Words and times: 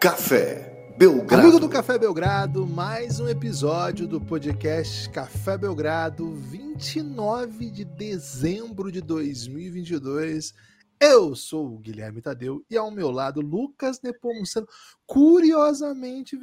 Café 0.00 0.94
Belgrado. 0.96 1.42
Amigo 1.42 1.60
do 1.60 1.68
Café 1.68 1.98
Belgrado, 1.98 2.66
mais 2.66 3.20
um 3.20 3.28
episódio 3.28 4.08
do 4.08 4.18
podcast 4.18 5.10
Café 5.10 5.58
Belgrado, 5.58 6.32
29 6.32 7.70
de 7.70 7.84
dezembro 7.84 8.90
de 8.90 9.02
2022. 9.02 10.54
Eu 10.98 11.36
sou 11.36 11.74
o 11.74 11.78
Guilherme 11.78 12.22
Tadeu 12.22 12.64
e 12.70 12.78
ao 12.78 12.90
meu 12.90 13.10
lado 13.10 13.42
Lucas 13.42 14.00
Nepomuceno, 14.00 14.66
curiosamente 15.04 16.34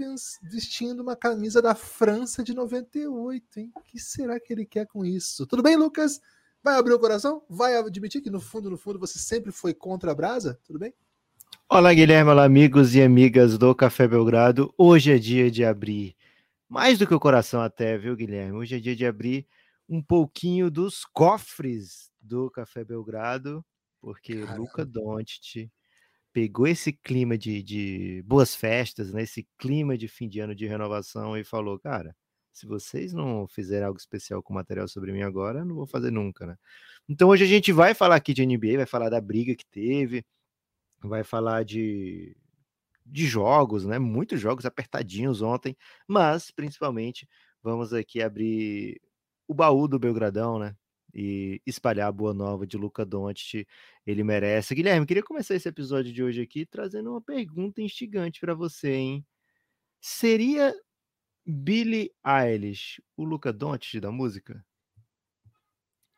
vestindo 0.43 0.99
uma 1.01 1.15
camisa 1.15 1.59
da 1.59 1.73
França 1.73 2.43
de 2.43 2.53
98, 2.53 3.59
hein? 3.59 3.71
O 3.75 3.81
que 3.81 3.99
será 3.99 4.39
que 4.39 4.53
ele 4.53 4.67
quer 4.67 4.85
com 4.85 5.03
isso? 5.03 5.47
Tudo 5.47 5.63
bem, 5.63 5.75
Lucas? 5.75 6.21
Vai 6.63 6.75
abrir 6.75 6.93
o 6.93 6.99
coração? 6.99 7.41
Vai 7.49 7.75
admitir 7.75 8.21
que 8.21 8.29
no 8.29 8.39
fundo, 8.39 8.69
no 8.69 8.77
fundo, 8.77 8.99
você 8.99 9.17
sempre 9.17 9.51
foi 9.51 9.73
contra 9.73 10.11
a 10.11 10.15
brasa? 10.15 10.59
Tudo 10.63 10.77
bem? 10.77 10.93
Olá, 11.69 11.93
Guilherme, 11.93 12.31
olá, 12.31 12.45
amigos 12.45 12.95
e 12.95 13.01
amigas 13.01 13.57
do 13.57 13.75
Café 13.75 14.07
Belgrado. 14.07 14.73
Hoje 14.77 15.11
é 15.11 15.17
dia 15.17 15.51
de 15.51 15.65
abrir, 15.65 16.15
mais 16.69 16.97
do 16.97 17.05
que 17.05 17.13
o 17.13 17.19
coração 17.19 17.61
até, 17.61 17.97
viu, 17.97 18.15
Guilherme? 18.15 18.57
Hoje 18.57 18.77
é 18.77 18.79
dia 18.79 18.95
de 18.95 19.05
abrir 19.05 19.45
um 19.87 20.01
pouquinho 20.01 20.71
dos 20.71 21.03
cofres 21.03 22.09
do 22.21 22.49
Café 22.49 22.85
Belgrado 22.85 23.65
porque 24.01 24.35
Caramba. 24.35 24.61
Luca 24.61 24.85
Doncic 24.85 25.69
pegou 26.31 26.67
esse 26.67 26.93
clima 26.93 27.37
de, 27.37 27.61
de 27.61 28.23
boas 28.25 28.55
festas, 28.55 29.11
né, 29.11 29.23
esse 29.23 29.45
clima 29.57 29.97
de 29.97 30.07
fim 30.07 30.29
de 30.29 30.39
ano 30.39 30.55
de 30.55 30.67
renovação 30.67 31.37
e 31.37 31.43
falou, 31.43 31.77
cara, 31.77 32.15
se 32.53 32.65
vocês 32.65 33.11
não 33.11 33.45
fizerem 33.45 33.85
algo 33.85 33.99
especial 33.99 34.41
com 34.41 34.53
material 34.53 34.87
sobre 34.87 35.11
mim 35.11 35.21
agora, 35.21 35.65
não 35.65 35.75
vou 35.75 35.85
fazer 35.85 36.11
nunca, 36.11 36.45
né? 36.45 36.55
Então 37.09 37.27
hoje 37.27 37.43
a 37.43 37.47
gente 37.47 37.73
vai 37.73 37.93
falar 37.93 38.15
aqui 38.15 38.33
de 38.33 38.45
NBA, 38.45 38.77
vai 38.77 38.85
falar 38.85 39.09
da 39.09 39.19
briga 39.19 39.53
que 39.53 39.65
teve, 39.65 40.25
vai 41.01 41.23
falar 41.23 41.63
de, 41.63 42.35
de 43.05 43.25
jogos, 43.25 43.85
né? 43.85 43.99
Muitos 43.99 44.39
jogos 44.39 44.65
apertadinhos 44.65 45.41
ontem, 45.41 45.77
mas 46.07 46.51
principalmente 46.51 47.27
vamos 47.63 47.93
aqui 47.93 48.21
abrir 48.21 49.01
o 49.47 49.53
baú 49.53 49.87
do 49.87 49.99
Belgradão, 49.99 50.59
né? 50.59 50.75
e 51.13 51.61
espalhar 51.65 52.07
a 52.09 52.11
boa 52.11 52.31
nova 52.31 52.67
de 52.67 52.77
Luca 52.77 53.03
Doncic, 53.03 53.67
ele 54.05 54.23
merece. 54.23 54.75
Guilherme, 54.75 55.05
queria 55.05 55.23
começar 55.23 55.55
esse 55.55 55.67
episódio 55.67 56.13
de 56.13 56.23
hoje 56.23 56.41
aqui 56.41 56.63
trazendo 56.63 57.09
uma 57.09 57.21
pergunta 57.21 57.81
instigante 57.81 58.39
para 58.39 58.53
você, 58.53 58.93
hein? 58.93 59.25
Seria 59.99 60.73
Billie 61.43 62.11
Eilish 62.23 63.01
o 63.15 63.23
Luca 63.23 63.51
Doncic 63.51 63.99
da 63.99 64.11
música? 64.11 64.63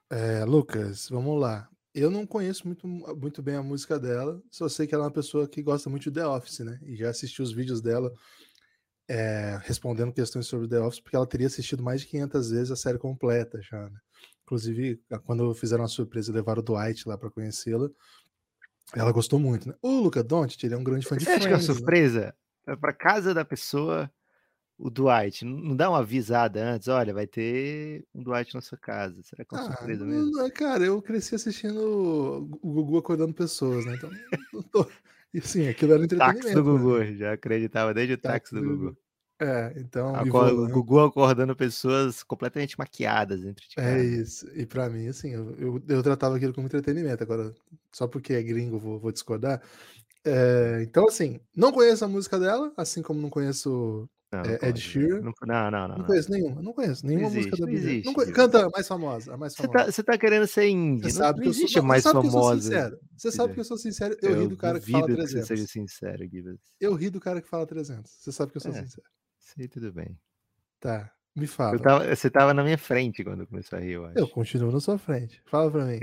É, 0.09 0.43
Lucas, 0.43 1.07
vamos 1.07 1.39
lá. 1.39 1.69
Eu 1.99 2.09
não 2.09 2.25
conheço 2.25 2.65
muito, 2.65 2.87
muito 2.87 3.41
bem 3.41 3.55
a 3.55 3.63
música 3.63 3.99
dela, 3.99 4.41
só 4.49 4.69
sei 4.69 4.87
que 4.87 4.95
ela 4.95 5.03
é 5.03 5.07
uma 5.07 5.13
pessoa 5.13 5.47
que 5.47 5.61
gosta 5.61 5.89
muito 5.89 6.03
de 6.03 6.11
The 6.11 6.25
Office, 6.25 6.59
né? 6.59 6.79
E 6.83 6.95
já 6.95 7.09
assisti 7.09 7.41
os 7.41 7.51
vídeos 7.51 7.81
dela 7.81 8.13
é, 9.09 9.59
respondendo 9.63 10.13
questões 10.13 10.47
sobre 10.47 10.67
The 10.67 10.79
Office, 10.79 11.01
porque 11.01 11.15
ela 11.15 11.27
teria 11.27 11.47
assistido 11.47 11.83
mais 11.83 12.01
de 12.01 12.07
500 12.07 12.51
vezes 12.51 12.71
a 12.71 12.75
série 12.75 12.97
completa 12.97 13.61
já, 13.61 13.89
né? 13.89 13.99
Inclusive, 14.43 15.01
quando 15.25 15.53
fizeram 15.53 15.83
a 15.83 15.87
surpresa 15.87 16.31
e 16.31 16.33
levaram 16.33 16.61
o 16.61 16.63
Dwight 16.63 17.07
lá 17.07 17.17
para 17.17 17.29
conhecê-la, 17.29 17.89
ela 18.95 19.11
gostou 19.11 19.39
muito, 19.39 19.67
né? 19.67 19.75
O 19.81 19.99
Luca 19.99 20.23
Doncic, 20.23 20.63
ele 20.63 20.73
é 20.73 20.77
um 20.77 20.83
grande 20.83 21.05
fã 21.05 21.17
de 21.17 21.25
Você 21.25 21.31
Friends. 21.31 21.53
Acho 21.53 21.65
que 21.65 21.71
a 21.71 21.75
surpresa 21.75 22.35
né? 22.65 22.75
para 22.75 22.93
casa 22.93 23.33
da 23.33 23.43
pessoa, 23.43 24.09
o 24.79 24.89
Dwight. 24.89 25.43
Não 25.43 25.75
dá 25.75 25.89
uma 25.89 25.99
avisada 25.99 26.63
antes, 26.63 26.87
olha, 26.87 27.13
vai 27.13 27.27
ter 27.27 28.05
um 28.15 28.23
Dwight 28.23 28.55
na 28.55 28.61
sua 28.61 28.77
casa. 28.77 29.21
Será 29.23 29.43
que 29.43 29.53
é 29.53 29.57
uma 29.57 29.67
ah, 29.67 29.71
surpresa 29.71 30.05
mesmo? 30.05 30.31
Não, 30.31 30.49
cara, 30.49 30.85
eu 30.85 31.01
cresci 31.01 31.35
assistindo 31.35 32.49
o 32.61 32.73
Gugu 32.73 32.97
acordando 32.97 33.33
pessoas, 33.33 33.85
né? 33.85 33.95
Então, 33.95 34.09
tô... 34.71 34.89
e 35.33 35.41
sim, 35.41 35.67
aquilo 35.67 35.93
era 35.93 36.03
entretenimento. 36.03 36.41
Táxi 36.41 36.55
do 36.55 36.63
Gugu, 36.63 36.99
né? 36.99 37.13
já 37.15 37.33
acreditava 37.33 37.93
desde 37.93 38.13
o 38.13 38.17
táxi, 38.17 38.39
táxi 38.39 38.55
do 38.55 38.61
Gugu. 38.61 38.97
É, 39.41 39.73
então. 39.77 40.13
o 40.21 40.67
Gugu 40.67 40.99
acordando 40.99 41.55
pessoas 41.55 42.23
completamente 42.23 42.77
maquiadas 42.77 43.39
de 43.39 43.47
é 43.47 43.53
casa. 43.75 43.87
É 43.87 44.03
isso. 44.03 44.49
E 44.53 44.65
para 44.65 44.89
mim, 44.89 45.07
assim, 45.07 45.29
eu, 45.29 45.55
eu, 45.57 45.83
eu, 45.87 46.03
tratava 46.03 46.35
aquilo 46.35 46.53
como 46.53 46.67
entretenimento. 46.67 47.23
Agora, 47.23 47.53
só 47.91 48.05
porque 48.05 48.33
é 48.33 48.43
gringo, 48.43 48.77
vou, 48.77 48.99
vou 48.99 49.13
discordar. 49.13 49.61
É, 50.25 50.81
então, 50.83 51.07
assim, 51.07 51.39
não 51.55 51.71
conheço 51.71 52.03
a 52.03 52.07
música 52.07 52.39
dela, 52.39 52.73
assim 52.75 53.01
como 53.01 53.21
não 53.21 53.29
conheço 53.29 54.09
não, 54.31 54.41
é, 54.41 54.69
Ed 54.69 54.79
Sheeran. 54.79 55.21
Não, 55.21 55.33
não, 55.41 55.71
não, 55.71 55.87
não. 55.87 55.97
Não 55.97 56.05
conheço 56.05 56.31
nenhuma. 56.31 56.61
Não 56.61 56.73
conheço 56.73 57.05
nenhuma 57.05 57.27
existe, 57.27 57.49
música 57.49 57.65
da 57.65 57.71
Billie. 57.71 58.03
Não 58.05 58.13
conheço, 58.13 58.33
canta 58.33 58.65
a 58.67 58.69
mais 58.69 58.87
famosa. 58.87 59.33
A 59.33 59.37
mais 59.37 59.55
famosa. 59.55 59.77
Você, 59.77 59.85
tá, 59.85 59.91
você 59.91 60.03
tá 60.03 60.17
querendo 60.19 60.45
ser 60.45 60.67
indie. 60.67 61.03
Você 61.03 61.17
sabe 61.17 61.39
não, 61.39 61.43
que 61.43 61.49
existe 61.49 61.63
eu 61.77 61.81
sou, 61.81 61.81
a 61.81 61.87
mais 61.87 62.03
sabe 62.03 62.27
famosa. 62.27 62.99
Você 63.17 63.31
sabe 63.31 63.53
que 63.55 63.59
eu 63.59 63.63
sou 63.63 63.77
sincero. 63.77 64.15
Eu, 64.21 64.31
eu 64.31 64.41
ri 64.41 64.47
do 64.47 64.57
cara 64.57 64.79
que 64.79 64.91
fala 64.91 65.07
300. 65.07 65.31
Que 65.33 65.39
você 65.39 65.45
seja 65.45 65.67
sincero, 65.67 66.29
Gibbs. 66.29 66.59
Eu 66.79 66.93
ri 66.93 67.09
do 67.09 67.19
cara 67.19 67.41
que 67.41 67.49
fala 67.49 67.65
300. 67.65 68.11
Você 68.11 68.31
sabe 68.31 68.51
que 68.51 68.57
eu 68.57 68.61
sou 68.61 68.71
é. 68.71 68.75
sincero. 68.75 69.07
Sei, 69.39 69.67
tudo 69.67 69.91
bem. 69.91 70.15
Tá, 70.79 71.11
me 71.35 71.47
fala. 71.47 71.79
Tava, 71.79 72.15
você 72.15 72.29
tava 72.29 72.53
na 72.53 72.63
minha 72.63 72.77
frente 72.77 73.23
quando 73.23 73.47
começou 73.47 73.79
a 73.79 73.81
rir, 73.81 73.93
eu 73.93 74.05
acho. 74.05 74.19
Eu 74.19 74.27
continuo 74.27 74.71
na 74.71 74.79
sua 74.79 74.99
frente. 74.99 75.41
Fala 75.47 75.71
pra 75.71 75.85
mim. 75.85 75.99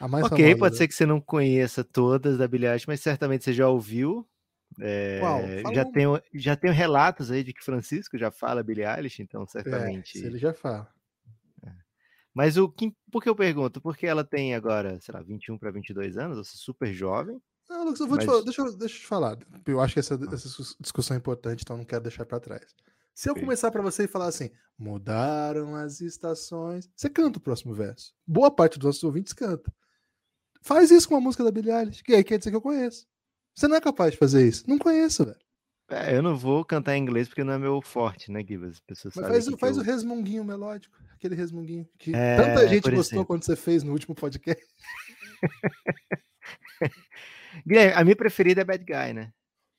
Ok, 0.00 0.22
ok, 0.22 0.56
pode 0.56 0.76
ser 0.76 0.88
que 0.88 0.94
você 0.94 1.04
não 1.04 1.20
conheça 1.20 1.84
todas 1.84 2.38
da 2.38 2.48
Billie 2.48 2.66
Eilish, 2.66 2.86
mas 2.86 3.00
certamente 3.00 3.44
você 3.44 3.52
já 3.52 3.68
ouviu. 3.68 4.26
É, 4.80 5.18
Qual? 5.20 5.74
já, 5.74 5.82
um... 5.82 5.92
tenho, 5.92 6.22
já 6.34 6.56
tenho 6.56 6.72
relatos 6.72 7.30
aí 7.30 7.44
de 7.44 7.52
que 7.52 7.62
Francisco 7.62 8.16
já 8.16 8.30
fala 8.30 8.62
Billie 8.62 8.86
Eilish, 8.86 9.20
então 9.20 9.46
certamente. 9.46 10.18
É, 10.18 10.26
ele 10.26 10.38
já 10.38 10.54
fala. 10.54 10.88
É. 11.64 11.70
Mas 12.32 12.56
o 12.56 12.68
que, 12.68 12.94
por 13.12 13.22
que 13.22 13.28
eu 13.28 13.36
pergunto? 13.36 13.80
Porque 13.80 14.06
ela 14.06 14.24
tem 14.24 14.54
agora, 14.54 14.98
sei 15.00 15.12
lá, 15.12 15.20
21 15.20 15.58
para 15.58 15.70
22 15.70 16.16
anos, 16.16 16.38
você 16.38 16.56
super 16.56 16.92
jovem. 16.92 17.40
Não, 17.68 17.84
Lucas, 17.84 18.00
eu 18.00 18.06
vou 18.06 18.16
mas... 18.16 18.24
te 18.24 18.26
falar, 18.26 18.42
deixa, 18.42 18.62
eu, 18.62 18.76
deixa 18.76 18.96
eu 18.96 19.00
te 19.00 19.06
falar. 19.06 19.38
Eu 19.66 19.80
acho 19.80 19.94
que 19.94 20.00
essa, 20.00 20.14
ah. 20.14 20.34
essa 20.34 20.48
discussão 20.80 21.14
é 21.14 21.18
importante, 21.18 21.62
então 21.62 21.76
não 21.76 21.84
quero 21.84 22.02
deixar 22.02 22.24
para 22.24 22.40
trás. 22.40 22.74
Se 23.14 23.28
eu 23.28 23.34
começar 23.34 23.70
para 23.70 23.82
você 23.82 24.04
e 24.04 24.08
falar 24.08 24.28
assim, 24.28 24.50
mudaram 24.78 25.74
as 25.74 26.00
estações, 26.00 26.88
você 26.96 27.10
canta 27.10 27.38
o 27.38 27.42
próximo 27.42 27.74
verso. 27.74 28.14
Boa 28.26 28.50
parte 28.50 28.78
dos 28.78 28.86
nossos 28.86 29.04
ouvintes 29.04 29.34
canta. 29.34 29.70
Faz 30.62 30.90
isso 30.90 31.08
com 31.08 31.16
a 31.16 31.20
música 31.20 31.42
da 31.42 31.50
Billie 31.50 31.72
Eilish, 31.72 32.02
que 32.02 32.14
aí 32.14 32.22
quer 32.22 32.38
dizer 32.38 32.50
que 32.50 32.56
eu 32.56 32.60
conheço. 32.60 33.06
Você 33.54 33.66
não 33.66 33.76
é 33.76 33.80
capaz 33.80 34.12
de 34.12 34.18
fazer 34.18 34.46
isso? 34.46 34.64
Não 34.68 34.78
conheço, 34.78 35.24
velho. 35.24 35.40
É, 35.90 36.16
eu 36.16 36.22
não 36.22 36.36
vou 36.36 36.64
cantar 36.64 36.96
em 36.96 37.02
inglês 37.02 37.26
porque 37.26 37.42
não 37.42 37.52
é 37.52 37.58
meu 37.58 37.82
forte, 37.82 38.30
né, 38.30 38.44
Gibas? 38.46 38.78
Pessoas 38.80 39.12
Mas 39.16 39.26
faz, 39.26 39.48
faz 39.58 39.76
eu... 39.76 39.82
o 39.82 39.84
resmunguinho 39.84 40.44
melódico, 40.44 40.96
aquele 41.12 41.34
resmunguinho 41.34 41.88
que 41.98 42.14
é, 42.14 42.36
tanta 42.36 42.68
gente 42.68 42.84
gostou 42.84 43.00
exemplo. 43.00 43.26
quando 43.26 43.44
você 43.44 43.56
fez 43.56 43.82
no 43.82 43.90
último 43.90 44.14
podcast. 44.14 44.64
Guilherme, 47.66 47.94
a 47.94 48.04
minha 48.04 48.14
preferida 48.14 48.60
é 48.60 48.64
Bad 48.64 48.84
Guy, 48.84 49.14
né? 49.14 49.32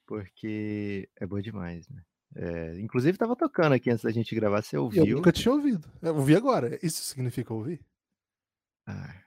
Porque 0.05 1.07
é 1.15 1.25
boa 1.25 1.41
demais, 1.41 1.87
né? 1.87 2.01
É, 2.35 2.79
inclusive 2.79 3.15
estava 3.15 3.35
tocando 3.35 3.73
aqui 3.73 3.89
antes 3.89 4.03
da 4.03 4.11
gente 4.11 4.35
gravar, 4.35 4.61
você 4.61 4.77
ouviu? 4.77 5.05
Eu 5.05 5.15
nunca 5.15 5.31
tinha 5.31 5.53
ouvido. 5.53 5.89
Eu 6.01 6.15
ouvi 6.15 6.35
agora. 6.35 6.77
Isso 6.83 7.01
significa 7.03 7.53
ouvir? 7.53 7.79
Ah. 8.85 9.20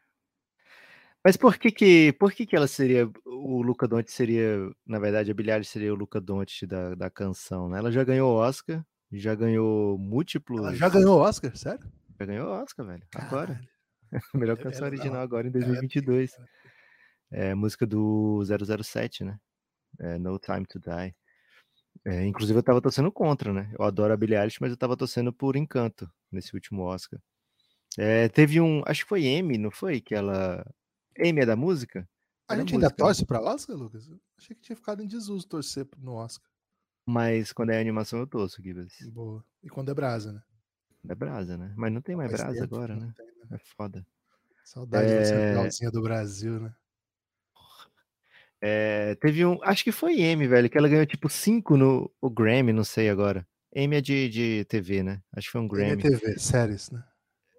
Mas 1.24 1.36
por 1.38 1.56
que 1.56 1.70
que, 1.70 2.12
por 2.12 2.32
que 2.32 2.44
que 2.44 2.54
ela 2.54 2.66
seria, 2.66 3.10
o 3.24 3.62
Luca 3.62 3.88
Doncic 3.88 4.10
seria, 4.10 4.70
na 4.86 4.98
verdade, 4.98 5.30
a 5.30 5.34
Billie 5.34 5.64
seria 5.64 5.92
o 5.92 5.96
Luca 5.96 6.20
Doncic 6.20 6.68
da, 6.68 6.94
da 6.94 7.08
canção, 7.08 7.68
né? 7.68 7.78
Ela 7.78 7.90
já 7.90 8.04
ganhou 8.04 8.36
Oscar, 8.36 8.84
já 9.10 9.34
ganhou 9.34 9.96
múltiplos... 9.98 10.60
Ela 10.60 10.74
já 10.74 10.88
ganhou 10.88 11.18
Oscar, 11.18 11.56
sério? 11.56 11.90
Já 12.20 12.26
ganhou 12.26 12.48
Oscar, 12.50 12.86
velho, 12.86 13.06
agora. 13.14 13.60
Melhor 14.34 14.58
canção 14.58 14.86
original 14.86 15.22
agora 15.22 15.48
em 15.48 15.50
2022. 15.50 16.36
É, 17.32 17.48
é 17.48 17.54
música 17.54 17.86
do 17.86 18.42
007, 18.44 19.24
né? 19.24 19.38
É, 20.00 20.18
no 20.18 20.38
Time 20.38 20.66
to 20.66 20.78
Die. 20.78 21.14
É, 22.04 22.26
inclusive 22.26 22.58
eu 22.58 22.62
tava 22.62 22.82
torcendo 22.82 23.10
contra, 23.10 23.52
né? 23.52 23.72
Eu 23.78 23.84
adoro 23.84 24.12
a 24.12 24.16
Billie 24.16 24.36
Eilish, 24.36 24.58
mas 24.60 24.70
eu 24.70 24.76
tava 24.76 24.96
torcendo 24.96 25.32
por 25.32 25.56
Encanto 25.56 26.10
nesse 26.30 26.54
último 26.54 26.82
Oscar. 26.82 27.20
É, 27.96 28.28
teve 28.28 28.60
um, 28.60 28.82
acho 28.86 29.04
que 29.04 29.08
foi 29.08 29.24
M, 29.24 29.56
não 29.56 29.70
foi? 29.70 30.00
Que 30.00 30.14
ela. 30.14 30.66
M 31.18 31.40
é 31.40 31.46
da 31.46 31.56
música? 31.56 32.08
A 32.48 32.56
gente 32.56 32.74
ainda 32.74 32.90
torce 32.90 33.24
pra 33.24 33.40
Oscar, 33.40 33.76
Lucas? 33.76 34.10
Achei 34.38 34.54
que 34.54 34.62
tinha 34.62 34.76
ficado 34.76 35.02
em 35.02 35.06
desuso 35.06 35.46
torcer 35.46 35.86
no 35.98 36.14
Oscar. 36.14 36.48
Mas 37.06 37.52
quando 37.52 37.70
é 37.70 37.80
animação 37.80 38.18
eu 38.18 38.26
torço, 38.26 38.62
Gibbs. 38.62 38.94
Boa. 39.12 39.44
E 39.62 39.68
quando 39.68 39.90
é 39.90 39.94
brasa, 39.94 40.32
né? 40.32 40.42
É 41.08 41.14
brasa, 41.14 41.56
né? 41.56 41.72
Mas 41.76 41.92
não 41.92 42.00
tem 42.00 42.16
mais 42.16 42.30
brasa 42.30 42.62
agora, 42.62 42.96
né? 42.96 43.12
Tem, 43.16 43.26
né? 43.26 43.32
É 43.52 43.58
foda. 43.58 44.06
Saudade 44.64 45.10
é... 45.10 45.18
da 45.18 45.24
centralzinha 45.24 45.90
do 45.90 46.02
Brasil, 46.02 46.60
né? 46.60 46.74
É, 48.60 49.14
teve 49.16 49.44
um. 49.44 49.58
Acho 49.62 49.84
que 49.84 49.92
foi 49.92 50.20
M, 50.20 50.46
velho, 50.48 50.70
que 50.70 50.78
ela 50.78 50.88
ganhou 50.88 51.04
tipo 51.04 51.28
5 51.28 51.76
no 51.76 52.10
o 52.18 52.30
Grammy, 52.30 52.72
não 52.72 52.84
sei 52.84 53.10
agora. 53.10 53.46
M 53.74 53.94
é 53.94 54.00
de, 54.00 54.28
de 54.30 54.64
TV, 54.64 55.02
né? 55.02 55.22
Acho 55.36 55.48
que 55.48 55.52
foi 55.52 55.60
um 55.60 55.68
Grammy. 55.68 55.92
M 55.92 56.00
é 56.00 56.02
TV, 56.02 56.38
séries, 56.38 56.90
né? 56.90 57.04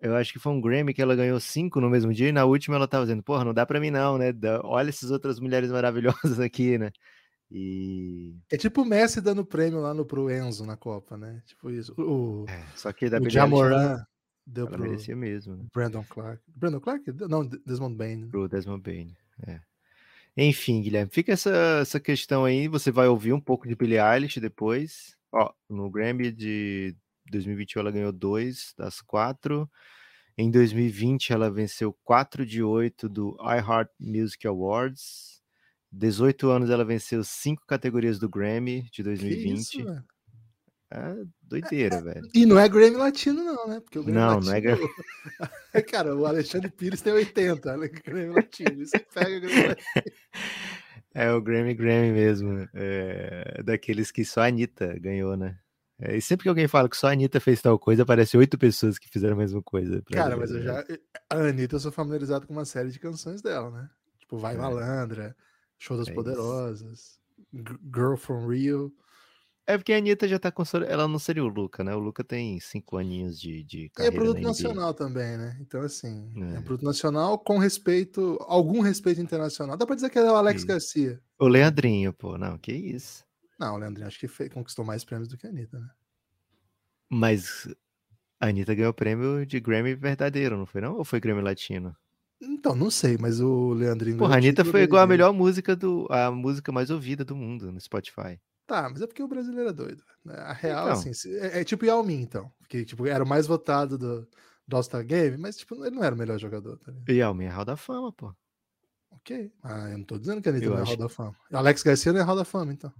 Eu 0.02 0.16
acho 0.16 0.34
que 0.34 0.40
foi 0.40 0.52
um 0.52 0.62
Grammy 0.62 0.94
que 0.94 1.02
ela 1.02 1.16
ganhou 1.16 1.40
5 1.40 1.80
no 1.80 1.90
mesmo 1.90 2.14
dia, 2.14 2.30
e 2.30 2.32
na 2.32 2.46
última 2.46 2.76
ela 2.76 2.88
tava 2.88 3.06
dizendo, 3.06 3.24
porra, 3.24 3.46
não 3.46 3.54
dá 3.54 3.66
pra 3.66 3.80
mim 3.80 3.92
não, 3.92 4.18
né? 4.18 4.34
Olha 4.64 4.90
essas 4.90 5.12
outras 5.12 5.40
mulheres 5.40 5.72
maravilhosas 5.72 6.40
aqui, 6.40 6.78
né? 6.78 6.92
E. 7.52 8.36
É 8.52 8.58
tipo 8.58 8.82
o 8.82 8.86
Messi 8.86 9.22
dando 9.22 9.46
prêmio 9.46 9.80
lá 9.80 9.94
no 9.94 10.06
pro 10.06 10.30
Enzo 10.30 10.66
na 10.66 10.76
Copa, 10.76 11.18
né? 11.18 11.42
Tipo 11.46 11.70
isso. 11.70 11.94
O, 11.98 12.46
é, 12.48 12.64
só 12.76 12.92
que 12.92 13.10
da 13.10 13.20
o 13.20 13.30
Jamoran 13.30 14.04
deu 14.46 14.68
pro 14.68 14.82
merecia 14.82 15.16
mesmo. 15.16 15.56
Né? 15.56 15.66
Brandon 15.74 16.04
Clark. 16.04 16.42
Brandon 16.48 16.80
Clark? 16.80 17.04
Não, 17.30 17.46
Desmond 17.46 17.96
Bain. 17.96 18.28
Pro 18.30 18.50
Desmond 18.50 18.82
Bain, 18.82 19.16
é. 19.48 19.60
Enfim, 20.38 20.82
Guilherme, 20.82 21.10
fica 21.12 21.32
essa, 21.32 21.80
essa 21.82 22.00
questão 22.00 22.44
aí. 22.44 22.68
Você 22.68 22.92
vai 22.92 23.08
ouvir 23.08 23.32
um 23.32 23.40
pouco 23.40 23.68
de 23.68 23.76
Billie 23.76 24.00
Eilish 24.00 24.40
depois. 24.40 25.16
Ó, 25.32 25.52
no 25.70 25.90
Grammy 25.90 26.32
de 26.32 26.96
2021 27.32 27.80
ela 27.82 27.92
ganhou 27.92 28.12
dois 28.12 28.74
das 28.78 29.02
quatro. 29.02 29.70
Em 30.38 30.52
2020 30.52 31.32
ela 31.32 31.50
venceu 31.50 31.94
quatro 32.04 32.46
de 32.46 32.62
oito 32.62 33.08
do 33.08 33.38
iHeart 33.42 33.90
Music 34.00 34.46
Awards. 34.48 35.42
18 35.92 36.50
anos 36.50 36.70
ela 36.70 36.84
venceu 36.84 37.24
cinco 37.24 37.66
categorias 37.66 38.20
do 38.20 38.28
Grammy 38.28 38.90
de 38.92 39.02
2020. 39.02 39.58
isso, 39.58 39.84
velho? 39.84 40.04
é 40.92 41.26
doideira, 41.42 42.02
velho. 42.02 42.30
E 42.34 42.46
não 42.46 42.60
é 42.60 42.70
Grammy 42.70 42.96
Latino, 42.96 43.44
não, 43.44 43.68
né? 43.68 43.80
Porque 43.80 44.00
o 44.00 44.04
Grammy 44.04 44.20
Não, 44.20 44.36
Latino, 44.36 44.46
não 44.46 44.54
é 44.54 44.62
Grammy. 44.62 44.88
Cara, 45.90 46.16
o 46.16 46.26
Alexandre 46.26 46.72
Pires 46.72 47.02
tem 47.02 47.14
80, 47.14 47.78
né? 47.78 47.88
Grammy 48.06 48.34
Latino. 48.34 48.82
Isso 48.82 48.94
pega 49.14 49.40
Grammy 49.40 49.68
Latino. 49.68 49.86
É 51.18 51.32
o 51.32 51.42
Grammy 51.42 51.74
Grammy 51.74 52.12
mesmo. 52.12 52.68
É, 52.74 53.64
daqueles 53.64 54.12
que 54.12 54.26
só 54.26 54.42
a 54.42 54.48
Anitta 54.48 55.00
ganhou, 55.00 55.38
né? 55.38 55.58
É, 56.00 56.18
e 56.18 56.22
sempre 56.22 56.44
que 56.44 56.50
alguém 56.50 56.68
fala 56.68 56.90
que 56.90 56.98
só 56.98 57.08
a 57.08 57.12
Anitta 57.12 57.40
fez 57.40 57.62
tal 57.62 57.80
coisa, 57.80 58.04
aparece 58.04 58.36
oito 58.38 58.58
pessoas 58.58 59.00
que 59.00 59.08
fizeram 59.10 59.36
a 59.36 59.40
mesma 59.40 59.62
coisa. 59.64 60.02
Cara, 60.12 60.36
mas 60.36 60.52
eu 60.52 60.62
já. 60.62 60.84
A 61.30 61.36
Anitta, 61.38 61.76
eu 61.76 61.80
sou 61.80 61.92
familiarizado 61.92 62.46
com 62.46 62.54
uma 62.54 62.66
série 62.66 62.90
de 62.92 63.00
canções 63.00 63.42
dela, 63.42 63.72
né? 63.72 63.90
Tipo, 64.20 64.38
Vai 64.38 64.56
É. 64.56 64.58
Malandra, 64.58 65.36
Show 65.78 65.98
das 65.98 66.08
É. 66.08 66.14
Poderosas, 66.14 67.20
G- 67.54 67.78
Girl 67.94 68.16
from 68.16 68.48
Rio. 68.48 68.94
É 69.68 69.78
porque 69.78 69.94
a 69.94 69.98
Anitta 69.98 70.28
já 70.28 70.38
tá 70.38 70.52
com. 70.52 70.62
Ela 70.88 71.08
não 71.08 71.18
seria 71.18 71.44
o 71.44 71.48
Luca, 71.48 71.84
né? 71.84 71.96
O 71.96 72.00
Luca 72.00 72.24
tem 72.24 72.60
cinco 72.60 72.98
aninhos 72.98 73.40
de, 73.40 73.64
de 73.64 73.90
E 73.98 74.02
é 74.04 74.12
produto 74.12 74.40
na 74.40 74.50
nacional 74.50 74.94
também, 74.94 75.38
né? 75.38 75.58
Então, 75.60 75.82
assim, 75.82 76.32
é. 76.54 76.58
É. 76.58 76.62
produto 76.62 76.86
nacional 76.86 77.40
com 77.40 77.58
respeito, 77.58 78.38
algum 78.42 78.82
respeito 78.82 79.20
internacional. 79.22 79.76
Dá 79.76 79.86
pra 79.86 79.96
dizer 79.96 80.12
que 80.12 80.20
é 80.20 80.24
o 80.24 80.36
Alex. 80.36 80.64
Garcia. 80.64 81.20
O 81.40 81.48
Leandrinho, 81.48 82.14
pô, 82.14 82.38
não, 82.38 82.60
que 82.60 82.72
isso. 82.74 83.25
Não, 83.58 83.76
o 83.76 83.78
Leandrinho 83.78 84.08
acho 84.08 84.20
que 84.20 84.28
fe- 84.28 84.50
conquistou 84.50 84.84
mais 84.84 85.04
prêmios 85.04 85.30
do 85.30 85.38
que 85.38 85.48
a 85.48 85.50
Anitta, 85.50 85.80
né? 85.80 85.90
Mas 87.10 87.68
a 88.40 88.48
Anitta 88.48 88.74
ganhou 88.76 88.92
o 88.92 88.94
prêmio 88.94 89.46
de 89.46 89.60
Grammy 89.60 89.96
verdadeiro, 89.96 90.58
não 90.58 90.66
foi 90.66 90.82
não? 90.82 90.96
Ou 90.98 91.06
foi 91.06 91.20
Grammy 91.20 91.42
Latino? 91.42 91.96
Então, 92.42 92.76
não 92.76 92.92
sei, 92.92 93.18
mas 93.20 93.40
o 93.40 93.74
Leandrinho. 93.74 94.18
Porra, 94.18 94.36
a 94.36 94.38
Anitta 94.38 94.66
foi 94.66 94.82
igual 94.82 95.04
a 95.04 95.08
melhor 95.08 95.32
música 95.34 95.76
do. 95.76 96.06
a 96.10 96.30
música 96.32 96.72
mais 96.72 96.90
ouvida 96.90 97.24
do 97.24 97.36
mundo 97.36 97.72
no 97.72 97.80
Spotify. 97.80 98.40
Tá, 98.68 98.90
mas 98.90 99.02
é 99.02 99.08
porque 99.08 99.22
o 99.24 99.28
brasileiro 99.28 99.70
é 99.70 99.74
doido. 99.74 100.04
né? 100.24 100.34
A 100.38 100.52
real, 100.54 100.88
Então. 100.90 101.00
assim, 101.12 101.12
é, 101.38 101.62
é 101.62 101.64
tipo 101.64 101.86
Yao 101.86 102.04
Ming, 102.04 102.22
então. 102.22 102.52
Que 102.68 102.84
tipo, 102.84 103.06
era 103.06 103.24
o 103.24 103.28
mais 103.28 103.46
votado 103.48 103.98
do, 103.98 104.28
do 104.68 104.76
All-Star 104.76 105.06
Game, 105.06 105.38
mas 105.38 105.56
tipo, 105.56 105.76
ele 105.86 105.96
não 105.96 106.04
era 106.04 106.14
o 106.16 106.18
melhor 106.18 106.40
jogador, 106.40 106.78
tá 106.80 106.92
ligado? 106.92 107.10
E 107.10 107.22
a 107.22 107.34
minha 107.34 107.54
Hall 107.54 107.64
da 107.64 107.78
Fama, 107.78 108.12
pô. 108.12 108.34
Ok. 109.12 109.52
Ah, 109.64 109.90
eu 109.92 109.98
não 110.00 110.04
tô 110.06 110.18
dizendo 110.18 110.42
que 110.42 110.50
a 110.50 110.52
Anitta 110.52 110.66
Eu 110.66 110.72
não 110.72 110.80
é 110.80 110.82
acho- 110.82 110.90
Hall 110.92 110.98
da 111.00 111.10
Fama. 111.10 111.36
Alex 111.54 111.84
Garcia 111.84 112.12
não 112.12 112.20
é 112.20 112.24
Hall 112.24 112.36
da 112.36 112.44
Fama, 112.46 112.74
então. 112.74 112.92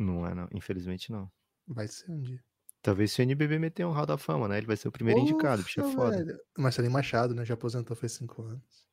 Não 0.00 0.26
é, 0.26 0.34
não. 0.34 0.48
Infelizmente 0.54 1.12
não. 1.12 1.30
Vai 1.68 1.86
ser 1.86 2.10
um 2.10 2.20
dia. 2.20 2.42
Talvez 2.82 3.12
se 3.12 3.20
o 3.20 3.22
NBB 3.22 3.58
meter 3.58 3.84
um 3.84 3.90
Hall 3.92 4.06
da 4.06 4.16
Fama, 4.16 4.48
né? 4.48 4.56
Ele 4.56 4.66
vai 4.66 4.76
ser 4.76 4.88
o 4.88 4.92
primeiro 4.92 5.20
indicado, 5.20 5.62
bicho 5.62 5.80
é 5.80 5.92
foda. 5.92 6.24
velho. 6.24 6.38
Marcelinho 6.56 6.92
Machado, 6.92 7.34
né? 7.34 7.44
Já 7.44 7.52
aposentou 7.54 7.94
faz 7.94 8.12
cinco 8.12 8.42
anos. 8.42 8.88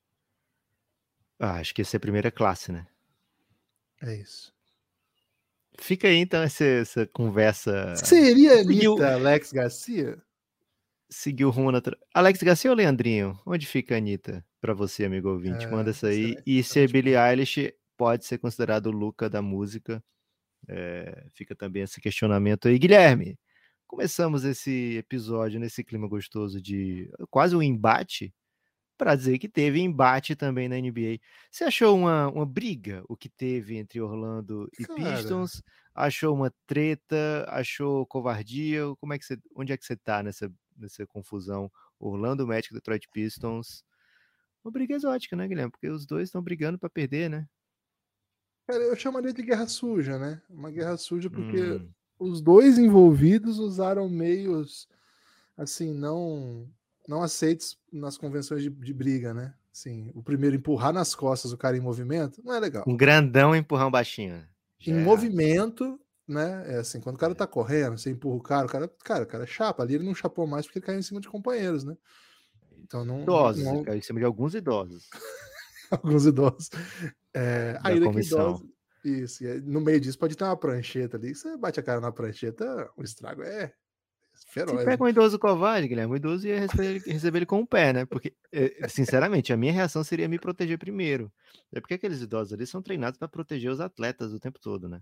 Ah, 1.38 1.54
acho 1.54 1.74
que 1.74 1.80
esse 1.82 1.96
é 1.96 1.98
a 1.98 2.00
primeira 2.00 2.30
classe, 2.30 2.70
né? 2.70 2.86
É 4.02 4.14
isso. 4.14 4.52
Fica 5.80 6.08
aí 6.08 6.16
então 6.16 6.42
essa, 6.42 6.64
essa 6.64 7.06
conversa. 7.06 7.94
Seria 7.96 8.58
Seguiu- 8.58 8.92
Anitta 8.94 9.14
Alex 9.14 9.52
Garcia? 9.52 10.22
Seguiu 11.08 11.48
o 11.48 11.50
rumo 11.50 11.72
natural. 11.72 11.98
Alex 12.12 12.42
Garcia 12.42 12.70
ou 12.70 12.76
Leandrinho? 12.76 13.40
Onde 13.46 13.66
fica 13.66 13.94
a 13.94 13.98
Anitta? 13.98 14.44
Pra 14.60 14.74
você, 14.74 15.04
amigo 15.04 15.30
ouvinte. 15.30 15.64
É, 15.64 15.70
Manda 15.70 15.90
essa 15.90 16.08
aí. 16.08 16.16
excelente, 16.32 16.42
E 16.44 16.52
se 16.54 16.60
excelente 16.70 16.92
Billie 16.92 17.16
Eilish 17.16 17.72
pode 17.96 18.26
ser 18.26 18.38
considerado 18.38 18.86
o 18.88 18.90
Luca 18.90 19.30
da 19.30 19.40
música. 19.40 20.02
É, 20.66 21.26
fica 21.34 21.54
também 21.54 21.82
esse 21.82 22.00
questionamento 22.00 22.68
aí. 22.68 22.78
Guilherme, 22.78 23.38
começamos 23.86 24.44
esse 24.44 24.96
episódio 24.96 25.60
nesse 25.60 25.84
clima 25.84 26.08
gostoso 26.08 26.60
de 26.60 27.10
quase 27.30 27.54
um 27.54 27.62
embate 27.62 28.32
para 28.98 29.14
dizer 29.14 29.38
que 29.38 29.48
teve 29.48 29.80
embate 29.80 30.34
também 30.34 30.68
na 30.68 30.76
NBA. 30.76 31.20
Você 31.50 31.64
achou 31.64 31.96
uma, 31.96 32.28
uma 32.28 32.44
briga 32.44 33.02
o 33.08 33.16
que 33.16 33.28
teve 33.28 33.76
entre 33.76 34.00
Orlando 34.00 34.68
e 34.78 34.84
Cara. 34.84 35.16
Pistons? 35.16 35.62
Achou 35.94 36.34
uma 36.34 36.52
treta? 36.66 37.46
Achou 37.48 38.04
covardia? 38.06 38.82
Como 39.00 39.14
é 39.14 39.18
que 39.18 39.24
você, 39.24 39.38
onde 39.54 39.72
é 39.72 39.76
que 39.76 39.84
você 39.84 39.96
tá 39.96 40.22
nessa, 40.22 40.52
nessa 40.76 41.06
confusão? 41.06 41.70
Orlando 41.98 42.46
Magic, 42.46 42.74
Detroit 42.74 43.08
Pistons. 43.12 43.84
Uma 44.64 44.72
briga 44.72 44.94
exótica, 44.94 45.36
né, 45.36 45.46
Guilherme? 45.46 45.70
Porque 45.70 45.88
os 45.88 46.04
dois 46.04 46.28
estão 46.28 46.42
brigando 46.42 46.78
para 46.78 46.90
perder, 46.90 47.30
né? 47.30 47.48
Cara, 48.68 48.84
eu 48.84 48.94
chamaria 48.94 49.32
de 49.32 49.42
guerra 49.42 49.66
suja, 49.66 50.18
né? 50.18 50.42
Uma 50.50 50.70
guerra 50.70 50.96
suja 50.98 51.30
porque 51.30 51.56
Hum, 51.56 51.88
os 52.18 52.42
dois 52.42 52.78
envolvidos 52.78 53.58
usaram 53.58 54.08
meios 54.10 54.86
assim 55.56 55.94
não 55.94 56.68
não 57.08 57.22
aceitos 57.22 57.78
nas 57.90 58.18
convenções 58.18 58.62
de, 58.62 58.68
de 58.68 58.92
briga, 58.92 59.32
né? 59.32 59.54
Assim, 59.72 60.10
o 60.14 60.22
primeiro 60.22 60.54
empurrar 60.54 60.92
nas 60.92 61.14
costas 61.14 61.50
o 61.50 61.56
cara 61.56 61.78
em 61.78 61.80
movimento 61.80 62.42
não 62.44 62.52
é 62.52 62.60
legal. 62.60 62.84
um 62.86 62.94
grandão 62.94 63.56
empurrar 63.56 63.86
um 63.88 63.90
baixinho. 63.90 64.46
Já 64.80 64.92
Em 64.92 64.98
é 64.98 65.02
movimento, 65.02 65.98
né? 66.26 66.74
É 66.74 66.78
assim, 66.80 67.00
quando 67.00 67.16
o 67.16 67.18
cara 67.18 67.34
tá 67.34 67.46
correndo, 67.46 67.96
você 67.96 68.10
empurra 68.10 68.36
o 68.36 68.42
cara, 68.42 68.66
o 68.66 68.68
cara, 68.68 68.88
cara, 69.02 69.24
o 69.24 69.26
cara 69.26 69.46
chapa 69.46 69.82
ali, 69.82 69.94
ele 69.94 70.04
não 70.04 70.14
chapou 70.14 70.46
mais 70.46 70.66
porque 70.66 70.78
ele 70.78 70.86
caiu 70.86 70.98
em 70.98 71.02
cima 71.02 71.20
de 71.22 71.28
companheiros, 71.30 71.84
né? 71.84 71.96
Então 72.84 73.02
não, 73.04 73.22
Idosos, 73.22 73.64
não- 73.64 73.84
caiu 73.84 73.98
em 73.98 74.02
cima 74.02 74.18
de 74.20 74.26
alguns 74.26 74.54
idosos. 74.54 75.08
alguns 76.02 76.26
idosos. 76.26 76.70
É, 77.34 77.74
Da 77.74 77.80
aí 77.84 78.00
daqui 78.00 78.12
comissão. 78.12 78.56
idosos. 78.56 78.68
Isso, 79.04 79.44
no 79.64 79.80
meio 79.80 80.00
disso 80.00 80.18
pode 80.18 80.36
ter 80.36 80.44
uma 80.44 80.56
prancheta 80.56 81.16
ali. 81.16 81.34
Você 81.34 81.56
bate 81.56 81.78
a 81.78 81.82
cara 81.82 82.00
na 82.00 82.12
prancheta, 82.12 82.90
o 82.96 83.02
estrago 83.02 83.42
é 83.42 83.72
feroz. 84.46 84.80
Se 84.80 84.84
né? 84.84 84.92
pega 84.92 85.04
um 85.04 85.08
idoso 85.08 85.38
covarde, 85.38 85.88
Guilherme, 85.88 86.12
o 86.12 86.16
idoso 86.16 86.46
ia 86.46 86.60
receber 86.60 86.86
ele, 86.86 86.98
receber 87.00 87.38
ele 87.38 87.46
com 87.46 87.60
o 87.60 87.66
pé, 87.66 87.92
né? 87.92 88.06
Porque, 88.06 88.34
eh, 88.52 88.88
sinceramente, 88.88 89.52
a 89.52 89.56
minha 89.56 89.72
reação 89.72 90.02
seria 90.04 90.28
me 90.28 90.38
proteger 90.38 90.78
primeiro. 90.78 91.32
É 91.72 91.80
porque 91.80 91.94
aqueles 91.94 92.20
idosos 92.20 92.52
ali 92.52 92.66
são 92.66 92.82
treinados 92.82 93.18
para 93.18 93.28
proteger 93.28 93.70
os 93.70 93.80
atletas 93.80 94.32
o 94.32 94.40
tempo 94.40 94.58
todo, 94.60 94.88
né? 94.88 95.00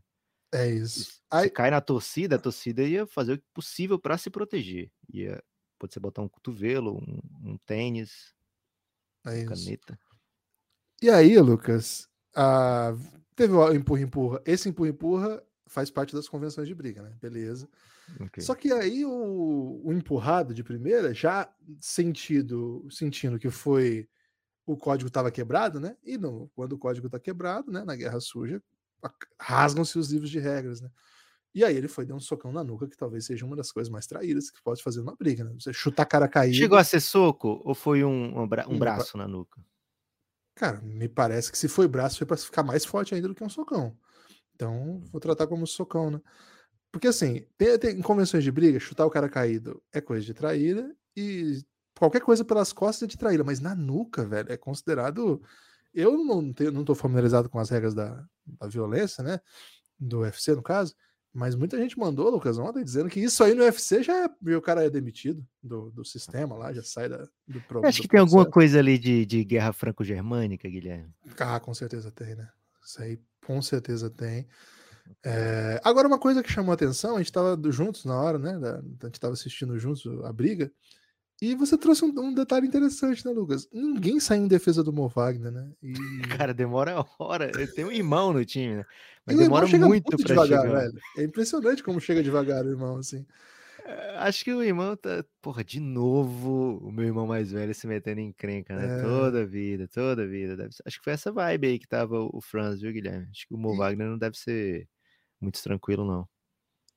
É 0.52 0.70
isso. 0.70 1.04
se 1.04 1.20
Aí, 1.30 1.50
cai 1.50 1.70
na 1.70 1.80
torcida, 1.80 2.36
a 2.36 2.38
torcida 2.38 2.82
ia 2.82 3.06
fazer 3.06 3.34
o 3.34 3.42
possível 3.52 3.98
para 3.98 4.16
se 4.16 4.30
proteger. 4.30 4.90
Ia, 5.12 5.42
pode 5.78 5.92
ser 5.92 6.00
botar 6.00 6.22
um 6.22 6.28
cotovelo, 6.28 6.96
um, 6.96 7.50
um 7.50 7.58
tênis, 7.66 8.34
é 9.26 9.44
caneta. 9.44 9.98
E 11.06 11.10
aí, 11.10 11.38
Lucas, 11.38 12.08
a- 12.34 12.92
teve 13.36 13.52
o 13.54 13.72
empurra-empurra. 13.72 14.42
Esse 14.44 14.68
empurra-empurra 14.68 15.40
faz 15.68 15.88
parte 15.88 16.12
das 16.12 16.28
convenções 16.28 16.66
de 16.66 16.74
briga, 16.74 17.00
né? 17.00 17.12
Beleza. 17.22 17.68
Ok. 18.18 18.42
Só 18.42 18.56
que 18.56 18.72
aí 18.72 19.04
o, 19.04 19.80
o 19.84 19.92
empurrado 19.92 20.52
de 20.52 20.64
primeira, 20.64 21.14
já 21.14 21.48
sentido, 21.80 22.84
sentindo 22.90 23.38
que 23.38 23.50
foi 23.50 24.08
o 24.66 24.76
código 24.76 25.06
estava 25.06 25.30
quebrado, 25.30 25.78
né? 25.78 25.96
E 26.04 26.18
no, 26.18 26.50
quando 26.56 26.72
o 26.72 26.78
código 26.78 27.06
está 27.06 27.20
quebrado, 27.20 27.70
né? 27.70 27.84
Na 27.84 27.94
guerra 27.94 28.18
suja, 28.18 28.60
a- 29.00 29.12
rasgam-se 29.40 29.96
os 30.00 30.10
livros 30.10 30.28
de 30.28 30.40
regras, 30.40 30.80
né? 30.80 30.90
E 31.54 31.62
aí 31.64 31.76
ele 31.76 31.86
foi 31.86 32.04
dar 32.04 32.16
um 32.16 32.20
socão 32.20 32.50
na 32.50 32.64
nuca, 32.64 32.88
que 32.88 32.96
talvez 32.96 33.24
seja 33.26 33.46
uma 33.46 33.54
das 33.54 33.70
coisas 33.70 33.88
mais 33.88 34.08
traídas 34.08 34.50
que 34.50 34.60
pode 34.60 34.82
fazer 34.82 34.98
numa 35.02 35.14
briga, 35.14 35.44
né? 35.44 35.54
Você 35.54 35.72
chutar 35.72 36.04
cara 36.04 36.26
caído. 36.26 36.56
Chegou 36.56 36.76
a 36.76 36.82
ser 36.82 36.98
soco 37.00 37.62
ou 37.64 37.76
foi 37.76 38.02
um, 38.02 38.40
um, 38.42 38.48
bra- 38.48 38.66
um 38.68 38.76
bra- 38.76 38.96
braço 38.96 39.16
na 39.16 39.28
nuca? 39.28 39.64
Cara, 40.56 40.80
me 40.82 41.08
parece 41.08 41.52
que 41.52 41.58
se 41.58 41.68
foi 41.68 41.86
braço 41.88 42.18
foi 42.18 42.26
para 42.26 42.36
ficar 42.38 42.62
mais 42.64 42.84
forte 42.84 43.14
ainda 43.14 43.28
do 43.28 43.34
que 43.34 43.44
um 43.44 43.48
socão. 43.48 43.96
Então, 44.54 45.00
vou 45.12 45.20
tratar 45.20 45.46
como 45.48 45.66
socão, 45.66 46.10
né? 46.10 46.20
Porque 46.92 47.08
assim, 47.08 47.46
tem, 47.58 47.78
tem- 47.78 47.98
em 47.98 48.02
convenções 48.02 48.44
de 48.44 48.52
briga, 48.52 48.80
chutar 48.80 49.06
o 49.06 49.10
cara 49.10 49.28
caído 49.28 49.82
é 49.92 50.00
coisa 50.00 50.24
de 50.26 50.34
traíra 50.34 50.94
e 51.16 51.62
qualquer 51.98 52.20
coisa 52.22 52.44
pelas 52.44 52.72
costas 52.72 53.04
é 53.04 53.08
de 53.10 53.18
traíra, 53.18 53.44
mas 53.44 53.60
na 53.60 53.74
nuca, 53.74 54.24
velho, 54.26 54.52
é 54.52 54.56
considerado. 54.58 55.42
Eu 55.94 56.18
não, 56.24 56.52
tenho, 56.52 56.72
não 56.72 56.84
tô 56.84 56.94
familiarizado 56.94 57.50
com 57.50 57.58
as 57.60 57.70
regras 57.70 57.94
da, 57.94 58.24
da 58.46 58.68
violência, 58.68 59.24
né? 59.24 59.40
Do 59.98 60.20
UFC, 60.20 60.54
no 60.54 60.62
caso, 60.62 60.94
mas 61.36 61.54
muita 61.54 61.76
gente 61.76 61.98
mandou, 61.98 62.30
Lucas, 62.30 62.58
ontem, 62.58 62.82
dizendo 62.82 63.10
que 63.10 63.20
isso 63.20 63.44
aí 63.44 63.54
no 63.54 63.62
UFC 63.62 64.02
já 64.02 64.24
é, 64.24 64.56
o 64.56 64.62
cara 64.62 64.84
é 64.84 64.88
demitido 64.90 65.46
do, 65.62 65.90
do 65.90 66.04
sistema 66.04 66.56
lá, 66.56 66.72
já 66.72 66.82
sai 66.82 67.10
da, 67.10 67.28
do 67.46 67.60
pro- 67.68 67.84
Acho 67.86 68.00
que 68.00 68.08
tem 68.08 68.20
alguma 68.20 68.46
coisa 68.46 68.78
ali 68.78 68.98
de, 68.98 69.26
de 69.26 69.44
guerra 69.44 69.72
franco-germânica, 69.72 70.66
Guilherme. 70.68 71.12
Ah, 71.38 71.60
com 71.60 71.74
certeza 71.74 72.10
tem, 72.10 72.34
né? 72.34 72.48
Isso 72.82 73.02
aí 73.02 73.20
com 73.44 73.60
certeza 73.60 74.08
tem. 74.08 74.46
É, 75.22 75.78
agora, 75.84 76.08
uma 76.08 76.18
coisa 76.18 76.42
que 76.42 76.50
chamou 76.50 76.72
a 76.72 76.74
atenção, 76.74 77.14
a 77.16 77.18
gente 77.18 77.26
estava 77.26 77.56
juntos 77.70 78.04
na 78.04 78.20
hora, 78.20 78.38
né? 78.38 78.52
a 79.02 79.06
gente 79.06 79.14
estava 79.14 79.34
assistindo 79.34 79.78
juntos 79.78 80.04
a 80.24 80.32
briga, 80.32 80.72
e 81.40 81.54
você 81.54 81.76
trouxe 81.76 82.04
um, 82.04 82.08
um 82.18 82.32
detalhe 82.34 82.66
interessante, 82.66 83.24
né, 83.24 83.30
Lucas? 83.32 83.68
Ninguém 83.72 84.18
saiu 84.20 84.44
em 84.44 84.48
defesa 84.48 84.82
do 84.82 84.92
Mo 84.92 85.08
Wagner, 85.08 85.52
né? 85.52 85.70
E, 85.82 85.92
Cara, 86.42 86.54
demora 86.54 87.04
hora. 87.18 87.50
Eu 87.58 87.72
tenho 87.74 87.88
um 87.88 87.92
irmão 87.92 88.32
no 88.32 88.44
time, 88.44 88.76
né? 88.76 88.84
Mas 89.26 89.36
demora 89.36 89.66
chega 89.66 89.86
muito 89.86 90.16
para 90.16 90.24
devagar, 90.24 90.62
chegar. 90.62 90.78
velho. 90.80 90.98
É 91.18 91.24
impressionante 91.24 91.82
como 91.82 92.00
chega 92.00 92.22
devagar 92.22 92.64
o 92.64 92.70
irmão, 92.70 92.96
assim. 92.96 93.26
Acho 94.18 94.42
que 94.44 94.52
o 94.52 94.62
irmão 94.62 94.96
tá. 94.96 95.24
Porra, 95.40 95.62
de 95.62 95.78
novo 95.78 96.78
o 96.82 96.90
meu 96.90 97.04
irmão 97.04 97.26
mais 97.26 97.52
velho 97.52 97.72
se 97.74 97.86
metendo 97.86 98.20
em 98.20 98.28
encrenca, 98.28 98.74
né? 98.74 98.98
É. 98.98 99.02
Toda 99.02 99.46
vida, 99.46 99.86
toda 99.86 100.26
vida. 100.26 100.68
Acho 100.84 100.98
que 100.98 101.04
foi 101.04 101.12
essa 101.12 101.30
vibe 101.30 101.66
aí 101.68 101.78
que 101.78 101.86
tava 101.86 102.18
o 102.20 102.40
Franz, 102.40 102.80
viu, 102.80 102.92
Guilherme? 102.92 103.28
Acho 103.30 103.46
que 103.46 103.54
o 103.54 103.58
Mo 103.58 103.74
E- 103.74 103.78
Wagner 103.78 104.08
não 104.08 104.18
deve 104.18 104.36
ser 104.36 104.88
muito 105.40 105.62
tranquilo, 105.62 106.04
não. 106.04 106.26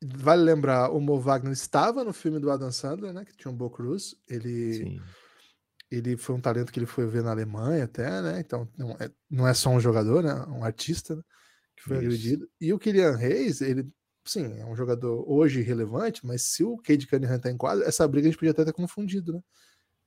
Vale 0.01 0.43
lembrar, 0.43 0.91
o 0.91 0.99
Mo 1.01 1.19
Wagner 1.19 1.51
estava 1.51 2.03
no 2.05 2.13
filme 2.13 2.39
do 2.39 2.49
Adam 2.49 2.71
Sandler, 2.71 3.13
né? 3.13 3.25
Que 3.25 3.35
tinha 3.35 3.51
o 3.51 3.55
Bo 3.55 3.69
Cruz. 3.69 4.15
Ele, 4.29 4.73
Sim. 4.73 5.01
ele 5.91 6.15
foi 6.15 6.35
um 6.35 6.41
talento 6.41 6.71
que 6.71 6.79
ele 6.79 6.85
foi 6.85 7.05
ver 7.05 7.21
na 7.21 7.31
Alemanha 7.31 7.83
até, 7.83 8.21
né? 8.21 8.39
Então 8.39 8.67
não 8.77 8.91
é, 8.91 9.11
não 9.29 9.47
é 9.47 9.53
só 9.53 9.69
um 9.69 9.79
jogador, 9.79 10.23
né? 10.23 10.33
Um 10.47 10.63
artista 10.63 11.15
né, 11.17 11.21
que 11.75 11.83
foi 11.83 11.97
Isso. 11.97 12.05
agredido. 12.05 12.49
E 12.61 12.71
o 12.71 12.79
Kylian 12.79 13.17
Reis, 13.17 13.59
ele, 13.59 13.89
sim, 14.23 14.57
é 14.59 14.65
um 14.65 14.75
jogador 14.75 15.25
hoje 15.29 15.61
relevante, 15.61 16.25
mas 16.25 16.43
se 16.43 16.63
o 16.63 16.77
Cade 16.77 17.05
Cunningham 17.05 17.39
tá 17.39 17.51
em 17.51 17.57
quadro, 17.57 17.83
essa 17.83 18.07
briga 18.07 18.27
a 18.27 18.31
gente 18.31 18.39
podia 18.39 18.51
até 18.51 18.63
ter 18.63 18.73
confundido, 18.73 19.33
né? 19.33 19.41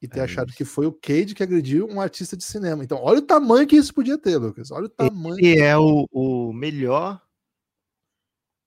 E 0.01 0.09
ter 0.09 0.21
É 0.21 0.23
achado 0.23 0.49
isso. 0.49 0.57
que 0.57 0.65
foi 0.65 0.87
o 0.87 0.93
Cade 0.93 1.35
que 1.35 1.43
agrediu 1.43 1.87
um 1.87 2.01
artista 2.01 2.35
de 2.35 2.45
cinema. 2.45 2.83
Então, 2.83 2.99
olha 2.99 3.19
o 3.19 3.27
tamanho 3.27 3.67
que 3.67 3.77
isso 3.77 3.93
podia 3.93 4.17
ter, 4.19 4.39
Lucas. 4.39 4.71
Olha 4.71 4.87
o 4.87 4.89
tamanho. 4.89 5.37
Ele 5.39 5.61
é 5.61 5.77
o, 5.77 6.07
o 6.11 6.53
melhor. 6.53 7.23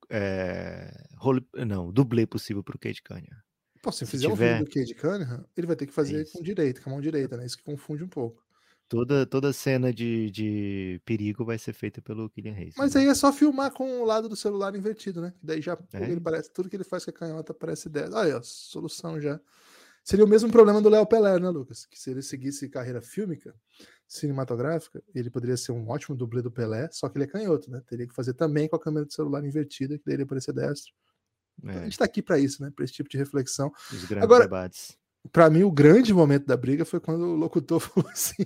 é, 0.10 1.05
role- 1.26 1.48
não, 1.66 1.92
dublê 1.92 2.26
possível 2.26 2.64
pro 2.64 2.78
Kate 2.80 3.02
Cunningham. 3.04 3.38
Pô, 3.82 3.92
se 3.92 4.00
se 4.00 4.06
fizer 4.12 4.28
um 4.28 4.32
tiver- 4.32 4.58
filme 4.58 4.66
do 4.70 4.72
Cade 4.74 4.96
Cunningham, 4.96 5.46
ele 5.56 5.68
vai 5.68 5.76
ter 5.76 5.86
que 5.86 5.94
fazer 5.94 6.22
isso. 6.24 6.34
com 6.34 6.42
direita, 6.44 6.82
com 6.82 6.90
a 6.90 6.94
mão 6.94 7.02
direita, 7.02 7.38
né? 7.38 7.46
Isso 7.46 7.58
que 7.58 7.64
confunde 7.64 8.04
um 8.04 8.08
pouco. 8.08 8.44
Toda, 8.88 9.26
toda 9.26 9.52
cena 9.52 9.92
de, 9.92 10.30
de 10.30 11.02
perigo 11.06 11.44
vai 11.44 11.58
ser 11.58 11.74
feita 11.74 12.02
pelo 12.04 12.30
Killian 12.30 12.54
Hayes. 12.54 12.76
Mas 12.78 12.94
né? 12.94 13.02
aí 13.02 13.08
é 13.08 13.16
só 13.16 13.34
filmar 13.34 13.72
com 13.72 14.02
o 14.02 14.06
lado 14.06 14.30
do 14.30 14.36
celular 14.36 14.76
invertido, 14.76 15.22
né? 15.22 15.34
Daí 15.42 15.60
já 15.62 15.76
É. 15.92 16.04
ele 16.04 16.20
parece, 16.22 16.52
tudo 16.54 16.70
que 16.70 16.76
ele 16.76 16.84
faz 16.84 17.04
com 17.04 17.10
a 17.10 17.14
canhota 17.14 17.52
parece 17.54 17.90
10. 17.90 18.14
Olha, 18.14 18.28
aí, 18.28 18.34
ó, 18.34 18.42
solução 18.44 19.20
já. 19.20 19.40
Seria 20.04 20.24
o 20.24 20.28
mesmo 20.28 20.52
problema 20.52 20.80
do 20.84 20.90
Léo 20.90 21.06
Pelé, 21.08 21.40
né, 21.40 21.50
Lucas? 21.50 21.88
Que 21.88 22.00
se 22.00 22.12
ele 22.12 22.22
seguisse 22.22 22.70
carreira 22.70 23.02
fílmica, 23.02 23.56
cinematográfica, 24.08 25.02
ele 25.16 25.30
poderia 25.32 25.58
ser 25.58 25.72
um 25.72 25.88
ótimo 25.90 26.16
dublê 26.16 26.42
do 26.44 26.52
Pelé, 26.52 26.88
só 26.92 27.10
que 27.10 27.18
ele 27.18 27.26
é 27.26 27.28
canhoto, 27.28 27.70
né? 27.72 27.82
Teria 27.88 28.08
que 28.08 28.14
fazer 28.14 28.34
também 28.34 28.68
com 28.68 28.76
a 28.76 28.80
câmera 28.80 29.06
do 29.06 29.12
celular 29.14 29.44
invertida, 29.44 29.98
que 29.98 30.04
daí 30.06 30.16
ele 30.16 30.24
ia 30.24 30.28
parecer 30.28 30.54
destro. 30.54 30.94
Então, 31.64 31.76
a 31.76 31.82
É, 31.82 31.84
gente 31.86 31.98
tá 31.98 32.06
aqui 32.06 32.22
pra 32.22 32.38
isso, 32.40 32.62
né? 32.62 32.72
Pra 32.76 32.84
esse 32.86 32.94
tipo 32.94 33.10
de 33.10 33.18
reflexão. 33.18 33.72
os 33.92 34.04
grandes 34.06 34.24
Agora- 34.24 34.44
debates. 34.44 34.98
Pra 35.32 35.50
mim, 35.50 35.64
o 35.64 35.72
grande 35.72 36.14
momento 36.14 36.46
da 36.46 36.56
briga 36.56 36.86
foi 36.86 37.00
quando 37.00 37.24
o 37.26 37.36
locutor 37.36 37.80
falou 38.06 38.08
assim: 38.12 38.46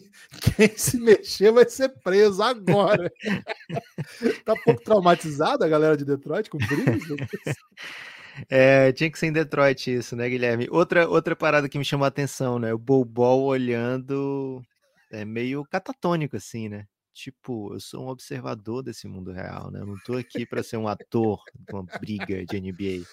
quem 0.56 0.78
se 0.78 0.98
mexer 0.98 1.52
vai 1.52 1.68
ser 1.70 1.90
preso 2.02 2.42
agora. 2.42 3.12
tá 4.46 4.54
um 4.54 4.62
pouco 4.64 4.82
traumatizada 4.82 5.66
a 5.66 5.68
galera 5.70 5.98
de 5.98 6.06
Detroit 6.06 6.50
com 6.50 6.58
brigas? 6.58 7.04
É, 8.50 8.94
tinha 8.94 9.12
que 9.12 9.20
ser 9.20 9.26
em 9.28 9.34
Detroit 9.34 9.92
isso, 9.94 10.16
né, 10.16 10.30
Guilherme? 10.30 10.68
Outra, 10.72 11.10
outra 11.10 11.36
parada 11.36 11.68
que 11.68 11.78
me 11.78 11.84
chamou 11.84 12.06
a 12.06 12.08
atenção, 12.08 12.58
né? 12.58 12.74
O 12.74 12.78
Bobol 12.78 13.44
olhando 13.44 14.62
é 15.12 15.26
meio 15.26 15.66
catatônico, 15.66 16.38
assim, 16.38 16.70
né? 16.70 16.86
Tipo, 17.14 17.74
eu 17.74 17.80
sou 17.80 18.06
um 18.06 18.08
observador 18.08 18.82
desse 18.84 19.08
mundo 19.08 19.32
real, 19.32 19.72
né? 19.72 19.82
Eu 19.82 19.86
não 19.86 19.96
tô 20.06 20.14
aqui 20.14 20.46
para 20.46 20.64
ser 20.64 20.78
um 20.78 20.88
ator 20.88 21.42
de 21.68 21.74
uma 21.74 21.84
briga 22.00 22.46
de 22.46 22.62
NBA. 22.62 23.06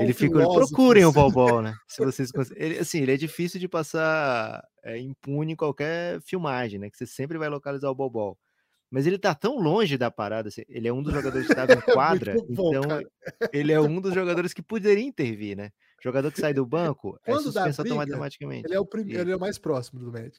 Ele 0.00 0.12
fica, 0.12 0.38
procurem 0.38 1.04
o 1.04 1.10
assim. 1.10 1.18
Bobol, 1.20 1.62
né? 1.62 1.74
Se 1.86 2.04
vocês 2.04 2.30
ele, 2.56 2.78
assim, 2.78 3.00
ele 3.00 3.12
é 3.12 3.16
difícil 3.16 3.60
de 3.60 3.68
passar 3.68 4.66
é, 4.82 4.98
impune 4.98 5.52
em 5.52 5.56
qualquer 5.56 6.20
filmagem, 6.22 6.80
né? 6.80 6.90
Que 6.90 6.96
você 6.96 7.06
sempre 7.06 7.38
vai 7.38 7.48
localizar 7.48 7.90
o 7.90 7.94
Bobol. 7.94 8.38
Mas 8.90 9.06
ele 9.06 9.18
tá 9.18 9.34
tão 9.34 9.58
longe 9.58 9.98
da 9.98 10.10
parada, 10.10 10.48
assim, 10.48 10.62
ele 10.68 10.86
é 10.86 10.92
um 10.92 11.02
dos 11.02 11.12
jogadores 11.12 11.46
que 11.46 11.52
estava 11.52 11.72
em 11.72 11.80
quadra, 11.80 12.30
É 12.32 12.34
muito 12.34 12.54
bom, 12.54 12.68
então 12.68 12.82
cara. 12.88 13.50
ele 13.52 13.72
é 13.72 13.80
um 13.80 14.00
dos 14.00 14.14
jogadores 14.14 14.52
que 14.52 14.62
poderia 14.62 15.02
intervir, 15.02 15.56
né? 15.56 15.70
Jogador 16.02 16.30
que 16.30 16.40
sai 16.40 16.54
do 16.54 16.64
banco 16.64 17.18
é 17.24 17.32
Quando 17.32 17.52
dá 17.52 17.64
suspenso 17.64 17.82
briga, 17.82 18.00
automaticamente. 18.00 18.66
Ele 18.66 18.74
é 18.74 18.80
o 18.80 18.86
primeiro, 18.86 19.22
ele 19.22 19.32
é 19.32 19.36
o 19.36 19.40
mais 19.40 19.58
próximo 19.58 19.98
do 19.98 20.12
Magic. 20.12 20.38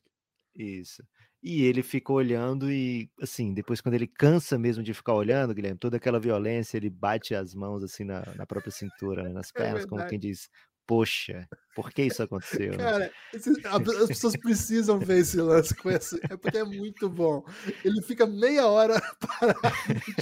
Isso. 0.56 1.04
E 1.48 1.64
ele 1.64 1.84
ficou 1.84 2.16
olhando 2.16 2.72
e, 2.72 3.08
assim, 3.22 3.54
depois 3.54 3.80
quando 3.80 3.94
ele 3.94 4.08
cansa 4.08 4.58
mesmo 4.58 4.82
de 4.82 4.96
ficar 4.96 5.14
olhando, 5.14 5.54
Guilherme, 5.54 5.78
toda 5.78 5.98
aquela 5.98 6.20
violência, 6.20 6.76
ele 6.76 6.90
bate 6.90 7.36
as 7.36 7.54
mãos 7.54 7.84
assim 7.84 8.04
na, 8.04 8.24
na 8.36 8.48
própria 8.48 8.72
cintura, 8.72 9.22
né, 9.22 9.30
nas 9.30 9.52
É 9.56 9.60
pernas, 9.60 9.86
como 9.86 10.00
verdade. 10.00 10.10
quem 10.10 10.20
diz, 10.20 10.50
poxa, 10.88 11.48
por 11.76 11.92
que 11.92 12.02
isso 12.02 12.24
aconteceu? 12.24 12.72
né?" 12.72 12.78
Cara, 12.78 13.12
as 14.02 14.08
pessoas 14.08 14.36
precisam 14.38 14.98
ver 14.98 15.20
esse 15.20 15.40
lance 15.40 15.76
com 15.76 15.92
esse. 15.92 16.20
É 16.32 16.36
porque 16.36 16.58
é 16.58 16.64
muito 16.64 17.08
bom. 17.08 17.44
Ele 17.84 18.02
fica 18.02 18.26
meia 18.26 18.66
hora 18.66 19.00
parado, 19.22 19.60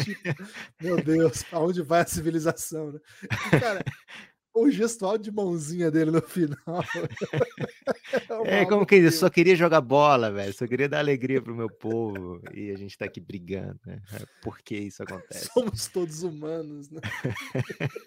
tipo, 0.03 0.35
meu 0.81 1.01
Deus, 1.01 1.45
aonde 1.53 1.81
vai 1.81 2.01
a 2.01 2.05
civilização, 2.05 2.91
né? 2.91 2.99
E, 3.53 3.59
cara, 3.61 3.81
o 4.53 4.69
gestual 4.69 5.17
de 5.17 5.31
mãozinha 5.31 5.89
dele 5.89 6.11
no 6.11 6.21
final. 6.21 6.55
uma 8.29 8.47
É 8.47 8.65
como 8.65 8.85
que- 8.85 9.09
só 9.11 9.29
queria 9.29 9.55
jogar 9.55 9.81
bola, 9.81 10.31
velho, 10.31 10.53
só 10.53 10.67
queria 10.67 10.87
dar 10.87 10.99
alegria 10.99 11.41
pro 11.41 11.55
meu 11.55 11.69
povo 11.69 12.41
e 12.53 12.69
a 12.71 12.77
gente 12.77 12.97
tá 12.97 13.05
aqui 13.05 13.19
brigando, 13.19 13.79
né? 13.85 14.01
É, 14.13 14.23
Por 14.41 14.59
que 14.59 14.75
isso 14.75 15.01
acontece? 15.03 15.49
Somos 15.53 15.87
todos 15.87 16.23
humanos, 16.23 16.89
né? 16.89 17.01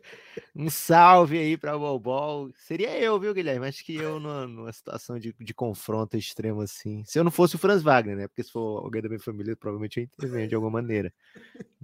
Um 0.55 0.71
salve 0.71 1.39
aí 1.39 1.57
pra 1.57 1.77
Bobol. 1.77 2.51
Seria 2.55 2.99
eu, 2.99 3.19
viu, 3.21 3.35
Guilherme? 3.35 3.67
Acho 3.67 3.85
que 3.85 3.95
eu 3.95 4.19
numa, 4.19 4.47
numa 4.47 4.73
situação 4.73 5.19
de, 5.19 5.35
de 5.39 5.53
confronto 5.55 6.17
extremo 6.17 6.63
assim. 6.63 7.03
Se 7.05 7.19
eu 7.19 7.25
não 7.25 7.31
fosse 7.31 7.57
o 7.57 7.59
Franz 7.59 7.83
Wagner, 7.83 8.17
né? 8.17 8.27
Porque 8.29 8.43
se 8.43 8.51
for 8.53 8.83
alguém 8.83 9.03
da 9.03 9.09
minha 9.09 9.21
família, 9.21 9.55
provavelmente 9.55 9.99
eu 10.01 10.05
intervenho 10.05 10.49
de 10.49 10.55
alguma 10.55 10.71
maneira. 10.73 11.13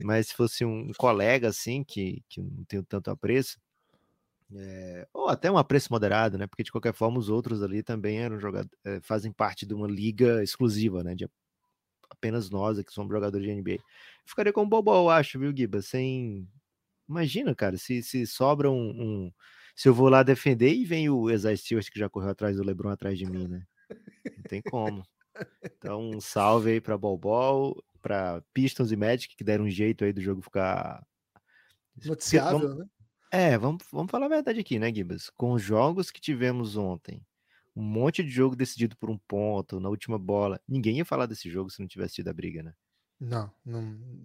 Mas 0.03 0.29
se 0.29 0.35
fosse 0.35 0.65
um 0.65 0.91
colega 0.97 1.49
assim, 1.49 1.85
que, 1.85 2.23
que 2.29 2.41
não 2.41 2.65
tenho 2.65 2.83
tanto 2.83 3.11
apreço, 3.11 3.59
é, 4.57 5.07
ou 5.13 5.29
até 5.29 5.51
um 5.51 5.59
apreço 5.59 5.93
moderado, 5.93 6.37
né? 6.39 6.47
Porque 6.47 6.63
de 6.63 6.73
qualquer 6.73 6.93
forma 6.95 7.19
os 7.19 7.29
outros 7.29 7.63
ali 7.63 7.83
também 7.83 8.19
eram 8.21 8.39
jogadores, 8.39 8.71
fazem 9.03 9.33
parte 9.33 9.65
de 9.67 9.75
uma 9.75 9.87
liga 9.87 10.43
exclusiva, 10.43 11.03
né? 11.05 11.15
De 11.15 11.29
apenas 12.11 12.51
nós 12.51 12.79
aqui 12.79 12.93
somos 12.93 13.11
jogadores 13.13 13.47
de 13.47 13.53
NBA. 13.53 13.79
Ficaria 14.27 14.53
com 14.53 14.63
o 14.63 14.67
Bobol, 14.69 15.05
eu 15.07 15.11
acho, 15.11 15.39
viu, 15.39 15.55
Giba? 15.57 15.81
Sem. 15.83 16.47
Imagina, 17.09 17.55
cara, 17.55 17.77
se, 17.77 18.03
se 18.03 18.27
sobra 18.27 18.71
um, 18.71 18.91
um- 18.91 19.33
Se 19.75 19.89
eu 19.89 19.95
vou 19.95 20.09
lá 20.09 20.23
defender 20.23 20.73
e 20.73 20.85
vem 20.85 21.09
o 21.09 21.31
Isaiah 21.31 21.57
Stewart 21.57 21.91
que 21.91 21.99
já 21.99 22.09
correu 22.09 22.31
atrás 22.31 22.57
do 22.57 22.63
Lebron 22.65 22.91
atrás 22.91 23.19
de 23.19 23.25
mim, 23.27 23.49
né? 23.49 23.65
Não 24.37 24.45
tem 24.45 24.61
como. 24.63 25.03
Então, 25.79 26.11
um 26.11 26.21
salve 26.21 26.73
aí 26.73 26.81
pra 26.81 26.99
Bobol, 26.99 27.83
pra 28.03 28.43
Pistons 28.53 28.93
e 28.93 28.97
Magic, 28.97 29.35
que 29.35 29.43
deram 29.43 29.65
um 29.65 29.71
jeito 29.71 30.05
aí 30.05 30.13
do 30.13 30.21
jogo 30.21 30.43
ficar. 30.43 31.05
Noticiável, 32.05 32.59
Vamos- 32.61 32.79
né? 32.79 32.87
É, 33.33 33.57
vamos, 33.57 33.85
vamos 33.91 34.11
falar 34.11 34.27
a 34.27 34.29
verdade 34.29 34.61
aqui, 34.61 34.79
né, 34.79 34.93
Gibas? 34.95 35.31
Com 35.31 35.53
os 35.53 35.63
jogos 35.63 36.11
que 36.11 36.21
tivemos 36.21 36.77
ontem, 36.77 37.27
um 37.75 37.83
monte 37.83 38.23
de 38.23 38.31
jogo 38.31 38.55
decidido 38.55 38.97
por 38.97 39.09
um 39.11 39.19
ponto, 39.19 39.81
na 39.81 39.89
última 39.89 40.19
bola, 40.19 40.61
ninguém 40.69 40.99
ia 40.99 41.05
falar 41.05 41.27
desse 41.27 41.49
jogo 41.51 41.71
se 41.71 41.81
não 41.81 41.89
tivesse 41.89 42.17
tido 42.17 42.29
a 42.29 42.33
briga, 42.35 42.63
né? 42.63 42.75
Não, 43.21 43.53
não, 43.65 43.81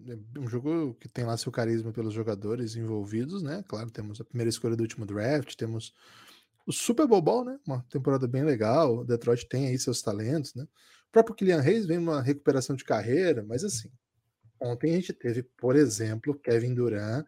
é 0.08 0.40
um 0.40 0.48
jogo 0.48 0.96
que 0.96 1.08
tem 1.08 1.24
lá 1.24 1.38
seu 1.38 1.52
carisma 1.52 1.92
pelos 1.94 2.14
jogadores 2.14 2.76
envolvidos, 2.76 3.44
né? 3.44 3.64
Claro, 3.68 3.92
temos 3.92 4.20
a 4.20 4.26
primeira 4.26 4.50
escolha 4.50 4.76
do 4.76 4.82
último 4.82 5.06
draft, 5.06 5.56
temos 5.56 5.94
o 6.66 6.74
Super 6.74 7.08
Bowl, 7.08 7.46
né? 7.46 7.60
Uma 7.66 7.84
temporada 7.90 8.28
bem 8.28 8.44
legal. 8.44 8.98
O 9.00 9.06
Detroit 9.06 9.48
tem 9.48 9.68
aí 9.68 9.78
seus 9.78 10.02
talentos, 10.02 10.56
né? 10.56 10.64
O 10.64 11.12
próprio 11.12 11.36
Kylian 11.36 11.62
Reis 11.62 11.86
vem 11.86 12.00
uma 12.00 12.22
recuperação 12.22 12.76
de 12.76 12.84
carreira, 12.84 13.44
mas 13.44 13.64
assim, 13.64 13.92
ontem 14.62 14.92
a 14.94 14.96
gente 14.96 15.14
teve, 15.14 15.44
por 15.44 15.76
exemplo, 15.76 16.40
Kevin 16.40 16.74
Durant. 16.76 17.26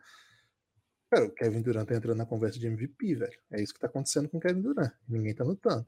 Cara, 1.10 1.26
o 1.26 1.32
Kevin 1.32 1.62
Durant 1.62 1.88
tá 1.88 1.96
entrando 1.96 2.18
na 2.18 2.26
conversa 2.26 2.60
de 2.60 2.68
MVP, 2.68 3.16
velho. 3.16 3.40
É 3.52 3.62
isso 3.62 3.74
que 3.74 3.80
tá 3.80 3.88
acontecendo 3.88 4.30
com 4.30 4.38
o 4.38 4.40
Kevin 4.40 4.62
Durant. 4.62 4.92
Ninguém 5.08 5.34
tá 5.34 5.44
notando. 5.44 5.86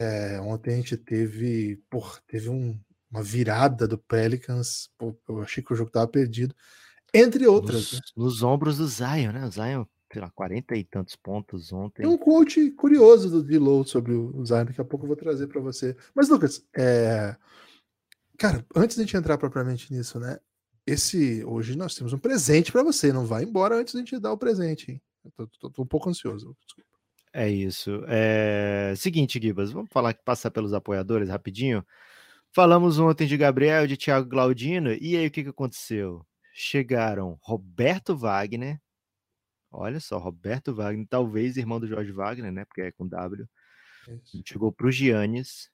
É, 0.00 0.40
ontem 0.40 0.74
a 0.74 0.76
gente 0.76 0.96
teve, 0.96 1.80
por, 1.88 2.20
teve 2.26 2.48
um, 2.48 2.78
uma 3.08 3.22
virada 3.22 3.86
do 3.86 3.96
Pelicans. 3.96 4.90
Pô, 4.98 5.16
eu 5.28 5.42
achei 5.42 5.62
que 5.62 5.72
o 5.72 5.76
jogo 5.76 5.92
tava 5.92 6.08
perdido. 6.08 6.54
Entre 7.14 7.46
outras. 7.46 7.92
Nos, 7.92 7.92
né? 7.92 8.00
nos 8.16 8.42
ombros 8.42 8.78
do 8.78 8.88
Zion, 8.88 9.32
né? 9.32 9.46
O 9.46 9.50
Zion, 9.50 9.84
sei 10.12 10.20
lá, 10.20 10.30
40 10.34 10.74
e 10.74 10.84
tantos 10.84 11.14
pontos 11.14 11.72
ontem. 11.72 12.02
Tem 12.02 12.10
um 12.10 12.18
quote 12.18 12.70
curioso 12.72 13.30
do 13.30 13.44
D-Low 13.44 13.84
sobre 13.86 14.12
o 14.12 14.44
Zion, 14.44 14.64
daqui 14.64 14.80
a 14.80 14.84
pouco 14.84 15.04
eu 15.04 15.08
vou 15.08 15.16
trazer 15.16 15.46
para 15.46 15.60
você. 15.60 15.96
Mas, 16.14 16.28
Lucas, 16.28 16.66
é... 16.76 17.36
cara, 18.36 18.66
antes 18.74 18.96
de 18.96 19.02
a 19.02 19.04
gente 19.04 19.16
entrar 19.16 19.38
propriamente 19.38 19.92
nisso, 19.92 20.18
né? 20.18 20.40
Esse 20.92 21.44
hoje 21.44 21.76
nós 21.76 21.94
temos 21.94 22.12
um 22.12 22.18
presente 22.18 22.70
para 22.72 22.82
você. 22.82 23.12
Não 23.12 23.24
vai 23.26 23.44
embora 23.44 23.76
antes 23.76 23.92
de 23.92 23.98
a 23.98 24.00
gente 24.00 24.18
dar 24.18 24.32
o 24.32 24.38
presente, 24.38 24.92
hein? 24.92 25.02
Eu 25.24 25.30
tô, 25.32 25.46
tô- 25.46 25.70
tô 25.70 25.82
um 25.82 25.86
pouco 25.86 26.08
ansioso. 26.10 26.56
Desculpa. 26.66 26.90
É 27.32 27.48
isso. 27.48 28.02
É... 28.08 28.92
Seguinte, 28.96 29.40
Gibas, 29.40 29.72
vamos 29.72 29.90
falar 29.90 30.12
que 30.12 30.22
passar 30.22 30.50
pelos 30.50 30.74
apoiadores 30.74 31.28
rapidinho. 31.28 31.84
Falamos 32.54 32.98
ontem 32.98 33.26
de 33.26 33.36
Gabriel, 33.38 33.86
de 33.86 33.96
Thiago 33.96 34.28
Glaudino, 34.28 34.92
e 34.92 35.16
aí 35.16 35.26
o 35.26 35.30
que, 35.30 35.42
que 35.42 35.48
aconteceu? 35.48 36.26
Chegaram 36.52 37.38
Roberto 37.40 38.14
Wagner, 38.14 38.78
olha 39.70 39.98
só, 39.98 40.18
Roberto 40.18 40.74
Wagner, 40.74 41.06
talvez 41.08 41.56
irmão 41.56 41.80
do 41.80 41.86
Jorge 41.86 42.12
Wagner, 42.12 42.52
né? 42.52 42.66
Porque 42.66 42.82
é 42.82 42.92
com 42.92 43.08
W. 43.08 43.46
Isso. 44.22 44.42
Chegou 44.46 44.70
pro 44.70 44.90
Giannis, 44.92 45.70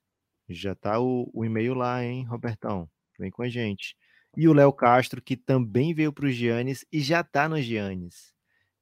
já 0.47 0.73
tá 0.73 0.97
o, 1.01 1.29
o 1.33 1.43
e-mail 1.43 1.73
lá, 1.73 2.01
hein, 2.01 2.23
Robertão? 2.23 2.89
Vem 3.19 3.29
com 3.29 3.43
a 3.43 3.49
gente. 3.49 3.97
E 4.37 4.47
o 4.47 4.53
Léo 4.53 4.71
Castro, 4.71 5.21
que 5.21 5.35
também 5.35 5.93
veio 5.93 6.13
pro 6.13 6.29
Giannis 6.29 6.85
e 6.91 7.01
já 7.01 7.23
tá 7.23 7.49
no 7.49 7.61
Giannis. 7.61 8.33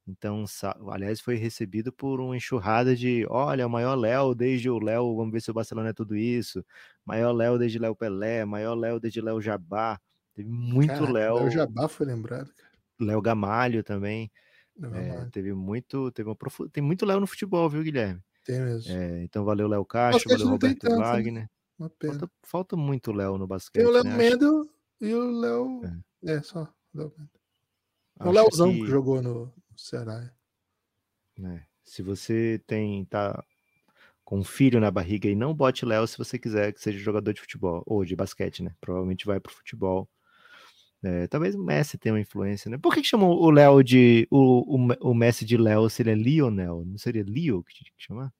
Então, 0.08 0.46
aliás, 0.90 1.20
foi 1.20 1.36
recebido 1.36 1.92
por 1.92 2.22
uma 2.22 2.36
enxurrada 2.36 2.96
de, 2.96 3.26
olha, 3.30 3.68
o 3.68 3.70
maior 3.70 3.96
Léo 3.96 4.34
desde 4.34 4.70
o 4.70 4.80
Léo, 4.80 5.16
vamos 5.18 5.34
ver 5.34 5.42
se 5.42 5.52
o 5.52 5.54
Barcelona 5.54 5.90
é 5.90 5.94
tudo 5.94 6.16
isso, 6.16 6.66
maior 7.06 7.34
Léo 7.34 7.58
desde 7.58 7.78
Léo 7.78 7.94
Pelé, 7.94 8.46
maior 8.46 8.74
Léo 8.76 9.02
desde 9.02 9.20
Léo 9.20 9.42
Jabá, 9.42 10.00
teve 10.34 10.50
muito 10.50 11.12
Léo. 11.12 11.36
Léo 11.36 11.52
Jabá 11.52 11.90
foi 11.90 12.06
lembrado. 12.06 12.50
Léo 13.00 13.22
Gamalho 13.22 13.84
também. 13.84 14.32
É, 14.82 15.26
teve 15.32 15.54
muito, 15.54 16.10
teve 16.12 16.30
uma 16.30 16.36
profu... 16.36 16.70
tem 16.70 16.82
muito 16.82 17.06
Léo 17.06 17.20
no 17.20 17.28
futebol, 17.28 17.70
viu, 17.70 17.84
Guilherme? 17.84 18.22
Tem 18.46 18.62
mesmo. 18.62 18.94
É, 18.94 19.24
então 19.24 19.44
valeu 19.44 19.68
Léo 19.68 19.84
Castro, 19.84 20.30
valeu 20.30 20.48
Roberto 20.48 20.80
tanto, 20.80 21.00
Wagner. 21.00 21.50
Né? 21.78 21.90
Falta, 22.00 22.32
falta, 22.44 22.78
muito 22.78 23.12
Léo 23.12 23.38
no 23.38 23.46
basquete. 23.46 23.84
Tem 23.84 23.86
o 23.86 23.92
Léo 23.92 24.06
né? 24.06 24.16
Mendo 24.16 24.70
e 25.00 25.14
o 25.14 25.32
Léo. 25.32 25.82
É, 26.26 26.34
é 26.34 26.42
só. 26.42 26.68
O 28.20 28.32
Léozão 28.32 28.72
que... 28.72 28.82
que... 28.82 28.88
jogou 28.88 29.22
no 29.22 29.54
Ceará. 29.76 30.32
É. 31.44 31.62
Se 31.84 32.02
você 32.02 32.62
tem. 32.66 33.06
tá 33.06 33.44
com 34.28 34.40
um 34.40 34.44
filho 34.44 34.82
na 34.82 34.92
barriga 34.92 35.30
e 35.30 35.36
não 35.36 35.54
bote 35.54 35.86
Léo 35.86 36.06
se 36.06 36.18
você 36.18 36.38
quiser 36.38 36.74
que 36.74 36.82
seja 36.82 37.00
jogador 37.00 37.32
de 37.32 37.40
futebol 37.40 37.82
ou 37.86 38.04
de 38.04 38.14
basquete, 38.14 38.62
né? 38.62 38.76
Provavelmente 38.82 39.26
vai 39.26 39.40
pro 39.40 39.54
futebol. 39.54 40.10
É, 41.02 41.28
talvez 41.28 41.56
o 41.56 41.64
Messi 41.64 41.98
tenha 41.98 42.14
uma 42.14 42.20
influência, 42.20 42.70
né? 42.70 42.78
Por 42.78 42.94
que, 42.94 43.02
que 43.02 43.08
chamam 43.08 43.30
o 43.30 43.50
Léo 43.50 43.82
de. 43.82 44.28
O, 44.30 44.76
o, 44.76 45.12
o, 45.12 45.14
Messi 45.14 45.46
de 45.46 45.56
Léo 45.56 45.90
se 45.90 46.02
ele 46.02 46.12
é 46.12 46.16
Lionel? 46.16 46.84
Não 46.86 46.98
seria 46.98 47.24
Leo 47.26 47.64
que 47.64 47.74
tinha 47.74 47.90
que 47.96 48.04
chamar? 48.04 48.34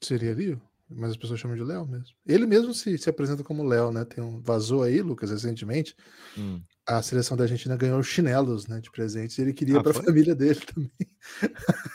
Seria 0.00 0.34
Leo, 0.34 0.62
mas 0.96 1.10
as 1.10 1.16
pessoas 1.16 1.40
chamam 1.40 1.56
de 1.56 1.62
Léo 1.62 1.86
mesmo. 1.86 2.14
Ele 2.26 2.46
mesmo 2.46 2.72
se, 2.74 2.96
se 2.98 3.08
apresenta 3.10 3.42
como 3.42 3.64
Léo, 3.64 3.90
né? 3.90 4.04
Tem 4.04 4.22
um, 4.22 4.40
vazou 4.40 4.82
aí, 4.82 5.00
Lucas, 5.00 5.30
recentemente. 5.30 5.96
Hum 6.36 6.60
a 6.86 7.00
seleção 7.00 7.36
da 7.36 7.44
Argentina 7.44 7.76
ganhou 7.76 8.02
chinelos 8.02 8.66
né, 8.66 8.80
de 8.80 8.90
presentes 8.90 9.38
ele 9.38 9.52
queria 9.52 9.78
ah, 9.78 9.82
para 9.82 9.92
a 9.92 10.02
família 10.02 10.34
dele 10.34 10.58
também. 10.66 10.90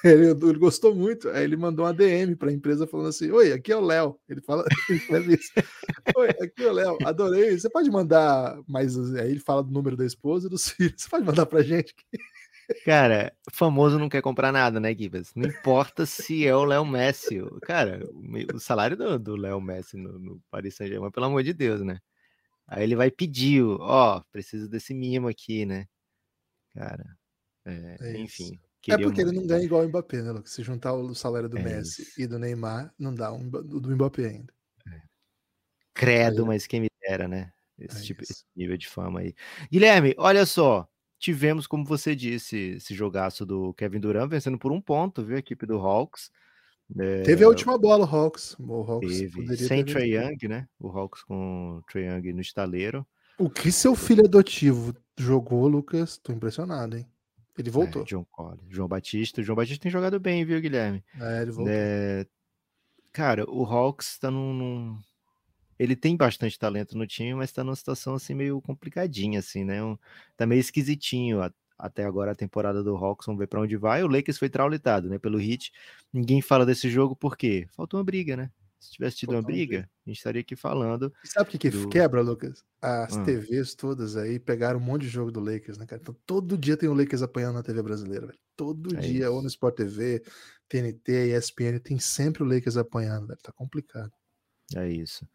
ele, 0.03 0.27
ele, 0.27 0.59
gostou 0.59 0.95
muito. 0.95 1.29
Aí 1.29 1.43
ele 1.43 1.57
mandou 1.57 1.85
uma 1.85 1.93
DM 1.93 2.35
para 2.35 2.49
a 2.49 2.53
empresa 2.53 2.87
falando 2.87 3.09
assim: 3.09 3.29
Oi, 3.31 3.51
aqui 3.51 3.71
é 3.71 3.75
o 3.75 3.81
Léo. 3.81 4.17
Ele 4.29 4.41
fala 4.41 4.63
ele 5.09 5.35
isso. 5.35 5.51
Oi, 6.15 6.29
aqui 6.41 6.63
é 6.63 6.69
o 6.69 6.73
Léo. 6.73 6.97
Adorei. 7.03 7.59
Você 7.59 7.69
pode 7.69 7.91
mandar 7.91 8.57
mais. 8.67 8.97
Aí 9.15 9.31
ele 9.31 9.39
fala 9.39 9.63
do 9.63 9.71
número 9.71 9.97
da 9.97 10.05
esposa 10.05 10.47
e 10.47 10.49
dos 10.49 10.69
filhos. 10.71 11.01
Você 11.01 11.09
pode 11.09 11.25
mandar 11.25 11.45
para 11.45 11.61
gente? 11.61 11.93
Cara, 12.83 13.33
famoso 13.51 13.97
não 13.97 14.09
quer 14.09 14.21
comprar 14.21 14.51
nada, 14.51 14.79
né, 14.79 14.93
Gibas? 14.93 15.33
Não 15.36 15.47
importa 15.47 16.05
se 16.05 16.45
é 16.45 16.55
o 16.55 16.65
Léo 16.65 16.86
Messi. 16.86 17.39
Cara, 17.62 18.01
o 18.53 18.59
salário 18.59 18.97
do 19.19 19.36
Léo 19.36 19.62
Messi 19.62 19.97
no, 19.97 20.19
no 20.19 20.41
Paris 20.51 20.75
Saint-Germain, 20.75 21.12
pelo 21.12 21.27
amor 21.27 21.43
de 21.43 21.53
Deus, 21.53 21.81
né? 21.81 22.00
Aí 22.67 22.83
ele 22.83 22.95
vai 22.95 23.09
pedir, 23.09 23.63
ó, 23.63 24.17
oh, 24.17 24.24
preciso 24.31 24.67
desse 24.67 24.93
mimo 24.93 25.29
aqui, 25.29 25.65
né? 25.65 25.88
Cara, 26.74 27.17
é, 27.65 27.97
é 28.01 28.17
enfim. 28.17 28.59
É 28.89 28.97
porque 28.97 29.21
ele 29.21 29.31
não 29.31 29.45
ganha 29.45 29.63
igual 29.63 29.83
o 29.83 29.88
Mbappé, 29.88 30.21
né, 30.21 30.31
Lucas? 30.31 30.51
Se 30.51 30.63
juntar 30.63 30.93
o 30.93 31.13
salário 31.13 31.50
do 31.50 31.57
é 31.57 31.63
Messi 31.63 32.03
isso. 32.03 32.21
e 32.21 32.27
do 32.27 32.39
Neymar, 32.39 32.93
não 32.97 33.13
dá 33.13 33.33
um 33.33 33.50
do 33.50 33.91
Mbappé 33.91 34.25
ainda. 34.25 34.53
É. 34.88 35.01
Credo, 35.93 36.45
mas 36.45 36.67
quem 36.67 36.81
me 36.81 36.89
dera, 37.01 37.27
né? 37.27 37.51
Esse, 37.77 38.00
é 38.00 38.03
tipo, 38.03 38.24
esse 38.24 38.43
nível 38.55 38.77
de 38.77 38.88
fama 38.88 39.19
aí. 39.19 39.36
Guilherme, 39.71 40.15
olha 40.17 40.45
só. 40.45 40.88
Tivemos, 41.19 41.65
como 41.65 41.83
você 41.83 42.15
disse, 42.15 42.75
esse 42.75 42.93
jogaço 42.93 43.45
do 43.45 43.74
Kevin 43.74 44.00
Durant 44.00 44.29
vencendo 44.29 44.57
por 44.57 44.71
um 44.71 44.79
ponto, 44.79 45.24
viu? 45.24 45.36
A 45.36 45.39
equipe 45.39 45.65
do 45.65 45.77
Hawks. 45.77 46.31
É, 46.97 47.21
teve 47.24 47.43
a 47.43 47.47
última 47.47 47.77
bola, 47.77 48.05
o 48.05 48.07
Hawks. 48.07 48.55
O 48.59 48.81
Hawks 48.83 49.19
teve. 49.19 49.57
Sem 49.57 49.83
Trae 49.83 50.15
Young, 50.15 50.47
né? 50.47 50.67
O 50.79 50.88
Hawks 50.89 51.24
com 51.24 51.77
o 51.77 51.81
Trae 51.91 52.05
Young 52.05 52.33
no 52.33 52.41
estaleiro. 52.41 53.05
O 53.38 53.50
que 53.50 53.71
seu 53.71 53.95
filho 53.95 54.25
adotivo 54.25 54.95
jogou, 55.17 55.67
Lucas? 55.67 56.17
Tô 56.17 56.31
impressionado, 56.31 56.97
hein? 56.97 57.07
Ele 57.57 57.69
voltou. 57.69 58.03
É, 58.03 58.05
John 58.05 58.25
Cole, 58.31 58.59
João 58.69 58.88
Batista. 58.88 59.41
O 59.41 59.43
João 59.43 59.55
Batista 59.55 59.81
tem 59.81 59.91
jogado 59.91 60.19
bem, 60.19 60.45
viu, 60.45 60.62
Guilherme? 60.62 61.03
É, 61.19 61.41
ele 61.41 61.51
voltou. 61.51 61.74
É... 61.74 62.25
Cara, 63.12 63.50
o 63.50 63.65
Hawks 63.65 64.19
tá 64.19 64.29
num, 64.29 64.53
num, 64.53 65.00
Ele 65.79 65.96
tem 65.96 66.15
bastante 66.15 66.57
talento 66.57 66.97
no 66.97 67.06
time, 67.06 67.36
mas 67.36 67.51
tá 67.51 67.63
numa 67.63 67.75
situação 67.75 68.15
assim 68.15 68.34
meio 68.34 68.62
complicadinha, 68.62 69.39
assim, 69.39 69.63
né? 69.63 69.84
Um... 69.84 69.97
Tá 70.36 70.45
meio 70.45 70.60
esquisitinho 70.60 71.39
até 71.78 72.04
agora 72.04 72.32
a 72.32 72.36
temporada 72.36 72.84
do 72.84 72.95
Hawks, 72.95 73.25
vamos 73.25 73.39
ver 73.39 73.47
para 73.47 73.62
onde 73.62 73.78
vai. 73.78 74.04
O 74.04 74.08
Lakers 74.08 74.38
foi 74.38 74.49
traulitado, 74.49 75.08
né, 75.10 75.19
pelo 75.19 75.39
Heat. 75.39 75.71
Ninguém 76.12 76.41
fala 76.41 76.65
desse 76.65 76.89
jogo 76.89 77.15
porque 77.15 77.67
faltou 77.75 77.99
uma 77.99 78.04
briga, 78.04 78.36
né? 78.36 78.49
Se 78.80 78.91
tivesse 78.91 79.17
tido 79.17 79.32
uma 79.32 79.41
briga, 79.41 79.89
a 80.06 80.10
gente 80.10 80.17
estaria 80.17 80.41
aqui 80.41 80.56
falando. 80.56 81.12
E 81.23 81.28
sabe 81.28 81.49
o 81.49 81.51
que, 81.51 81.58
que 81.58 81.69
do... 81.69 81.89
quebra, 81.89 82.21
Lucas? 82.21 82.63
As 82.80 83.17
ah. 83.17 83.23
TVs 83.23 83.73
todas 83.73 84.15
aí 84.15 84.39
pegaram 84.39 84.80
um 84.80 84.84
monte 84.84 85.01
de 85.01 85.10
jogo 85.10 85.32
do 85.32 85.39
Lakers, 85.39 85.78
né, 85.78 85.86
cara? 85.86 85.99
Então 86.01 86.15
todo 86.25 86.58
dia 86.58 86.78
tem 86.78 86.88
o 86.88 86.93
Lakers 86.93 87.23
apanhando 87.23 87.56
na 87.56 87.63
TV 87.63 87.82
brasileira, 87.82 88.28
velho. 88.28 88.39
Todo 88.56 88.95
é 88.95 88.99
dia, 88.99 89.25
isso. 89.25 89.34
ou 89.34 89.41
no 89.41 89.47
Sport 89.47 89.75
TV, 89.75 90.23
TNT, 90.69 91.36
ESPN, 91.36 91.80
tem 91.80 91.97
sempre 91.97 92.43
o 92.43 92.45
Lakers 92.45 92.78
apanhando, 92.78 93.28
velho. 93.28 93.39
Tá 93.41 93.51
complicado. 93.51 94.12
É 94.75 94.88
isso. 94.88 95.28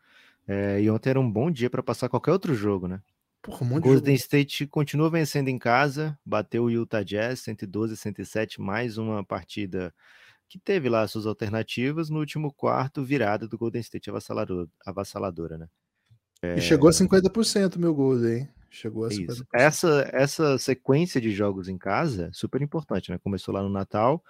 É, 0.46 0.81
e 0.81 0.90
ontem 0.90 1.11
era 1.11 1.20
um 1.20 1.31
bom 1.31 1.50
dia 1.50 1.70
para 1.70 1.83
passar 1.83 2.09
qualquer 2.09 2.33
outro 2.33 2.55
jogo, 2.55 2.88
né? 2.88 3.00
Porra, 3.42 3.66
um 3.66 3.81
Golden 3.81 4.14
State 4.14 4.66
continua 4.68 5.11
vencendo 5.11 5.48
em 5.48 5.59
casa, 5.59 6.16
bateu 6.24 6.64
o 6.64 6.70
Utah 6.70 7.02
Jazz 7.02 7.40
112 7.40 7.94
a 7.94 7.96
107, 7.96 8.61
mais 8.61 8.98
uma 8.98 9.24
partida 9.24 9.92
que 10.48 10.59
teve 10.59 10.88
lá 10.88 11.07
suas 11.09 11.26
alternativas. 11.26 12.09
No 12.09 12.20
último 12.20 12.52
quarto, 12.52 13.02
virada 13.02 13.48
do 13.48 13.59
Golden 13.59 13.81
State 13.81 14.11
avassalador, 14.11 14.68
avassaladora, 14.87 15.59
né? 15.59 15.68
É... 16.40 16.59
E 16.59 16.61
chegou 16.61 16.88
a 16.88 16.92
50% 16.92 17.78
meu 17.78 17.94
Golden, 17.94 18.40
hein? 18.40 18.48
Chegou 18.70 19.05
a 19.05 19.09
50%. 19.09 19.28
Isso. 19.28 19.46
Essa, 19.52 20.11
essa 20.12 20.59
sequência 20.59 21.20
de 21.20 21.33
jogos 21.33 21.68
em 21.68 21.76
casa, 21.76 22.31
super 22.33 22.62
importante, 22.62 23.11
né? 23.11 23.18
Começou 23.18 23.52
lá 23.52 23.62
no 23.62 23.68
Natal, 23.68 24.22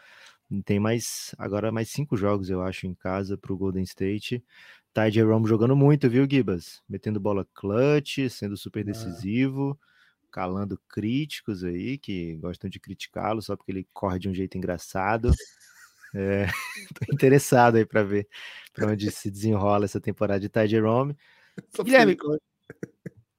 tem 0.65 0.81
mais, 0.81 1.35
agora 1.39 1.71
mais 1.71 1.91
cinco 1.91 2.17
jogos, 2.17 2.51
eu 2.51 2.63
acho, 2.63 2.87
em 2.87 2.95
casa 2.95 3.39
para 3.39 3.53
o 3.53 3.57
Golden 3.57 3.83
State. 3.85 4.45
Ty 4.93 5.11
Jerome 5.11 5.49
jogando 5.49 5.75
muito, 5.75 6.09
viu, 6.09 6.27
Gibas? 6.31 6.83
Metendo 6.89 7.19
bola 7.19 7.47
clutch, 7.55 8.29
sendo 8.29 8.57
super 8.57 8.81
é. 8.81 8.85
decisivo, 8.85 9.79
calando 10.31 10.81
críticos 10.89 11.65
aí 11.65 11.97
que 11.99 12.37
gostam 12.37 12.69
de 12.69 12.79
criticá-lo 12.79 13.41
só 13.41 13.57
porque 13.57 13.73
ele 13.73 13.89
corre 13.93 14.19
de 14.19 14.29
um 14.29 14.35
jeito 14.35 14.57
engraçado. 14.57 15.31
É, 16.15 16.45
tô 17.07 17.15
interessado 17.15 17.77
aí 17.77 17.87
para 17.87 18.03
ver 18.03 18.29
para 18.75 18.91
onde 18.91 19.11
se 19.11 19.31
desenrola 19.31 19.87
essa 19.87 19.99
temporada 19.99 20.41
de 20.41 20.51
Ty 20.51 20.69
Jerome. 20.69 21.17
Guilherme, 21.83 22.19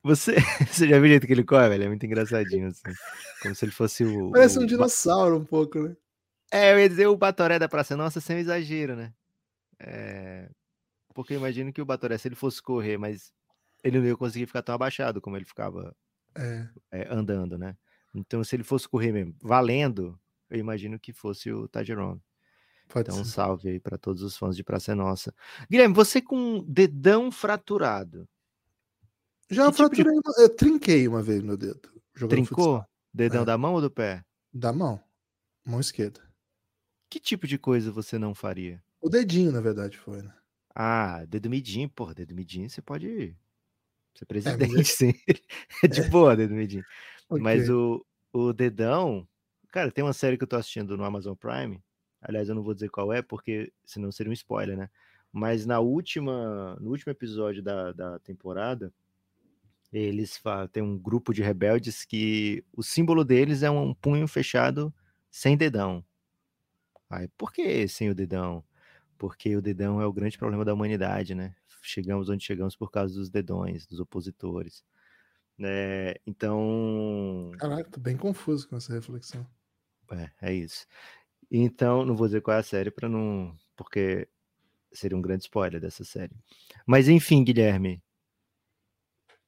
você, 0.02 0.36
você 0.68 0.88
já 0.88 0.96
viu 0.98 1.04
o 1.04 1.08
jeito 1.08 1.28
que 1.28 1.34
ele 1.34 1.44
corre, 1.44 1.70
velho? 1.70 1.84
É 1.84 1.88
muito 1.88 2.04
engraçadinho, 2.04 2.70
assim. 2.70 2.82
Como 3.44 3.54
se 3.54 3.64
ele 3.64 3.72
fosse 3.72 4.04
o. 4.04 4.32
Parece 4.32 4.58
o... 4.58 4.64
um 4.64 4.66
dinossauro 4.66 5.38
um 5.38 5.46
pouco, 5.46 5.84
né? 5.84 5.96
É, 6.52 6.74
eu 6.74 6.80
ia 6.80 6.90
dizer 6.90 7.06
o 7.06 7.16
Batoré 7.16 7.60
da 7.60 7.70
Praça 7.70 7.96
Nossa 7.96 8.20
sem 8.20 8.40
exagero, 8.40 8.96
né? 8.96 9.14
É, 9.80 10.50
porque 11.14 11.34
eu 11.34 11.38
imagino 11.38 11.72
que 11.72 11.82
o 11.82 11.86
Batoré, 11.86 12.18
se 12.18 12.28
ele 12.28 12.36
fosse 12.36 12.62
correr, 12.62 12.98
mas 12.98 13.32
ele 13.84 14.00
não 14.00 14.06
ia 14.06 14.18
conseguir 14.18 14.46
ficar 14.46 14.62
tão 14.62 14.76
abaixado 14.76 15.22
como 15.22 15.36
ele 15.38 15.46
ficava 15.46 15.96
é. 16.36 16.68
É, 16.92 17.14
andando, 17.14 17.58
né? 17.58 17.78
Então, 18.14 18.44
se 18.44 18.56
ele 18.56 18.64
fosse 18.64 18.88
correr 18.88 19.12
mesmo, 19.12 19.36
valendo, 19.42 20.20
eu 20.50 20.60
imagino 20.60 21.00
que 21.00 21.12
fosse 21.12 21.52
o 21.52 21.68
Tajerome. 21.68 22.22
então, 22.96 23.24
ser. 23.24 23.26
salve 23.26 23.70
aí 23.70 23.80
para 23.80 23.98
todos 23.98 24.22
os 24.22 24.38
fãs 24.38 24.56
de 24.56 24.64
Praça 24.64 24.96
Nossa. 24.96 25.34
Guilherme, 25.70 25.94
você 25.94 26.22
com 26.22 26.64
dedão 26.68 27.32
fraturado. 27.32 28.28
Já 29.50 29.70
que 29.70 29.78
fraturei, 29.78 30.14
tipo 30.14 30.34
de... 30.34 30.42
eu 30.42 30.56
trinquei 30.56 31.08
uma 31.08 31.22
vez 31.22 31.42
meu 31.42 31.58
dedo. 31.58 31.90
Trincou? 32.30 32.46
Futsal. 32.46 32.90
Dedão 33.14 33.44
é. 33.44 33.46
da 33.46 33.58
mão 33.58 33.74
ou 33.74 33.82
do 33.82 33.92
pé? 33.92 34.24
Da 34.52 34.72
mão. 34.72 35.00
Mão 35.66 35.80
esquerda. 35.80 36.22
Que 37.10 37.20
tipo 37.20 37.46
de 37.46 37.58
coisa 37.58 37.92
você 37.92 38.18
não 38.18 38.34
faria? 38.34 38.84
O 39.02 39.10
dedinho, 39.10 39.52
na 39.52 39.62
verdade, 39.62 39.98
foi, 39.98 40.22
né? 40.22 40.34
Ah, 40.76 41.24
dedo 41.28 41.50
midinho, 41.50 41.90
porra, 41.90 42.14
dedo 42.16 42.34
midinho 42.34 42.70
você 42.70 42.82
pode 42.82 43.36
ser 44.16 44.24
é, 44.24 44.26
presidente, 44.26 44.80
é, 44.80 44.84
sim. 44.84 45.14
É 45.84 45.88
de 45.88 46.02
boa, 46.04 46.36
dedo 46.36 46.54
midinho. 46.54 46.84
Okay. 47.30 47.44
Mas 47.44 47.70
o, 47.70 48.06
o 48.32 48.54
dedão, 48.54 49.28
cara, 49.72 49.92
tem 49.92 50.04
uma 50.04 50.14
série 50.14 50.38
que 50.38 50.44
eu 50.44 50.48
tô 50.48 50.56
assistindo 50.56 50.98
no 50.98 51.04
Amazon 51.04 51.36
Prime. 51.36 51.82
Aliás, 52.22 52.50
eu 52.50 52.56
não 52.56 52.64
vou 52.64 52.74
dizer 52.74 52.90
qual 52.90 53.12
é, 53.12 53.22
porque 53.22 53.72
senão 53.86 54.12
seria 54.12 54.30
um 54.30 54.34
spoiler, 54.34 54.78
né? 54.78 54.90
Mas 55.32 55.66
na 55.66 55.80
última, 55.80 56.76
no 56.80 56.92
último 56.92 57.12
episódio 57.12 57.62
da, 57.62 57.92
da 57.92 58.20
temporada, 58.20 58.94
eles 59.92 60.42
têm 60.72 60.82
um 60.82 60.98
grupo 60.98 61.34
de 61.34 61.42
rebeldes 61.42 62.06
que 62.06 62.64
o 62.72 62.82
símbolo 62.82 63.24
deles 63.24 63.62
é 63.62 63.70
um 63.70 63.94
punho 63.94 64.28
fechado 64.28 64.94
sem 65.30 65.58
dedão. 65.58 66.04
Aí, 67.10 67.28
por 67.38 67.52
que 67.52 67.88
sem 67.88 68.10
o 68.10 68.16
dedão? 68.16 68.64
Porque 69.24 69.56
o 69.56 69.62
dedão 69.62 70.02
é 70.02 70.06
o 70.06 70.12
grande 70.12 70.38
problema 70.38 70.66
da 70.66 70.74
humanidade, 70.74 71.34
né? 71.34 71.56
Chegamos 71.82 72.28
onde 72.28 72.44
chegamos 72.44 72.76
por 72.76 72.92
causa 72.92 73.16
dos 73.16 73.30
dedões, 73.30 73.88
dos 73.88 74.02
opositores. 74.02 74.84
né? 75.58 76.16
então. 76.28 77.54
Caraca, 77.58 77.90
tô 77.90 78.02
bem 78.02 78.18
confuso 78.18 78.68
com 78.68 78.76
essa 78.76 78.92
reflexão. 78.92 79.48
É, 80.12 80.50
é 80.50 80.54
isso. 80.54 80.86
Então, 81.50 82.04
não 82.04 82.18
vou 82.18 82.28
dizer 82.28 82.42
qual 82.42 82.58
é 82.58 82.60
a 82.60 82.64
série 82.64 82.92
para 82.92 83.08
não. 83.08 83.56
Porque 83.78 84.28
seria 84.92 85.18
um 85.18 85.22
grande 85.22 85.44
spoiler 85.44 85.80
dessa 85.80 86.04
série. 86.04 86.36
Mas 86.86 87.08
enfim, 87.08 87.46
Guilherme. 87.46 88.04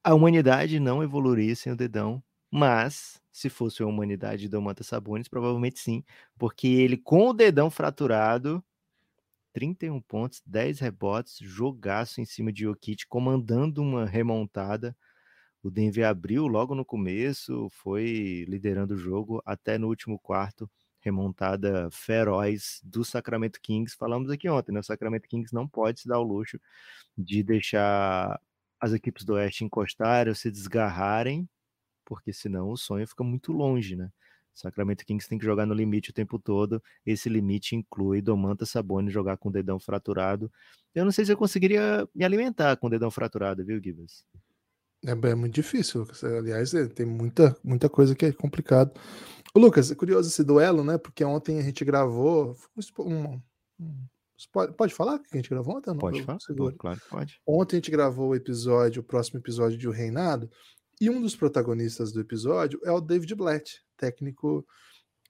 A 0.02 0.14
humanidade 0.14 0.80
não 0.80 1.04
evoluiria 1.04 1.54
sem 1.54 1.74
o 1.74 1.76
dedão, 1.76 2.24
mas 2.50 3.22
Se 3.30 3.50
fosse 3.50 3.84
a 3.84 3.86
humanidade 3.86 4.48
do 4.48 4.62
Manta 4.62 4.86
Sabonis, 4.86 5.28
provavelmente 5.28 5.80
sim, 5.82 6.02
porque 6.38 6.66
ele 6.66 6.96
com 6.96 7.28
o 7.28 7.34
dedão 7.34 7.70
fraturado, 7.70 8.64
31 9.56 10.02
pontos, 10.02 10.42
10 10.46 10.80
rebotes, 10.82 11.38
jogaço 11.40 12.20
em 12.20 12.26
cima 12.26 12.52
de 12.52 12.64
Jokic, 12.64 13.08
comandando 13.08 13.82
uma 13.82 14.06
remontada. 14.06 14.94
O 15.64 15.72
Denver 15.72 16.06
abriu 16.06 16.46
logo 16.46 16.76
no 16.76 16.84
começo, 16.84 17.70
foi 17.72 18.44
liderando 18.50 18.96
o 18.96 18.98
jogo 18.98 19.42
até 19.46 19.78
no 19.78 19.88
último 19.88 20.20
quarto, 20.20 20.70
remontada 21.00 21.90
feroz 21.90 22.82
do 22.84 23.06
Sacramento 23.06 23.62
Kings. 23.62 23.96
Falamos 23.96 24.30
aqui 24.30 24.50
ontem, 24.50 24.74
né? 24.74 24.82
O 24.82 24.84
Sacramento 24.84 25.26
Kings 25.30 25.54
não 25.54 25.66
pode 25.66 26.02
se 26.02 26.08
dar 26.10 26.20
o 26.20 26.24
luxo 26.24 26.60
de 27.18 27.42
deixar 27.42 28.38
as 28.78 28.92
equipes 28.92 29.24
do 29.24 29.36
Oeste 29.36 29.64
encostarem 29.64 30.32
ou 30.32 30.36
se 30.36 30.52
desgarrarem, 30.52 31.48
porque 32.04 32.34
senão 32.34 32.72
o 32.72 32.78
sonho 32.78 33.08
fica 33.08 33.24
muito 33.24 33.54
longe, 33.54 33.96
né? 33.96 34.12
Sacramento 34.56 35.06
Kings 35.06 35.28
tem 35.28 35.38
que 35.38 35.46
jogar 35.46 35.66
no 35.66 35.74
limite 35.74 36.10
o 36.10 36.14
tempo 36.14 36.40
todo. 36.40 36.82
Esse 37.06 37.28
limite 37.28 37.76
inclui 37.76 38.22
Domantas 38.22 38.70
Sabonis 38.70 39.14
jogar 39.14 39.38
com 39.38 39.50
o 39.50 39.52
dedão 39.52 39.78
fraturado. 39.78 40.50
Eu 40.94 41.04
não 41.04 41.12
sei 41.12 41.26
se 41.26 41.32
eu 41.34 41.38
conseguiria 41.38 42.08
me 42.16 42.24
alimentar 42.24 42.78
com 42.78 42.88
o 42.88 42.90
dedão 42.90 43.12
fraturado, 43.12 43.66
viu, 43.66 43.82
Gibbs? 43.84 44.26
É, 45.06 45.12
é 45.12 45.36
muito 45.36 45.54
difícil, 45.54 46.02
Lucas. 46.02 46.24
Aliás, 46.24 46.74
é, 46.74 46.88
tem 46.88 47.06
muita, 47.06 47.56
muita 47.62 47.90
coisa 47.90 48.16
que 48.16 48.26
é 48.26 48.32
complicado. 48.32 48.98
Ô, 49.54 49.60
Lucas, 49.60 49.92
é 49.92 49.96
curioso 49.96 50.30
esse 50.30 50.44
duelo, 50.44 50.84
né? 50.84 50.98
Porque 50.98 51.24
ontem 51.24 51.60
a 51.60 51.62
gente 51.62 51.84
gravou. 51.84 52.56
Um, 53.00 53.40
um, 53.80 54.08
pode, 54.54 54.74
pode 54.74 54.94
falar 54.94 55.20
que 55.20 55.28
a 55.34 55.38
gente 55.38 55.50
gravou 55.50 55.78
ontem? 55.78 55.92
Não? 55.92 55.98
Pode 55.98 56.24
falar, 56.24 56.40
claro 56.78 57.00
que 57.00 57.10
pode. 57.10 57.42
Ontem 57.46 57.76
a 57.76 57.80
gente 57.80 57.92
gravou 57.92 58.30
o 58.30 58.36
episódio, 58.36 59.02
o 59.02 59.06
próximo 59.06 59.40
episódio 59.40 59.78
de 59.78 59.88
O 59.88 59.92
Reinado, 59.92 60.50
e 61.00 61.10
um 61.10 61.22
dos 61.22 61.36
protagonistas 61.36 62.12
do 62.12 62.22
episódio 62.22 62.80
é 62.84 62.92
o 62.92 63.02
David 63.02 63.34
Blatt, 63.36 63.82
técnico, 63.98 64.66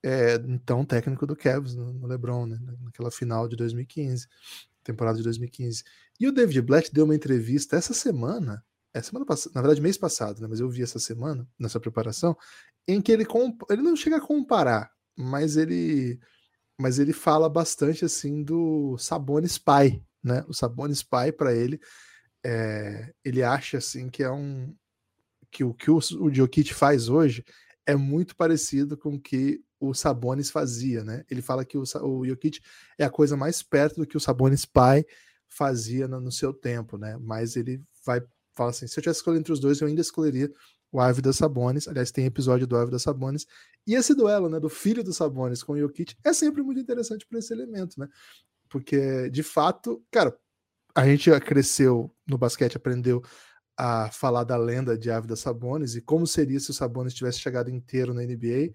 é, 0.03 0.35
então 0.47 0.85
técnico 0.85 1.25
do 1.25 1.35
Cavs 1.35 1.75
no, 1.75 1.93
no 1.93 2.07
LeBron, 2.07 2.45
né? 2.45 2.59
naquela 2.81 3.11
final 3.11 3.47
de 3.47 3.55
2015, 3.55 4.27
temporada 4.83 5.17
de 5.17 5.23
2015. 5.23 5.83
E 6.19 6.27
o 6.27 6.31
David 6.31 6.61
Blatt 6.61 6.91
deu 6.93 7.05
uma 7.05 7.15
entrevista 7.15 7.75
essa 7.75 7.93
semana 7.93 8.63
é 8.95 9.01
semana 9.01 9.25
passada, 9.25 9.51
na 9.53 9.61
verdade 9.61 9.81
mês 9.81 9.97
passado, 9.97 10.41
né, 10.41 10.47
mas 10.49 10.61
eu 10.61 10.69
vi 10.69 10.81
essa 10.81 10.99
semana 10.99 11.45
nessa 11.59 11.81
preparação 11.81 12.35
em 12.87 13.01
que 13.01 13.11
ele 13.11 13.25
ele 13.69 13.81
não 13.81 13.93
chega 13.93 14.15
a 14.15 14.21
comparar, 14.21 14.89
mas 15.17 15.57
ele 15.57 16.17
mas 16.79 16.97
ele 16.97 17.11
fala 17.11 17.49
bastante 17.49 18.05
assim 18.05 18.41
do 18.41 18.97
Sabonis 18.97 19.57
pai, 19.57 20.01
né? 20.23 20.45
O 20.47 20.53
Sabonis 20.53 21.03
pai 21.03 21.31
para 21.31 21.53
ele 21.53 21.79
é, 22.45 23.13
ele 23.23 23.43
acha 23.43 23.79
assim 23.79 24.09
que 24.09 24.23
é 24.23 24.31
um 24.31 24.73
que 25.55 25.63
o 25.63 25.73
que 25.73 25.89
o, 25.89 25.97
o 26.19 26.33
Jokic 26.33 26.73
faz 26.73 27.07
hoje 27.07 27.45
é 27.85 27.95
muito 27.95 28.35
parecido 28.35 28.97
com 28.97 29.15
o 29.15 29.21
que 29.21 29.63
o 29.79 29.93
Sabonis 29.93 30.49
fazia, 30.49 31.01
né? 31.01 31.23
Ele 31.29 31.41
fala 31.41 31.63
que 31.63 31.77
o, 31.77 31.83
o 32.03 32.25
Jokic 32.25 32.59
é 32.97 33.05
a 33.05 33.09
coisa 33.09 33.37
mais 33.37 33.63
perto 33.63 34.01
do 34.01 34.07
que 34.07 34.17
o 34.17 34.19
Sabonis 34.19 34.65
pai 34.65 35.05
fazia 35.47 36.07
no, 36.09 36.19
no 36.19 36.31
seu 36.31 36.53
tempo, 36.53 36.97
né? 36.97 37.17
Mas 37.21 37.55
ele 37.55 37.81
vai 38.05 38.21
fala 38.53 38.71
assim: 38.71 38.85
se 38.85 38.99
eu 38.99 39.01
tivesse 39.01 39.19
escolhido 39.19 39.39
entre 39.39 39.53
os 39.53 39.59
dois, 39.61 39.79
eu 39.79 39.87
ainda 39.87 40.01
escolheria 40.01 40.51
o 40.91 40.99
Ávila 40.99 41.31
Sabonis. 41.31 41.87
Aliás, 41.87 42.11
tem 42.11 42.25
episódio 42.25 42.67
do 42.67 42.75
Ávila 42.75 42.99
Sabonis. 42.99 43.45
E 43.87 43.95
esse 43.95 44.13
duelo, 44.13 44.49
né, 44.49 44.59
do 44.59 44.69
filho 44.69 45.03
do 45.03 45.13
Sabonis 45.13 45.63
com 45.63 45.73
o 45.73 45.79
Jokic 45.79 46.15
é 46.23 46.33
sempre 46.33 46.61
muito 46.63 46.81
interessante 46.81 47.25
por 47.25 47.37
esse 47.37 47.53
elemento, 47.53 47.97
né? 47.97 48.09
Porque, 48.67 49.29
de 49.29 49.43
fato, 49.43 50.03
cara, 50.11 50.37
a 50.93 51.05
gente 51.05 51.29
cresceu 51.39 52.13
no 52.27 52.37
basquete, 52.37 52.75
aprendeu 52.75 53.21
a 53.77 54.09
falar 54.11 54.43
da 54.43 54.57
lenda 54.57 54.97
de 54.97 55.11
Ávila 55.11 55.35
Sabonis 55.35 55.95
e 55.95 56.01
como 56.01 56.25
seria 56.25 56.59
se 56.59 56.71
o 56.71 56.73
Sabonis 56.73 57.13
tivesse 57.13 57.39
chegado 57.39 57.69
inteiro 57.69 58.13
na 58.13 58.21
NBA. 58.21 58.73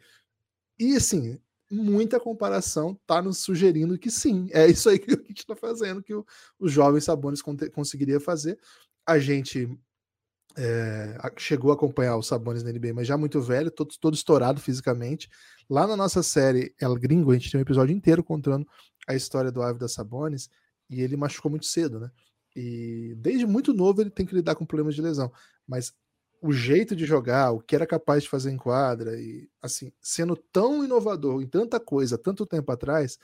E, 0.78 0.96
assim, 0.96 1.38
muita 1.70 2.20
comparação 2.20 2.98
tá 3.06 3.22
nos 3.22 3.38
sugerindo 3.38 3.98
que 3.98 4.10
sim, 4.10 4.48
é 4.52 4.66
isso 4.66 4.88
aí 4.88 4.98
que 4.98 5.12
a 5.12 5.16
gente 5.16 5.40
está 5.40 5.56
fazendo, 5.56 6.02
que 6.02 6.14
o, 6.14 6.24
o 6.58 6.68
jovem 6.68 7.00
Sabonis 7.00 7.42
conseguiria 7.72 8.20
fazer 8.20 8.58
a 9.06 9.18
gente 9.18 9.68
é, 10.56 11.16
chegou 11.36 11.70
a 11.70 11.74
acompanhar 11.74 12.16
o 12.16 12.22
Sabonis 12.22 12.62
na 12.62 12.72
NBA, 12.72 12.94
mas 12.94 13.06
já 13.06 13.16
muito 13.16 13.40
velho, 13.40 13.70
todo, 13.70 13.94
todo 14.00 14.14
estourado 14.14 14.60
fisicamente. 14.60 15.28
Lá 15.68 15.86
na 15.86 15.96
nossa 15.96 16.22
série 16.22 16.74
El 16.80 16.94
Gringo, 16.94 17.30
a 17.30 17.34
gente 17.34 17.50
tem 17.50 17.58
um 17.58 17.62
episódio 17.62 17.94
inteiro 17.94 18.22
contando 18.22 18.66
a 19.08 19.14
história 19.14 19.50
do 19.50 19.62
Ávila 19.62 19.88
Sabonis 19.88 20.48
e 20.88 21.00
ele 21.00 21.16
machucou 21.16 21.50
muito 21.50 21.66
cedo, 21.66 22.00
né? 22.00 22.10
E 22.60 23.14
desde 23.16 23.46
muito 23.46 23.72
novo 23.72 24.00
ele 24.00 24.10
tem 24.10 24.26
que 24.26 24.34
lidar 24.34 24.54
com 24.54 24.66
problemas 24.66 24.94
de 24.94 25.02
lesão, 25.02 25.32
mas 25.66 25.94
o 26.42 26.52
jeito 26.52 26.96
de 26.96 27.04
jogar, 27.04 27.52
o 27.52 27.60
que 27.60 27.74
era 27.74 27.86
capaz 27.86 28.22
de 28.22 28.28
fazer 28.28 28.50
em 28.50 28.56
quadra 28.56 29.18
e 29.20 29.48
assim, 29.60 29.92
sendo 30.00 30.36
tão 30.36 30.84
inovador 30.84 31.42
em 31.42 31.46
tanta 31.46 31.78
coisa, 31.78 32.16
tanto 32.16 32.46
tempo 32.46 32.72
atrás, 32.72 33.18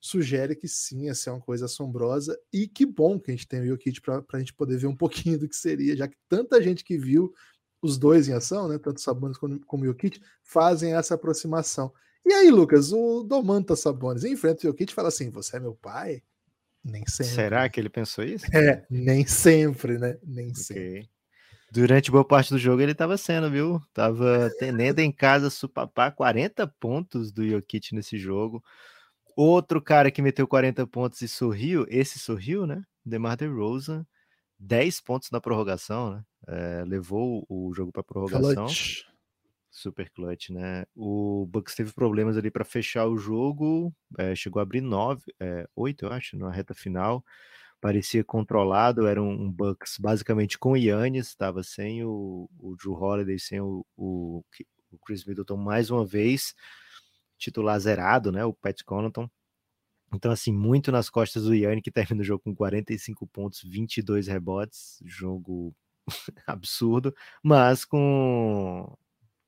sugere 0.00 0.56
que 0.56 0.68
sim, 0.68 1.08
essa 1.08 1.30
é 1.30 1.32
uma 1.32 1.40
coisa 1.40 1.66
assombrosa 1.66 2.38
e 2.52 2.66
que 2.66 2.84
bom 2.84 3.18
que 3.20 3.30
a 3.30 3.34
gente 3.34 3.46
tem 3.46 3.60
o 3.60 3.66
Jokic 3.66 4.00
para 4.00 4.22
a 4.32 4.38
gente 4.38 4.52
poder 4.52 4.76
ver 4.76 4.88
um 4.88 4.96
pouquinho 4.96 5.38
do 5.38 5.48
que 5.48 5.56
seria, 5.56 5.96
já 5.96 6.08
que 6.08 6.16
tanta 6.28 6.62
gente 6.62 6.84
que 6.84 6.98
viu 6.98 7.32
os 7.80 7.98
dois 7.98 8.28
em 8.28 8.32
ação, 8.32 8.68
né, 8.68 8.78
tanto 8.78 9.00
Sabonis 9.00 9.36
como, 9.38 9.82
o 9.82 9.86
Jokic, 9.86 10.20
fazem 10.42 10.94
essa 10.94 11.14
aproximação. 11.14 11.92
E 12.24 12.32
aí, 12.32 12.50
Lucas, 12.50 12.92
o 12.92 13.24
Domantas 13.24 13.80
Sabonis 13.80 14.22
enfrenta 14.22 14.60
o 14.60 14.70
Jokic 14.70 14.92
e 14.92 14.94
fala 14.94 15.08
assim, 15.08 15.30
você 15.30 15.56
é 15.56 15.60
meu 15.60 15.74
pai? 15.74 16.22
Nem 16.84 17.06
sempre. 17.06 17.34
Será 17.34 17.68
que 17.68 17.78
ele 17.78 17.88
pensou 17.88 18.24
isso? 18.24 18.44
É, 18.54 18.84
nem 18.90 19.26
sempre, 19.26 19.98
né? 19.98 20.18
Nem 20.22 20.50
okay. 20.50 20.62
sempre. 20.62 21.10
Durante 21.70 22.10
boa 22.10 22.24
parte 22.24 22.50
do 22.50 22.58
jogo 22.58 22.82
ele 22.82 22.92
estava 22.92 23.16
sendo, 23.16 23.50
viu? 23.50 23.80
Tava 23.94 24.50
tendendo 24.58 24.98
em 24.98 25.10
casa 25.10 25.48
supapar 25.48 26.14
40 26.14 26.66
pontos 26.78 27.32
do 27.32 27.48
Jokic 27.48 27.94
nesse 27.94 28.18
jogo. 28.18 28.62
Outro 29.34 29.80
cara 29.80 30.10
que 30.10 30.20
meteu 30.20 30.46
40 30.46 30.86
pontos 30.86 31.22
e 31.22 31.28
sorriu, 31.28 31.86
esse 31.88 32.18
sorriu, 32.18 32.66
né? 32.66 32.82
DeMar 33.04 33.36
DeRozan, 33.36 34.06
10 34.58 35.00
pontos 35.00 35.30
na 35.30 35.40
prorrogação, 35.40 36.12
né? 36.12 36.24
É, 36.46 36.84
levou 36.84 37.46
o 37.48 37.72
jogo 37.72 37.90
para 37.90 38.02
prorrogação. 38.02 38.66
Clutch. 38.66 39.04
Super 39.72 40.10
clutch, 40.10 40.50
né? 40.50 40.84
O 40.94 41.46
Bucks 41.46 41.74
teve 41.74 41.92
problemas 41.94 42.36
ali 42.36 42.50
para 42.50 42.62
fechar 42.62 43.06
o 43.06 43.16
jogo, 43.16 43.90
é, 44.18 44.34
chegou 44.34 44.60
a 44.60 44.62
abrir 44.64 44.82
9, 44.82 45.22
é, 45.40 45.66
8, 45.74 46.04
eu 46.04 46.12
acho, 46.12 46.36
na 46.36 46.50
reta 46.50 46.74
final. 46.74 47.24
Parecia 47.80 48.22
controlado, 48.22 49.06
era 49.06 49.20
um, 49.22 49.50
Bucks 49.50 49.96
basicamente 49.98 50.58
com 50.58 50.72
o 50.72 50.76
Yannis, 50.76 51.28
estava 51.28 51.62
sem 51.62 52.04
o, 52.04 52.50
o 52.58 52.76
Drew 52.76 52.92
Holiday, 52.92 53.38
sem 53.38 53.60
o, 53.62 53.84
o, 53.96 54.44
o 54.92 54.98
Chris 54.98 55.24
Middleton 55.24 55.56
mais 55.56 55.90
uma 55.90 56.04
vez 56.04 56.54
titular 57.38 57.80
zerado, 57.80 58.30
né? 58.30 58.44
O 58.44 58.52
Pat 58.52 58.82
Connaughton. 58.84 59.28
Então, 60.14 60.30
assim, 60.30 60.52
muito 60.52 60.92
nas 60.92 61.08
costas 61.08 61.44
do 61.44 61.54
Yanni, 61.54 61.80
que 61.80 61.90
termina 61.90 62.20
o 62.20 62.24
jogo 62.24 62.42
com 62.44 62.54
45 62.54 63.26
pontos, 63.26 63.62
22 63.62 64.28
rebotes, 64.28 64.98
jogo 65.04 65.74
absurdo, 66.46 67.14
mas 67.42 67.84
com 67.86 68.94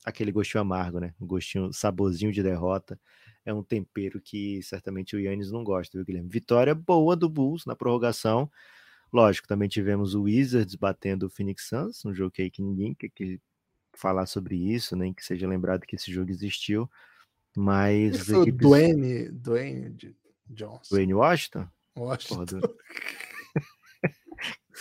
aquele 0.05 0.31
gostinho 0.31 0.61
amargo, 0.61 1.01
né? 1.01 1.15
Um 1.21 1.27
gostinho, 1.27 1.73
saborzinho 1.73 2.31
de 2.31 2.43
derrota. 2.43 3.01
É 3.45 3.53
um 3.53 3.63
tempero 3.63 4.21
que 4.21 4.63
certamente 4.63 5.17
o 5.17 5.21
Yannis 5.21 5.51
não 5.51 5.65
gosta, 5.65 5.97
viu, 5.97 6.05
Guilherme? 6.05 6.29
Vitória 6.29 6.75
boa 6.75 7.17
do 7.17 7.29
Bulls 7.29 7.65
na 7.65 7.75
prorrogação. 7.75 8.51
Lógico, 9.13 9.49
também 9.49 9.69
tivemos 9.69 10.15
o 10.15 10.23
Wizards 10.23 10.75
batendo 10.75 11.27
o 11.27 11.31
Phoenix 11.31 11.69
Suns, 11.69 12.05
um 12.05 12.15
jogo 12.15 12.33
aí 12.39 12.51
que 12.51 12.63
ninguém 12.63 12.95
quer 12.95 13.09
que 13.11 13.41
falar 13.93 14.27
sobre 14.27 14.57
isso, 14.57 14.97
nem 14.97 15.15
que 15.15 15.25
seja 15.25 15.47
lembrado 15.47 15.87
que 15.87 15.97
esse 15.97 16.13
jogo 16.13 16.31
existiu. 16.31 16.91
Mas. 17.57 18.15
Esse 18.15 18.37
equipes... 18.37 18.61
Dwayne, 18.61 19.31
Dwayne 19.31 19.97
Johnson. 20.49 20.95
Dwayne 20.95 21.15
Washington? 21.15 21.69
Washington. 21.97 22.61
Porra. 22.61 22.75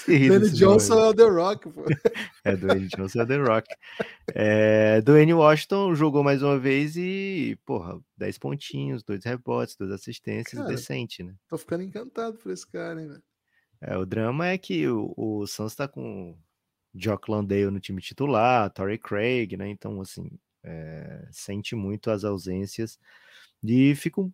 Dwayne 0.06 0.50
Johnson 0.52 1.00
é 1.00 1.10
o 1.10 1.14
The 1.14 1.24
Rock, 1.24 1.70
pô. 1.70 1.86
É, 2.44 2.56
Dwayne 2.56 2.88
Johnson 2.88 3.20
é 3.20 3.24
o 3.24 3.28
The 3.28 3.38
Rock. 3.38 3.68
É, 4.34 5.02
Dwayne 5.02 5.34
Washington 5.34 5.96
jogou 5.96 6.24
mais 6.24 6.42
uma 6.42 6.58
vez 6.58 6.96
e, 6.98 7.58
porra, 7.66 8.00
10 8.18 8.38
pontinhos, 8.38 9.04
dois 9.04 9.24
rebotes, 9.24 9.76
duas 9.76 9.92
assistências, 9.92 10.60
cara, 10.60 10.68
decente, 10.70 11.24
né? 11.24 11.36
Tô 11.48 11.58
ficando 11.58 11.84
encantado 11.84 12.38
por 12.38 12.52
esse 12.52 12.68
cara, 12.68 13.02
hein, 13.02 13.08
velho. 13.08 13.24
É, 13.82 13.98
o 13.98 14.06
drama 14.06 14.48
é 14.48 14.58
que 14.58 14.88
o, 14.88 15.14
o 15.16 15.46
Suns 15.46 15.76
tá 15.76 15.88
com 15.88 16.38
Jock 16.94 17.30
Landale 17.30 17.70
no 17.70 17.80
time 17.80 18.02
titular, 18.02 18.70
Torrey 18.72 18.98
Craig, 18.98 19.58
né? 19.58 19.70
Então, 19.70 20.02
assim, 20.02 20.30
é, 20.64 21.28
sente 21.32 21.76
muito 21.76 22.10
as 22.10 22.24
ausências 22.24 22.98
e 23.64 23.94
fica 23.96 24.22
um, 24.22 24.32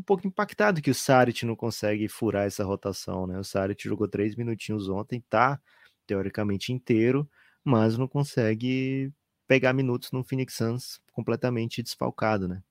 um, 0.00 0.02
pouco 0.02 0.26
impactado 0.26 0.82
que 0.82 0.90
o 0.90 0.94
Sarit 0.94 1.44
não 1.46 1.54
consegue 1.54 2.08
furar 2.08 2.46
essa 2.46 2.64
rotação, 2.64 3.26
né? 3.26 3.38
O 3.38 3.44
Sarit 3.44 3.88
jogou 3.88 4.08
três 4.08 4.34
minutinhos 4.34 4.88
ontem, 4.88 5.22
tá 5.28 5.60
teoricamente 6.06 6.72
inteiro, 6.72 7.28
mas 7.64 7.96
não 7.98 8.08
consegue 8.08 9.12
pegar 9.46 9.72
minutos 9.72 10.10
no 10.12 10.24
Phoenix 10.24 10.54
Suns 10.54 11.00
completamente 11.12 11.82
desfalcado, 11.82 12.48
né? 12.48 12.62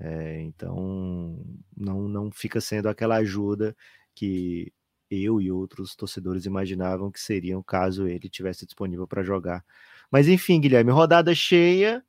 É, 0.00 0.40
então 0.42 1.44
não, 1.76 2.08
não 2.08 2.30
fica 2.30 2.60
sendo 2.60 2.88
aquela 2.88 3.16
ajuda 3.16 3.76
que 4.14 4.72
eu 5.10 5.40
e 5.40 5.50
outros 5.50 5.96
torcedores 5.96 6.46
imaginavam 6.46 7.10
que 7.10 7.20
seriam 7.20 7.62
caso 7.62 8.06
ele 8.06 8.28
tivesse 8.28 8.64
disponível 8.66 9.06
para 9.06 9.22
jogar. 9.22 9.64
Mas 10.10 10.28
enfim, 10.28 10.60
Guilherme, 10.60 10.92
rodada 10.92 11.34
cheia, 11.34 12.04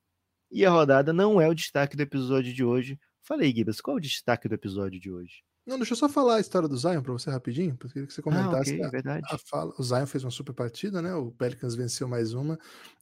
E 0.51 0.65
a 0.65 0.71
rodada 0.71 1.13
não 1.13 1.41
é 1.41 1.49
o 1.49 1.55
destaque 1.55 1.97
do 1.97 2.01
episódio 2.03 2.53
de 2.53 2.63
hoje. 2.63 2.99
Falei, 3.29 3.53
Gibas, 3.55 3.79
qual 3.79 3.95
é 3.95 3.99
o 3.99 4.01
destaque 4.01 4.49
do 4.49 4.55
episódio 4.55 4.99
de 4.99 5.11
hoje? 5.11 5.43
Não, 5.65 5.77
deixa 5.77 5.93
eu 5.93 5.97
só 5.97 6.09
falar 6.09 6.37
a 6.37 6.39
história 6.39 6.67
do 6.67 6.75
Zion 6.75 7.03
para 7.03 7.13
você 7.13 7.29
rapidinho, 7.29 7.77
porque 7.77 7.85
eu 7.85 7.91
queria 7.91 8.07
que 8.07 8.13
você 8.13 8.23
comentasse. 8.23 8.71
Ah, 8.71 8.73
okay, 8.73 8.83
a, 8.83 8.89
verdade. 8.89 9.27
A 9.29 9.37
fala. 9.37 9.71
O 9.77 9.83
Zion 9.83 10.07
fez 10.07 10.23
uma 10.23 10.31
super 10.31 10.51
partida, 10.51 10.99
né? 10.99 11.13
O 11.13 11.31
Pelicans 11.31 11.75
venceu 11.75 12.07
mais 12.07 12.33
uma. 12.33 12.57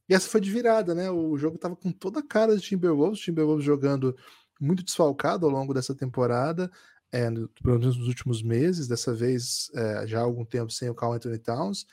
E 0.10 0.14
essa 0.14 0.28
foi 0.28 0.42
de 0.42 0.52
virada, 0.52 0.94
né? 0.94 1.10
O 1.10 1.38
jogo 1.38 1.58
tava 1.58 1.78
com 1.78 1.94
toda 1.94 2.20
a 2.20 2.28
cara 2.28 2.58
de 2.58 2.62
Timberwolves, 2.62 3.22
Timberwolves 3.22 3.64
jogando 3.66 4.18
muito 4.60 4.84
desfalcado 4.84 5.46
ao 5.46 5.52
longo 5.52 5.74
dessa 5.74 5.96
temporada, 5.96 6.70
é, 7.10 7.30
no, 7.30 7.48
pelo 7.64 7.80
menos 7.80 7.96
nos 7.98 8.08
últimos 8.10 8.44
meses, 8.44 8.86
dessa 8.86 9.14
vez 9.14 9.72
é, 9.74 10.06
já 10.08 10.20
há 10.20 10.24
algum 10.24 10.44
tempo 10.44 10.70
sem 10.70 10.90
o 10.90 10.96
Carl 10.96 11.14
Anthony 11.14 11.40
Towns, 11.40 11.86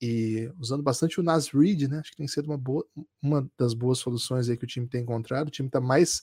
e 0.00 0.48
usando 0.58 0.82
bastante 0.82 1.18
o 1.18 1.22
Nas 1.22 1.48
Reed, 1.48 1.88
né? 1.88 1.98
Acho 1.98 2.12
que 2.12 2.16
tem 2.16 2.28
sido 2.28 2.46
uma, 2.46 2.56
boa, 2.56 2.86
uma 3.20 3.50
das 3.58 3.74
boas 3.74 3.98
soluções 3.98 4.48
aí 4.48 4.56
que 4.56 4.64
o 4.64 4.68
time 4.68 4.86
tem 4.86 5.02
encontrado. 5.02 5.48
O 5.48 5.50
time 5.50 5.68
está 5.68 5.80
mais, 5.80 6.22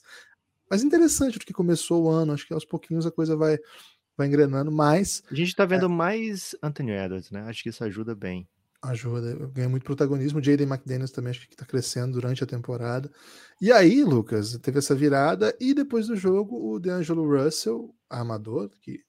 mais 0.70 0.82
interessante 0.82 1.38
do 1.38 1.44
que 1.44 1.52
começou 1.52 2.04
o 2.04 2.08
ano. 2.08 2.32
Acho 2.32 2.46
que 2.46 2.54
aos 2.54 2.64
pouquinhos 2.64 3.06
a 3.06 3.10
coisa 3.10 3.36
vai, 3.36 3.58
vai 4.16 4.26
engrenando 4.26 4.70
mais. 4.70 5.22
A 5.30 5.34
gente 5.34 5.48
está 5.48 5.64
vendo 5.64 5.86
é, 5.86 5.88
mais 5.88 6.54
Anthony 6.62 6.92
Edwards, 6.92 7.30
né? 7.30 7.42
Acho 7.42 7.62
que 7.62 7.68
isso 7.68 7.84
ajuda 7.84 8.14
bem. 8.14 8.48
Ajuda, 8.80 9.34
ganha 9.48 9.68
muito 9.68 9.82
protagonismo. 9.82 10.42
Jaden 10.42 10.68
McDaniels 10.68 11.10
também 11.10 11.30
acho 11.30 11.40
que 11.48 11.54
está 11.54 11.64
crescendo 11.64 12.12
durante 12.12 12.44
a 12.44 12.46
temporada. 12.46 13.10
E 13.60 13.72
aí, 13.72 14.04
Lucas, 14.04 14.56
teve 14.58 14.78
essa 14.78 14.94
virada, 14.94 15.56
e 15.58 15.74
depois 15.74 16.06
do 16.06 16.14
jogo, 16.14 16.72
o 16.72 16.78
DeAngelo 16.78 17.26
Russell, 17.26 17.92
armador, 18.08 18.70
que 18.80 19.02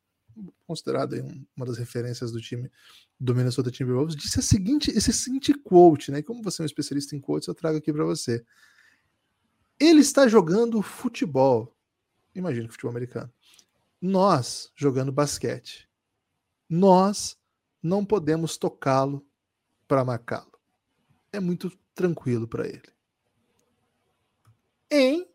considerado 0.66 1.16
um, 1.16 1.46
uma 1.56 1.66
das 1.66 1.78
referências 1.78 2.32
do 2.32 2.40
time 2.40 2.72
do 3.20 3.36
Minnesota 3.36 3.70
Timberwolves, 3.70 4.16
disse 4.16 4.40
a 4.40 4.42
seguinte, 4.42 4.92
esse 4.92 5.12
seguinte 5.12 5.54
quote, 5.54 6.12
né? 6.12 6.22
Como 6.22 6.42
você 6.42 6.62
é 6.62 6.64
um 6.64 6.66
especialista 6.66 7.16
em 7.16 7.20
quotes, 7.20 7.48
eu 7.48 7.54
trago 7.54 7.78
aqui 7.78 7.92
para 7.92 8.06
você. 8.06 8.44
Ele 9.80 10.02
está 10.02 10.28
jogando 10.28 10.82
futebol. 10.82 11.76
Imagina 12.36 12.70
futebol 12.70 12.92
americano. 12.92 13.32
Nós 14.02 14.72
jogando 14.76 15.12
basquete. 15.12 15.90
Nós 16.70 17.38
não 17.82 18.06
podemos 18.06 18.58
tocá-lo 18.58 19.26
para 19.88 20.06
marcá-lo. 20.06 20.60
É 21.32 21.40
muito 21.40 21.72
tranquilo 21.96 22.48
para 22.48 22.68
ele. 22.68 22.90
Em 24.92 25.28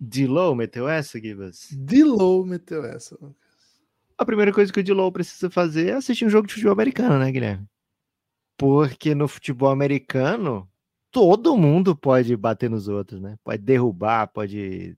Dilow 0.00 0.54
meteu 0.54 0.88
essa, 0.88 1.20
Gibas? 1.20 1.68
Dilow 1.70 2.44
meteu 2.44 2.84
essa. 2.84 3.18
A 4.16 4.24
primeira 4.24 4.52
coisa 4.52 4.72
que 4.72 4.80
o 4.80 4.82
Dilow 4.82 5.10
precisa 5.10 5.50
fazer 5.50 5.88
é 5.88 5.92
assistir 5.94 6.24
um 6.24 6.30
jogo 6.30 6.46
de 6.46 6.54
futebol 6.54 6.72
americano, 6.72 7.18
né, 7.18 7.30
Guilherme? 7.30 7.68
Porque 8.56 9.14
no 9.14 9.26
futebol 9.26 9.70
americano, 9.70 10.69
todo 11.10 11.56
mundo 11.56 11.96
pode 11.96 12.36
bater 12.36 12.70
nos 12.70 12.88
outros, 12.88 13.20
né? 13.20 13.36
Pode 13.44 13.62
derrubar, 13.62 14.28
pode 14.28 14.96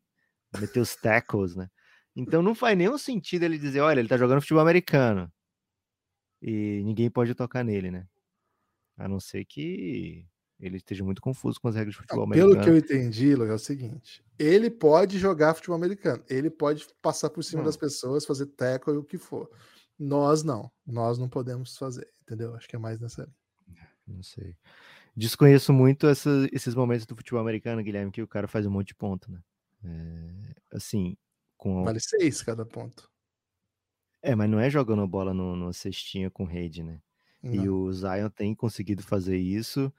meter 0.58 0.80
os 0.80 0.94
tackles, 0.94 1.56
né? 1.56 1.68
Então 2.14 2.42
não 2.42 2.54
faz 2.54 2.76
nenhum 2.76 2.98
sentido 2.98 3.44
ele 3.44 3.58
dizer, 3.58 3.80
olha, 3.80 4.00
ele 4.00 4.08
tá 4.08 4.16
jogando 4.16 4.40
futebol 4.40 4.62
americano. 4.62 5.32
E 6.40 6.82
ninguém 6.84 7.10
pode 7.10 7.34
tocar 7.34 7.64
nele, 7.64 7.90
né? 7.90 8.06
A 8.96 9.08
não 9.08 9.20
ser 9.20 9.44
que 9.44 10.26
ele 10.60 10.76
esteja 10.76 11.02
muito 11.02 11.22
confuso 11.22 11.60
com 11.60 11.68
as 11.68 11.74
regras 11.74 11.94
de 11.94 12.00
futebol 12.00 12.18
não, 12.18 12.24
americano. 12.24 12.52
Pelo 12.52 12.64
que 12.64 12.70
eu 12.70 12.76
entendi, 12.76 13.32
é 13.32 13.52
o 13.52 13.58
seguinte: 13.58 14.24
ele 14.38 14.70
pode 14.70 15.18
jogar 15.18 15.54
futebol 15.54 15.76
americano, 15.76 16.22
ele 16.28 16.50
pode 16.50 16.86
passar 17.00 17.30
por 17.30 17.42
cima 17.42 17.62
não. 17.62 17.66
das 17.66 17.76
pessoas, 17.76 18.26
fazer 18.26 18.46
tackle 18.46 18.94
e 18.94 18.98
o 18.98 19.04
que 19.04 19.18
for. 19.18 19.50
Nós 19.98 20.42
não, 20.42 20.70
nós 20.86 21.18
não 21.18 21.28
podemos 21.28 21.76
fazer, 21.76 22.08
entendeu? 22.22 22.54
Acho 22.54 22.68
que 22.68 22.76
é 22.76 22.78
mais 22.78 23.00
nessa 23.00 23.28
linha. 23.66 23.88
Não 24.06 24.22
sei. 24.22 24.56
Desconheço 25.14 25.72
muito 25.72 26.06
essa, 26.06 26.48
esses 26.52 26.74
momentos 26.74 27.04
do 27.06 27.14
futebol 27.14 27.40
americano, 27.40 27.82
Guilherme, 27.82 28.10
que 28.10 28.22
o 28.22 28.28
cara 28.28 28.48
faz 28.48 28.66
um 28.66 28.70
monte 28.70 28.88
de 28.88 28.94
ponto, 28.94 29.30
né? 29.30 29.40
É, 29.84 30.76
assim, 30.76 31.16
com. 31.56 31.84
Vale 31.84 32.00
seis 32.00 32.42
cada 32.42 32.64
ponto. 32.64 33.10
É, 34.22 34.34
mas 34.34 34.48
não 34.48 34.60
é 34.60 34.70
jogando 34.70 35.02
a 35.02 35.06
bola 35.06 35.34
no, 35.34 35.56
numa 35.56 35.72
cestinha 35.72 36.30
com 36.30 36.44
rede, 36.44 36.82
né? 36.82 37.00
Não. 37.42 37.54
E 37.54 37.68
o 37.68 37.92
Zion 37.92 38.30
tem 38.30 38.54
conseguido 38.54 39.02
fazer 39.02 39.36
isso. 39.36 39.92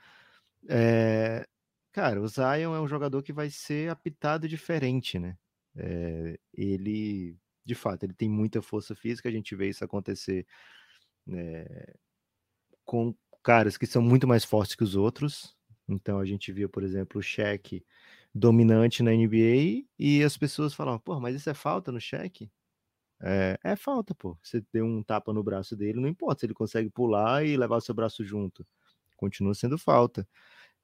É, 0.70 1.46
cara, 1.92 2.22
o 2.22 2.28
Zion 2.28 2.74
é 2.74 2.80
um 2.80 2.88
jogador 2.88 3.22
que 3.22 3.34
vai 3.34 3.50
ser 3.50 3.92
apitado 3.92 4.48
diferente, 4.48 5.20
né? 5.20 5.38
É, 5.76 6.40
ele, 6.54 7.38
de 7.66 7.76
fato, 7.76 8.04
ele 8.04 8.14
tem 8.14 8.30
muita 8.30 8.62
força 8.62 8.96
física, 8.96 9.28
a 9.28 9.32
gente 9.32 9.56
vê 9.56 9.70
isso 9.70 9.84
acontecer 9.84 10.48
é, 11.30 11.96
com 12.86 13.14
caras 13.44 13.78
que 13.78 13.86
são 13.88 14.02
muito 14.02 14.28
mais 14.28 14.46
fortes 14.46 14.76
que 14.76 14.84
os 14.84 14.96
outros. 14.96 15.56
Então 15.90 16.20
a 16.20 16.26
gente 16.26 16.52
via, 16.52 16.70
por 16.70 16.84
exemplo, 16.84 17.20
o 17.20 17.24
Shaq 17.24 17.86
dominante 18.36 19.04
na 19.04 19.14
NBA 19.14 19.86
e 20.00 20.24
as 20.24 20.38
pessoas 20.38 20.74
falavam, 20.74 21.00
pô, 21.00 21.20
mas 21.20 21.36
isso 21.36 21.50
é 21.50 21.54
falta 21.54 21.92
no 21.92 22.02
Shaq? 22.02 22.50
É, 23.22 23.58
é, 23.64 23.76
falta, 23.76 24.16
pô. 24.16 24.38
Você 24.44 24.64
deu 24.74 24.86
um 24.86 25.04
tapa 25.04 25.34
no 25.34 25.44
braço 25.44 25.76
dele, 25.76 26.00
não 26.02 26.10
importa 26.10 26.42
se 26.42 26.46
ele 26.48 26.54
consegue 26.54 26.90
pular 26.90 27.46
e 27.46 27.58
levar 27.58 27.78
o 27.78 27.82
seu 27.82 27.96
braço 27.96 28.24
junto. 28.26 28.66
Continua 29.18 29.54
sendo 29.56 29.78
falta. 29.78 30.28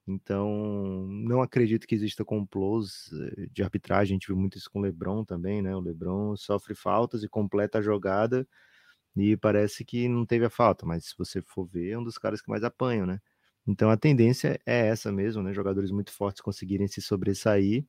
Então, 0.07 1.05
não 1.09 1.41
acredito 1.41 1.87
que 1.87 1.95
exista 1.95 2.25
complôs 2.25 3.11
eh, 3.37 3.47
de 3.51 3.63
arbitragem. 3.63 4.13
A 4.15 4.17
gente 4.17 4.27
viu 4.27 4.37
muito 4.37 4.57
isso 4.57 4.69
com 4.71 4.79
o 4.79 4.81
Lebron 4.81 5.23
também, 5.25 5.61
né? 5.61 5.75
O 5.75 5.79
Lebron 5.81 6.35
sofre 6.37 6.75
faltas 6.75 7.23
e 7.23 7.29
completa 7.29 7.79
a 7.79 7.81
jogada 7.81 8.47
e 9.21 9.37
parece 9.37 9.85
que 9.85 10.07
não 10.07 10.25
teve 10.25 10.45
a 10.45 10.49
falta, 10.49 10.85
mas 10.85 11.05
se 11.05 11.15
você 11.17 11.41
for 11.41 11.65
ver, 11.65 11.91
é 11.91 11.97
um 11.99 12.03
dos 12.03 12.17
caras 12.17 12.41
que 12.41 12.49
mais 12.49 12.63
apanham, 12.63 13.05
né? 13.05 13.19
Então 13.67 13.89
a 13.89 13.97
tendência 13.97 14.59
é 14.65 14.87
essa 14.87 15.11
mesmo, 15.11 15.43
né? 15.43 15.53
Jogadores 15.53 15.91
muito 15.91 16.11
fortes 16.11 16.41
conseguirem 16.41 16.87
se 16.87 17.01
sobressair. 17.01 17.85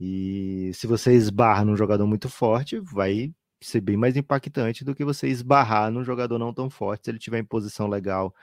E 0.00 0.72
se 0.74 0.86
você 0.86 1.12
esbarra 1.14 1.64
num 1.64 1.76
jogador 1.76 2.06
muito 2.06 2.28
forte, 2.28 2.78
vai 2.80 3.32
ser 3.60 3.80
bem 3.80 3.96
mais 3.96 4.16
impactante 4.16 4.84
do 4.84 4.94
que 4.94 5.04
você 5.04 5.28
esbarrar 5.28 5.90
num 5.90 6.04
jogador 6.04 6.38
não 6.38 6.52
tão 6.52 6.68
forte. 6.70 7.04
Se 7.04 7.10
ele 7.10 7.18
tiver 7.18 7.38
em 7.38 7.44
posição 7.44 7.88
legal, 7.88 8.34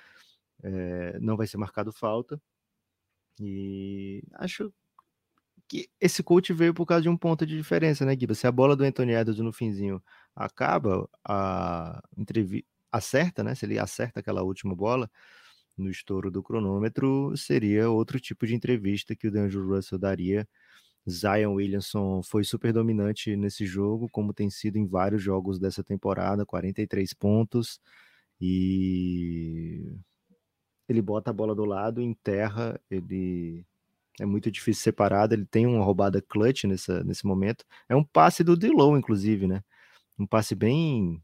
é, 0.63 1.19
não 1.19 1.37
vai 1.37 1.47
ser 1.47 1.57
marcado 1.57 1.91
falta. 1.91 2.41
E 3.39 4.23
acho 4.33 4.73
que 5.71 5.89
esse 6.01 6.21
coach 6.21 6.51
veio 6.51 6.73
por 6.73 6.85
causa 6.85 7.01
de 7.01 7.07
um 7.07 7.15
ponto 7.15 7.45
de 7.45 7.55
diferença, 7.55 8.05
né, 8.05 8.13
Guiba? 8.13 8.35
Se 8.35 8.45
a 8.45 8.51
bola 8.51 8.75
do 8.75 8.83
Anthony 8.83 9.13
Edwards 9.13 9.41
no 9.41 9.53
finzinho 9.53 10.03
acaba, 10.35 11.09
a 11.25 12.01
entrevista 12.17 12.67
acerta, 12.91 13.41
né? 13.41 13.55
Se 13.55 13.65
ele 13.65 13.79
acerta 13.79 14.19
aquela 14.19 14.43
última 14.43 14.75
bola 14.75 15.09
no 15.77 15.89
estouro 15.89 16.29
do 16.29 16.43
cronômetro, 16.43 17.35
seria 17.37 17.89
outro 17.89 18.19
tipo 18.19 18.45
de 18.45 18.53
entrevista 18.53 19.15
que 19.15 19.27
o 19.27 19.31
D'Angelo 19.31 19.75
Russell 19.75 19.97
daria. 19.97 20.45
Zion 21.09 21.53
Williamson 21.53 22.21
foi 22.21 22.43
super 22.43 22.73
dominante 22.73 23.35
nesse 23.37 23.65
jogo, 23.65 24.09
como 24.11 24.33
tem 24.33 24.49
sido 24.49 24.77
em 24.77 24.85
vários 24.85 25.23
jogos 25.23 25.57
dessa 25.57 25.83
temporada, 25.83 26.45
43 26.45 27.13
pontos. 27.13 27.79
E 28.41 29.95
ele 30.89 31.01
bota 31.01 31.29
a 31.31 31.33
bola 31.33 31.55
do 31.55 31.63
lado, 31.63 32.01
enterra, 32.01 32.77
ele 32.89 33.65
é 34.21 34.25
muito 34.25 34.51
difícil 34.51 34.83
separado, 34.83 35.33
ele 35.33 35.45
tem 35.45 35.65
uma 35.65 35.83
roubada 35.83 36.21
clutch 36.21 36.65
nessa, 36.65 37.03
nesse 37.03 37.25
momento. 37.25 37.65
É 37.89 37.95
um 37.95 38.03
passe 38.03 38.43
do 38.43 38.55
Dilow, 38.55 38.95
inclusive, 38.95 39.47
né? 39.47 39.63
Um 40.17 40.27
passe 40.27 40.53
bem 40.53 41.21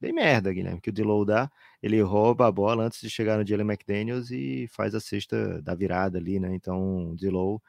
bem 0.00 0.12
merda, 0.12 0.52
Guilherme, 0.52 0.80
que 0.80 0.90
o 0.90 0.92
Dilow 0.92 1.24
dá, 1.24 1.50
ele 1.82 2.00
rouba 2.02 2.46
a 2.46 2.52
bola 2.52 2.84
antes 2.84 3.00
de 3.00 3.10
chegar 3.10 3.38
no 3.38 3.46
Jalen 3.46 3.66
McDaniels 3.66 4.30
e 4.30 4.68
faz 4.68 4.94
a 4.94 5.00
cesta 5.00 5.60
da 5.62 5.74
virada 5.74 6.18
ali, 6.18 6.38
né? 6.38 6.54
Então, 6.54 7.10
o 7.10 7.16
Dilow 7.16 7.60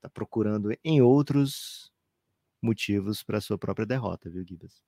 tá 0.00 0.08
procurando 0.08 0.70
em 0.84 1.02
outros 1.02 1.90
motivos 2.62 3.22
para 3.22 3.40
sua 3.40 3.58
própria 3.58 3.86
derrota, 3.86 4.30
viu, 4.30 4.44
Gibas? 4.46 4.84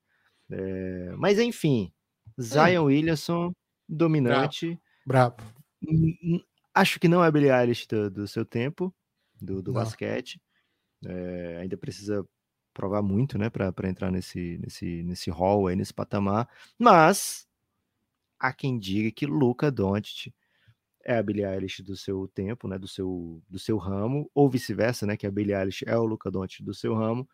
É, 0.50 1.14
mas 1.16 1.38
enfim, 1.38 1.92
Zion 2.40 2.82
hum. 2.82 2.86
Williamson 2.86 3.52
dominante. 3.88 4.78
Brabo. 5.04 5.42
Brabo. 5.42 6.44
Acho 6.74 7.00
que 7.00 7.08
não 7.08 7.24
é 7.24 7.32
Billie 7.32 7.50
Eilish 7.50 7.86
do, 7.88 8.10
do 8.10 8.28
seu 8.28 8.44
tempo, 8.44 8.94
do, 9.42 9.62
do 9.62 9.72
basquete. 9.72 10.40
É, 11.04 11.58
ainda 11.60 11.76
precisa 11.76 12.26
provar 12.72 13.02
muito, 13.02 13.36
né, 13.36 13.50
para 13.50 13.88
entrar 13.88 14.10
nesse, 14.10 14.58
nesse, 14.58 15.02
nesse 15.02 15.30
hall 15.30 15.66
aí, 15.66 15.76
nesse 15.76 15.92
patamar. 15.92 16.48
Mas 16.78 17.46
há 18.38 18.52
quem 18.52 18.78
diga 18.78 19.10
que 19.10 19.26
Luca 19.26 19.70
Doncic 19.70 20.32
é 21.04 21.18
a 21.18 21.22
Billie 21.22 21.44
Eilish 21.44 21.82
do 21.82 21.96
seu 21.96 22.28
tempo, 22.28 22.68
né, 22.68 22.78
do 22.78 22.88
seu, 22.88 23.42
do 23.48 23.58
seu 23.58 23.76
ramo, 23.76 24.30
ou 24.34 24.48
vice-versa, 24.48 25.04
né, 25.06 25.16
que 25.16 25.26
a 25.26 25.30
Billie 25.30 25.54
Eilish 25.54 25.84
é 25.86 25.96
o 25.96 26.04
Luca 26.04 26.30
Doncic 26.30 26.64
do 26.64 26.72
seu 26.72 26.94
ramo. 26.94 27.28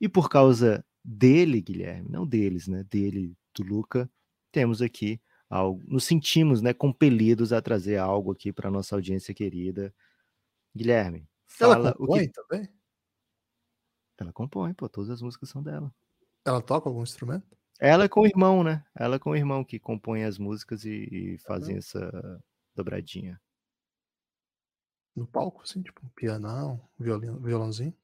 E 0.00 0.08
por 0.08 0.28
causa 0.28 0.84
dele, 1.04 1.60
Guilherme, 1.60 2.08
não 2.08 2.26
deles, 2.26 2.66
né, 2.66 2.84
dele, 2.90 3.34
do 3.54 3.62
Luca, 3.62 4.10
temos 4.50 4.80
aqui 4.80 5.20
algo, 5.48 5.82
nos 5.86 6.04
sentimos, 6.04 6.60
né, 6.62 6.72
compelidos 6.72 7.52
a 7.52 7.60
trazer 7.62 7.96
algo 7.96 8.32
aqui 8.32 8.52
para 8.52 8.70
nossa 8.70 8.94
audiência 8.94 9.34
querida. 9.34 9.94
Guilherme, 10.74 11.28
fala 11.46 11.74
Ela 11.74 11.94
compõe 11.94 12.24
o 12.24 12.26
que 12.26 12.32
também? 12.32 12.68
Ela 14.18 14.32
compõe, 14.32 14.74
pô, 14.74 14.88
todas 14.88 15.10
as 15.10 15.22
músicas 15.22 15.48
são 15.48 15.62
dela. 15.62 15.94
Ela 16.44 16.60
toca 16.60 16.88
algum 16.88 17.02
instrumento? 17.02 17.56
Ela 17.80 18.04
é 18.04 18.08
com 18.08 18.22
o 18.22 18.26
irmão, 18.26 18.64
né? 18.64 18.84
Ela 18.94 19.16
é 19.16 19.18
com 19.18 19.30
o 19.30 19.36
irmão 19.36 19.64
que 19.64 19.78
compõe 19.78 20.24
as 20.24 20.38
músicas 20.38 20.84
e, 20.84 21.08
e 21.10 21.38
fazem 21.38 21.76
essa 21.76 22.42
dobradinha. 22.74 23.40
no 25.14 25.26
palco, 25.26 25.62
assim, 25.62 25.82
tipo 25.82 26.04
um 26.04 26.08
pianão, 26.10 26.80
um 26.98 27.04
violino, 27.04 27.38
violãozinho? 27.40 27.94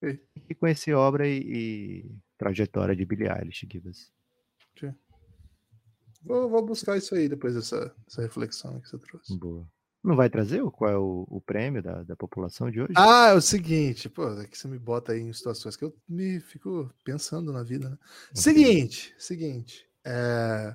Tem 0.00 0.42
que 0.46 0.54
conhecer 0.54 0.94
obra 0.94 1.26
e, 1.26 1.38
e 1.38 2.18
trajetória 2.36 2.94
de 2.94 3.06
Billie 3.06 3.28
Eilish, 3.28 3.66
Gibas. 3.70 4.12
Vou, 6.24 6.48
vou 6.48 6.64
buscar 6.64 6.96
isso 6.96 7.14
aí 7.14 7.28
depois 7.28 7.54
dessa, 7.54 7.94
dessa 8.06 8.22
reflexão 8.22 8.80
que 8.80 8.88
você 8.88 8.98
trouxe. 8.98 9.36
Boa. 9.36 9.66
Não 10.02 10.16
vai 10.16 10.28
trazer 10.28 10.62
o- 10.62 10.70
qual 10.70 10.90
é 10.90 10.96
o, 10.98 11.26
o 11.28 11.40
prêmio 11.40 11.82
da, 11.82 12.02
da 12.02 12.16
população 12.16 12.70
de 12.70 12.80
hoje? 12.80 12.92
Ah, 12.96 13.28
é 13.28 13.34
o 13.34 13.40
seguinte, 13.40 14.08
pô, 14.08 14.28
é 14.40 14.46
que 14.46 14.58
você 14.58 14.66
me 14.66 14.78
bota 14.78 15.12
aí 15.12 15.20
em 15.20 15.32
situações 15.32 15.76
que 15.76 15.84
eu 15.84 15.94
me 16.08 16.40
fico 16.40 16.90
pensando 17.04 17.52
na 17.52 17.62
vida, 17.62 17.88
né? 17.88 17.98
Seguinte, 18.34 19.14
seguinte, 19.16 19.86
é, 20.04 20.74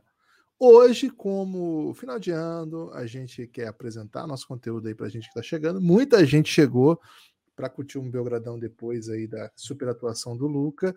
hoje, 0.57 1.09
como 1.09 1.93
final 1.93 2.17
de 2.19 2.31
ano, 2.31 2.89
a 2.93 3.05
gente 3.05 3.47
quer 3.47 3.67
apresentar 3.67 4.25
nosso 4.27 4.47
conteúdo 4.47 4.87
aí 4.87 4.95
pra 4.95 5.09
gente 5.09 5.27
que 5.27 5.33
tá 5.33 5.41
chegando. 5.41 5.81
Muita 5.81 6.25
gente 6.25 6.49
chegou 6.49 6.99
para 7.53 7.69
curtir 7.69 7.97
um 7.97 8.09
Belgradão 8.09 8.57
depois 8.57 9.09
aí 9.09 9.27
da 9.27 9.51
super 9.57 9.89
atuação 9.89 10.37
do 10.37 10.47
Luca. 10.47 10.95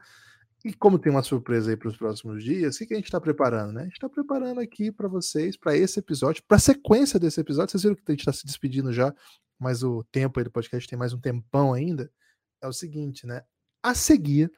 E 0.65 0.75
como 0.75 0.99
tem 0.99 1.11
uma 1.11 1.23
surpresa 1.23 1.71
aí 1.71 1.77
para 1.77 1.89
os 1.89 1.97
próximos 1.97 2.45
dias, 2.45 2.77
o 2.77 2.79
que, 2.87 2.93
a 2.93 2.97
gente 2.97 3.07
está 3.07 3.21
preparando, 3.21 3.73
né? 3.73 3.83
A 3.83 3.85
gente 3.85 3.95
está 3.95 4.09
preparando 4.09 4.61
aqui 4.61 4.93
para 4.93 5.09
vocês, 5.09 5.57
para 5.57 5.77
esse 5.77 5.99
episódio, 5.99 6.43
para 6.47 6.59
a 6.59 6.61
sequência 6.61 7.19
desse 7.19 7.41
episódio. 7.41 7.71
Vocês 7.73 7.83
viram 7.83 7.97
que 7.97 8.03
a 8.07 8.13
gente 8.13 8.21
está 8.21 8.33
se 8.33 8.45
despedindo 8.45 8.93
já, 8.93 9.15
mas 9.59 9.83
o 9.83 10.05
tempo 10.13 10.39
aí 10.39 10.45
do 10.45 10.51
podcast 10.51 10.89
tem 10.89 10.99
mais 10.99 11.15
um 11.15 11.21
tempão 11.21 11.73
ainda. 11.73 12.11
É 12.63 12.69
o 12.69 12.73
seguinte, 12.73 13.27
né? 13.27 13.43
A 13.83 13.95
seguir, 13.95 14.53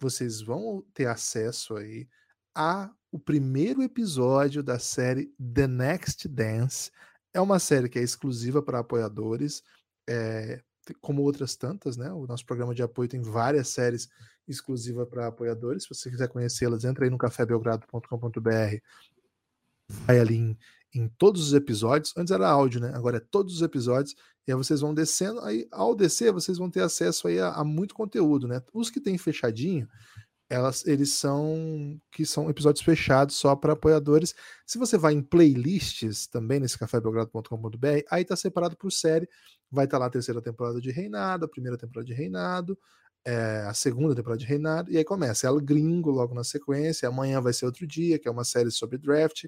vocês 0.00 0.40
vão 0.40 0.82
ter 0.94 1.06
acesso 1.06 1.76
aí 1.76 2.08
a 2.54 2.90
o 3.12 3.18
primeiro 3.18 3.82
episódio 3.82 4.62
da 4.62 4.78
série 4.78 5.30
The 5.38 5.66
Next 5.66 6.26
Dance. 6.28 6.90
É 7.34 7.40
uma 7.40 7.58
série 7.58 7.90
que 7.90 7.98
é 7.98 8.02
exclusiva 8.02 8.62
para 8.62 8.78
apoiadores, 8.78 9.62
é, 10.08 10.62
como 10.98 11.20
outras 11.20 11.54
tantas, 11.54 11.98
né? 11.98 12.10
O 12.10 12.26
nosso 12.26 12.46
programa 12.46 12.74
de 12.74 12.82
apoio 12.82 13.10
tem 13.10 13.20
várias 13.20 13.68
séries 13.68 14.08
exclusivas 14.48 15.08
para 15.08 15.26
apoiadores. 15.26 15.84
Se 15.84 15.88
você 15.88 16.10
quiser 16.10 16.28
conhecê-las, 16.28 16.84
entra 16.84 17.04
aí 17.04 17.10
no 17.10 17.18
cafébelgrado.com.br, 17.18 18.76
vai 19.88 20.20
ali 20.20 20.36
em, 20.36 20.58
em 20.94 21.08
todos 21.08 21.48
os 21.48 21.54
episódios. 21.54 22.12
Antes 22.16 22.32
era 22.32 22.48
áudio, 22.48 22.80
né? 22.80 22.92
Agora 22.94 23.18
é 23.18 23.20
todos 23.20 23.56
os 23.56 23.62
episódios. 23.62 24.14
E 24.46 24.52
aí 24.52 24.56
vocês 24.56 24.80
vão 24.80 24.92
descendo. 24.92 25.40
Aí, 25.40 25.68
ao 25.70 25.94
descer, 25.94 26.32
vocês 26.32 26.58
vão 26.58 26.70
ter 26.70 26.82
acesso 26.82 27.28
aí 27.28 27.38
a, 27.38 27.50
a 27.50 27.64
muito 27.64 27.94
conteúdo, 27.94 28.48
né? 28.48 28.62
Os 28.72 28.90
que 28.90 29.00
tem 29.00 29.16
fechadinho, 29.16 29.88
elas, 30.52 30.86
eles 30.86 31.14
são 31.14 31.98
que 32.10 32.26
são 32.26 32.50
episódios 32.50 32.84
fechados 32.84 33.36
só 33.36 33.56
para 33.56 33.72
apoiadores. 33.72 34.34
Se 34.66 34.78
você 34.78 34.98
vai 34.98 35.14
em 35.14 35.22
playlists 35.22 36.26
também 36.26 36.60
nesse 36.60 36.78
cafébelgrado.com.br, 36.78 38.04
aí 38.10 38.24
tá 38.24 38.36
separado 38.36 38.76
por 38.76 38.92
série. 38.92 39.28
Vai 39.70 39.86
estar 39.86 39.96
lá 39.96 40.06
a 40.06 40.10
terceira 40.10 40.42
temporada 40.42 40.78
de 40.78 40.90
Reinado, 40.90 41.46
a 41.46 41.48
primeira 41.48 41.78
temporada 41.78 42.04
de 42.04 42.12
Reinado, 42.12 42.78
é, 43.24 43.64
a 43.68 43.74
segunda 43.74 44.14
temporada 44.14 44.40
de 44.40 44.46
Reinado, 44.46 44.90
e 44.90 44.98
aí 44.98 45.04
começa 45.04 45.46
El 45.46 45.60
Gringo 45.60 46.10
logo 46.10 46.34
na 46.34 46.44
sequência. 46.44 47.08
Amanhã 47.08 47.40
vai 47.40 47.52
ser 47.52 47.66
outro 47.66 47.86
dia, 47.86 48.18
que 48.18 48.28
é 48.28 48.30
uma 48.30 48.44
série 48.44 48.70
sobre 48.70 48.98
draft. 48.98 49.44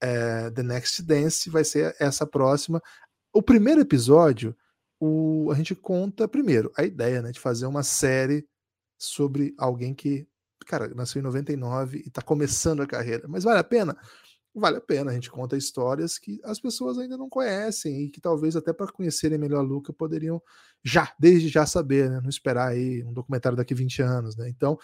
É, 0.00 0.50
The 0.50 0.62
Next 0.62 1.02
Dance 1.02 1.48
vai 1.48 1.64
ser 1.64 1.96
essa 1.98 2.26
próxima. 2.26 2.82
O 3.32 3.42
primeiro 3.42 3.80
episódio, 3.80 4.54
o, 5.00 5.50
a 5.50 5.54
gente 5.54 5.74
conta 5.74 6.28
primeiro 6.28 6.72
a 6.76 6.84
ideia 6.84 7.22
né, 7.22 7.32
de 7.32 7.40
fazer 7.40 7.66
uma 7.66 7.82
série 7.82 8.46
sobre 8.98 9.54
alguém 9.58 9.94
que, 9.94 10.26
cara, 10.66 10.88
nasceu 10.94 11.20
em 11.20 11.22
99 11.22 11.98
e 11.98 12.08
está 12.08 12.22
começando 12.22 12.82
a 12.82 12.86
carreira. 12.86 13.26
Mas 13.28 13.44
vale 13.44 13.58
a 13.58 13.64
pena? 13.64 13.96
Vale 14.58 14.78
a 14.78 14.80
pena. 14.80 15.10
A 15.10 15.14
gente 15.14 15.30
conta 15.30 15.54
histórias 15.54 16.18
que 16.18 16.40
as 16.42 16.58
pessoas 16.58 16.98
ainda 16.98 17.16
não 17.16 17.28
conhecem 17.28 18.04
e 18.04 18.10
que 18.10 18.22
talvez 18.22 18.56
até 18.56 18.72
para 18.72 18.90
conhecerem 18.90 19.36
melhor 19.36 19.60
Luca 19.62 19.92
poderiam 19.92 20.40
já, 20.82 21.12
desde 21.18 21.48
já 21.48 21.66
saber, 21.66 22.08
né? 22.08 22.20
Não 22.22 22.30
esperar 22.30 22.68
aí 22.68 23.04
um 23.04 23.12
documentário 23.12 23.56
daqui 23.56 23.74
20 23.74 24.00
anos, 24.00 24.34
né? 24.34 24.48
Então, 24.48 24.78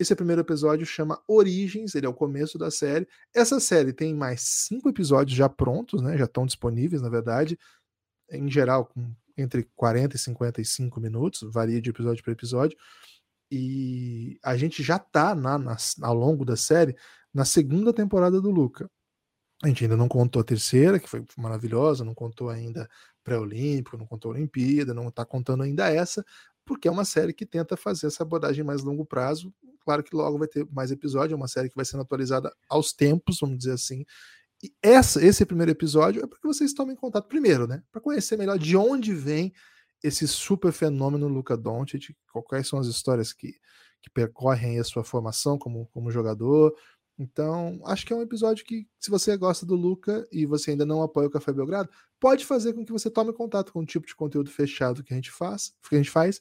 esse 0.00 0.12
primeiro 0.16 0.40
episódio 0.40 0.84
chama 0.84 1.22
Origens, 1.28 1.94
ele 1.94 2.06
é 2.06 2.08
o 2.08 2.14
começo 2.14 2.58
da 2.58 2.72
série. 2.72 3.06
Essa 3.32 3.60
série 3.60 3.92
tem 3.92 4.12
mais 4.12 4.40
cinco 4.40 4.88
episódios 4.88 5.36
já 5.36 5.48
prontos, 5.48 6.02
né? 6.02 6.18
Já 6.18 6.24
estão 6.24 6.44
disponíveis, 6.44 7.00
na 7.00 7.08
verdade, 7.08 7.56
em 8.30 8.50
geral, 8.50 8.86
com 8.86 9.14
entre 9.36 9.68
40 9.76 10.16
e 10.16 10.18
55 10.18 11.00
minutos, 11.00 11.42
varia 11.52 11.80
de 11.80 11.90
episódio 11.90 12.22
para 12.22 12.32
episódio 12.32 12.76
e 13.50 14.38
a 14.42 14.56
gente 14.56 14.82
já 14.82 14.98
tá 14.98 15.34
na, 15.34 15.58
na, 15.58 15.76
ao 16.02 16.14
longo 16.14 16.44
da 16.44 16.56
série 16.56 16.96
na 17.32 17.44
segunda 17.44 17.92
temporada 17.92 18.40
do 18.40 18.50
Luca. 18.50 18.88
A 19.62 19.68
gente 19.68 19.84
ainda 19.84 19.96
não 19.96 20.08
contou 20.08 20.40
a 20.40 20.44
terceira, 20.44 20.98
que 20.98 21.08
foi 21.08 21.24
maravilhosa, 21.36 22.04
não 22.04 22.14
contou 22.14 22.50
ainda 22.50 22.88
pré-olímpico, 23.22 23.96
não 23.96 24.06
contou 24.06 24.30
a 24.30 24.34
Olimpíada, 24.34 24.92
não 24.92 25.08
está 25.08 25.24
contando 25.24 25.62
ainda 25.62 25.88
essa, 25.88 26.24
porque 26.64 26.88
é 26.88 26.90
uma 26.90 27.04
série 27.04 27.32
que 27.32 27.46
tenta 27.46 27.76
fazer 27.76 28.06
essa 28.06 28.22
abordagem 28.22 28.64
mais 28.64 28.82
longo 28.82 29.04
prazo. 29.04 29.52
Claro 29.80 30.02
que 30.02 30.14
logo 30.14 30.38
vai 30.38 30.48
ter 30.48 30.66
mais 30.70 30.90
episódio, 30.90 31.34
é 31.34 31.36
uma 31.36 31.48
série 31.48 31.68
que 31.68 31.76
vai 31.76 31.84
sendo 31.84 32.02
atualizada 32.02 32.54
aos 32.68 32.92
tempos, 32.92 33.38
vamos 33.40 33.58
dizer 33.58 33.72
assim. 33.72 34.04
E 34.62 34.72
essa, 34.82 35.24
esse 35.24 35.44
primeiro 35.44 35.72
episódio 35.72 36.22
é 36.22 36.26
para 36.26 36.38
que 36.38 36.46
vocês 36.46 36.72
tomem 36.72 36.96
contato 36.96 37.28
primeiro, 37.28 37.66
né? 37.66 37.82
Para 37.92 38.00
conhecer 38.00 38.36
melhor 38.36 38.58
de 38.58 38.76
onde 38.76 39.14
vem 39.14 39.52
esse 40.02 40.26
super 40.28 40.72
fenômeno 40.72 41.28
Luca 41.28 41.56
Doncic, 41.56 42.14
quais 42.46 42.68
são 42.68 42.78
as 42.78 42.86
histórias 42.86 43.32
que, 43.32 43.52
que 44.02 44.10
percorrem 44.10 44.78
a 44.78 44.84
sua 44.84 45.04
formação 45.04 45.58
como, 45.58 45.86
como 45.92 46.10
jogador. 46.10 46.74
Então, 47.18 47.80
acho 47.84 48.04
que 48.04 48.12
é 48.12 48.16
um 48.16 48.22
episódio 48.22 48.64
que, 48.64 48.88
se 48.98 49.10
você 49.10 49.36
gosta 49.36 49.64
do 49.64 49.76
Luca 49.76 50.26
e 50.32 50.46
você 50.46 50.72
ainda 50.72 50.84
não 50.84 51.02
apoia 51.02 51.28
o 51.28 51.30
Café 51.30 51.52
Belgrado, 51.52 51.88
pode 52.18 52.44
fazer 52.44 52.72
com 52.72 52.84
que 52.84 52.92
você 52.92 53.08
tome 53.08 53.32
contato 53.32 53.72
com 53.72 53.80
o 53.80 53.86
tipo 53.86 54.06
de 54.06 54.14
conteúdo 54.16 54.50
fechado 54.50 55.02
que 55.02 55.12
a 55.12 55.16
gente 55.16 55.30
faz, 55.30 55.74
que 55.88 55.94
a 55.94 55.98
gente 55.98 56.10
faz 56.10 56.40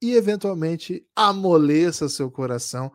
e 0.00 0.14
eventualmente 0.14 1.06
amoleça 1.14 2.08
seu 2.08 2.30
coração 2.30 2.92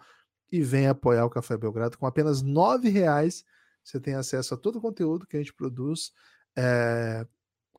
e 0.52 0.62
venha 0.62 0.92
apoiar 0.92 1.26
o 1.26 1.30
Café 1.30 1.58
Belgrado 1.58 1.98
com 1.98 2.06
apenas 2.06 2.42
R$ 2.42 2.90
reais. 2.90 3.44
Você 3.84 4.00
tem 4.00 4.16
acesso 4.16 4.54
a 4.54 4.58
todo 4.58 4.78
o 4.78 4.82
conteúdo 4.82 5.28
que 5.28 5.36
a 5.36 5.40
gente 5.40 5.54
produz. 5.54 6.12
É, 6.56 7.26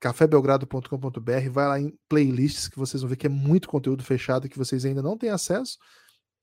cafébelgrado.com.br, 0.00 1.50
vai 1.50 1.66
lá 1.66 1.80
em 1.80 1.98
playlists 2.08 2.68
que 2.68 2.78
vocês 2.78 3.02
vão 3.02 3.08
ver 3.10 3.16
que 3.16 3.26
é 3.26 3.30
muito 3.30 3.68
conteúdo 3.68 4.04
fechado 4.04 4.48
que 4.48 4.58
vocês 4.58 4.84
ainda 4.84 5.02
não 5.02 5.16
têm 5.18 5.30
acesso. 5.30 5.78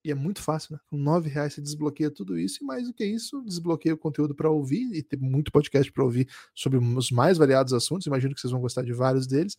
E 0.05 0.11
é 0.11 0.13
muito 0.13 0.39
fácil, 0.39 0.73
né? 0.73 0.79
Com 0.87 0.97
nove 0.97 1.29
reais 1.29 1.55
você 1.55 1.61
desbloqueia 1.61 2.11
tudo 2.11 2.37
isso 2.37 2.59
e 2.61 2.63
mais 2.63 2.85
do 2.85 2.93
que 2.93 3.03
isso, 3.03 3.41
desbloqueia 3.41 3.95
o 3.95 3.97
conteúdo 3.97 4.35
para 4.35 4.51
ouvir 4.51 4.93
e 4.93 5.01
tem 5.01 5.17
muito 5.19 5.51
podcast 5.51 5.91
para 5.91 6.03
ouvir 6.03 6.29
sobre 6.53 6.77
os 6.77 7.09
mais 7.09 7.39
variados 7.39 7.73
assuntos. 7.73 8.05
Imagino 8.05 8.35
que 8.35 8.39
vocês 8.39 8.51
vão 8.51 8.61
gostar 8.61 8.83
de 8.83 8.93
vários 8.93 9.25
deles. 9.25 9.57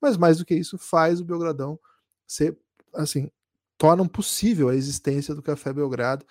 Mas 0.00 0.16
mais 0.16 0.38
do 0.38 0.44
que 0.44 0.54
isso, 0.54 0.78
faz 0.78 1.20
o 1.20 1.24
Belgradão 1.24 1.80
ser, 2.28 2.56
assim, 2.94 3.28
tornam 3.76 4.06
possível 4.06 4.68
a 4.68 4.76
existência 4.76 5.34
do 5.34 5.42
Café 5.42 5.72
Belgrado. 5.72 6.24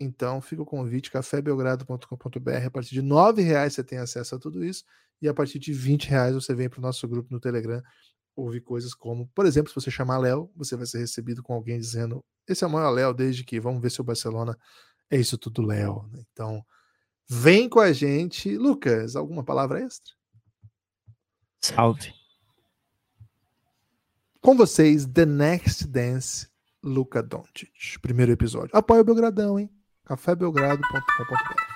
Então, 0.00 0.40
fica 0.40 0.62
o 0.62 0.66
convite, 0.66 1.08
cafébelgrado.com.br. 1.08 2.66
A 2.66 2.70
partir 2.72 2.90
de 2.90 3.00
R$ 3.02 3.40
reais 3.40 3.74
você 3.74 3.84
tem 3.84 3.98
acesso 3.98 4.34
a 4.34 4.38
tudo 4.40 4.64
isso. 4.64 4.84
E 5.20 5.28
a 5.28 5.34
partir 5.34 5.60
de 5.60 5.72
20 5.72 6.08
reais 6.08 6.34
você 6.34 6.52
vem 6.56 6.68
para 6.68 6.80
o 6.80 6.82
nosso 6.82 7.06
grupo 7.06 7.32
no 7.32 7.38
Telegram 7.38 7.80
ouvir 8.34 8.60
coisas 8.60 8.94
como, 8.94 9.28
por 9.28 9.46
exemplo, 9.46 9.68
se 9.68 9.74
você 9.74 9.90
chamar 9.90 10.18
Léo, 10.18 10.50
você 10.56 10.76
vai 10.76 10.86
ser 10.86 10.98
recebido 10.98 11.42
com 11.42 11.54
alguém 11.54 11.78
dizendo: 11.78 12.24
Esse 12.48 12.64
é 12.64 12.66
o 12.66 12.70
maior 12.70 12.90
Léo, 12.90 13.14
desde 13.14 13.44
que 13.44 13.60
vamos 13.60 13.80
ver 13.80 13.90
se 13.90 14.00
o 14.00 14.04
Barcelona 14.04 14.56
é 15.10 15.18
isso 15.18 15.36
tudo, 15.36 15.62
Léo. 15.62 16.10
Então, 16.14 16.64
vem 17.28 17.68
com 17.68 17.80
a 17.80 17.92
gente. 17.92 18.56
Lucas, 18.56 19.14
alguma 19.14 19.44
palavra 19.44 19.80
extra? 19.80 20.12
Salve. 21.60 22.12
Com 24.40 24.56
vocês, 24.56 25.06
The 25.06 25.24
Next 25.24 25.86
Dance, 25.86 26.48
Luca 26.82 27.22
Doncic. 27.22 28.00
Primeiro 28.00 28.32
episódio. 28.32 28.70
Apoia 28.76 29.02
o 29.02 29.04
Belgradão, 29.04 29.58
hein? 29.58 29.70
cafébelgrado.com.br 30.04 31.71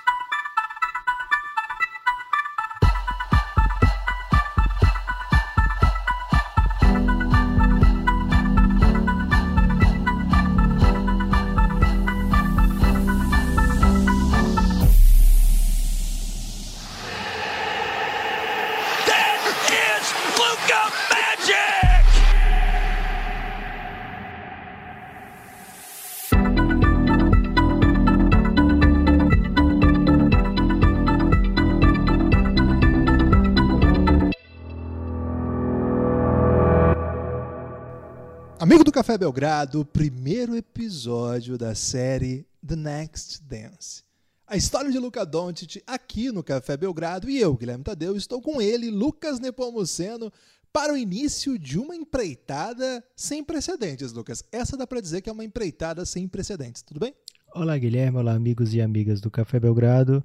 Belgrado, 39.37 39.85
primeiro 39.85 40.55
episódio 40.55 41.59
da 41.59 41.75
série 41.75 42.47
The 42.65 42.75
Next 42.75 43.43
Dance. 43.43 44.01
A 44.47 44.57
história 44.57 44.91
de 44.91 44.97
Luca 44.97 45.23
Doncic 45.23 45.79
aqui 45.85 46.31
no 46.31 46.43
Café 46.43 46.75
Belgrado 46.75 47.29
e 47.29 47.39
eu, 47.39 47.53
Guilherme 47.55 47.83
Tadeu, 47.83 48.17
estou 48.17 48.41
com 48.41 48.59
ele, 48.59 48.89
Lucas 48.89 49.39
Nepomuceno, 49.39 50.33
para 50.73 50.91
o 50.91 50.97
início 50.97 51.59
de 51.59 51.77
uma 51.77 51.95
empreitada 51.95 53.03
sem 53.15 53.43
precedentes, 53.43 54.11
Lucas. 54.11 54.43
Essa 54.51 54.75
dá 54.75 54.87
para 54.87 55.01
dizer 55.01 55.21
que 55.21 55.29
é 55.29 55.33
uma 55.33 55.45
empreitada 55.45 56.03
sem 56.03 56.27
precedentes, 56.27 56.81
tudo 56.81 56.99
bem? 56.99 57.13
Olá, 57.53 57.77
Guilherme, 57.77 58.17
olá, 58.17 58.33
amigos 58.33 58.73
e 58.73 58.81
amigas 58.81 59.21
do 59.21 59.29
Café 59.29 59.59
Belgrado. 59.59 60.23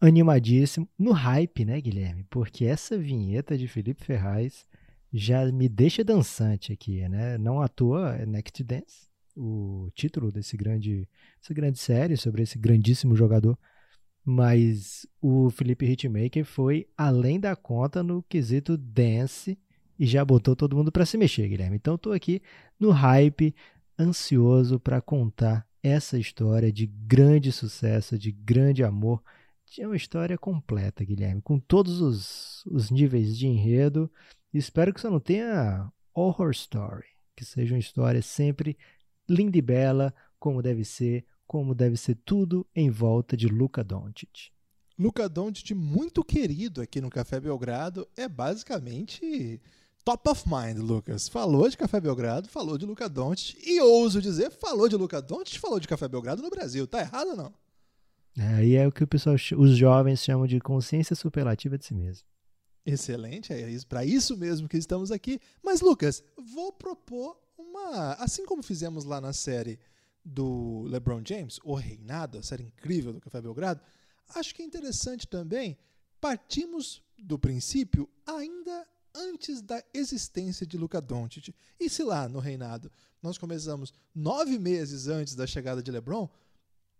Animadíssimo, 0.00 0.88
no 0.98 1.12
hype, 1.12 1.64
né, 1.64 1.80
Guilherme? 1.80 2.26
Porque 2.28 2.64
essa 2.64 2.98
vinheta 2.98 3.56
de 3.56 3.68
Felipe 3.68 4.04
Ferraz 4.04 4.66
já 5.12 5.50
me 5.50 5.68
deixa 5.68 6.04
dançante 6.04 6.72
aqui, 6.72 7.08
né? 7.08 7.36
Não 7.38 7.60
à 7.60 7.68
toa 7.68 8.14
é 8.16 8.26
Next 8.26 8.62
Dance, 8.62 9.08
o 9.36 9.90
título 9.94 10.30
desse 10.30 10.56
grande, 10.56 11.08
essa 11.42 11.52
grande 11.52 11.78
série 11.78 12.16
sobre 12.16 12.42
esse 12.42 12.58
grandíssimo 12.58 13.16
jogador. 13.16 13.58
Mas 14.24 15.06
o 15.20 15.50
Felipe 15.50 15.86
Hitmaker 15.86 16.44
foi 16.44 16.86
além 16.96 17.40
da 17.40 17.56
conta 17.56 18.02
no 18.02 18.22
quesito 18.22 18.76
dance 18.76 19.58
e 19.98 20.06
já 20.06 20.24
botou 20.24 20.54
todo 20.54 20.76
mundo 20.76 20.92
para 20.92 21.06
se 21.06 21.18
mexer, 21.18 21.48
Guilherme. 21.48 21.76
Então 21.76 21.94
estou 21.94 22.12
aqui 22.12 22.40
no 22.78 22.90
hype, 22.90 23.54
ansioso 23.98 24.78
para 24.78 25.00
contar 25.00 25.66
essa 25.82 26.18
história 26.18 26.72
de 26.72 26.86
grande 26.86 27.50
sucesso, 27.50 28.18
de 28.18 28.30
grande 28.30 28.84
amor. 28.84 29.22
É 29.78 29.86
uma 29.86 29.96
história 29.96 30.36
completa, 30.36 31.04
Guilherme, 31.04 31.40
com 31.40 31.58
todos 31.58 32.00
os, 32.00 32.64
os 32.66 32.90
níveis 32.90 33.36
de 33.36 33.46
enredo. 33.46 34.10
Espero 34.52 34.92
que 34.92 35.00
você 35.00 35.08
não 35.08 35.20
tenha 35.20 35.92
horror 36.12 36.50
story, 36.50 37.06
que 37.36 37.44
seja 37.44 37.74
uma 37.74 37.80
história 37.80 38.20
sempre 38.20 38.76
linda 39.28 39.56
e 39.56 39.62
bela, 39.62 40.12
como 40.38 40.60
deve 40.60 40.84
ser, 40.84 41.24
como 41.46 41.74
deve 41.74 41.96
ser 41.96 42.16
tudo 42.24 42.66
em 42.74 42.90
volta 42.90 43.36
de 43.36 43.46
Luca 43.46 43.84
Doncic. 43.84 44.50
Luca 44.98 45.28
Doncic, 45.28 45.72
muito 45.72 46.24
querido 46.24 46.82
aqui 46.82 47.00
no 47.00 47.08
Café 47.08 47.40
Belgrado, 47.40 48.06
é 48.16 48.28
basicamente 48.28 49.60
top 50.04 50.28
of 50.28 50.44
mind, 50.46 50.78
Lucas. 50.78 51.28
Falou 51.28 51.68
de 51.68 51.76
Café 51.76 52.00
Belgrado, 52.00 52.48
falou 52.48 52.76
de 52.76 52.84
Luca 52.84 53.08
Doncic 53.08 53.56
e 53.64 53.80
ouso 53.80 54.20
dizer, 54.20 54.50
falou 54.50 54.88
de 54.88 54.96
Luca 54.96 55.22
Doncic, 55.22 55.58
falou 55.58 55.78
de 55.78 55.88
Café 55.88 56.08
Belgrado 56.08 56.42
no 56.42 56.50
Brasil. 56.50 56.86
Tá 56.86 57.00
errado 57.00 57.28
ou 57.28 57.36
não? 57.36 57.54
Aí 58.36 58.74
é, 58.74 58.82
é 58.82 58.88
o 58.88 58.92
que 58.92 59.04
o 59.04 59.06
pessoal, 59.06 59.36
os 59.56 59.76
jovens 59.76 60.22
chamam 60.22 60.46
de 60.46 60.60
consciência 60.60 61.14
superlativa 61.16 61.78
de 61.78 61.84
si 61.84 61.94
mesmo. 61.94 62.26
Excelente, 62.92 63.52
é 63.52 63.66
para 63.88 64.04
isso 64.04 64.36
mesmo 64.36 64.68
que 64.68 64.76
estamos 64.76 65.12
aqui. 65.12 65.40
Mas 65.62 65.80
Lucas, 65.80 66.24
vou 66.36 66.72
propor 66.72 67.38
uma. 67.56 68.14
Assim 68.14 68.44
como 68.44 68.62
fizemos 68.62 69.04
lá 69.04 69.20
na 69.20 69.32
série 69.32 69.78
do 70.24 70.82
LeBron 70.88 71.22
James, 71.24 71.58
O 71.64 71.74
Reinado, 71.74 72.38
a 72.38 72.42
série 72.42 72.64
incrível 72.64 73.12
do 73.12 73.20
Café 73.20 73.40
Belgrado, 73.40 73.80
acho 74.34 74.54
que 74.54 74.62
é 74.62 74.64
interessante 74.64 75.26
também 75.26 75.78
partimos 76.20 77.02
do 77.18 77.38
princípio 77.38 78.08
ainda 78.26 78.86
antes 79.14 79.62
da 79.62 79.82
existência 79.94 80.66
de 80.66 80.76
Luca 80.76 81.00
Doncic. 81.00 81.54
E 81.78 81.88
se 81.88 82.02
lá 82.02 82.28
no 82.28 82.38
Reinado 82.38 82.90
nós 83.22 83.38
começamos 83.38 83.92
nove 84.14 84.58
meses 84.58 85.08
antes 85.08 85.34
da 85.34 85.46
chegada 85.46 85.82
de 85.82 85.90
LeBron, 85.90 86.28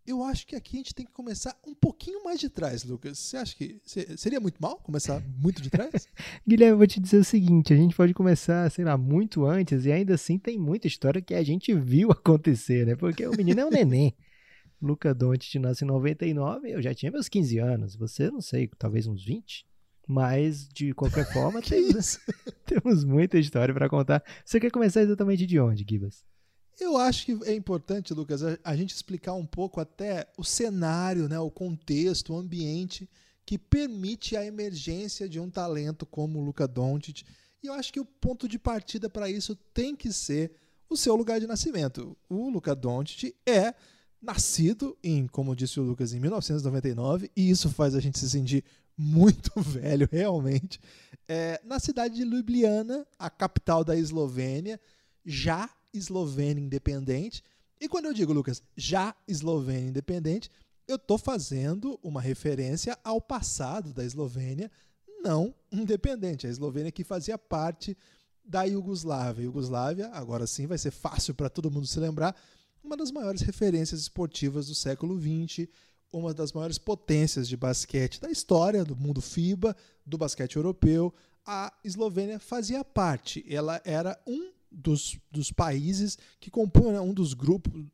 eu 0.06 0.22
acho 0.24 0.46
que 0.46 0.56
aqui 0.56 0.76
a 0.76 0.78
gente 0.78 0.94
tem 0.94 1.06
que 1.06 1.12
começar 1.12 1.56
um 1.66 1.74
pouquinho 1.74 2.24
mais 2.24 2.40
de 2.40 2.48
trás, 2.48 2.84
Lucas. 2.84 3.18
Você 3.18 3.36
acha 3.36 3.56
que 3.56 3.80
seria 4.16 4.40
muito 4.40 4.60
mal 4.60 4.76
começar 4.78 5.22
muito 5.38 5.62
de 5.62 5.70
trás? 5.70 6.08
Guilherme, 6.46 6.72
eu 6.72 6.78
vou 6.78 6.86
te 6.86 7.00
dizer 7.00 7.18
o 7.18 7.24
seguinte: 7.24 7.72
a 7.72 7.76
gente 7.76 7.94
pode 7.94 8.14
começar, 8.14 8.70
sei 8.70 8.84
lá, 8.84 8.96
muito 8.96 9.44
antes 9.44 9.84
e 9.84 9.92
ainda 9.92 10.14
assim 10.14 10.38
tem 10.38 10.58
muita 10.58 10.86
história 10.86 11.20
que 11.20 11.34
a 11.34 11.42
gente 11.42 11.74
viu 11.74 12.10
acontecer, 12.12 12.86
né? 12.86 12.96
Porque 12.96 13.26
o 13.26 13.36
menino 13.36 13.60
é 13.60 13.66
um 13.66 13.70
neném. 13.70 14.14
Luca 14.82 15.14
Doncic 15.14 15.56
nasce 15.56 15.84
em 15.84 15.88
99, 15.88 16.70
eu 16.70 16.80
já 16.80 16.94
tinha 16.94 17.12
meus 17.12 17.28
15 17.28 17.58
anos. 17.58 17.96
Você, 17.96 18.30
não 18.30 18.40
sei, 18.40 18.68
talvez 18.78 19.06
uns 19.06 19.24
20. 19.24 19.66
Mas, 20.08 20.66
de 20.66 20.92
qualquer 20.94 21.30
forma, 21.30 21.60
temos, 21.62 22.18
temos 22.66 23.04
muita 23.04 23.38
história 23.38 23.72
para 23.72 23.88
contar. 23.88 24.24
Você 24.44 24.58
quer 24.58 24.70
começar 24.70 25.02
exatamente 25.02 25.46
de 25.46 25.60
onde, 25.60 25.84
Gibas? 25.88 26.24
Eu 26.80 26.96
acho 26.96 27.26
que 27.26 27.38
é 27.44 27.54
importante, 27.54 28.14
Lucas, 28.14 28.40
a, 28.64 28.74
gente 28.74 28.94
explicar 28.94 29.34
um 29.34 29.44
pouco 29.44 29.80
até 29.80 30.26
o 30.38 30.42
cenário, 30.42 31.28
né, 31.28 31.38
o 31.38 31.50
contexto, 31.50 32.32
o 32.32 32.38
ambiente 32.38 33.08
que 33.44 33.58
permite 33.58 34.34
a 34.34 34.46
emergência 34.46 35.28
de 35.28 35.38
um 35.38 35.50
talento 35.50 36.06
como 36.06 36.38
o 36.38 36.42
Luca 36.42 36.66
Doncic. 36.66 37.24
E 37.62 37.66
eu 37.66 37.74
acho 37.74 37.92
que 37.92 38.00
o 38.00 38.04
ponto 38.04 38.48
de 38.48 38.58
partida 38.58 39.10
para 39.10 39.28
isso 39.28 39.54
tem 39.74 39.94
que 39.94 40.10
ser 40.10 40.52
o 40.88 40.96
seu 40.96 41.14
lugar 41.14 41.38
de 41.38 41.46
nascimento. 41.46 42.16
O 42.30 42.48
Luca 42.48 42.74
Doncic 42.74 43.34
é 43.46 43.74
nascido 44.20 44.96
em, 45.02 45.26
como 45.26 45.54
disse 45.54 45.78
o 45.78 45.82
Lucas, 45.82 46.14
em 46.14 46.20
1999, 46.20 47.30
e 47.36 47.50
isso 47.50 47.68
faz 47.68 47.94
a 47.94 48.00
gente 48.00 48.18
se 48.18 48.28
sentir 48.28 48.64
muito 48.96 49.50
velho, 49.60 50.08
realmente, 50.10 50.80
é, 51.28 51.60
na 51.64 51.78
cidade 51.78 52.14
de 52.14 52.24
Ljubljana, 52.24 53.06
a 53.18 53.28
capital 53.28 53.84
da 53.84 53.96
Eslovênia, 53.96 54.80
já 55.24 55.70
Eslovênia 55.92 56.62
independente. 56.62 57.42
E 57.80 57.88
quando 57.88 58.06
eu 58.06 58.12
digo, 58.12 58.32
Lucas, 58.32 58.62
já 58.76 59.14
Eslovênia 59.26 59.88
independente, 59.88 60.50
eu 60.86 60.96
estou 60.96 61.16
fazendo 61.16 61.98
uma 62.02 62.20
referência 62.20 62.98
ao 63.04 63.20
passado 63.20 63.92
da 63.92 64.04
Eslovênia 64.04 64.70
não 65.22 65.54
independente. 65.70 66.46
A 66.46 66.50
Eslovênia 66.50 66.90
que 66.90 67.04
fazia 67.04 67.38
parte 67.38 67.96
da 68.44 68.64
Iugoslávia. 68.64 69.44
Iugoslávia, 69.44 70.08
agora 70.12 70.46
sim, 70.46 70.66
vai 70.66 70.78
ser 70.78 70.90
fácil 70.90 71.34
para 71.34 71.48
todo 71.48 71.70
mundo 71.70 71.86
se 71.86 72.00
lembrar, 72.00 72.34
uma 72.82 72.96
das 72.96 73.12
maiores 73.12 73.42
referências 73.42 74.00
esportivas 74.00 74.66
do 74.66 74.74
século 74.74 75.20
XX, 75.20 75.68
uma 76.12 76.34
das 76.34 76.52
maiores 76.52 76.78
potências 76.78 77.46
de 77.46 77.56
basquete 77.56 78.20
da 78.20 78.30
história 78.30 78.84
do 78.84 78.96
mundo 78.96 79.20
FIBA, 79.20 79.76
do 80.04 80.18
basquete 80.18 80.56
europeu. 80.56 81.14
A 81.46 81.72
Eslovênia 81.84 82.40
fazia 82.40 82.84
parte, 82.84 83.44
ela 83.48 83.80
era 83.84 84.20
um 84.26 84.50
dos, 84.70 85.18
dos 85.30 85.50
países 85.50 86.16
que 86.38 86.50
compõem 86.50 86.92
né, 86.92 87.00
um 87.00 87.12
dos 87.12 87.34
grupos, 87.34 87.84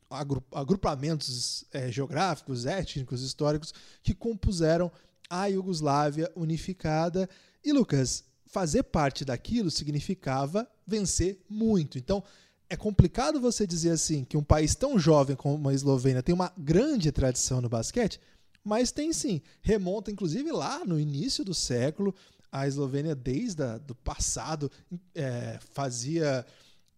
agrupamentos 0.52 1.64
é, 1.72 1.90
geográficos, 1.90 2.66
étnicos, 2.66 3.22
históricos 3.22 3.72
que 4.02 4.14
compuseram 4.14 4.90
a 5.28 5.46
Iugoslávia 5.46 6.30
unificada. 6.36 7.28
E, 7.64 7.72
Lucas, 7.72 8.24
fazer 8.44 8.84
parte 8.84 9.24
daquilo 9.24 9.70
significava 9.70 10.68
vencer 10.86 11.40
muito. 11.48 11.98
Então, 11.98 12.22
é 12.68 12.76
complicado 12.76 13.40
você 13.40 13.66
dizer 13.66 13.90
assim 13.90 14.24
que 14.24 14.36
um 14.36 14.42
país 14.42 14.74
tão 14.74 14.98
jovem 14.98 15.36
como 15.36 15.68
a 15.68 15.74
Eslovênia 15.74 16.22
tem 16.22 16.34
uma 16.34 16.52
grande 16.58 17.12
tradição 17.12 17.60
no 17.60 17.68
basquete, 17.68 18.20
mas 18.64 18.90
tem 18.90 19.12
sim. 19.12 19.40
Remonta, 19.62 20.10
inclusive, 20.10 20.50
lá 20.50 20.84
no 20.84 20.98
início 20.98 21.44
do 21.44 21.54
século. 21.54 22.14
A 22.50 22.66
Eslovênia, 22.66 23.14
desde 23.14 23.62
o 23.62 23.94
passado, 23.94 24.70
é, 25.14 25.58
fazia 25.72 26.44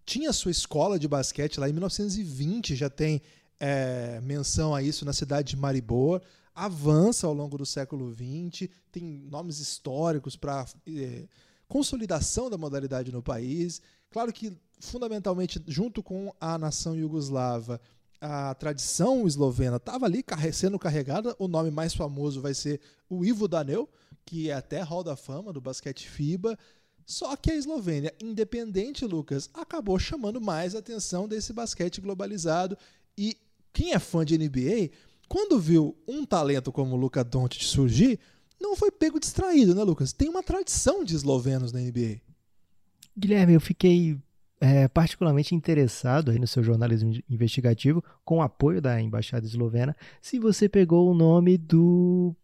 tinha 0.09 0.33
sua 0.33 0.51
escola 0.51 0.99
de 0.99 1.07
basquete 1.07 1.61
lá 1.61 1.69
em 1.69 1.73
1920, 1.73 2.75
já 2.75 2.89
tem 2.89 3.21
é, 3.61 4.19
menção 4.23 4.75
a 4.75 4.83
isso 4.83 5.05
na 5.05 5.13
cidade 5.13 5.51
de 5.51 5.57
Maribor, 5.59 6.23
avança 6.55 7.27
ao 7.27 7.35
longo 7.35 7.59
do 7.59 7.67
século 7.67 8.11
XX, 8.11 8.71
tem 8.91 9.05
nomes 9.05 9.59
históricos 9.61 10.35
para 10.35 10.65
é, 10.89 11.25
consolidação 11.69 12.49
da 12.49 12.57
modalidade 12.57 13.13
no 13.13 13.23
país. 13.23 13.83
Claro 14.09 14.33
que, 14.33 14.57
fundamentalmente, 14.81 15.63
junto 15.67 16.03
com 16.03 16.35
a 16.41 16.57
nação 16.57 16.97
iugoslava, 16.97 17.79
a 18.19 18.55
tradição 18.55 19.27
eslovena 19.27 19.77
estava 19.77 20.07
ali 20.07 20.25
sendo 20.55 20.79
carregada. 20.79 21.37
O 21.39 21.47
nome 21.47 21.71
mais 21.71 21.95
famoso 21.95 22.41
vai 22.41 22.55
ser 22.55 22.81
o 23.11 23.27
Ivo 23.27 23.47
Danel, 23.47 23.87
que 24.25 24.49
é 24.49 24.55
até 24.55 24.81
Hall 24.81 25.05
da 25.05 25.17
Fama 25.17 25.53
do 25.53 25.61
basquete 25.61 26.09
FIBA. 26.09 26.59
Só 27.09 27.35
que 27.37 27.51
a 27.51 27.55
Eslovênia, 27.55 28.13
independente, 28.23 29.07
Lucas, 29.07 29.49
acabou 29.55 29.99
chamando 29.99 30.43
mais 30.43 30.75
atenção 30.75 31.27
desse 31.27 31.55
basquete 31.55 32.03
globalizado. 32.03 32.77
E 33.17 33.35
quem 33.73 33.95
é 33.95 33.99
fã 33.99 34.27
de 34.27 34.37
NBA, 34.37 34.91
quando 35.27 35.59
viu 35.59 35.97
um 36.07 36.27
talento 36.27 36.71
como 36.71 36.95
o 36.95 36.99
Luka 36.99 37.25
Doncic 37.25 37.65
surgir, 37.65 38.21
não 38.61 38.77
foi 38.77 38.91
pego 38.91 39.19
distraído, 39.19 39.75
né, 39.75 39.83
Lucas? 39.85 40.13
Tem 40.13 40.29
uma 40.29 40.43
tradição 40.43 41.03
de 41.03 41.15
eslovenos 41.15 41.73
na 41.73 41.81
NBA. 41.81 42.21
Guilherme, 43.17 43.55
eu 43.55 43.61
fiquei 43.61 44.19
é, 44.61 44.87
particularmente 44.87 45.55
interessado 45.55 46.31
aí 46.31 46.39
no 46.39 46.47
seu 46.47 46.63
jornalismo 46.63 47.19
investigativo, 47.31 48.05
com 48.23 48.37
o 48.37 48.43
apoio 48.43 48.83
da 48.83 49.01
Embaixada 49.01 49.47
Eslovena, 49.47 49.97
se 50.21 50.39
você 50.39 50.69
pegou 50.69 51.11
o 51.11 51.15
nome 51.15 51.57
do, 51.57 52.37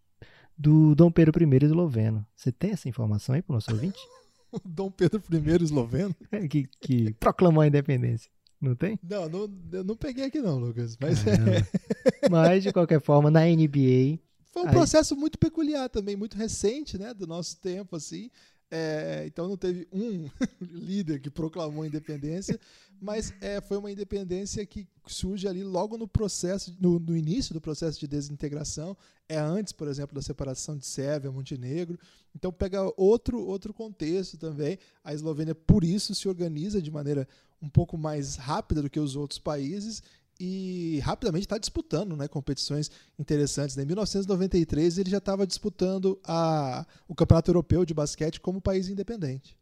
do 0.56 0.94
Dom 0.94 1.12
Pedro 1.12 1.38
I 1.38 1.64
esloveno. 1.66 2.26
Você 2.34 2.50
tem 2.50 2.70
essa 2.70 2.88
informação 2.88 3.34
aí 3.34 3.42
para 3.42 3.52
o 3.52 3.56
nosso 3.56 3.70
ouvinte? 3.70 3.98
Dom 4.64 4.90
Pedro 4.90 5.22
I 5.30 5.62
esloveno. 5.62 6.14
Que, 6.50 6.68
que 6.80 7.14
proclamou 7.14 7.62
a 7.62 7.66
independência. 7.66 8.30
Não 8.60 8.74
tem? 8.74 8.98
Não, 9.02 9.28
não, 9.28 9.50
eu 9.72 9.84
não 9.84 9.96
peguei 9.96 10.24
aqui 10.24 10.40
não, 10.40 10.58
Lucas. 10.58 10.96
Mas, 11.00 11.26
é... 11.26 11.66
mas 12.30 12.62
de 12.62 12.72
qualquer 12.72 13.00
forma, 13.00 13.30
na 13.30 13.44
NBA... 13.44 14.18
Foi 14.44 14.62
um 14.62 14.68
aí... 14.68 14.72
processo 14.72 15.16
muito 15.16 15.38
peculiar 15.38 15.88
também, 15.88 16.16
muito 16.16 16.36
recente, 16.36 16.96
né, 16.96 17.12
do 17.12 17.26
nosso 17.26 17.60
tempo, 17.60 17.96
assim. 17.96 18.30
É, 18.70 19.24
então 19.26 19.48
não 19.48 19.56
teve 19.56 19.86
um 19.92 20.28
líder 20.60 21.20
que 21.20 21.30
proclamou 21.30 21.84
a 21.84 21.86
independência, 21.86 22.58
mas 23.00 23.34
é, 23.40 23.60
foi 23.60 23.76
uma 23.76 23.90
independência 23.90 24.64
que 24.64 24.86
surge 25.06 25.46
ali 25.46 25.62
logo 25.62 25.96
no 25.98 26.08
processo, 26.08 26.74
no, 26.80 26.98
no, 26.98 27.16
início 27.16 27.52
do 27.52 27.60
processo 27.60 28.00
de 28.00 28.06
desintegração, 28.06 28.96
é 29.28 29.38
antes, 29.38 29.72
por 29.72 29.88
exemplo, 29.88 30.14
da 30.14 30.22
separação 30.22 30.76
de 30.76 30.86
Sérvia, 30.86 31.30
Montenegro. 31.30 31.98
Então 32.34 32.52
pega 32.52 32.82
outro, 32.96 33.40
outro 33.40 33.72
contexto 33.72 34.36
também. 34.36 34.78
A 35.02 35.12
Eslovênia, 35.12 35.54
por 35.54 35.84
isso, 35.84 36.14
se 36.14 36.28
organiza 36.28 36.80
de 36.80 36.90
maneira 36.90 37.28
um 37.60 37.68
pouco 37.68 37.96
mais 37.96 38.36
rápida 38.36 38.82
do 38.82 38.90
que 38.90 39.00
os 39.00 39.16
outros 39.16 39.38
países 39.38 40.02
e 40.38 41.00
rapidamente 41.02 41.44
está 41.44 41.58
disputando 41.58 42.16
né, 42.16 42.26
competições 42.26 42.90
interessantes. 43.18 43.76
Em 43.78 43.84
1993 43.84 44.98
ele 44.98 45.10
já 45.10 45.18
estava 45.18 45.46
disputando 45.46 46.18
a, 46.24 46.86
o 47.06 47.14
Campeonato 47.14 47.50
Europeu 47.50 47.84
de 47.84 47.94
Basquete 47.94 48.40
como 48.40 48.60
país 48.60 48.88
independente. 48.88 49.56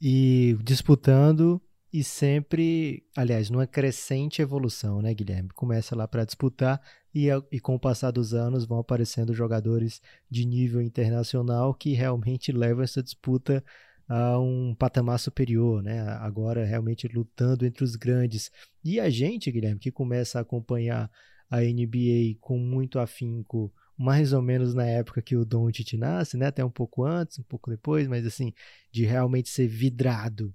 E 0.00 0.56
disputando 0.62 1.60
e 1.94 2.02
sempre, 2.02 3.06
aliás, 3.16 3.48
numa 3.48 3.68
crescente 3.68 4.42
evolução, 4.42 5.00
né, 5.00 5.14
Guilherme? 5.14 5.50
Começa 5.50 5.94
lá 5.94 6.08
para 6.08 6.24
disputar 6.24 6.82
e, 7.14 7.28
e 7.52 7.60
com 7.60 7.76
o 7.76 7.78
passar 7.78 8.10
dos 8.10 8.34
anos 8.34 8.64
vão 8.64 8.80
aparecendo 8.80 9.32
jogadores 9.32 10.02
de 10.28 10.44
nível 10.44 10.82
internacional 10.82 11.72
que 11.72 11.92
realmente 11.92 12.50
levam 12.50 12.82
essa 12.82 13.00
disputa 13.00 13.64
a 14.08 14.36
um 14.40 14.74
patamar 14.74 15.20
superior, 15.20 15.84
né? 15.84 16.00
Agora 16.18 16.64
realmente 16.64 17.06
lutando 17.06 17.64
entre 17.64 17.84
os 17.84 17.94
grandes. 17.94 18.50
E 18.82 18.98
a 18.98 19.08
gente, 19.08 19.52
Guilherme, 19.52 19.78
que 19.78 19.92
começa 19.92 20.40
a 20.40 20.42
acompanhar 20.42 21.08
a 21.48 21.62
NBA 21.62 22.38
com 22.40 22.58
muito 22.58 22.98
afinco, 22.98 23.72
mais 23.96 24.32
ou 24.32 24.42
menos 24.42 24.74
na 24.74 24.84
época 24.84 25.22
que 25.22 25.36
o 25.36 25.44
Doncic 25.44 25.92
nasce, 25.96 26.36
né? 26.36 26.46
Até 26.46 26.64
um 26.64 26.70
pouco 26.70 27.04
antes, 27.04 27.38
um 27.38 27.44
pouco 27.44 27.70
depois, 27.70 28.08
mas 28.08 28.26
assim, 28.26 28.52
de 28.90 29.04
realmente 29.04 29.48
ser 29.48 29.68
vidrado. 29.68 30.52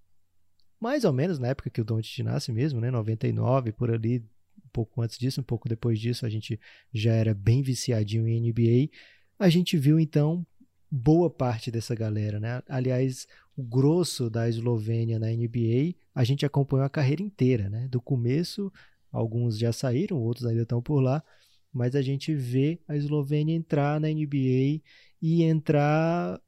Mais 0.79 1.03
ou 1.03 1.11
menos 1.11 1.39
na 1.39 1.49
época 1.49 1.69
que 1.69 1.81
o 1.81 1.83
Doncic 1.83 2.23
nasce 2.23 2.51
mesmo, 2.51 2.79
né? 2.79 2.89
99, 2.89 3.71
por 3.73 3.91
ali, 3.91 4.19
um 4.63 4.69
pouco 4.71 5.01
antes 5.01 5.17
disso, 5.17 5.41
um 5.41 5.43
pouco 5.43 5.67
depois 5.67 5.99
disso, 5.99 6.25
a 6.25 6.29
gente 6.29 6.59
já 6.93 7.13
era 7.13 7.33
bem 7.33 7.61
viciadinho 7.61 8.27
em 8.27 8.39
NBA. 8.39 8.89
A 9.37 9.49
gente 9.49 9.77
viu 9.77 9.99
então 9.99 10.45
boa 10.89 11.29
parte 11.29 11.69
dessa 11.69 11.93
galera, 11.93 12.39
né? 12.39 12.63
Aliás, 12.67 13.27
o 13.55 13.63
grosso 13.63 14.29
da 14.29 14.47
Eslovênia 14.47 15.19
na 15.19 15.27
NBA, 15.27 15.95
a 16.15 16.23
gente 16.23 16.45
acompanhou 16.45 16.85
a 16.85 16.89
carreira 16.89 17.21
inteira, 17.21 17.69
né? 17.69 17.87
Do 17.87 18.01
começo, 18.01 18.71
alguns 19.11 19.57
já 19.57 19.73
saíram, 19.73 20.17
outros 20.17 20.45
ainda 20.45 20.63
estão 20.63 20.81
por 20.81 21.01
lá, 21.01 21.23
mas 21.71 21.95
a 21.95 22.01
gente 22.01 22.33
vê 22.33 22.79
a 22.87 22.95
Eslovênia 22.95 23.53
entrar 23.53 23.99
na 23.99 24.07
NBA 24.07 24.81
e 25.21 25.43
entrar 25.43 26.41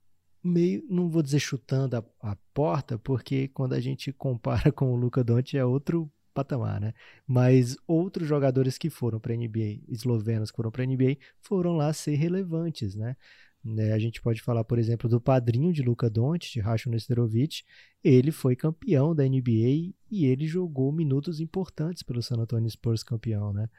meio, 0.44 0.84
não 0.90 1.10
vou 1.10 1.22
dizer 1.22 1.40
chutando 1.40 1.98
a, 1.98 2.32
a 2.32 2.36
porta, 2.54 2.98
porque 2.98 3.48
quando 3.50 3.74
a 3.74 3.80
gente 3.80 4.12
compara 4.12 4.72
com 4.74 4.92
o 4.94 4.96
Luka 4.96 5.24
Doncic 5.24 5.56
é 5.56 5.66
outro 5.66 6.12
patamar, 6.34 6.80
né? 6.80 6.94
Mas 7.28 7.78
outros 7.88 8.28
jogadores 8.28 8.78
que 8.78 8.90
foram 8.90 9.20
para 9.20 9.34
a 9.34 9.38
NBA, 9.38 9.82
eslovenos 9.88 10.50
que 10.50 10.56
foram 10.56 10.72
para 10.72 10.84
a 10.84 10.86
NBA, 10.86 11.18
foram 11.42 11.76
lá 11.76 11.92
ser 11.94 12.16
relevantes, 12.16 12.96
né? 12.96 13.16
Né, 13.64 13.94
a 13.94 14.00
gente 14.00 14.20
pode 14.20 14.42
falar, 14.42 14.64
por 14.64 14.80
exemplo, 14.80 15.08
do 15.08 15.22
padrinho 15.22 15.72
de 15.72 15.84
Luka 15.84 16.10
Doncic, 16.10 16.60
Rashon 16.60 16.90
Nesterovic. 16.90 17.64
Ele 18.04 18.32
foi 18.32 18.56
campeão 18.56 19.14
da 19.14 19.24
NBA 19.24 19.94
e 20.10 20.26
ele 20.26 20.48
jogou 20.48 20.92
minutos 20.92 21.40
importantes 21.40 22.02
pelo 22.02 22.24
San 22.24 22.38
Antonio 22.38 22.70
Spurs 22.70 23.04
campeão, 23.04 23.54
né? 23.54 23.70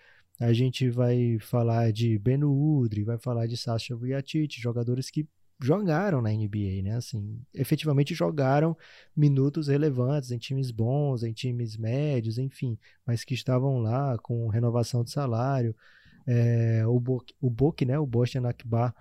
A 0.41 0.53
gente 0.53 0.89
vai 0.89 1.39
falar 1.41 1.93
de 1.93 2.19
Ben 2.19 2.43
Udry, 2.45 3.03
vai 3.03 3.19
falar 3.19 3.47
de 3.47 3.57
Sasha 3.57 3.95
Vujacic, 3.97 4.61
jogadores 4.61 5.11
que 5.11 5.27
jogaram 5.63 6.21
na 6.21 6.33
NBA, 6.33 6.83
né? 6.83 6.97
Assim, 6.97 7.41
efetivamente 7.55 8.15
jogaram 8.15 8.77
minutos 9.17 9.69
relevantes 9.69 10.31
em 10.31 10.39
times 10.39 10.71
bons, 10.71 11.23
em 11.23 11.33
times 11.33 11.77
médios, 11.77 12.39
enfim, 12.39 12.79
mas 13.07 13.25
que 13.25 13.35
estavam 13.35 13.79
lá 13.79 14.19
com 14.19 14.49
renovação 14.49 15.05
de 15.05 15.11
salário. 15.11 15.75
É, 16.27 16.87
o 16.87 17.01
Bok, 17.01 17.35
o 17.41 17.51
né? 17.87 17.99
O 17.99 18.07
Boston 18.07 18.47
Akbar 18.47 18.95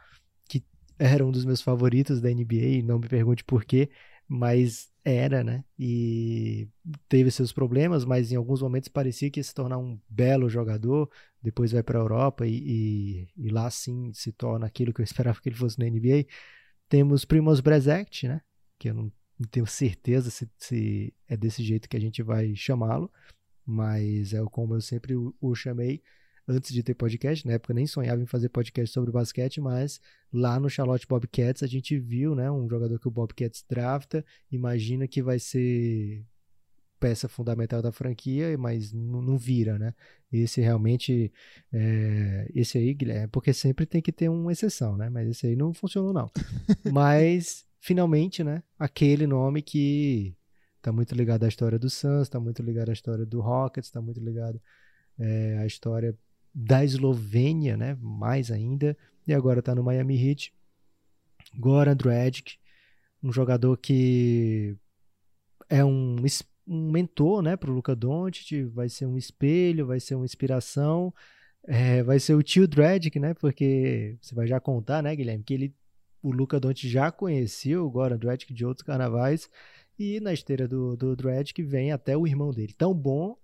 era 1.02 1.26
um 1.26 1.32
dos 1.32 1.46
meus 1.46 1.62
favoritos 1.62 2.22
da 2.22 2.30
NBA, 2.30 2.84
não 2.86 3.00
me 3.00 3.08
pergunte 3.08 3.44
por 3.44 3.66
quê, 3.66 3.90
mas 4.28 4.91
era, 5.04 5.44
né? 5.44 5.64
E 5.78 6.70
teve 7.10 7.32
seus 7.32 7.52
problemas, 7.52 8.06
mas 8.06 8.32
em 8.32 8.36
alguns 8.36 8.62
momentos 8.62 8.90
parecia 8.90 9.30
que 9.30 9.40
ia 9.40 9.44
se 9.44 9.54
tornar 9.54 9.78
um 9.78 10.00
belo 10.10 10.50
jogador. 10.50 11.10
Depois 11.42 11.72
vai 11.72 11.84
para 11.84 12.00
a 12.00 12.02
Europa 12.02 12.46
e, 12.46 13.28
e, 13.36 13.48
e, 13.48 13.50
lá 13.50 13.70
sim 13.70 14.12
se 14.14 14.32
torna 14.32 14.68
aquilo 14.68 14.94
que 14.94 15.02
eu 15.02 15.04
esperava 15.06 15.40
que 15.42 15.50
ele 15.50 15.56
fosse 15.56 15.80
na 15.80 15.86
NBA. 15.86 16.26
Temos 16.90 17.26
Primoz 17.26 17.60
Brezect, 17.60 18.28
né? 18.28 18.42
Que 18.78 18.90
eu 18.90 18.94
não, 18.94 19.12
não 19.40 19.48
tenho 19.50 19.66
certeza 19.66 20.30
se, 20.30 20.50
se, 20.58 21.14
é 21.28 21.36
desse 21.36 21.64
jeito 21.64 21.90
que 21.90 21.98
a 21.98 22.02
gente 22.02 22.22
vai 22.22 22.56
chamá-lo, 22.56 23.12
mas 23.66 24.34
é 24.34 24.44
como 24.52 24.76
eu 24.76 24.82
sempre 24.82 25.16
o, 25.16 25.36
o 25.42 25.56
chamei 25.56 26.02
antes 26.48 26.74
de 26.74 26.84
ter 26.84 26.94
podcast, 26.94 27.46
na 27.46 27.54
época 27.54 27.74
nem 27.74 27.88
sonhava 27.88 28.22
em 28.22 28.26
fazer 28.26 28.50
podcast 28.50 28.94
sobre 28.94 29.12
basquete, 29.12 29.62
mas 29.62 30.00
lá 30.32 30.60
no 30.60 30.70
Charlotte 30.70 31.08
Bobcats 31.08 31.64
a 31.64 31.68
gente 31.68 31.98
viu, 31.98 32.36
né, 32.36 32.50
um 32.52 32.70
jogador 32.70 33.00
que 33.00 33.08
o 33.08 33.12
Bobcats 33.12 33.64
drafta, 33.70 34.26
imagina 34.52 35.08
que 35.08 35.22
vai 35.22 35.40
ser 35.40 36.26
peça 37.02 37.28
fundamental 37.28 37.82
da 37.82 37.92
franquia, 37.92 38.56
mas 38.60 38.94
não, 38.94 39.36
vira, 39.36 39.80
né? 39.80 39.96
Esse 40.32 40.62
realmente, 40.62 41.34
é, 41.74 42.48
esse 42.54 42.78
aí, 42.78 42.94
Guilherme, 42.94 43.28
porque 43.28 43.52
sempre 43.54 43.88
tem 43.88 44.00
que 44.00 44.12
ter 44.12 44.30
uma 44.30 44.52
exceção, 44.52 44.96
né? 44.96 45.10
Mas 45.10 45.28
esse 45.28 45.48
aí 45.48 45.56
não 45.56 45.74
funcionou 45.74 46.14
não. 46.14 46.30
mas 46.94 47.66
finalmente, 47.80 48.44
né? 48.44 48.62
Aquele 48.78 49.26
nome 49.26 49.64
que 49.64 50.36
tá 50.80 50.92
muito 50.92 51.16
ligado 51.16 51.44
à 51.44 51.48
história 51.48 51.80
do 51.80 51.90
Suns, 51.90 52.30
tá 52.30 52.40
muito 52.40 52.62
ligado 52.62 52.90
à 52.90 52.94
história 52.94 53.26
do 53.26 53.42
Rockets, 53.42 53.90
tá 53.90 54.00
muito 54.00 54.24
ligado 54.24 54.62
é, 55.18 55.58
à 55.58 55.66
história 55.66 56.16
da 56.54 56.84
Eslovênia, 56.84 57.78
né? 57.78 57.98
Mais 58.02 58.52
ainda. 58.52 58.98
E 59.28 59.34
agora 59.34 59.60
está 59.60 59.74
no 59.74 59.84
Miami 59.84 60.16
Heat. 60.16 60.54
Goran 61.58 61.96
Dragic, 61.96 62.58
um 63.22 63.32
jogador 63.32 63.78
que 63.78 64.76
é 65.70 65.84
um, 65.84 66.16
um 66.68 66.92
mentor, 66.92 67.42
né, 67.42 67.56
para 67.56 67.70
o 67.70 67.74
Luka 67.74 67.96
Doncic, 67.96 68.64
vai 68.74 68.90
ser 68.90 69.06
um 69.06 69.18
espelho, 69.18 69.88
vai 69.88 70.00
ser 70.00 70.16
uma 70.16 70.26
inspiração, 70.26 71.14
é, 71.64 72.04
vai 72.04 72.20
ser 72.20 72.34
o 72.34 72.44
tio 72.44 72.68
Dragic, 72.68 73.20
né, 73.20 73.34
porque 73.34 74.18
você 74.22 74.36
vai 74.36 74.48
já 74.48 74.60
contar, 74.60 75.02
né, 75.04 75.16
Guilherme, 75.16 75.44
que 75.44 75.54
ele, 75.54 75.76
o 76.22 76.32
Luka 76.32 76.60
Doncic 76.60 76.90
já 76.90 77.12
conheceu 77.12 77.86
o 77.86 77.92
Goran 77.92 78.18
Dragic 78.18 78.54
de 78.54 78.66
outros 78.66 78.86
carnavais 78.86 79.50
e 79.98 80.20
na 80.20 80.34
esteira 80.34 80.68
do, 80.68 80.96
do 80.96 81.16
Dragic 81.16 81.62
vem 81.64 81.92
até 81.92 82.18
o 82.18 82.28
irmão 82.28 82.52
dele, 82.52 82.74
tão 82.74 82.94
bom 82.94 83.38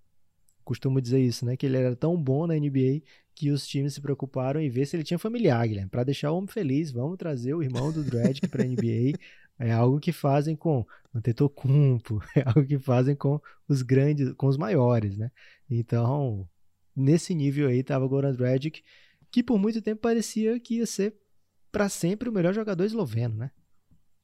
costumo 0.68 1.00
dizer 1.00 1.20
isso, 1.20 1.46
né? 1.46 1.56
Que 1.56 1.66
ele 1.66 1.78
era 1.78 1.96
tão 1.96 2.22
bom 2.22 2.46
na 2.46 2.54
NBA 2.54 3.02
que 3.34 3.50
os 3.52 3.66
times 3.66 3.94
se 3.94 4.02
preocuparam 4.02 4.60
em 4.60 4.70
ver 4.70 4.86
se 4.86 4.98
ele 4.98 5.04
tinha 5.04 5.18
familiar, 5.18 5.66
Guilherme. 5.66 5.90
Para 5.90 6.04
deixar 6.04 6.32
o 6.32 6.38
homem 6.38 6.50
feliz, 6.50 6.92
vamos 6.92 7.18
trazer 7.18 7.54
o 7.54 7.64
irmão 7.64 7.92
do 7.92 8.04
Dredd 8.04 8.42
para 8.50 8.64
a 8.64 8.68
NBA. 8.68 9.18
É 9.60 9.72
algo 9.72 10.00
que 10.00 10.12
fazem 10.12 10.56
com 10.56 10.86
Antetokounmpo, 11.16 12.22
é 12.38 12.44
algo 12.46 12.64
que 12.64 12.78
fazem 12.78 13.16
com 13.16 13.42
os 13.68 13.82
grandes, 13.82 14.32
com 14.34 14.46
os 14.46 14.56
maiores, 14.56 15.18
né? 15.18 15.32
Então, 15.68 16.48
nesse 16.96 17.34
nível 17.34 17.68
aí 17.68 17.80
estava 17.80 18.06
o 18.06 18.08
Goran 18.08 18.36
Dragic, 18.36 18.84
que 19.32 19.42
por 19.42 19.58
muito 19.58 19.82
tempo 19.82 20.00
parecia 20.00 20.60
que 20.60 20.76
ia 20.76 20.86
ser 20.86 21.16
para 21.72 21.90
sempre 21.90 22.30
o 22.30 22.32
melhor 22.32 22.54
jogador 22.54 22.86
esloveno, 22.86 23.36
né? 23.36 23.50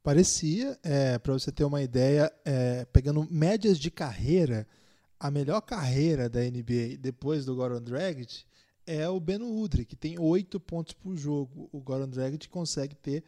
Parecia, 0.03 0.77
é, 0.83 1.17
para 1.17 1.33
você 1.33 1.51
ter 1.51 1.63
uma 1.63 1.81
ideia, 1.81 2.31
é, 2.45 2.85
pegando 2.93 3.27
médias 3.31 3.79
de 3.79 3.89
carreira, 3.89 4.67
a 5.23 5.31
melhor 5.31 5.61
carreira 5.61 6.27
da 6.27 6.41
NBA 6.41 6.97
depois 6.99 7.45
do 7.45 7.55
Goran 7.55 7.81
Dragic 7.81 8.43
é 8.85 9.07
o 9.07 9.21
Ben 9.21 9.41
Udry, 9.41 9.85
que 9.85 9.95
tem 9.95 10.19
8 10.19 10.59
pontos 10.59 10.91
por 10.91 11.15
jogo. 11.15 11.69
O 11.71 11.79
Goran 11.79 12.09
Dragic 12.09 12.49
consegue 12.49 12.93
ter 12.93 13.23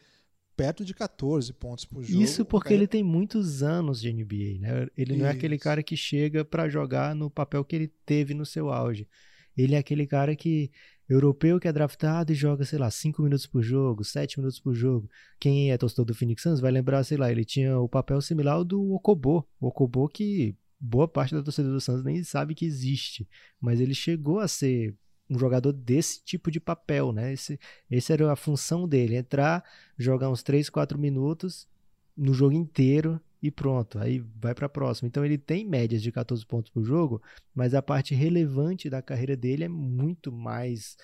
perto 0.58 0.84
de 0.84 0.94
14 0.94 1.54
pontos 1.54 1.86
por 1.86 2.04
jogo. 2.04 2.22
Isso 2.22 2.44
porque 2.44 2.74
ele 2.74 2.86
tem 2.86 3.02
muitos 3.02 3.64
anos 3.64 4.02
de 4.02 4.12
NBA, 4.12 4.60
né? 4.60 4.88
Ele 4.98 5.14
Isso. 5.14 5.22
não 5.22 5.26
é 5.26 5.32
aquele 5.32 5.58
cara 5.58 5.82
que 5.82 5.96
chega 5.96 6.44
para 6.44 6.68
jogar 6.68 7.16
no 7.16 7.30
papel 7.30 7.64
que 7.64 7.78
ele 7.78 7.88
teve 8.06 8.34
no 8.34 8.46
seu 8.46 8.70
auge. 8.70 9.08
Ele 9.56 9.76
é 9.76 9.78
aquele 9.78 10.06
cara 10.06 10.36
que 10.36 10.70
europeu 11.08 11.62
que 11.62 11.68
é 11.70 11.72
draftado 11.72 12.34
e 12.34 12.36
joga, 12.36 12.66
sei 12.66 12.78
lá, 12.78 12.92
5 12.92 13.24
minutos 13.24 13.48
por 13.48 13.62
jogo, 13.62 14.04
7 14.04 14.38
minutos 14.40 14.60
por 14.60 14.74
jogo. 14.74 15.10
Quem 15.40 15.72
é 15.72 15.78
torcedor 15.78 16.04
do 16.04 16.14
Phoenix 16.14 16.44
Suns 16.44 16.60
vai 16.60 16.74
lembrar, 16.74 17.06
sei 17.06 17.18
lá, 17.18 17.32
ele 17.32 17.46
tinha 17.46 17.80
o 17.80 17.88
papel 17.88 18.20
similar 18.20 18.56
ao 18.56 18.66
do 18.66 18.92
Okobo. 18.92 19.48
O 19.62 19.68
Okobo 19.68 20.10
que 20.10 20.58
boa 20.80 21.08
parte 21.08 21.34
da 21.34 21.42
torcida 21.44 21.70
do 21.70 21.82
Santos 21.82 22.04
nem 22.04 22.24
sabe 22.24 22.56
que 22.56 22.66
existe, 22.66 23.28
mas 23.60 23.80
ele 23.80 23.94
chegou 23.94 24.40
a 24.40 24.48
ser 24.48 24.96
um 25.30 25.40
jogador 25.40 25.74
desse 25.74 26.24
tipo 26.24 26.52
de 26.52 26.60
papel, 26.60 27.12
né? 27.12 27.34
Esse, 27.34 27.60
esse 27.90 28.14
era 28.14 28.32
a 28.32 28.36
função 28.36 28.88
dele, 28.88 29.16
entrar, 29.16 29.64
jogar 29.98 30.30
uns 30.30 30.44
3, 30.44 30.70
4 30.70 31.00
minutos 31.00 31.68
no 32.16 32.34
jogo 32.34 32.54
inteiro 32.54 33.20
e 33.42 33.52
pronto, 33.52 34.00
aí 34.00 34.24
vai 34.40 34.54
para 34.54 34.68
a 34.68 34.70
próxima. 34.70 35.08
Então 35.08 35.26
ele 35.26 35.38
tem 35.38 35.66
médias 35.66 36.02
de 36.02 36.12
14 36.12 36.46
pontos 36.46 36.72
por 36.72 36.84
jogo, 36.84 37.22
mas 37.54 37.74
a 37.74 37.82
parte 37.82 38.16
relevante 38.16 38.90
da 38.90 39.02
carreira 39.02 39.36
dele 39.36 39.64
é 39.64 39.68
muito 39.68 40.32
mais 40.32 40.98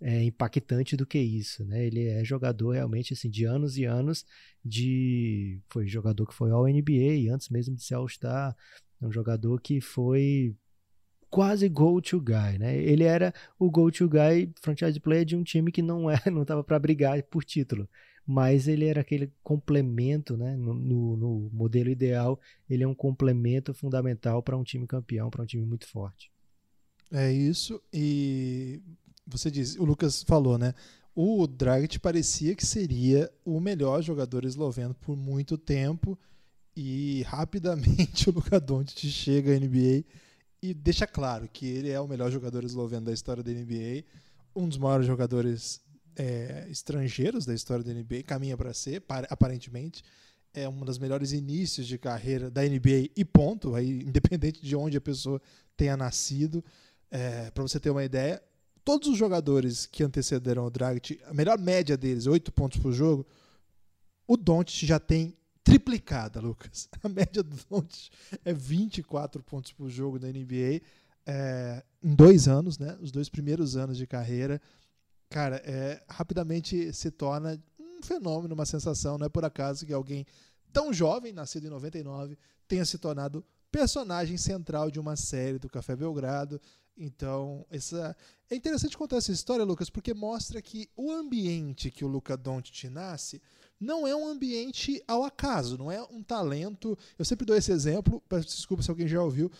é, 0.00 0.22
impactante 0.24 0.96
do 0.96 1.06
que 1.06 1.18
isso, 1.18 1.64
né? 1.64 1.84
Ele 1.86 2.06
é 2.06 2.24
jogador 2.24 2.72
realmente 2.72 3.14
assim 3.14 3.28
de 3.28 3.44
anos 3.44 3.76
e 3.76 3.84
anos 3.84 4.24
de 4.64 5.60
foi 5.68 5.86
jogador 5.86 6.26
que 6.26 6.34
foi 6.34 6.50
ao 6.50 6.66
NBA 6.66 7.32
antes 7.32 7.48
mesmo 7.48 7.74
de 7.74 7.82
ser 7.82 7.94
All 7.94 8.08
Star, 8.08 8.56
É 9.00 9.06
um 9.06 9.12
jogador 9.12 9.60
que 9.60 9.80
foi 9.80 10.54
quase 11.30 11.68
go-to 11.68 12.20
guy, 12.20 12.58
né? 12.58 12.76
Ele 12.76 13.04
era 13.04 13.32
o 13.58 13.70
go-to 13.70 14.08
guy 14.08 14.52
franchise 14.60 14.98
player 14.98 15.24
de 15.24 15.36
um 15.36 15.42
time 15.42 15.70
que 15.70 15.82
não 15.82 16.10
é, 16.10 16.18
não 16.30 16.42
estava 16.42 16.64
para 16.64 16.78
brigar 16.78 17.22
por 17.24 17.44
título, 17.44 17.88
mas 18.26 18.66
ele 18.68 18.86
era 18.86 19.00
aquele 19.00 19.32
complemento, 19.42 20.36
né? 20.36 20.56
No, 20.56 20.74
no, 20.74 21.16
no 21.16 21.50
modelo 21.52 21.90
ideal, 21.90 22.40
ele 22.68 22.82
é 22.82 22.88
um 22.88 22.94
complemento 22.94 23.72
fundamental 23.74 24.42
para 24.42 24.56
um 24.56 24.64
time 24.64 24.86
campeão, 24.86 25.30
para 25.30 25.42
um 25.42 25.46
time 25.46 25.64
muito 25.64 25.86
forte. 25.86 26.30
É 27.10 27.32
isso, 27.32 27.80
e 27.92 28.82
você 29.26 29.50
disse, 29.50 29.78
o 29.78 29.84
Lucas 29.84 30.22
falou, 30.22 30.58
né? 30.58 30.74
O 31.14 31.46
Dragic 31.46 31.98
parecia 31.98 32.54
que 32.54 32.64
seria 32.64 33.30
o 33.44 33.58
melhor 33.58 34.02
jogador 34.02 34.44
esloveno 34.44 34.94
por 34.94 35.16
muito 35.16 35.58
tempo 35.58 36.18
e 36.80 37.22
rapidamente 37.22 38.30
o 38.30 38.32
Luka 38.32 38.60
Doncic 38.60 39.08
chega 39.08 39.52
à 39.52 39.58
NBA 39.58 40.04
e 40.62 40.72
deixa 40.72 41.08
claro 41.08 41.48
que 41.52 41.66
ele 41.66 41.90
é 41.90 41.98
o 41.98 42.06
melhor 42.06 42.30
jogador 42.30 42.62
esloveno 42.62 43.06
da 43.06 43.12
história 43.12 43.42
da 43.42 43.50
NBA, 43.50 44.04
um 44.54 44.68
dos 44.68 44.78
maiores 44.78 45.04
jogadores 45.04 45.80
é, 46.14 46.68
estrangeiros 46.70 47.44
da 47.44 47.52
história 47.52 47.82
da 47.84 47.92
NBA, 47.92 48.22
caminha 48.24 48.56
para 48.56 48.72
ser, 48.72 49.02
aparentemente. 49.28 50.04
É 50.54 50.68
um 50.68 50.84
dos 50.84 50.98
melhores 50.98 51.32
inícios 51.32 51.84
de 51.84 51.98
carreira 51.98 52.48
da 52.48 52.62
NBA 52.62 53.10
e 53.16 53.24
ponto, 53.24 53.74
aí, 53.74 54.02
independente 54.06 54.64
de 54.64 54.76
onde 54.76 54.96
a 54.96 55.00
pessoa 55.00 55.42
tenha 55.76 55.96
nascido. 55.96 56.64
É, 57.10 57.50
para 57.50 57.62
você 57.62 57.80
ter 57.80 57.90
uma 57.90 58.04
ideia, 58.04 58.40
todos 58.84 59.08
os 59.08 59.18
jogadores 59.18 59.84
que 59.84 60.04
antecederam 60.04 60.64
o 60.64 60.70
Dragic, 60.70 61.20
a 61.26 61.34
melhor 61.34 61.58
média 61.58 61.96
deles, 61.96 62.26
8 62.26 62.52
pontos 62.52 62.78
por 62.78 62.92
jogo, 62.92 63.26
o 64.28 64.36
Doncic 64.36 64.86
já 64.86 65.00
tem 65.00 65.37
triplicada, 65.68 66.40
Lucas. 66.40 66.88
A 67.02 67.08
média 67.08 67.42
do 67.42 67.56
Doncic 67.68 68.10
é 68.44 68.52
24 68.52 69.42
pontos 69.42 69.72
por 69.72 69.90
jogo 69.90 70.18
na 70.18 70.28
NBA 70.28 70.80
é, 71.26 71.82
em 72.02 72.14
dois 72.14 72.48
anos, 72.48 72.78
né? 72.78 72.96
Os 73.02 73.10
dois 73.12 73.28
primeiros 73.28 73.76
anos 73.76 73.98
de 73.98 74.06
carreira. 74.06 74.60
Cara, 75.28 75.56
é, 75.64 76.02
rapidamente 76.08 76.90
se 76.94 77.10
torna 77.10 77.62
um 77.78 78.02
fenômeno, 78.02 78.54
uma 78.54 78.64
sensação. 78.64 79.18
Não 79.18 79.26
é 79.26 79.28
por 79.28 79.44
acaso 79.44 79.84
que 79.84 79.92
alguém 79.92 80.24
tão 80.72 80.92
jovem, 80.92 81.32
nascido 81.32 81.66
em 81.66 81.70
99, 81.70 82.38
tenha 82.66 82.84
se 82.84 82.96
tornado 82.96 83.44
personagem 83.70 84.38
central 84.38 84.90
de 84.90 84.98
uma 84.98 85.16
série 85.16 85.58
do 85.58 85.68
Café 85.68 85.94
Belgrado. 85.94 86.58
Então, 86.96 87.66
essa 87.70 88.16
é 88.50 88.56
interessante 88.56 88.96
contar 88.96 89.18
essa 89.18 89.30
história, 89.30 89.64
Lucas, 89.64 89.90
porque 89.90 90.14
mostra 90.14 90.62
que 90.62 90.88
o 90.96 91.12
ambiente 91.12 91.90
que 91.90 92.04
o 92.04 92.08
Luca 92.08 92.36
Doncic 92.36 92.84
nasce 92.84 93.40
não 93.80 94.06
é 94.06 94.14
um 94.14 94.26
ambiente 94.26 95.02
ao 95.06 95.24
acaso, 95.24 95.78
não 95.78 95.90
é 95.90 96.02
um 96.02 96.22
talento. 96.22 96.98
Eu 97.18 97.24
sempre 97.24 97.46
dou 97.46 97.56
esse 97.56 97.70
exemplo, 97.70 98.22
peço 98.28 98.48
desculpa 98.48 98.82
se 98.82 98.90
alguém 98.90 99.06
já 99.06 99.22
ouviu, 99.22 99.50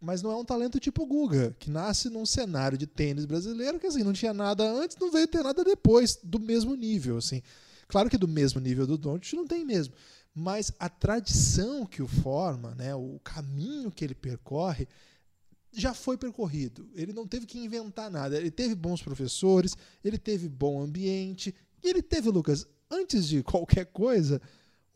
mas 0.00 0.22
não 0.22 0.30
é 0.30 0.36
um 0.36 0.44
talento 0.44 0.80
tipo 0.80 1.06
Guga, 1.06 1.54
que 1.58 1.70
nasce 1.70 2.08
num 2.08 2.24
cenário 2.24 2.78
de 2.78 2.86
tênis 2.86 3.24
brasileiro 3.24 3.78
que 3.78 3.86
assim, 3.86 4.02
não 4.02 4.12
tinha 4.12 4.32
nada 4.32 4.64
antes, 4.70 4.96
não 4.96 5.10
veio 5.10 5.26
ter 5.26 5.42
nada 5.42 5.64
depois 5.64 6.18
do 6.22 6.38
mesmo 6.38 6.74
nível, 6.74 7.18
assim. 7.18 7.42
Claro 7.88 8.08
que 8.08 8.18
do 8.18 8.28
mesmo 8.28 8.60
nível 8.60 8.86
do 8.86 8.98
Doncic 8.98 9.34
não 9.34 9.46
tem 9.46 9.64
mesmo, 9.64 9.94
mas 10.34 10.72
a 10.78 10.88
tradição 10.88 11.84
que 11.84 12.02
o 12.02 12.06
forma, 12.06 12.74
né, 12.74 12.94
o 12.94 13.18
caminho 13.24 13.90
que 13.90 14.04
ele 14.04 14.14
percorre, 14.14 14.86
já 15.72 15.92
foi 15.92 16.16
percorrido. 16.16 16.88
Ele 16.94 17.12
não 17.12 17.26
teve 17.26 17.46
que 17.46 17.58
inventar 17.58 18.10
nada. 18.10 18.36
Ele 18.36 18.50
teve 18.50 18.74
bons 18.74 19.02
professores, 19.02 19.76
ele 20.02 20.18
teve 20.18 20.48
bom 20.48 20.80
ambiente, 20.80 21.54
e 21.82 21.88
ele 21.88 22.02
teve, 22.02 22.30
Lucas, 22.30 22.66
antes 22.90 23.26
de 23.28 23.42
qualquer 23.42 23.86
coisa, 23.86 24.40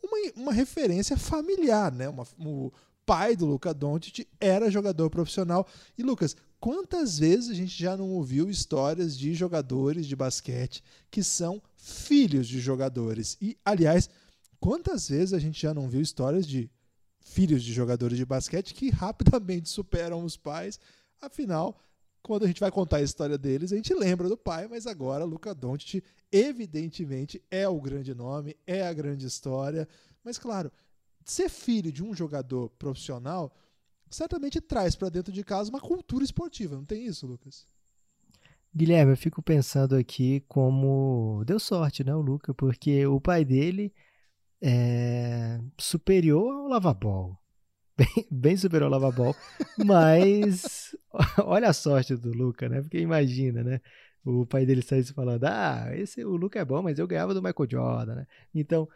uma, 0.01 0.17
uma 0.35 0.53
referência 0.53 1.17
familiar, 1.17 1.91
né? 1.91 2.09
Uma, 2.09 2.25
o 2.39 2.71
pai 3.05 3.35
do 3.35 3.45
Luca 3.45 3.73
Doncic 3.73 4.27
era 4.39 4.71
jogador 4.71 5.09
profissional. 5.09 5.67
E 5.97 6.03
Lucas, 6.03 6.35
quantas 6.59 7.19
vezes 7.19 7.49
a 7.49 7.53
gente 7.53 7.81
já 7.81 7.97
não 7.97 8.09
ouviu 8.09 8.49
histórias 8.49 9.17
de 9.17 9.33
jogadores 9.33 10.05
de 10.05 10.15
basquete 10.15 10.83
que 11.11 11.23
são 11.23 11.61
filhos 11.75 12.47
de 12.47 12.59
jogadores? 12.59 13.37
E, 13.41 13.57
aliás, 13.63 14.09
quantas 14.59 15.09
vezes 15.09 15.33
a 15.33 15.39
gente 15.39 15.61
já 15.61 15.73
não 15.73 15.89
viu 15.89 16.01
histórias 16.01 16.47
de 16.47 16.69
filhos 17.19 17.63
de 17.63 17.73
jogadores 17.73 18.17
de 18.17 18.25
basquete 18.25 18.73
que 18.73 18.89
rapidamente 18.89 19.69
superam 19.69 20.23
os 20.23 20.37
pais? 20.37 20.79
Afinal, 21.21 21.79
quando 22.23 22.43
a 22.43 22.47
gente 22.47 22.61
vai 22.61 22.71
contar 22.71 22.97
a 22.97 23.01
história 23.01 23.37
deles, 23.37 23.73
a 23.73 23.75
gente 23.75 23.93
lembra 23.93 24.29
do 24.29 24.37
pai, 24.37 24.67
mas 24.67 24.87
agora 24.87 25.25
Luca 25.25 25.53
Doncic 25.53 26.01
evidentemente 26.31 27.43
é 27.51 27.67
o 27.67 27.79
grande 27.79 28.15
nome, 28.15 28.55
é 28.65 28.87
a 28.87 28.93
grande 28.93 29.27
história, 29.27 29.87
mas 30.23 30.37
claro, 30.39 30.71
ser 31.25 31.49
filho 31.49 31.91
de 31.91 32.01
um 32.01 32.15
jogador 32.15 32.69
profissional 32.71 33.53
certamente 34.09 34.61
traz 34.61 34.95
para 34.95 35.09
dentro 35.09 35.33
de 35.33 35.43
casa 35.43 35.69
uma 35.69 35.81
cultura 35.81 36.23
esportiva, 36.23 36.75
não 36.75 36.85
tem 36.85 37.05
isso, 37.05 37.27
Lucas? 37.27 37.67
Guilherme, 38.73 39.11
eu 39.11 39.17
fico 39.17 39.41
pensando 39.41 39.95
aqui 39.95 40.43
como 40.47 41.43
deu 41.45 41.59
sorte, 41.59 42.03
né, 42.03 42.15
o 42.15 42.21
Luca, 42.21 42.53
porque 42.53 43.05
o 43.05 43.19
pai 43.19 43.43
dele 43.43 43.93
é 44.61 45.59
superior 45.77 46.55
ao 46.55 46.67
lavabol. 46.67 47.37
Bem, 47.97 48.27
bem 48.31 48.57
superior 48.57 48.85
ao 48.85 48.99
lavabol, 48.99 49.35
mas 49.85 50.95
olha 51.45 51.69
a 51.69 51.73
sorte 51.73 52.15
do 52.15 52.31
Luca, 52.31 52.67
né? 52.67 52.81
Porque 52.81 52.97
imagina, 52.97 53.63
né? 53.63 53.81
O 54.25 54.47
pai 54.47 54.65
dele 54.65 54.81
saísse 54.81 55.13
falando: 55.13 55.43
Ah, 55.43 55.91
esse, 55.93 56.25
o 56.25 56.35
Luca 56.35 56.59
é 56.59 56.65
bom, 56.65 56.81
mas 56.81 56.97
eu 56.97 57.07
ganhava 57.07 57.35
do 57.35 57.41
Michael 57.41 57.69
Jordan, 57.69 58.15
né? 58.15 58.27
Então, 58.53 58.89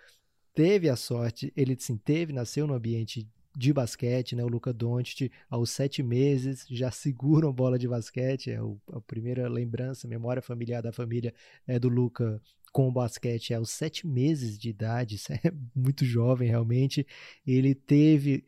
teve 0.52 0.90
a 0.90 0.96
sorte, 0.96 1.54
ele 1.56 1.76
sim, 1.80 1.96
teve, 1.96 2.34
nasceu 2.34 2.66
no 2.66 2.74
ambiente 2.74 3.28
de 3.56 3.72
basquete, 3.72 4.36
né? 4.36 4.44
O 4.44 4.48
Luca 4.48 4.74
Doncic, 4.74 5.32
aos 5.50 5.70
sete 5.70 6.02
meses, 6.02 6.66
já 6.70 6.90
segura 6.90 7.46
uma 7.46 7.54
bola 7.54 7.78
de 7.78 7.88
basquete. 7.88 8.52
É 8.52 8.62
o, 8.62 8.80
a 8.92 9.02
primeira 9.02 9.48
lembrança, 9.48 10.08
memória 10.08 10.42
familiar 10.42 10.82
da 10.82 10.92
família 10.92 11.34
é 11.68 11.78
do 11.78 11.90
Luca 11.90 12.42
com 12.72 12.88
o 12.88 12.92
basquete 12.92 13.54
aos 13.54 13.70
sete 13.72 14.06
meses 14.06 14.58
de 14.58 14.70
idade, 14.70 15.16
isso 15.18 15.34
é 15.34 15.52
muito 15.76 16.06
jovem 16.06 16.50
realmente. 16.50 17.06
Ele 17.46 17.76
teve 17.76 18.44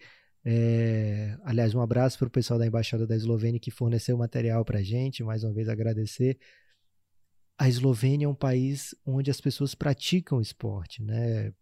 é, 0.52 1.38
aliás, 1.44 1.76
um 1.76 1.82
abraço 1.82 2.18
para 2.18 2.28
o 2.28 2.32
pessoal 2.32 2.58
da 2.58 2.66
Embaixada 2.66 3.06
da 3.06 3.16
Eslovênia 3.16 3.60
que 3.60 3.70
forneceu 3.70 4.18
material 4.18 4.66
para 4.66 4.80
a 4.80 4.82
gente, 4.82 5.24
mais 5.24 5.44
uma 5.44 5.54
vez 5.54 5.70
agradecer. 5.70 6.40
A 7.56 7.70
Eslovênia 7.70 8.26
é 8.26 8.28
um 8.28 8.34
país 8.34 8.96
onde 9.06 9.30
as 9.30 9.40
pessoas 9.40 9.76
praticam 9.76 10.42
esporte, 10.42 11.04
né? 11.04 11.54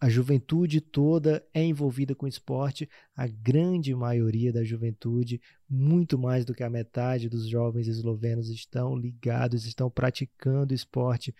A 0.00 0.08
juventude 0.08 0.80
toda 0.80 1.46
é 1.52 1.62
envolvida 1.62 2.14
com 2.14 2.26
esporte, 2.26 2.88
a 3.14 3.26
grande 3.26 3.94
maioria 3.94 4.50
da 4.50 4.64
juventude, 4.64 5.38
muito 5.68 6.18
mais 6.18 6.46
do 6.46 6.54
que 6.54 6.62
a 6.62 6.70
metade 6.70 7.28
dos 7.28 7.46
jovens 7.46 7.86
eslovenos 7.86 8.48
estão 8.48 8.96
ligados, 8.96 9.66
estão 9.66 9.90
praticando 9.90 10.72
esporte, 10.72 11.34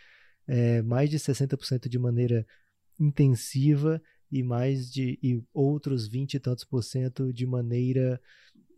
é, 0.46 0.82
mais 0.82 1.08
de 1.08 1.18
60% 1.18 1.88
de 1.88 1.98
maneira 1.98 2.46
intensiva 3.00 3.98
e 4.32 4.42
mais 4.42 4.90
de 4.90 5.18
e 5.22 5.42
outros 5.52 6.08
20 6.08 6.34
e 6.34 6.40
tantos 6.40 6.64
por 6.64 6.82
cento 6.82 7.30
de 7.30 7.46
maneira, 7.46 8.18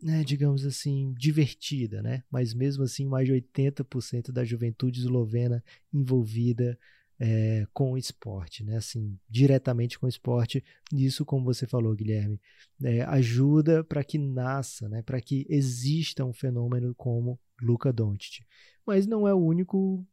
né, 0.03 0.21
digamos 0.21 0.65
assim, 0.65 1.13
divertida, 1.17 2.01
né? 2.01 2.23
Mas 2.29 2.53
mesmo 2.53 2.83
assim, 2.83 3.05
mais 3.05 3.25
de 3.25 3.33
80% 3.33 4.33
da 4.33 4.43
juventude 4.43 4.99
eslovena 4.99 5.63
envolvida 5.93 6.77
é, 7.17 7.65
com 7.73 7.93
o 7.93 7.97
esporte, 7.97 8.65
né? 8.65 8.75
Assim, 8.75 9.17
diretamente 9.29 9.97
com 9.97 10.05
o 10.05 10.09
esporte. 10.09 10.61
Isso, 10.93 11.23
como 11.23 11.45
você 11.45 11.65
falou, 11.65 11.95
Guilherme, 11.95 12.39
é, 12.83 13.01
ajuda 13.03 13.81
para 13.81 14.03
que 14.03 14.17
nasça, 14.17 14.89
né? 14.89 15.01
Para 15.01 15.21
que 15.21 15.45
exista 15.49 16.25
um 16.25 16.33
fenômeno 16.33 16.93
como 16.95 17.39
Luca 17.61 17.93
Doncic. 17.93 18.43
Mas 18.85 19.07
não 19.07 19.25
é 19.25 19.33
o 19.33 19.39
único 19.39 20.05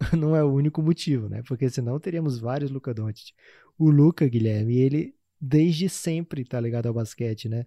não 0.16 0.34
é 0.34 0.42
o 0.42 0.52
único 0.52 0.82
motivo, 0.82 1.28
né? 1.28 1.42
Porque 1.46 1.68
senão 1.68 2.00
teríamos 2.00 2.38
vários 2.38 2.70
Luca 2.70 2.94
Doncic. 2.94 3.32
O 3.78 3.90
Luca, 3.90 4.26
Guilherme, 4.26 4.76
ele 4.76 5.14
desde 5.40 5.88
sempre 5.88 6.44
tá 6.44 6.60
ligado 6.60 6.86
ao 6.86 6.94
basquete, 6.94 7.48
né? 7.48 7.66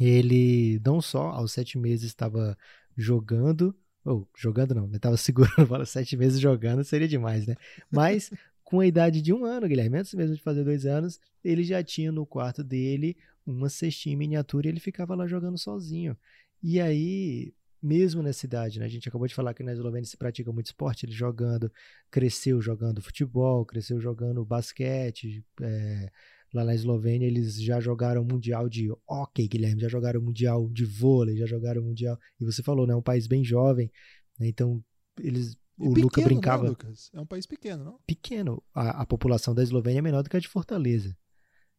Ele 0.00 0.80
não 0.84 1.00
só 1.00 1.28
aos 1.28 1.52
sete 1.52 1.78
meses 1.78 2.06
estava 2.06 2.56
jogando, 2.96 3.74
ou 4.04 4.28
jogando 4.36 4.74
não, 4.74 4.86
ele 4.86 4.96
estava 4.96 5.16
segurando 5.18 5.66
bola 5.66 5.86
sete 5.86 6.16
meses 6.16 6.40
jogando, 6.40 6.84
seria 6.84 7.08
demais, 7.08 7.46
né? 7.46 7.56
Mas 7.90 8.30
com 8.64 8.80
a 8.80 8.86
idade 8.86 9.22
de 9.22 9.32
um 9.32 9.44
ano, 9.44 9.68
Guilherme, 9.68 9.98
antes 9.98 10.14
mesmo 10.14 10.34
de 10.34 10.42
fazer 10.42 10.64
dois 10.64 10.84
anos, 10.84 11.20
ele 11.44 11.62
já 11.62 11.82
tinha 11.82 12.10
no 12.10 12.26
quarto 12.26 12.64
dele 12.64 13.16
uma 13.46 13.68
cestinha 13.68 14.14
em 14.14 14.18
miniatura 14.18 14.66
e 14.66 14.70
ele 14.70 14.80
ficava 14.80 15.14
lá 15.14 15.26
jogando 15.26 15.58
sozinho. 15.58 16.16
E 16.62 16.80
aí, 16.80 17.52
mesmo 17.84 18.22
nessa 18.22 18.46
idade, 18.46 18.78
né? 18.78 18.86
A 18.86 18.88
gente 18.88 19.08
acabou 19.08 19.28
de 19.28 19.34
falar 19.34 19.52
que 19.52 19.62
na 19.62 19.72
Eslovênia 19.72 20.08
se 20.08 20.16
pratica 20.16 20.50
muito 20.50 20.66
esporte, 20.66 21.04
ele 21.04 21.12
jogando, 21.12 21.70
cresceu 22.10 22.60
jogando 22.60 23.02
futebol, 23.02 23.64
cresceu 23.66 24.00
jogando 24.00 24.42
basquete. 24.44 25.44
É, 25.60 26.10
lá 26.54 26.64
na 26.64 26.74
Eslovênia 26.74 27.26
eles 27.26 27.60
já 27.62 27.78
jogaram 27.80 28.24
mundial 28.24 28.70
de 28.70 28.90
hockey, 29.06 29.46
Guilherme, 29.46 29.82
já 29.82 29.88
jogaram 29.88 30.22
mundial 30.22 30.66
de 30.70 30.86
vôlei, 30.86 31.36
já 31.36 31.44
jogaram 31.44 31.82
mundial. 31.82 32.18
E 32.40 32.44
você 32.44 32.62
falou, 32.62 32.86
né? 32.86 32.94
É 32.94 32.96
um 32.96 33.02
país 33.02 33.26
bem 33.26 33.44
jovem, 33.44 33.92
né? 34.40 34.48
Então 34.48 34.82
eles 35.20 35.54
o 35.76 35.88
pequeno, 35.92 36.04
Luca 36.04 36.22
brincava. 36.22 36.62
Né, 36.62 36.68
Lucas? 36.70 37.10
É 37.12 37.20
um 37.20 37.26
país 37.26 37.46
pequeno, 37.46 37.84
não? 37.84 37.98
Pequeno. 38.06 38.62
A, 38.72 39.02
a, 39.02 39.06
população 39.06 39.54
da 39.54 39.62
Eslovênia 39.62 39.98
é 39.98 40.02
menor 40.02 40.22
do 40.22 40.30
que 40.30 40.36
a 40.36 40.40
de 40.40 40.48
Fortaleza. 40.48 41.16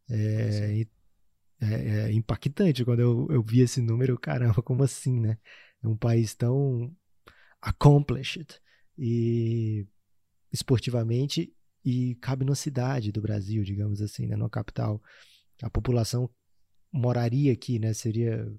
É, 0.10 0.86
é, 1.62 2.00
é 2.02 2.12
impactante 2.12 2.84
quando 2.84 3.00
eu, 3.00 3.28
eu 3.32 3.42
vi 3.42 3.62
esse 3.62 3.82
número. 3.82 4.20
Caramba, 4.20 4.62
como 4.62 4.84
assim, 4.84 5.20
né? 5.20 5.38
É 5.86 5.88
um 5.88 5.96
país 5.96 6.34
tão 6.34 6.92
accomplished 7.62 8.60
e 8.98 9.88
esportivamente 10.52 11.54
e 11.84 12.16
cabe 12.16 12.44
numa 12.44 12.56
cidade 12.56 13.12
do 13.12 13.22
Brasil, 13.22 13.64
digamos 13.64 14.02
assim, 14.02 14.26
né, 14.26 14.36
numa 14.36 14.50
capital. 14.50 15.02
A 15.62 15.70
população 15.70 16.30
moraria 16.92 17.54
aqui, 17.54 17.78
né? 17.78 17.94
Seria, 17.94 18.52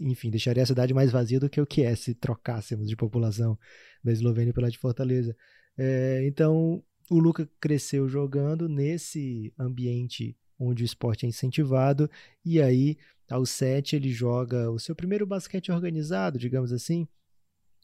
enfim, 0.00 0.30
deixaria 0.30 0.62
a 0.62 0.66
cidade 0.66 0.94
mais 0.94 1.10
vazia 1.10 1.38
do 1.38 1.50
que 1.50 1.60
o 1.60 1.66
que 1.66 1.82
é 1.82 1.94
se 1.94 2.14
trocássemos 2.14 2.88
de 2.88 2.96
população 2.96 3.58
da 4.02 4.12
Eslovênia 4.12 4.54
pela 4.54 4.70
de 4.70 4.78
Fortaleza. 4.78 5.36
É, 5.76 6.26
então, 6.26 6.82
o 7.10 7.18
Luca 7.18 7.48
cresceu 7.60 8.08
jogando 8.08 8.68
nesse 8.68 9.52
ambiente 9.58 10.36
onde 10.58 10.82
o 10.82 10.86
esporte 10.86 11.24
é 11.24 11.28
incentivado, 11.28 12.10
e 12.44 12.60
aí, 12.60 12.96
aos 13.30 13.50
sete, 13.50 13.96
ele 13.96 14.10
joga 14.10 14.70
o 14.70 14.78
seu 14.78 14.94
primeiro 14.94 15.26
basquete 15.26 15.70
organizado, 15.70 16.38
digamos 16.38 16.72
assim, 16.72 17.06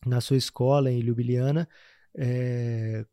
na 0.06 0.20
sua 0.20 0.36
escola 0.36 0.90
em 0.90 1.00
Ljubljana, 1.00 1.68
é, 2.16 3.04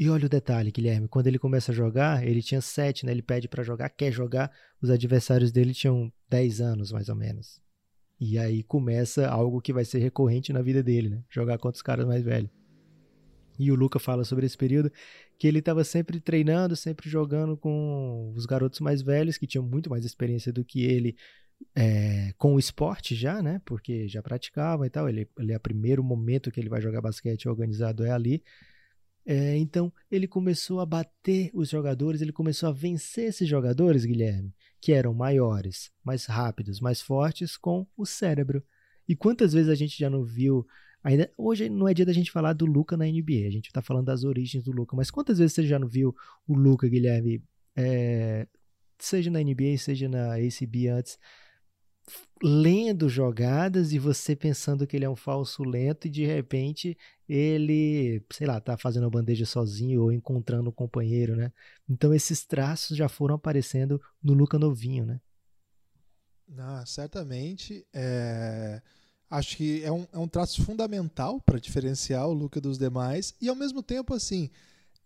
e 0.00 0.08
olha 0.08 0.24
o 0.24 0.30
detalhe, 0.30 0.70
Guilherme, 0.70 1.06
quando 1.08 1.26
ele 1.26 1.38
começa 1.38 1.72
a 1.72 1.74
jogar, 1.74 2.26
ele 2.26 2.42
tinha 2.42 2.62
7, 2.62 3.04
né? 3.04 3.12
Ele 3.12 3.20
pede 3.20 3.46
para 3.48 3.62
jogar, 3.62 3.90
quer 3.90 4.10
jogar, 4.10 4.50
os 4.80 4.88
adversários 4.88 5.52
dele 5.52 5.74
tinham 5.74 6.10
10 6.26 6.62
anos, 6.62 6.90
mais 6.90 7.10
ou 7.10 7.14
menos. 7.14 7.60
E 8.18 8.38
aí 8.38 8.62
começa 8.62 9.28
algo 9.28 9.60
que 9.60 9.74
vai 9.74 9.84
ser 9.84 9.98
recorrente 9.98 10.54
na 10.54 10.62
vida 10.62 10.82
dele, 10.82 11.10
né? 11.10 11.22
Jogar 11.28 11.58
contra 11.58 11.76
os 11.76 11.82
caras 11.82 12.06
mais 12.06 12.24
velhos. 12.24 12.50
E 13.58 13.70
o 13.70 13.74
Luca 13.74 13.98
fala 13.98 14.24
sobre 14.24 14.46
esse 14.46 14.56
período 14.56 14.90
que 15.38 15.46
ele 15.46 15.58
estava 15.58 15.84
sempre 15.84 16.18
treinando, 16.18 16.74
sempre 16.74 17.10
jogando 17.10 17.54
com 17.54 18.32
os 18.34 18.46
garotos 18.46 18.80
mais 18.80 19.02
velhos, 19.02 19.36
que 19.36 19.46
tinham 19.46 19.66
muito 19.66 19.90
mais 19.90 20.06
experiência 20.06 20.50
do 20.50 20.64
que 20.64 20.82
ele 20.82 21.14
é, 21.74 22.32
com 22.36 22.54
o 22.54 22.58
esporte 22.58 23.14
já, 23.14 23.42
né? 23.42 23.60
Porque 23.64 24.08
já 24.08 24.22
praticava 24.22 24.86
e 24.86 24.90
tal. 24.90 25.08
Ele, 25.08 25.28
ele 25.38 25.52
é 25.52 25.56
o 25.56 25.60
primeiro 25.60 26.02
momento 26.02 26.50
que 26.50 26.60
ele 26.60 26.68
vai 26.68 26.80
jogar 26.80 27.00
basquete 27.00 27.48
organizado 27.48 28.04
é 28.04 28.10
ali. 28.10 28.42
É, 29.26 29.56
então 29.56 29.92
ele 30.10 30.26
começou 30.26 30.80
a 30.80 30.86
bater 30.86 31.50
os 31.52 31.68
jogadores, 31.68 32.20
ele 32.20 32.32
começou 32.32 32.68
a 32.68 32.72
vencer 32.72 33.28
esses 33.28 33.48
jogadores, 33.48 34.04
Guilherme, 34.04 34.54
que 34.80 34.92
eram 34.92 35.12
maiores, 35.12 35.90
mais 36.02 36.24
rápidos, 36.24 36.80
mais 36.80 37.00
fortes 37.00 37.56
com 37.56 37.86
o 37.96 38.06
cérebro. 38.06 38.62
E 39.06 39.14
quantas 39.14 39.52
vezes 39.52 39.68
a 39.68 39.74
gente 39.74 39.98
já 39.98 40.08
não 40.08 40.24
viu. 40.24 40.66
Ainda, 41.02 41.32
hoje 41.36 41.68
não 41.68 41.88
é 41.88 41.94
dia 41.94 42.04
da 42.04 42.12
gente 42.12 42.30
falar 42.30 42.52
do 42.52 42.66
Luca 42.66 42.96
na 42.96 43.06
NBA, 43.06 43.46
a 43.46 43.50
gente 43.50 43.66
está 43.68 43.80
falando 43.80 44.06
das 44.06 44.22
origens 44.22 44.64
do 44.64 44.72
Luca, 44.72 44.94
mas 44.94 45.10
quantas 45.10 45.38
vezes 45.38 45.54
você 45.54 45.66
já 45.66 45.78
não 45.78 45.88
viu 45.88 46.14
o 46.46 46.54
Luca, 46.54 46.86
Guilherme, 46.86 47.42
é, 47.74 48.46
seja 48.98 49.30
na 49.30 49.40
NBA, 49.40 49.78
seja 49.78 50.08
na 50.08 50.34
ACB 50.34 50.88
antes, 50.88 51.18
lendo 52.42 53.08
jogadas 53.08 53.92
e 53.92 53.98
você 53.98 54.34
pensando 54.34 54.86
que 54.86 54.96
ele 54.96 55.04
é 55.04 55.10
um 55.10 55.16
falso 55.16 55.62
lento 55.62 56.06
e 56.06 56.10
de 56.10 56.24
repente 56.24 56.96
ele, 57.28 58.24
sei 58.32 58.46
lá, 58.46 58.60
tá 58.60 58.76
fazendo 58.76 59.06
a 59.06 59.10
bandeja 59.10 59.44
sozinho 59.44 60.02
ou 60.02 60.12
encontrando 60.12 60.70
um 60.70 60.72
companheiro, 60.72 61.36
né? 61.36 61.52
Então 61.88 62.14
esses 62.14 62.44
traços 62.44 62.96
já 62.96 63.08
foram 63.08 63.34
aparecendo 63.34 64.00
no 64.22 64.32
Luca 64.32 64.58
novinho, 64.58 65.04
né? 65.04 65.20
Ah, 66.58 66.84
certamente. 66.86 67.86
É... 67.92 68.82
Acho 69.28 69.56
que 69.56 69.84
é 69.84 69.92
um, 69.92 70.06
é 70.12 70.18
um 70.18 70.26
traço 70.26 70.64
fundamental 70.64 71.40
para 71.40 71.60
diferenciar 71.60 72.26
o 72.26 72.32
Luca 72.32 72.60
dos 72.60 72.76
demais 72.78 73.34
e 73.40 73.48
ao 73.48 73.54
mesmo 73.54 73.80
tempo 73.82 74.12
assim 74.12 74.50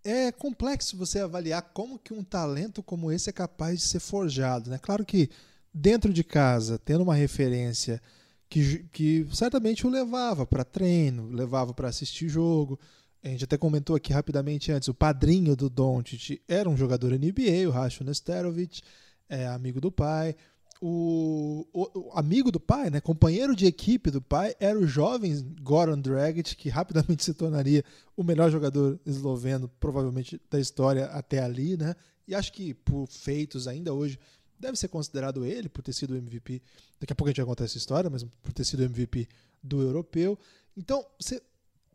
é 0.03 0.31
complexo 0.31 0.97
você 0.97 1.21
avaliar 1.21 1.63
como 1.75 1.99
que 1.99 2.13
um 2.13 2.23
talento 2.23 2.83
como 2.83 3.11
esse 3.11 3.31
é 3.31 3.33
capaz 3.33 3.81
de 3.81 3.87
ser 3.87 4.01
forjado, 4.01 4.71
né? 4.71 4.79
Claro 4.79 5.05
que 5.05 5.31
dentro 5.75 6.13
de 6.13 6.23
casa, 6.23 6.79
tendo 6.79 7.03
uma 7.03 7.17
referência 7.17 8.01
que, 8.49 8.85
que 8.93 9.27
certamente 9.33 9.85
o 9.85 9.91
levava 9.91 10.47
para 10.47 10.65
treino, 10.65 11.29
levava 11.31 11.75
para 11.75 11.89
assistir 11.89 12.29
jogo. 12.29 12.79
A 13.23 13.29
gente 13.29 13.45
até 13.45 13.57
comentou 13.57 13.97
aqui 13.97 14.13
rapidamente 14.13 14.71
antes, 14.71 14.87
o 14.87 14.95
padrinho 14.95 15.57
do 15.57 15.69
Doncic 15.69 16.41
era 16.47 16.69
um 16.69 16.77
jogador 16.77 17.11
NBA, 17.13 17.67
o 17.67 17.71
Rashon 17.71 18.05
Nesterovic, 18.05 18.83
é 19.29 19.49
amigo 19.49 19.81
do 19.81 19.91
pai. 19.91 20.37
O, 20.81 21.67
o, 21.73 21.99
o, 21.99 22.11
amigo 22.15 22.53
do 22.53 22.61
pai, 22.61 22.91
né, 22.91 23.01
companheiro 23.01 23.57
de 23.57 23.65
equipe 23.65 24.11
do 24.11 24.21
pai, 24.21 24.55
era 24.61 24.79
o 24.79 24.87
jovem 24.87 25.35
Goran 25.63 25.99
Dragic, 25.99 26.55
que 26.55 26.69
rapidamente 26.69 27.25
se 27.25 27.33
tornaria 27.33 27.83
o 28.17 28.23
melhor 28.23 28.51
jogador 28.51 29.01
esloveno, 29.07 29.71
provavelmente 29.81 30.39
da 30.51 30.61
história 30.61 31.07
até 31.07 31.43
ali, 31.43 31.77
né? 31.77 31.97
E 32.29 32.35
acho 32.35 32.53
que 32.53 32.75
por 32.75 33.07
feitos 33.07 33.67
ainda 33.67 33.95
hoje 33.95 34.19
deve 34.65 34.79
ser 34.79 34.89
considerado 34.89 35.45
ele 35.45 35.69
por 35.69 35.83
ter 35.83 35.93
sido 35.93 36.17
MVP. 36.17 36.63
Daqui 37.01 37.13
a 37.13 37.17
pouco 37.17 37.29
a 37.29 37.31
gente 37.31 37.39
vai 37.39 37.47
contar 37.47 37.65
essa 37.65 37.79
história, 37.79 38.11
mas 38.11 38.25
por 38.43 38.53
ter 38.53 38.65
sido 38.65 38.83
MVP 38.83 39.29
do 39.63 39.83
europeu. 39.83 40.39
Então, 40.77 41.05
você, 41.19 41.41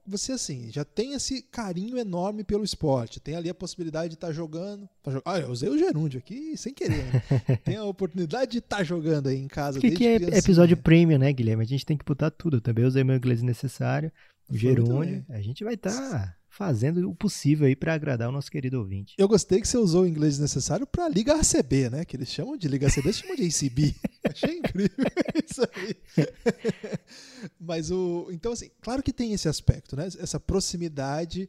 você 0.05 0.31
assim, 0.33 0.71
já 0.71 0.85
tem 0.85 1.13
esse 1.13 1.41
carinho 1.41 1.97
enorme 1.97 2.43
pelo 2.43 2.63
esporte. 2.63 3.19
Tem 3.19 3.35
ali 3.35 3.49
a 3.49 3.53
possibilidade 3.53 4.09
de 4.09 4.15
estar 4.15 4.27
tá 4.27 4.33
jogando. 4.33 4.87
Tá 5.03 5.11
jog... 5.11 5.23
Ah, 5.25 5.39
eu 5.39 5.49
usei 5.49 5.69
o 5.69 5.77
gerúndio 5.77 6.19
aqui 6.19 6.55
sem 6.57 6.73
querer. 6.73 7.05
Né? 7.05 7.57
tem 7.65 7.75
a 7.75 7.83
oportunidade 7.83 8.51
de 8.51 8.57
estar 8.59 8.77
tá 8.77 8.83
jogando 8.83 9.27
aí 9.27 9.37
em 9.37 9.47
casa. 9.47 9.79
Que, 9.79 9.91
que 9.91 10.07
é 10.07 10.15
episódio 10.37 10.77
premium, 10.77 11.17
né, 11.17 11.33
Guilherme? 11.33 11.63
A 11.63 11.67
gente 11.67 11.85
tem 11.85 11.97
que 11.97 12.05
botar 12.05 12.31
tudo. 12.31 12.57
Eu 12.57 12.61
também 12.61 12.85
usei 12.85 13.03
meu 13.03 13.15
inglês 13.15 13.41
necessário. 13.41 14.11
O 14.49 14.57
gerúndio. 14.57 15.25
A 15.29 15.41
gente 15.41 15.63
vai 15.63 15.75
estar. 15.75 15.91
Tá 15.91 16.38
fazendo 16.49 17.07
o 17.09 17.15
possível 17.15 17.67
aí 17.67 17.75
para 17.75 17.93
agradar 17.93 18.27
o 18.27 18.31
nosso 18.31 18.51
querido 18.51 18.79
ouvinte. 18.79 19.13
Eu 19.17 19.27
gostei 19.27 19.61
que 19.61 19.67
você 19.67 19.77
usou 19.77 20.03
o 20.03 20.07
inglês 20.07 20.39
necessário 20.39 20.85
para 20.85 21.07
Liga 21.07 21.35
ACB, 21.35 21.89
né? 21.89 22.03
Que 22.03 22.17
eles 22.17 22.29
chamam 22.29 22.57
de 22.57 22.67
Liga 22.67 22.87
ACB, 22.87 23.07
eles 23.07 23.17
chamam 23.17 23.35
de 23.35 23.43
ACB. 23.43 23.95
Achei 24.27 24.57
incrível 24.57 25.05
isso 25.47 25.61
aí. 25.61 25.95
Mas 27.59 27.91
o. 27.91 28.27
Então, 28.31 28.51
assim, 28.51 28.69
claro 28.81 29.03
que 29.03 29.13
tem 29.13 29.31
esse 29.31 29.47
aspecto, 29.47 29.95
né? 29.95 30.07
Essa 30.19 30.39
proximidade. 30.39 31.47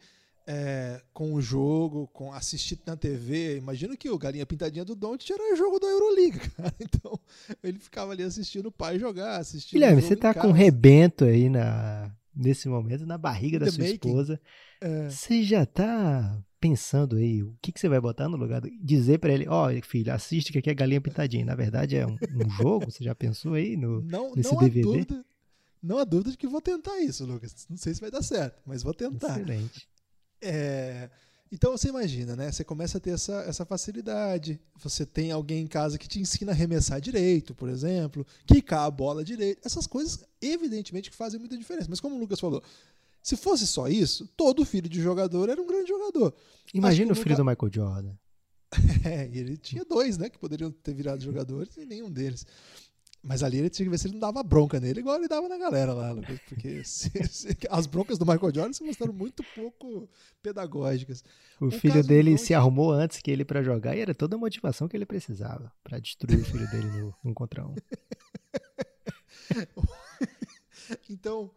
É, 0.53 1.01
com 1.13 1.35
o 1.35 1.41
jogo, 1.41 2.09
com 2.09 2.33
assistir 2.33 2.77
na 2.85 2.97
TV. 2.97 3.59
Imagino 3.59 3.97
que 3.97 4.11
o 4.11 4.19
Galinha 4.19 4.45
Pintadinha 4.45 4.85
do 4.85 4.97
Don't 4.97 5.33
era 5.33 5.55
jogo 5.55 5.79
da 5.79 5.87
Euroliga, 5.87 6.41
cara. 6.57 6.75
Então, 6.81 7.21
ele 7.63 7.79
ficava 7.79 8.11
ali 8.11 8.25
assistindo 8.25 8.67
o 8.67 8.73
pai 8.73 8.99
jogar, 8.99 9.37
assistindo. 9.37 9.79
Guilherme, 9.79 10.03
você 10.03 10.17
tá 10.17 10.35
com 10.35 10.49
um 10.49 10.53
rebento 10.53 11.25
aí 11.25 11.49
na, 11.49 12.11
nesse 12.35 12.69
momento 12.69 13.07
na 13.07 13.17
barriga 13.17 13.61
da 13.61 13.71
sua 13.71 13.85
making. 13.85 13.95
esposa. 13.95 14.41
É. 14.81 15.09
Você 15.09 15.43
já 15.43 15.67
tá 15.67 16.43
pensando 16.59 17.17
aí 17.17 17.43
o 17.43 17.57
que, 17.61 17.73
que 17.73 17.81
você 17.81 17.89
vai 17.89 18.01
botar 18.01 18.29
no 18.29 18.37
lugar? 18.37 18.61
Do... 18.61 18.71
Dizer 18.83 19.19
para 19.19 19.33
ele, 19.33 19.47
ó, 19.49 19.71
oh, 19.71 19.83
filho, 19.83 20.13
assiste 20.13 20.53
que 20.53 20.59
aqui 20.59 20.71
é 20.71 20.75
galinha 20.75 21.01
pintadinha. 21.01 21.45
Na 21.45 21.55
verdade 21.55 21.97
é 21.97 22.07
um, 22.07 22.13
um 22.15 22.51
jogo, 22.61 22.91
você 22.91 23.03
já 23.05 23.15
pensou 23.15 23.55
aí 23.55 23.77
no, 23.77 24.03
não, 24.03 24.35
nesse 24.35 24.53
não 24.53 24.61
DVD? 24.61 24.81
Há 24.81 24.93
dúvida, 24.93 25.25
não 25.83 25.99
há 25.99 26.05
dúvida 26.05 26.31
de 26.31 26.37
que 26.37 26.47
vou 26.47 26.61
tentar 26.61 26.99
isso, 27.01 27.25
Lucas. 27.25 27.67
Não 27.69 27.77
sei 27.77 27.95
se 27.95 28.01
vai 28.01 28.11
dar 28.11 28.23
certo, 28.23 28.61
mas 28.67 28.83
vou 28.83 28.95
tentar. 28.95 29.39
Excelente. 29.39 29.89
É... 30.41 31.11
Então 31.53 31.73
você 31.73 31.89
imagina, 31.89 32.37
né? 32.37 32.53
Você 32.53 32.63
começa 32.63 32.99
a 32.99 33.01
ter 33.01 33.11
essa, 33.11 33.41
essa 33.43 33.65
facilidade. 33.65 34.61
Você 34.79 35.05
tem 35.05 35.33
alguém 35.33 35.63
em 35.63 35.67
casa 35.67 35.99
que 35.99 36.07
te 36.07 36.21
ensina 36.21 36.53
a 36.53 36.55
arremessar 36.55 37.01
direito, 37.01 37.57
por 37.57 37.69
exemplo, 37.69 38.25
quicar 38.47 38.85
a 38.85 38.91
bola 38.91 39.25
direito. 39.25 39.61
Essas 39.65 39.85
coisas, 39.85 40.25
evidentemente, 40.41 41.11
que 41.11 41.17
fazem 41.17 41.41
muita 41.41 41.59
diferença. 41.59 41.89
Mas 41.91 41.99
como 41.99 42.15
o 42.15 42.19
Lucas 42.21 42.39
falou, 42.39 42.63
se 43.23 43.37
fosse 43.37 43.67
só 43.67 43.89
isso, 43.89 44.27
todo 44.37 44.65
filho 44.65 44.89
de 44.89 45.01
jogador 45.01 45.49
era 45.49 45.61
um 45.61 45.67
grande 45.67 45.89
jogador. 45.89 46.35
Imagina 46.73 47.13
o 47.13 47.17
filho 47.17 47.37
do 47.37 47.45
Michael 47.45 47.73
Jordan. 47.73 48.15
é, 49.05 49.29
ele 49.33 49.57
tinha 49.57 49.85
dois, 49.85 50.17
né? 50.17 50.29
Que 50.29 50.39
poderiam 50.39 50.71
ter 50.71 50.95
virado 50.95 51.23
jogadores 51.23 51.77
e 51.77 51.85
nenhum 51.85 52.11
deles. 52.11 52.47
Mas 53.23 53.43
ali 53.43 53.59
ele 53.59 53.69
tinha 53.69 53.85
que 53.85 53.91
ver 53.91 53.99
se 53.99 54.07
ele 54.07 54.15
não 54.15 54.21
dava 54.21 54.43
bronca 54.43 54.81
nele, 54.81 55.01
igual 55.01 55.17
ele 55.17 55.29
dava 55.29 55.47
na 55.47 55.59
galera 55.59 55.93
lá, 55.93 56.15
porque 56.49 56.83
se, 56.85 57.11
se, 57.29 57.55
as 57.69 57.87
broncas 57.87 58.17
do 58.17 58.25
Michael 58.25 58.55
Jordan 58.55 58.73
se 58.73 58.83
mostraram 58.83 59.13
muito 59.13 59.45
pouco 59.55 60.09
pedagógicas. 60.43 61.23
O, 61.61 61.67
o 61.67 61.71
filho 61.71 62.03
dele 62.03 62.39
se 62.39 62.55
arrumou 62.55 62.91
antes 62.91 63.21
que 63.21 63.31
ele 63.31 63.45
para 63.45 63.63
jogar 63.63 63.95
e 63.95 64.01
era 64.01 64.15
toda 64.15 64.37
a 64.37 64.39
motivação 64.39 64.89
que 64.89 64.97
ele 64.97 65.05
precisava 65.05 65.71
para 65.85 65.99
destruir 65.99 66.41
o 66.41 66.45
filho 66.45 66.67
dele 66.71 66.89
no 66.99 67.15
um 67.23 67.35
contra 67.35 67.67
um. 67.67 67.75
então, 71.11 71.51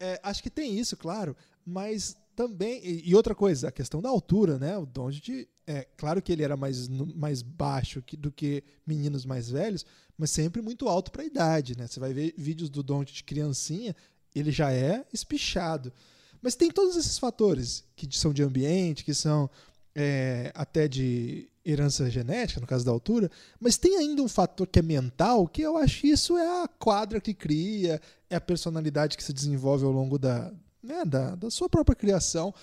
é, 0.00 0.18
acho 0.22 0.42
que 0.42 0.50
tem 0.50 0.78
isso, 0.78 0.96
claro, 0.96 1.36
mas 1.64 2.16
também 2.34 2.80
e, 2.82 3.14
outra 3.14 3.34
coisa, 3.34 3.68
a 3.68 3.72
questão 3.72 4.00
da 4.00 4.08
altura, 4.08 4.58
né? 4.58 4.76
O 4.78 4.86
Doncic, 4.86 5.46
é 5.66 5.86
claro 5.96 6.22
que 6.22 6.32
ele 6.32 6.42
era 6.42 6.56
mais, 6.56 6.88
mais 6.88 7.42
baixo 7.42 8.00
que, 8.00 8.16
do 8.16 8.32
que 8.32 8.64
meninos 8.86 9.26
mais 9.26 9.50
velhos, 9.50 9.84
mas 10.16 10.30
sempre 10.30 10.62
muito 10.62 10.88
alto 10.88 11.12
para 11.12 11.22
a 11.22 11.26
idade, 11.26 11.76
né? 11.76 11.86
Você 11.86 12.00
vai 12.00 12.14
ver 12.14 12.34
vídeos 12.38 12.70
do 12.70 12.82
Doncic 12.82 13.22
criancinha, 13.24 13.94
ele 14.34 14.50
já 14.50 14.72
é 14.72 15.04
espichado. 15.12 15.92
Mas 16.40 16.56
tem 16.56 16.70
todos 16.70 16.96
esses 16.96 17.18
fatores 17.18 17.84
que 17.94 18.08
são 18.16 18.32
de 18.32 18.42
ambiente, 18.42 19.04
que 19.04 19.12
são 19.12 19.50
é, 19.94 20.50
até 20.54 20.88
de 20.88 21.49
herança 21.64 22.08
genética, 22.10 22.60
no 22.60 22.66
caso 22.66 22.84
da 22.84 22.90
altura, 22.90 23.30
mas 23.58 23.76
tem 23.76 23.96
ainda 23.96 24.22
um 24.22 24.28
fator 24.28 24.66
que 24.66 24.78
é 24.78 24.82
mental, 24.82 25.46
que 25.46 25.62
eu 25.62 25.76
acho 25.76 26.00
que 26.00 26.08
isso 26.08 26.36
é 26.36 26.62
a 26.62 26.68
quadra 26.68 27.20
que 27.20 27.34
cria, 27.34 28.00
é 28.28 28.36
a 28.36 28.40
personalidade 28.40 29.16
que 29.16 29.22
se 29.22 29.32
desenvolve 29.32 29.84
ao 29.84 29.92
longo 29.92 30.18
da, 30.18 30.52
né, 30.82 31.04
da, 31.04 31.34
da 31.34 31.50
sua 31.50 31.68
própria 31.68 31.94
criação. 31.94 32.54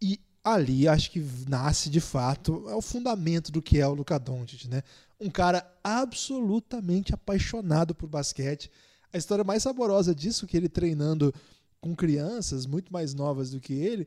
E 0.00 0.20
ali 0.44 0.86
acho 0.86 1.10
que 1.10 1.24
nasce 1.48 1.90
de 1.90 2.00
fato 2.00 2.64
é 2.68 2.74
o 2.74 2.82
fundamento 2.82 3.50
do 3.50 3.60
que 3.60 3.78
é 3.78 3.86
o 3.86 3.94
Luka 3.94 4.18
Doncic, 4.18 4.66
né? 4.68 4.82
Um 5.20 5.28
cara 5.28 5.68
absolutamente 5.82 7.12
apaixonado 7.12 7.94
por 7.94 8.08
basquete. 8.08 8.70
A 9.12 9.18
história 9.18 9.42
mais 9.42 9.64
saborosa 9.64 10.14
disso, 10.14 10.46
que 10.46 10.56
ele 10.56 10.68
treinando 10.68 11.34
com 11.80 11.94
crianças 11.94 12.66
muito 12.66 12.92
mais 12.92 13.14
novas 13.14 13.50
do 13.50 13.60
que 13.60 13.72
ele, 13.72 14.06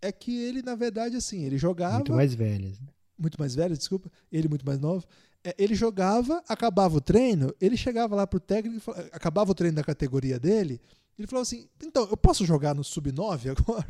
é 0.00 0.10
que 0.10 0.36
ele, 0.36 0.62
na 0.62 0.74
verdade, 0.74 1.16
assim, 1.16 1.44
ele 1.44 1.58
jogava. 1.58 1.96
Muito 1.96 2.12
mais 2.12 2.34
velhas. 2.34 2.80
Né? 2.80 2.88
Muito 3.18 3.38
mais 3.38 3.54
velhas, 3.54 3.78
desculpa. 3.78 4.10
Ele 4.30 4.48
muito 4.48 4.64
mais 4.64 4.78
novo. 4.78 5.04
É, 5.44 5.54
ele 5.58 5.74
jogava, 5.74 6.42
acabava 6.48 6.96
o 6.96 7.00
treino, 7.00 7.54
ele 7.60 7.76
chegava 7.76 8.14
lá 8.14 8.26
pro 8.26 8.40
técnico, 8.40 8.90
acabava 9.12 9.50
o 9.50 9.54
treino 9.54 9.76
da 9.76 9.84
categoria 9.84 10.38
dele, 10.38 10.80
ele 11.18 11.26
falou 11.26 11.42
assim: 11.42 11.68
então, 11.82 12.08
eu 12.08 12.16
posso 12.16 12.44
jogar 12.46 12.74
no 12.74 12.84
sub-9 12.84 13.50
agora? 13.50 13.86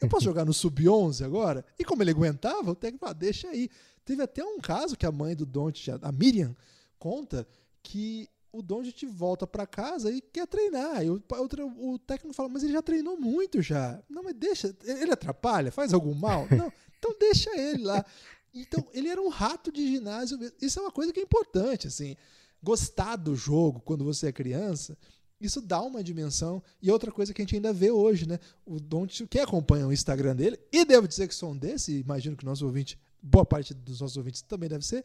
Eu 0.00 0.08
posso 0.08 0.24
jogar 0.24 0.46
no 0.46 0.54
sub-11 0.54 1.24
agora? 1.24 1.64
E 1.78 1.84
como 1.84 2.02
ele 2.02 2.10
aguentava, 2.10 2.70
o 2.70 2.74
técnico 2.74 3.00
falou: 3.00 3.12
ah, 3.12 3.18
deixa 3.18 3.48
aí. 3.48 3.68
Teve 4.02 4.22
até 4.22 4.42
um 4.42 4.58
caso 4.58 4.96
que 4.96 5.04
a 5.04 5.12
mãe 5.12 5.36
do 5.36 5.44
Don't, 5.44 5.90
a 6.00 6.10
Miriam, 6.10 6.56
conta 6.98 7.46
que 7.82 8.26
o 8.52 8.62
Doncic 8.62 9.04
volta 9.06 9.46
para 9.46 9.66
casa 9.66 10.10
e 10.10 10.20
quer 10.20 10.46
treinar. 10.46 11.04
E 11.04 11.10
o, 11.10 11.22
o, 11.22 11.92
o, 11.92 11.98
técnico 11.98 12.34
fala, 12.34 12.48
mas 12.48 12.62
ele 12.62 12.72
já 12.72 12.82
treinou 12.82 13.16
muito 13.18 13.60
já. 13.60 14.02
Não, 14.08 14.22
mas 14.22 14.34
deixa, 14.34 14.74
ele 14.84 15.12
atrapalha, 15.12 15.70
faz 15.70 15.92
algum 15.92 16.14
mal? 16.14 16.46
Não, 16.50 16.72
então 16.98 17.14
deixa 17.18 17.50
ele 17.58 17.84
lá. 17.84 18.04
Então, 18.52 18.86
ele 18.92 19.08
era 19.08 19.20
um 19.20 19.28
rato 19.28 19.70
de 19.70 19.86
ginásio. 19.86 20.38
Isso 20.60 20.78
é 20.78 20.82
uma 20.82 20.90
coisa 20.90 21.12
que 21.12 21.20
é 21.20 21.22
importante, 21.22 21.86
assim. 21.86 22.16
Gostar 22.62 23.16
do 23.16 23.34
jogo 23.34 23.80
quando 23.80 24.04
você 24.04 24.28
é 24.28 24.32
criança, 24.32 24.98
isso 25.40 25.60
dá 25.60 25.80
uma 25.80 26.04
dimensão. 26.04 26.62
E 26.82 26.90
outra 26.90 27.10
coisa 27.10 27.32
que 27.32 27.40
a 27.40 27.44
gente 27.44 27.54
ainda 27.54 27.72
vê 27.72 27.90
hoje, 27.90 28.28
né? 28.28 28.38
O 28.66 28.78
Don't, 28.78 29.26
quem 29.28 29.40
acompanha 29.40 29.86
o 29.86 29.92
Instagram 29.92 30.36
dele, 30.36 30.58
e 30.70 30.84
devo 30.84 31.08
dizer 31.08 31.26
que 31.26 31.34
sou 31.34 31.52
um 31.52 31.56
desse, 31.56 31.98
imagino 31.98 32.36
que 32.36 32.44
nosso 32.44 32.66
ouvinte, 32.66 32.98
boa 33.22 33.46
parte 33.46 33.72
dos 33.72 34.00
nossos 34.00 34.16
ouvintes 34.16 34.42
também 34.42 34.68
deve 34.68 34.84
ser, 34.84 35.04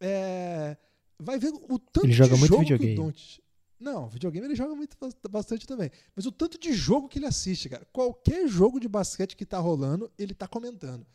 é, 0.00 0.76
vai 1.18 1.38
ver 1.38 1.52
o 1.68 1.78
tanto 1.78 2.06
ele 2.06 2.12
joga 2.12 2.34
de 2.34 2.40
muito 2.40 2.50
jogo 2.50 2.62
videogame. 2.62 2.94
que 2.94 3.00
o 3.00 3.04
Don't. 3.04 3.42
Não, 3.78 4.08
videogame 4.08 4.46
ele 4.46 4.54
joga 4.54 4.74
muito, 4.74 4.96
bastante 5.28 5.66
também. 5.66 5.90
Mas 6.14 6.24
o 6.24 6.32
tanto 6.32 6.58
de 6.58 6.72
jogo 6.72 7.08
que 7.08 7.18
ele 7.18 7.26
assiste, 7.26 7.68
cara. 7.68 7.86
Qualquer 7.92 8.48
jogo 8.48 8.80
de 8.80 8.88
basquete 8.88 9.36
que 9.36 9.44
tá 9.44 9.58
rolando, 9.58 10.10
ele 10.18 10.32
tá 10.32 10.48
comentando. 10.48 11.06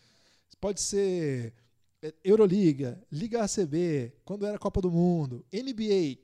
Pode 0.59 0.81
ser 0.81 1.53
é, 2.01 2.13
Euroliga, 2.23 3.01
Liga 3.11 3.43
ACB, 3.43 4.13
quando 4.25 4.45
era 4.45 4.57
Copa 4.57 4.81
do 4.81 4.91
Mundo, 4.91 5.45
NBA. 5.53 6.19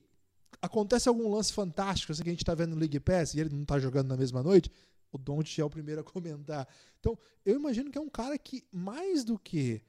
Acontece 0.61 1.07
algum 1.07 1.29
lance 1.29 1.53
fantástico, 1.53 2.11
assim 2.11 2.23
que 2.23 2.29
a 2.29 2.33
gente 2.33 2.43
está 2.43 2.55
vendo 2.55 2.71
no 2.71 2.79
League 2.79 2.99
Pass 2.99 3.33
e 3.33 3.39
ele 3.39 3.51
não 3.53 3.61
está 3.61 3.77
jogando 3.77 4.07
na 4.07 4.17
mesma 4.17 4.41
noite, 4.41 4.71
o 5.11 5.17
Don't 5.17 5.61
é 5.61 5.63
o 5.63 5.69
primeiro 5.69 6.01
a 6.01 6.03
comentar. 6.05 6.67
Então, 6.99 7.17
eu 7.45 7.55
imagino 7.55 7.91
que 7.91 7.97
é 7.97 8.01
um 8.01 8.09
cara 8.09 8.37
que, 8.37 8.65
mais 8.71 9.23
do 9.23 9.37
que 9.37 9.81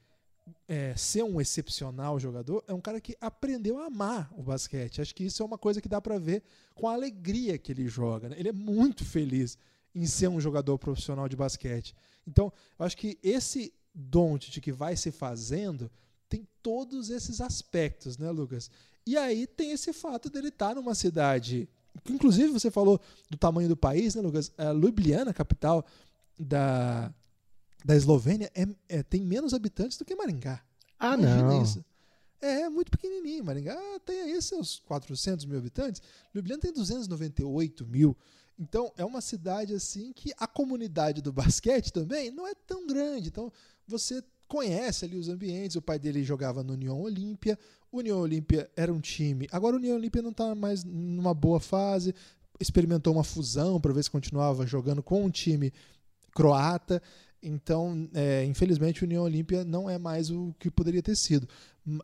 é, 0.67 0.95
ser 0.97 1.23
um 1.23 1.41
excepcional 1.41 2.19
jogador, 2.19 2.63
é 2.67 2.75
um 2.75 2.81
cara 2.81 3.01
que 3.01 3.17
aprendeu 3.21 3.79
a 3.79 3.87
amar 3.87 4.31
o 4.37 4.43
basquete. 4.43 5.01
Acho 5.01 5.15
que 5.15 5.25
isso 5.25 5.43
é 5.43 5.47
uma 5.47 5.59
coisa 5.59 5.81
que 5.81 5.89
dá 5.89 6.01
para 6.01 6.19
ver 6.19 6.43
com 6.75 6.87
a 6.87 6.93
alegria 6.93 7.57
que 7.59 7.73
ele 7.73 7.89
joga. 7.89 8.29
Né? 8.29 8.37
Ele 8.39 8.51
é 8.51 8.53
muito 8.53 9.05
feliz 9.05 9.57
em 9.95 10.07
ser 10.07 10.29
um 10.29 10.41
jogador 10.41 10.79
profissional 10.79 11.29
de 11.29 11.37
basquete. 11.37 11.95
Então, 12.27 12.53
eu 12.79 12.85
acho 12.85 12.97
que 12.97 13.19
esse 13.23 13.73
Doncic 13.99 14.61
que 14.61 14.73
vai 14.73 14.97
se 14.97 15.11
fazendo 15.11 15.91
tem 16.29 16.47
todos 16.63 17.11
esses 17.11 17.41
aspectos, 17.41 18.17
né, 18.17 18.31
Lucas? 18.31 18.71
E 19.05 19.17
aí 19.17 19.47
tem 19.47 19.73
esse 19.73 19.93
fato 19.93 20.31
dele 20.31 20.49
estar 20.49 20.69
tá 20.69 20.75
numa 20.75 20.95
cidade, 20.95 21.69
que 22.05 22.13
inclusive 22.13 22.53
você 22.53 22.71
falou 22.71 23.01
do 23.29 23.37
tamanho 23.37 23.69
do 23.69 23.77
país, 23.77 24.15
né, 24.15 24.23
Lucas? 24.23 24.53
A 24.57 24.73
Ljubljana, 24.73 25.35
capital 25.35 25.85
da, 26.39 27.13
da 27.85 27.97
Eslovênia, 27.97 28.51
é, 28.55 28.67
é, 28.89 29.03
tem 29.03 29.23
menos 29.23 29.53
habitantes 29.53 29.99
do 29.99 30.05
que 30.05 30.15
Maringá. 30.15 30.63
Ah, 30.99 31.15
Imagina 31.15 31.43
não. 31.43 31.63
Isso. 31.63 31.85
É, 32.41 32.61
é 32.63 32.69
muito 32.69 32.91
pequenininho. 32.91 33.45
Maringá 33.45 33.77
tem 34.05 34.21
aí 34.21 34.43
seus 34.43 34.79
400 34.81 35.45
mil 35.47 35.59
habitantes. 35.59 36.01
Ljubljana 36.35 36.61
tem 36.61 36.73
298 36.73 37.87
mil. 37.87 38.17
Então, 38.59 38.93
é 38.97 39.05
uma 39.05 39.21
cidade 39.21 39.73
assim 39.73 40.13
que 40.13 40.33
a 40.37 40.47
comunidade 40.47 41.23
do 41.23 41.33
basquete 41.33 41.93
também 41.93 42.31
não 42.31 42.47
é 42.47 42.55
tão 42.55 42.87
grande. 42.87 43.29
Então, 43.29 43.53
você 43.89 44.23
conhece 44.47 45.05
ali 45.05 45.17
os 45.17 45.29
ambientes. 45.29 45.77
O 45.77 45.83
pai 45.83 45.99
dele 45.99 46.25
jogava 46.25 46.63
no 46.63 46.73
União 46.73 47.01
Olímpia. 47.01 47.59
O 47.91 47.99
União 47.99 48.19
Olímpia 48.19 48.71
era 48.77 48.93
um 48.93 49.01
time. 49.01 49.47
Agora 49.53 49.77
o 49.77 49.79
União 49.79 49.97
Olímpia 49.97 50.23
não 50.23 50.31
está 50.31 50.55
mais 50.55 50.85
numa 50.85 51.35
boa 51.35 51.61
fase. 51.61 52.15
Experimentou 52.61 53.13
uma 53.13 53.25
fusão 53.25 53.81
para 53.81 53.93
ver 53.93 54.03
se 54.03 54.11
continuava 54.11 54.67
jogando 54.67 55.03
com 55.03 55.25
um 55.25 55.31
time 55.31 55.73
croata. 56.35 57.03
Então, 57.43 58.09
é, 58.15 58.45
infelizmente, 58.45 59.03
o 59.03 59.07
União 59.07 59.23
Olímpia 59.23 59.65
não 59.65 59.89
é 59.89 59.99
mais 59.99 60.31
o 60.31 60.55
que 60.59 60.71
poderia 60.71 61.03
ter 61.03 61.17
sido. 61.17 61.49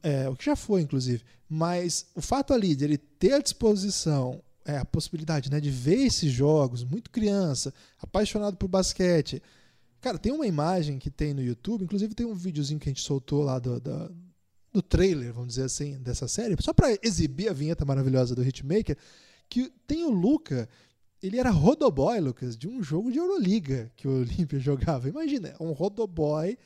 É, 0.02 0.28
o 0.28 0.36
que 0.36 0.44
já 0.44 0.56
foi, 0.56 0.80
inclusive. 0.82 1.22
Mas 1.48 2.06
o 2.14 2.20
fato 2.20 2.52
ali 2.52 2.74
de 2.74 2.84
ele 2.84 2.98
ter 2.98 3.32
à 3.32 3.40
disposição 3.40 4.40
é, 4.64 4.78
a 4.78 4.84
possibilidade 4.84 5.50
né, 5.50 5.60
de 5.60 5.70
ver 5.70 6.06
esses 6.06 6.32
jogos, 6.32 6.84
muito 6.84 7.10
criança, 7.10 7.72
apaixonado 8.00 8.56
por 8.56 8.68
basquete, 8.68 9.42
Cara, 10.04 10.18
tem 10.18 10.32
uma 10.32 10.46
imagem 10.46 10.98
que 10.98 11.10
tem 11.10 11.32
no 11.32 11.42
YouTube, 11.42 11.84
inclusive 11.84 12.14
tem 12.14 12.26
um 12.26 12.34
videozinho 12.34 12.78
que 12.78 12.90
a 12.90 12.92
gente 12.92 13.00
soltou 13.00 13.42
lá 13.42 13.58
do, 13.58 13.80
do, 13.80 14.14
do 14.70 14.82
trailer, 14.82 15.32
vamos 15.32 15.54
dizer 15.54 15.64
assim, 15.64 15.96
dessa 15.96 16.28
série, 16.28 16.54
só 16.60 16.74
para 16.74 16.94
exibir 17.02 17.48
a 17.48 17.54
vinheta 17.54 17.86
maravilhosa 17.86 18.34
do 18.34 18.44
Hitmaker, 18.44 18.98
que 19.48 19.72
tem 19.86 20.04
o 20.04 20.10
Luca, 20.10 20.68
ele 21.22 21.38
era 21.38 21.48
rodoboy, 21.48 22.20
Lucas, 22.20 22.54
de 22.54 22.68
um 22.68 22.82
jogo 22.82 23.10
de 23.10 23.16
Euroliga 23.16 23.90
que 23.96 24.06
o 24.06 24.20
Olímpia 24.20 24.58
jogava. 24.58 25.08
Imagina, 25.08 25.56
um 25.58 25.72
rodoboy 25.72 26.58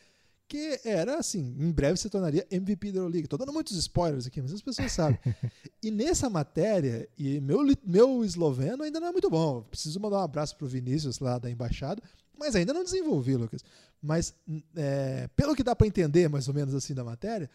que 0.48 0.80
era 0.84 1.16
assim, 1.16 1.54
em 1.60 1.70
breve 1.70 1.96
se 1.96 2.10
tornaria 2.10 2.44
MVP 2.50 2.90
da 2.90 2.98
Euroliga. 2.98 3.28
Tô 3.28 3.36
dando 3.36 3.52
muitos 3.52 3.76
spoilers 3.76 4.26
aqui, 4.26 4.42
mas 4.42 4.52
as 4.52 4.62
pessoas 4.62 4.90
sabem. 4.90 5.16
e 5.80 5.92
nessa 5.92 6.28
matéria, 6.28 7.08
e 7.16 7.40
meu, 7.40 7.60
meu 7.84 8.24
esloveno 8.24 8.82
ainda 8.82 8.98
não 8.98 9.06
é 9.06 9.12
muito 9.12 9.30
bom. 9.30 9.62
Preciso 9.62 10.00
mandar 10.00 10.18
um 10.18 10.22
abraço 10.22 10.56
pro 10.56 10.66
Vinícius 10.66 11.20
lá 11.20 11.38
da 11.38 11.48
embaixada, 11.48 12.02
mas 12.38 12.54
ainda 12.54 12.72
não 12.72 12.84
desenvolvi, 12.84 13.36
Lucas. 13.36 13.62
Mas 14.00 14.34
é, 14.76 15.28
pelo 15.34 15.54
que 15.54 15.62
dá 15.62 15.74
para 15.74 15.86
entender, 15.86 16.28
mais 16.28 16.48
ou 16.48 16.54
menos 16.54 16.74
assim 16.74 16.94
da 16.94 17.02
matéria, 17.02 17.50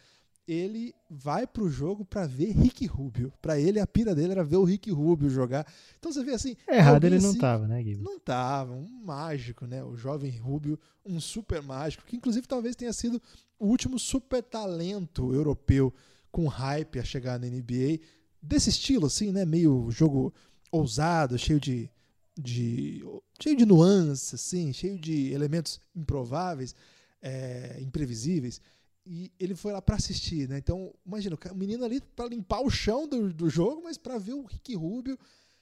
ele 0.46 0.94
vai 1.08 1.46
pro 1.46 1.70
jogo 1.70 2.04
para 2.04 2.26
ver 2.26 2.52
Rick 2.52 2.84
Rubio. 2.86 3.32
Para 3.40 3.58
ele, 3.58 3.80
a 3.80 3.86
pira 3.86 4.14
dele 4.14 4.32
era 4.32 4.44
ver 4.44 4.56
o 4.56 4.64
Rick 4.64 4.90
Rubio 4.90 5.30
jogar. 5.30 5.66
Então 5.98 6.12
você 6.12 6.22
vê 6.22 6.34
assim. 6.34 6.54
Errado 6.68 7.04
ele 7.04 7.18
não 7.18 7.30
assim, 7.30 7.38
tava, 7.38 7.66
né, 7.66 7.82
Guilherme? 7.82 8.04
Não 8.04 8.18
tava. 8.18 8.74
Um 8.74 9.02
mágico, 9.02 9.66
né? 9.66 9.82
O 9.82 9.96
jovem 9.96 10.36
Rubio, 10.36 10.78
um 11.04 11.18
super 11.18 11.62
mágico, 11.62 12.04
que 12.04 12.16
inclusive 12.16 12.46
talvez 12.46 12.76
tenha 12.76 12.92
sido 12.92 13.20
o 13.58 13.66
último 13.66 13.98
super 13.98 14.42
talento 14.42 15.32
europeu 15.32 15.92
com 16.30 16.46
hype 16.46 16.98
a 16.98 17.04
chegar 17.04 17.38
na 17.38 17.46
NBA. 17.46 18.00
Desse 18.42 18.68
estilo, 18.68 19.06
assim, 19.06 19.32
né? 19.32 19.46
Meio 19.46 19.90
jogo 19.90 20.34
ousado, 20.70 21.38
cheio 21.38 21.58
de 21.60 21.88
de 22.36 23.02
cheio 23.40 23.56
de 23.56 23.64
nuances, 23.64 24.34
assim, 24.34 24.72
cheio 24.72 24.98
de 24.98 25.32
elementos 25.32 25.80
improváveis, 25.94 26.74
é, 27.22 27.78
imprevisíveis. 27.80 28.60
E 29.06 29.30
ele 29.38 29.54
foi 29.54 29.72
lá 29.72 29.82
para 29.82 29.96
assistir, 29.96 30.48
né? 30.48 30.58
Então, 30.58 30.92
imagina, 31.04 31.36
o 31.50 31.54
menino 31.54 31.84
ali 31.84 32.00
para 32.00 32.28
limpar 32.28 32.60
o 32.60 32.70
chão 32.70 33.06
do, 33.06 33.32
do 33.32 33.50
jogo, 33.50 33.82
mas 33.84 33.98
para 33.98 34.18
ver 34.18 34.32
o 34.32 34.44
Rick 34.44 34.74
Rubio. 34.74 35.18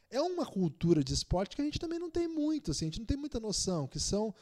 É 0.08 0.20
uma 0.20 0.44
cultura 0.44 1.02
de 1.02 1.14
esporte 1.14 1.56
que 1.56 1.62
a 1.62 1.64
gente 1.64 1.80
também 1.80 1.98
não 1.98 2.10
tem 2.10 2.28
muito, 2.28 2.70
assim, 2.70 2.84
a 2.84 2.88
gente 2.88 2.98
não 2.98 3.06
tem 3.06 3.16
muita 3.16 3.40
noção, 3.40 3.88
que 3.88 3.98
são. 3.98 4.34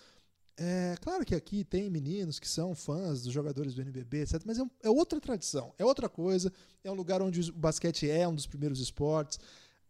É, 0.57 0.97
claro 1.01 1.25
que 1.25 1.33
aqui 1.33 1.63
tem 1.63 1.89
meninos 1.89 2.41
que 2.41 2.49
são 2.49 2.75
fãs 2.75 3.23
dos 3.23 3.33
jogadores 3.33 3.73
do 3.73 3.81
NBB, 3.81 4.23
etc., 4.23 4.43
mas 4.45 4.59
é, 4.59 4.65
é 4.83 4.91
outra 4.91 5.21
tradição, 5.21 5.73
é 5.79 5.85
outra 5.85 6.09
coisa, 6.09 6.53
é 6.83 6.91
um 6.91 6.95
lugar 6.95 7.23
onde 7.23 7.51
o 7.51 7.53
basquete 7.53 8.11
é 8.11 8.27
um 8.27 8.35
dos 8.35 8.49
primeiros 8.49 8.81
esportes 8.81 9.39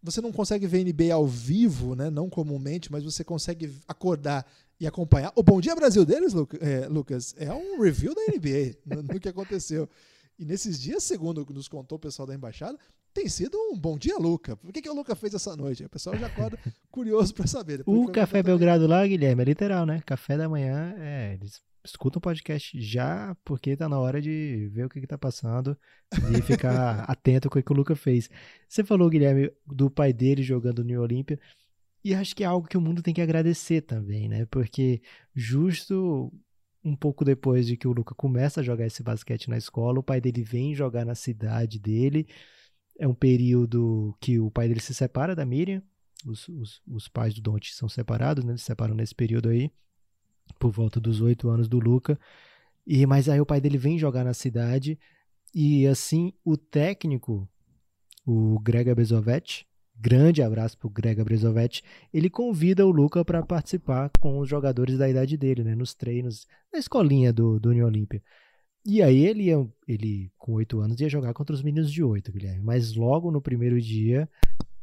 você 0.03 0.21
não 0.21 0.33
consegue 0.33 0.67
ver 0.67 0.85
NBA 0.85 1.13
ao 1.13 1.27
vivo, 1.27 1.95
né? 1.95 2.11
Não 2.11 2.29
comumente, 2.29 2.91
mas 2.91 3.05
você 3.05 3.23
consegue 3.23 3.73
acordar 3.87 4.47
e 4.79 4.87
acompanhar. 4.87 5.33
O 5.37 5.43
Bom 5.43 5.61
Dia 5.61 5.75
Brasil 5.75 6.05
deles, 6.05 6.33
é, 6.61 6.87
Lucas, 6.89 7.35
é 7.37 7.53
um 7.53 7.81
review 7.81 8.15
da 8.15 8.23
NBA 8.23 8.77
no, 8.87 9.03
no, 9.03 9.21
que 9.21 9.29
aconteceu. 9.29 9.89
E 10.39 10.45
nesses 10.45 10.81
dias, 10.81 11.03
segundo 11.05 11.47
nos 11.53 11.69
contou 11.69 11.97
o 11.97 12.01
pessoal 12.01 12.27
da 12.27 12.35
embaixada, 12.35 12.79
tem 13.13 13.29
sido 13.29 13.59
um 13.59 13.79
bom 13.79 13.99
dia, 13.99 14.17
Luca. 14.17 14.59
O 14.65 14.73
que, 14.73 14.81
que 14.81 14.89
o 14.89 14.95
Luca 14.95 15.15
fez 15.15 15.35
essa 15.35 15.55
noite? 15.55 15.85
O 15.85 15.89
pessoal 15.89 16.17
já 16.17 16.29
acorda 16.29 16.59
curioso 16.91 17.35
para 17.35 17.47
saber. 17.47 17.79
Depois 17.79 18.09
o 18.09 18.13
Café 18.13 18.43
Belgrado 18.43 18.87
lá, 18.87 19.07
Guilherme, 19.07 19.43
é 19.43 19.45
literal, 19.45 19.85
né? 19.85 20.01
Café 20.07 20.39
da 20.39 20.49
manhã, 20.49 20.95
é, 20.97 21.35
eles 21.35 21.61
escuta 21.85 22.19
o 22.19 22.21
podcast 22.21 22.81
já, 22.81 23.37
porque 23.45 23.77
tá 23.77 23.89
na 23.89 23.99
hora 23.99 24.21
de 24.21 24.69
ver 24.73 24.85
o 24.85 24.89
que, 24.89 25.01
que 25.01 25.07
tá 25.07 25.19
passando 25.19 25.77
e 26.37 26.43
ficar 26.43 27.01
atento 27.09 27.49
com 27.49 27.59
o 27.59 27.63
que 27.63 27.73
o 27.73 27.75
Luca 27.75 27.97
fez. 27.97 28.29
Você 28.69 28.85
falou, 28.85 29.09
Guilherme, 29.09 29.51
do 29.67 29.91
pai 29.91 30.13
dele 30.13 30.43
jogando 30.43 30.85
no 30.85 31.01
Olímpia, 31.01 31.39
e 32.05 32.15
acho 32.15 32.35
que 32.35 32.45
é 32.45 32.47
algo 32.47 32.67
que 32.67 32.77
o 32.77 32.81
mundo 32.81 33.03
tem 33.03 33.13
que 33.13 33.21
agradecer 33.21 33.83
também, 33.83 34.29
né? 34.29 34.47
Porque 34.47 35.03
justo 35.35 36.33
um 36.83 36.97
pouco 36.97 37.25
depois 37.25 37.67
de 37.67 37.77
que 37.77 37.87
o 37.87 37.93
Luca 37.93 38.15
começa 38.15 38.61
a 38.61 38.65
jogar 38.65 38.87
esse 38.87 39.03
basquete 39.03 39.51
na 39.51 39.59
escola, 39.59 40.01
o 40.01 40.03
pai 40.03 40.21
dele 40.21 40.43
vem 40.43 40.75
jogar 40.75 41.05
na 41.05 41.15
cidade 41.15 41.79
dele. 41.79 42.27
É 42.99 43.07
um 43.07 43.15
período 43.15 44.17
que 44.21 44.39
o 44.39 44.51
pai 44.51 44.69
dele 44.69 44.81
se 44.81 44.95
separa 44.95 45.35
da 45.37 45.45
Miriam. 45.45 45.83
Os, 46.27 46.49
os, 46.49 46.83
os 46.87 47.09
pais 47.09 47.35
do 47.35 47.41
Dante 47.41 47.75
são 47.75 47.89
separados, 47.89 48.45
né? 48.45 48.53
Eles 48.53 48.63
se 48.63 48.67
separam 48.67 48.95
nesse 48.95 49.15
período 49.15 49.49
aí 49.51 49.71
por 50.59 50.71
volta 50.71 51.01
dos 51.01 51.21
oito 51.21 51.49
anos 51.49 51.69
do 51.69 51.79
Luca. 51.79 52.19
E 52.87 53.05
mas 53.07 53.29
aí 53.29 53.41
o 53.41 53.47
pai 53.47 53.61
dele 53.61 53.79
vem 53.79 53.99
jogar 53.99 54.25
na 54.25 54.35
cidade 54.35 54.99
E 55.55 55.87
assim, 55.87 56.33
o 56.45 56.57
técnico, 56.57 57.49
o 58.27 58.59
Greg 58.61 58.95
Bezovet, 58.95 59.67
grande 60.01 60.43
abraço 60.43 60.79
pro 60.79 60.89
Greg 60.89 61.23
Brezovetti, 61.23 61.83
ele 62.13 62.31
convida 62.31 62.87
o 62.87 62.91
Luca 62.91 63.25
para 63.25 63.45
participar 63.45 64.11
com 64.19 64.39
os 64.39 64.49
jogadores 64.49 64.97
da 64.97 65.09
idade 65.09 65.37
dele, 65.37 65.63
né, 65.63 65.75
nos 65.75 65.95
treinos, 65.95 66.47
na 66.73 66.79
escolinha 66.79 67.33
do, 67.33 67.61
do 67.61 67.69
União 67.71 67.87
Olímpia. 67.87 68.23
E 68.85 69.03
aí 69.03 69.27
ele, 69.27 69.45
ia, 69.45 69.69
ele, 69.87 70.33
com 70.39 70.55
oito 70.55 70.81
anos, 70.81 70.99
ia 71.01 71.09
jogar 71.09 71.35
contra 71.35 71.55
os 71.55 71.63
meninos 71.63 71.93
de 71.93 72.03
oito, 72.03 72.33
Guilherme. 72.33 72.63
Mas 72.63 72.95
logo 72.95 73.31
no 73.31 73.43
primeiro 73.43 73.79
dia, 73.79 74.29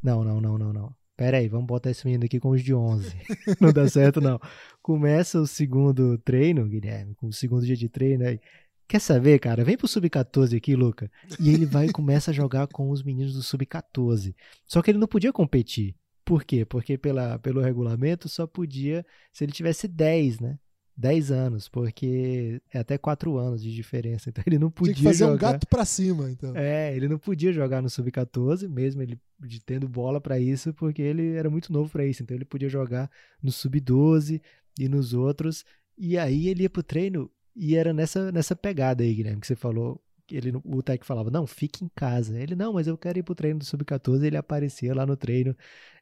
não, 0.04 0.24
não, 0.24 0.40
não, 0.40 0.58
não, 0.58 0.72
não. 0.72 0.96
Pera 1.18 1.38
aí, 1.40 1.50
vamos 1.50 1.66
botar 1.66 1.90
esse 1.90 2.06
menino 2.06 2.24
aqui 2.24 2.40
com 2.40 2.52
os 2.52 2.64
de 2.64 2.74
11. 2.74 3.14
não 3.60 3.74
dá 3.74 3.90
certo, 3.90 4.22
não. 4.22 4.40
Começa 4.82 5.42
o 5.42 5.48
segundo 5.48 6.18
treino, 6.20 6.66
Guilherme, 6.68 7.16
com 7.16 7.28
o 7.28 7.34
segundo 7.34 7.66
dia 7.66 7.76
de 7.76 7.90
treino, 7.90 8.26
aí 8.26 8.40
Quer 8.88 9.02
saber, 9.02 9.38
cara? 9.40 9.66
Vem 9.66 9.76
pro 9.76 9.88
Sub-14 9.88 10.56
aqui, 10.56 10.74
Luca. 10.74 11.12
E 11.42 11.50
ele 11.50 11.66
vai 11.66 11.88
e 11.88 11.92
começa 11.92 12.32
a 12.32 12.34
jogar 12.34 12.68
com 12.68 12.90
os 12.90 13.04
meninos 13.04 13.34
do 13.34 13.44
Sub-14. 13.44 14.34
Só 14.66 14.82
que 14.82 14.92
ele 14.92 14.98
não 14.98 15.08
podia 15.08 15.34
competir. 15.34 15.94
Por 16.24 16.46
quê? 16.46 16.64
Porque 16.64 16.98
pela, 16.98 17.38
pelo 17.40 17.60
regulamento 17.60 18.30
só 18.30 18.48
podia 18.48 19.06
se 19.34 19.44
ele 19.44 19.52
tivesse 19.52 19.90
10, 19.90 20.40
né? 20.40 20.58
10 20.98 21.32
anos, 21.32 21.70
porque 21.70 22.60
é 22.74 22.80
até 22.80 22.98
4 22.98 23.38
anos 23.38 23.62
de 23.62 23.74
diferença. 23.74 24.30
Então 24.38 24.44
ele 24.48 24.58
não 24.58 24.72
podia 24.72 24.94
Tinha 24.96 25.04
que 25.04 25.18
fazer 25.18 25.32
jogar. 25.32 25.34
um 25.50 25.52
gato 25.54 25.68
pra 25.68 25.86
cima, 25.86 26.30
então. 26.32 26.56
É, 26.56 26.96
ele 26.96 27.08
não 27.08 27.20
podia 27.20 27.54
jogar 27.54 27.82
no 27.82 27.90
Sub-14, 27.90 28.68
mesmo 28.68 29.02
ele 29.02 29.20
tendo 29.66 29.88
bola 29.88 30.20
para 30.20 30.40
isso, 30.40 30.74
porque 30.74 31.02
ele 31.02 31.34
era 31.34 31.50
muito 31.50 31.72
novo 31.72 31.90
para 31.90 32.06
isso. 32.06 32.24
Então 32.24 32.36
ele 32.36 32.46
podia 32.46 32.68
jogar 32.68 33.10
no 33.42 33.52
Sub-12 33.52 34.42
e 34.80 34.90
nos 34.90 35.14
outros. 35.14 35.64
E 35.98 36.18
aí 36.18 36.48
ele 36.48 36.64
ia 36.64 36.70
pro 36.70 36.82
treino 36.84 37.30
e 37.56 37.76
era 37.76 37.94
nessa, 37.94 38.32
nessa 38.32 38.56
pegada 38.56 39.04
aí, 39.04 39.14
Guilherme, 39.14 39.42
que 39.42 39.48
você 39.48 39.56
falou. 39.56 40.02
Ele, 40.30 40.52
o 40.66 40.84
Tec 40.84 41.06
falava, 41.06 41.32
não, 41.32 41.48
fique 41.48 41.86
em 41.86 41.90
casa. 41.96 42.38
Ele, 42.38 42.54
não, 42.56 42.74
mas 42.74 42.86
eu 42.88 42.98
quero 42.98 43.18
ir 43.18 43.24
pro 43.24 43.34
treino 43.36 43.60
do 43.60 43.66
Sub-14. 43.66 44.24
Ele 44.24 44.36
aparecia 44.36 44.94
lá 44.94 45.06
no 45.06 45.16
treino. 45.16 45.56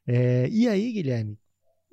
É, 0.07 0.47
e 0.49 0.67
aí, 0.67 0.91
Guilherme, 0.93 1.37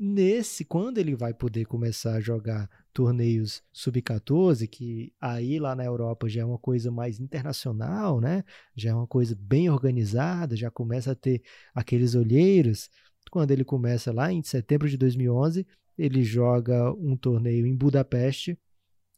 nesse, 0.04 0.64
quando 0.64 0.98
ele 0.98 1.14
vai 1.14 1.32
poder 1.32 1.64
começar 1.64 2.16
a 2.16 2.20
jogar 2.20 2.68
torneios 2.92 3.62
Sub-14, 3.72 4.66
que 4.68 5.12
aí 5.20 5.60
lá 5.60 5.76
na 5.76 5.84
Europa 5.84 6.28
já 6.28 6.40
é 6.40 6.44
uma 6.44 6.58
coisa 6.58 6.90
mais 6.90 7.20
internacional, 7.20 8.20
né? 8.20 8.42
Já 8.74 8.90
é 8.90 8.94
uma 8.94 9.06
coisa 9.06 9.36
bem 9.38 9.70
organizada, 9.70 10.56
já 10.56 10.72
começa 10.72 11.12
a 11.12 11.14
ter 11.14 11.40
aqueles 11.72 12.16
olheiros. 12.16 12.90
Quando 13.30 13.52
ele 13.52 13.64
começa 13.64 14.12
lá 14.12 14.32
em 14.32 14.42
setembro 14.42 14.88
de 14.88 14.96
2011, 14.96 15.64
ele 15.96 16.24
joga 16.24 16.92
um 16.94 17.16
torneio 17.16 17.64
em 17.64 17.76
Budapeste, 17.76 18.58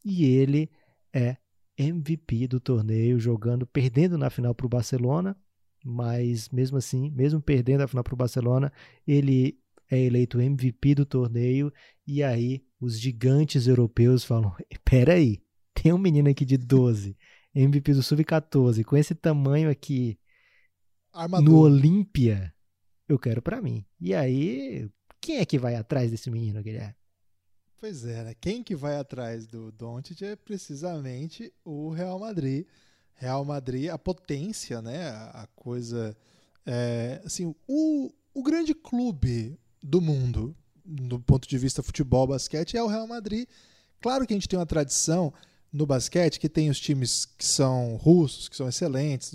e 0.03 0.23
ele 0.23 0.69
é 1.11 1.37
MVP 1.79 2.47
do 2.47 2.59
torneio, 2.59 3.19
jogando, 3.19 3.65
perdendo 3.65 4.19
na 4.19 4.29
final 4.29 4.53
para 4.53 4.67
o 4.67 4.69
Barcelona, 4.69 5.35
mas 5.83 6.47
mesmo 6.49 6.77
assim, 6.77 7.09
mesmo 7.09 7.41
perdendo 7.41 7.81
a 7.81 7.87
final 7.87 8.03
para 8.03 8.13
o 8.13 8.17
Barcelona, 8.17 8.71
ele 9.07 9.59
é 9.89 9.99
eleito 9.99 10.39
MVP 10.39 10.95
do 10.95 11.05
torneio 11.05 11.71
e 12.05 12.23
aí 12.23 12.63
os 12.79 12.99
gigantes 12.99 13.67
europeus 13.67 14.23
falam: 14.23 14.55
"Peraí, 14.83 15.41
tem 15.73 15.93
um 15.93 15.97
menino 15.97 16.29
aqui 16.29 16.45
de 16.45 16.57
12, 16.57 17.17
MVP 17.53 17.93
do 17.93 18.03
sub-14, 18.03 18.83
com 18.83 18.97
esse 18.97 19.15
tamanho 19.15 19.69
aqui 19.69 20.19
Armador. 21.13 21.45
no 21.45 21.59
Olímpia, 21.59 22.53
eu 23.07 23.19
quero 23.19 23.41
para 23.41 23.61
mim". 23.61 23.85
E 23.99 24.13
aí, 24.13 24.89
quem 25.21 25.37
é 25.37 25.45
que 25.45 25.59
vai 25.59 25.75
atrás 25.75 26.11
desse 26.11 26.29
menino, 26.29 26.61
Guilherme? 26.61 26.95
Pois 27.77 28.05
é, 28.05 28.23
né? 28.23 28.33
Quem 28.39 28.63
que 28.63 28.75
vai 28.75 28.97
atrás 28.97 29.45
do 29.45 29.71
Doncic 29.71 30.21
é 30.23 30.35
precisamente 30.35 31.53
o 31.63 31.89
Real 31.89 32.17
Madrid. 32.17 32.65
Real 33.13 33.45
Madrid, 33.45 33.89
a 33.89 33.97
potência, 33.97 34.81
né? 34.81 35.09
A 35.09 35.47
coisa, 35.55 36.15
é, 36.65 37.21
assim, 37.23 37.53
o, 37.67 38.11
o 38.33 38.43
grande 38.43 38.73
clube 38.73 39.59
do 39.85 40.01
mundo, 40.01 40.55
do 40.83 41.19
ponto 41.19 41.47
de 41.47 41.57
vista 41.59 41.83
futebol, 41.83 42.25
basquete, 42.25 42.75
é 42.75 42.81
o 42.81 42.87
Real 42.87 43.05
Madrid. 43.05 43.47
Claro 44.01 44.25
que 44.25 44.33
a 44.33 44.35
gente 44.35 44.49
tem 44.49 44.57
uma 44.57 44.65
tradição 44.65 45.31
no 45.71 45.85
basquete 45.85 46.39
que 46.39 46.49
tem 46.49 46.69
os 46.71 46.79
times 46.79 47.25
que 47.25 47.45
são 47.45 47.95
russos, 47.97 48.49
que 48.49 48.55
são 48.55 48.67
excelentes, 48.67 49.33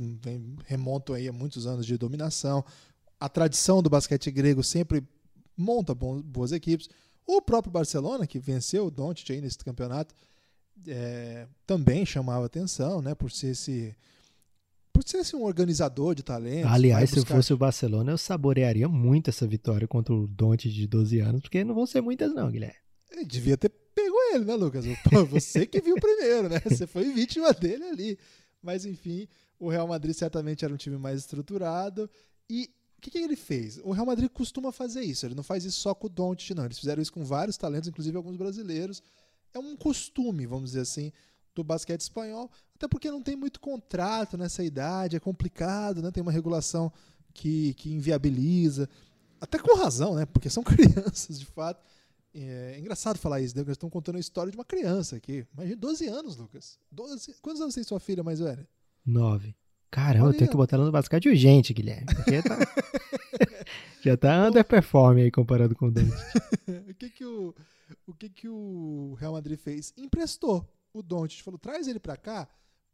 remontam 0.67 1.15
aí 1.15 1.29
a 1.29 1.33
muitos 1.33 1.67
anos 1.67 1.87
de 1.87 1.97
dominação. 1.97 2.65
A 3.19 3.29
tradição 3.29 3.81
do 3.81 3.89
basquete 3.89 4.31
grego 4.31 4.63
sempre 4.65 5.07
monta 5.57 5.95
boas 5.95 6.51
equipes. 6.51 6.89
O 7.25 7.41
próprio 7.41 7.71
Barcelona, 7.71 8.27
que 8.27 8.41
venceu 8.41 8.87
o 8.87 8.91
Doncic 8.91 9.31
aí 9.31 9.41
nesse 9.41 9.59
campeonato, 9.59 10.15
é, 10.89 11.47
também 11.65 12.05
chamava 12.05 12.47
atenção, 12.47 13.01
né, 13.01 13.15
por 13.15 13.31
ser 13.31 13.49
esse 13.49 13.95
por 15.03 15.11
ser 15.11 15.19
assim, 15.19 15.37
um 15.37 15.45
organizador 15.45 16.15
de 16.15 16.23
talentos. 16.23 16.71
Aliás, 16.71 17.11
buscar... 17.11 17.27
se 17.27 17.33
eu 17.33 17.37
fosse 17.37 17.53
o 17.53 17.57
Barcelona, 17.57 18.13
eu 18.13 18.19
saborearia 18.19 18.89
muito 18.89 19.31
essa 19.31 19.47
vitória 19.47 19.89
contra 19.89 20.15
o 20.15 20.27
Doncic 20.27 20.73
de 20.73 20.87
12 20.87 21.21
anos, 21.21 21.41
porque 21.41 21.65
não 21.65 21.75
vão 21.75 21.87
ser 21.87 22.01
muitas 22.01 22.33
não, 22.35 22.51
Guilherme. 22.51 22.77
Ele 23.11 23.25
devia 23.25 23.57
ter 23.57 23.71
pegou 23.95 24.35
ele, 24.35 24.45
né, 24.45 24.55
Lucas? 24.55 24.85
Pô, 25.11 25.25
você 25.25 25.67
que 25.67 25.81
viu 25.81 25.97
primeiro, 25.97 26.49
né? 26.49 26.61
Você 26.65 26.87
foi 26.87 27.13
vítima 27.13 27.53
dele 27.53 27.85
ali. 27.85 28.19
Mas 28.63 28.85
enfim, 28.85 29.27
o 29.59 29.69
Real 29.69 29.89
Madrid 29.89 30.15
certamente 30.15 30.65
era 30.65 30.73
um 30.73 30.77
time 30.77 30.97
mais 30.97 31.21
estruturado 31.21 32.09
e 32.49 32.71
o 32.99 33.01
que, 33.01 33.11
que, 33.11 33.19
ele 33.19 33.37
fez? 33.37 33.81
O 33.83 33.93
Real 33.93 34.05
Madrid 34.05 34.29
costuma 34.29 34.71
fazer 34.71 35.01
isso. 35.01 35.25
Ele 35.25 35.35
não 35.35 35.43
faz 35.43 35.65
isso 35.65 35.81
só 35.81 35.95
com 35.95 36.07
o 36.07 36.11
Doncic, 36.11 36.55
não. 36.55 36.67
Eles 36.67 36.79
fizeram 36.79 37.01
isso 37.01 37.13
com 37.13 37.25
vários 37.25 37.57
talentos, 37.57 37.89
inclusive 37.89 38.15
alguns 38.15 38.37
brasileiros. 38.37 39.03
É 39.55 39.59
um 39.59 39.75
costume, 39.75 40.45
vamos 40.47 40.71
dizer 40.71 40.83
assim, 40.83 41.11
do 41.55 41.65
basquete 41.65 42.01
espanhol. 42.01 42.51
Até 42.75 42.89
porque 42.89 43.11
não 43.11 43.23
tem 43.23 43.37
muito 43.37 43.61
contrato 43.61 44.39
nessa 44.39 44.65
idade, 44.65 45.17
é 45.17 45.21
complicado, 45.21 46.03
né? 46.03 46.11
Tem 46.11 46.23
uma 46.23 46.33
regulação 46.33 46.93
que, 47.35 47.75
que 47.75 47.93
inviabiliza. 47.93 48.89
Até 49.41 49.59
com 49.59 49.77
razão, 49.77 50.15
né? 50.15 50.27
Porque 50.27 50.51
são 50.51 50.63
crianças, 50.65 51.39
de 51.39 51.47
fato. 51.47 51.83
É, 52.33 52.75
é 52.77 52.79
engraçado 52.79 53.19
falar 53.19 53.41
isso, 53.41 53.57
né? 53.57 53.63
Nós 53.63 53.73
estamos 53.73 53.93
contando 53.93 54.17
a 54.17 54.21
história 54.21 54.51
de 54.51 54.57
uma 54.57 54.65
criança 54.65 55.17
aqui. 55.17 55.47
Imagina, 55.55 55.77
12 55.77 56.07
anos, 56.07 56.37
Lucas. 56.37 56.79
12... 56.91 57.35
Quantos 57.43 57.61
anos 57.61 57.75
tem 57.75 57.85
sua 57.85 58.01
filha 58.01 58.23
mais 58.23 58.39
velha? 58.39 58.67
Nove. 59.05 59.55
Caramba, 59.91 60.27
Olha. 60.27 60.35
eu 60.35 60.39
tenho 60.39 60.51
que 60.51 60.57
botar 60.57 60.77
ela 60.77 60.87
no 60.87 60.93
basquete 60.93 61.29
urgente, 61.29 61.75
Guilherme. 61.75 62.07
Porque 62.07 62.43
tá... 62.43 62.57
já 64.03 64.17
tá 64.17 64.47
underperform 64.47 65.19
aí 65.19 65.31
comparado 65.31 65.75
com 65.75 65.87
o 65.87 65.91
Dante. 65.91 66.15
o 66.89 66.95
que 66.95 67.11
que 67.11 67.25
o, 67.25 67.55
o 68.07 68.15
que 68.15 68.29
que 68.29 68.49
o 68.49 69.17
Real 69.19 69.33
Madrid 69.33 69.59
fez? 69.59 69.93
Emprestou 69.97 70.65
o 70.93 71.03
Dante, 71.03 71.43
falou, 71.43 71.59
traz 71.59 71.89
ele 71.89 72.01
para 72.01 72.17
cá 72.17 72.49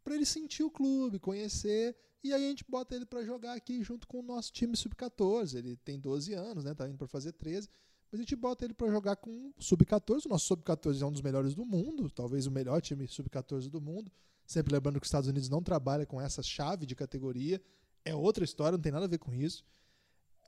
para 0.07 0.15
ele 0.15 0.25
sentir 0.25 0.63
o 0.63 0.71
clube, 0.71 1.19
conhecer, 1.19 1.97
e 2.23 2.33
aí 2.33 2.45
a 2.45 2.49
gente 2.49 2.65
bota 2.69 2.95
ele 2.95 3.05
para 3.05 3.25
jogar 3.25 3.55
aqui 3.55 3.83
junto 3.83 4.07
com 4.07 4.21
o 4.21 4.23
nosso 4.23 4.53
time 4.53 4.77
sub-14. 4.77 5.57
Ele 5.57 5.77
tem 5.77 5.99
12 5.99 6.33
anos, 6.33 6.65
né? 6.65 6.75
Tá 6.75 6.89
indo 6.89 6.97
para 6.97 7.09
fazer 7.09 7.33
13. 7.33 7.69
Mas 8.11 8.21
a 8.21 8.23
gente 8.23 8.37
bota 8.37 8.65
ele 8.65 8.73
para 8.73 8.89
jogar 8.89 9.17
com 9.17 9.53
o 9.57 9.63
sub-14. 9.63 10.27
O 10.27 10.29
nosso 10.29 10.47
sub-14 10.47 11.03
é 11.03 11.07
um 11.07 11.11
dos 11.11 11.23
melhores 11.23 11.55
do 11.55 11.67
mundo, 11.67 12.09
talvez 12.09 12.47
o 12.47 12.53
melhor 12.53 12.81
time 12.81 13.07
sub-14 13.07 13.69
do 13.69 13.81
mundo. 13.81 14.11
Sempre 14.47 14.75
lembrando 14.75 15.01
que 15.01 15.05
os 15.05 15.09
Estados 15.09 15.29
Unidos 15.29 15.49
não 15.49 15.63
trabalha 15.63 16.07
com 16.07 16.21
essa 16.21 16.43
chave 16.43 16.87
de 16.87 16.95
categoria. 16.95 17.61
É 18.05 18.15
outra 18.15 18.45
história, 18.45 18.77
não 18.77 18.83
tem 18.83 18.93
nada 18.93 19.07
a 19.07 19.09
ver 19.09 19.19
com 19.19 19.35
isso. 19.35 19.65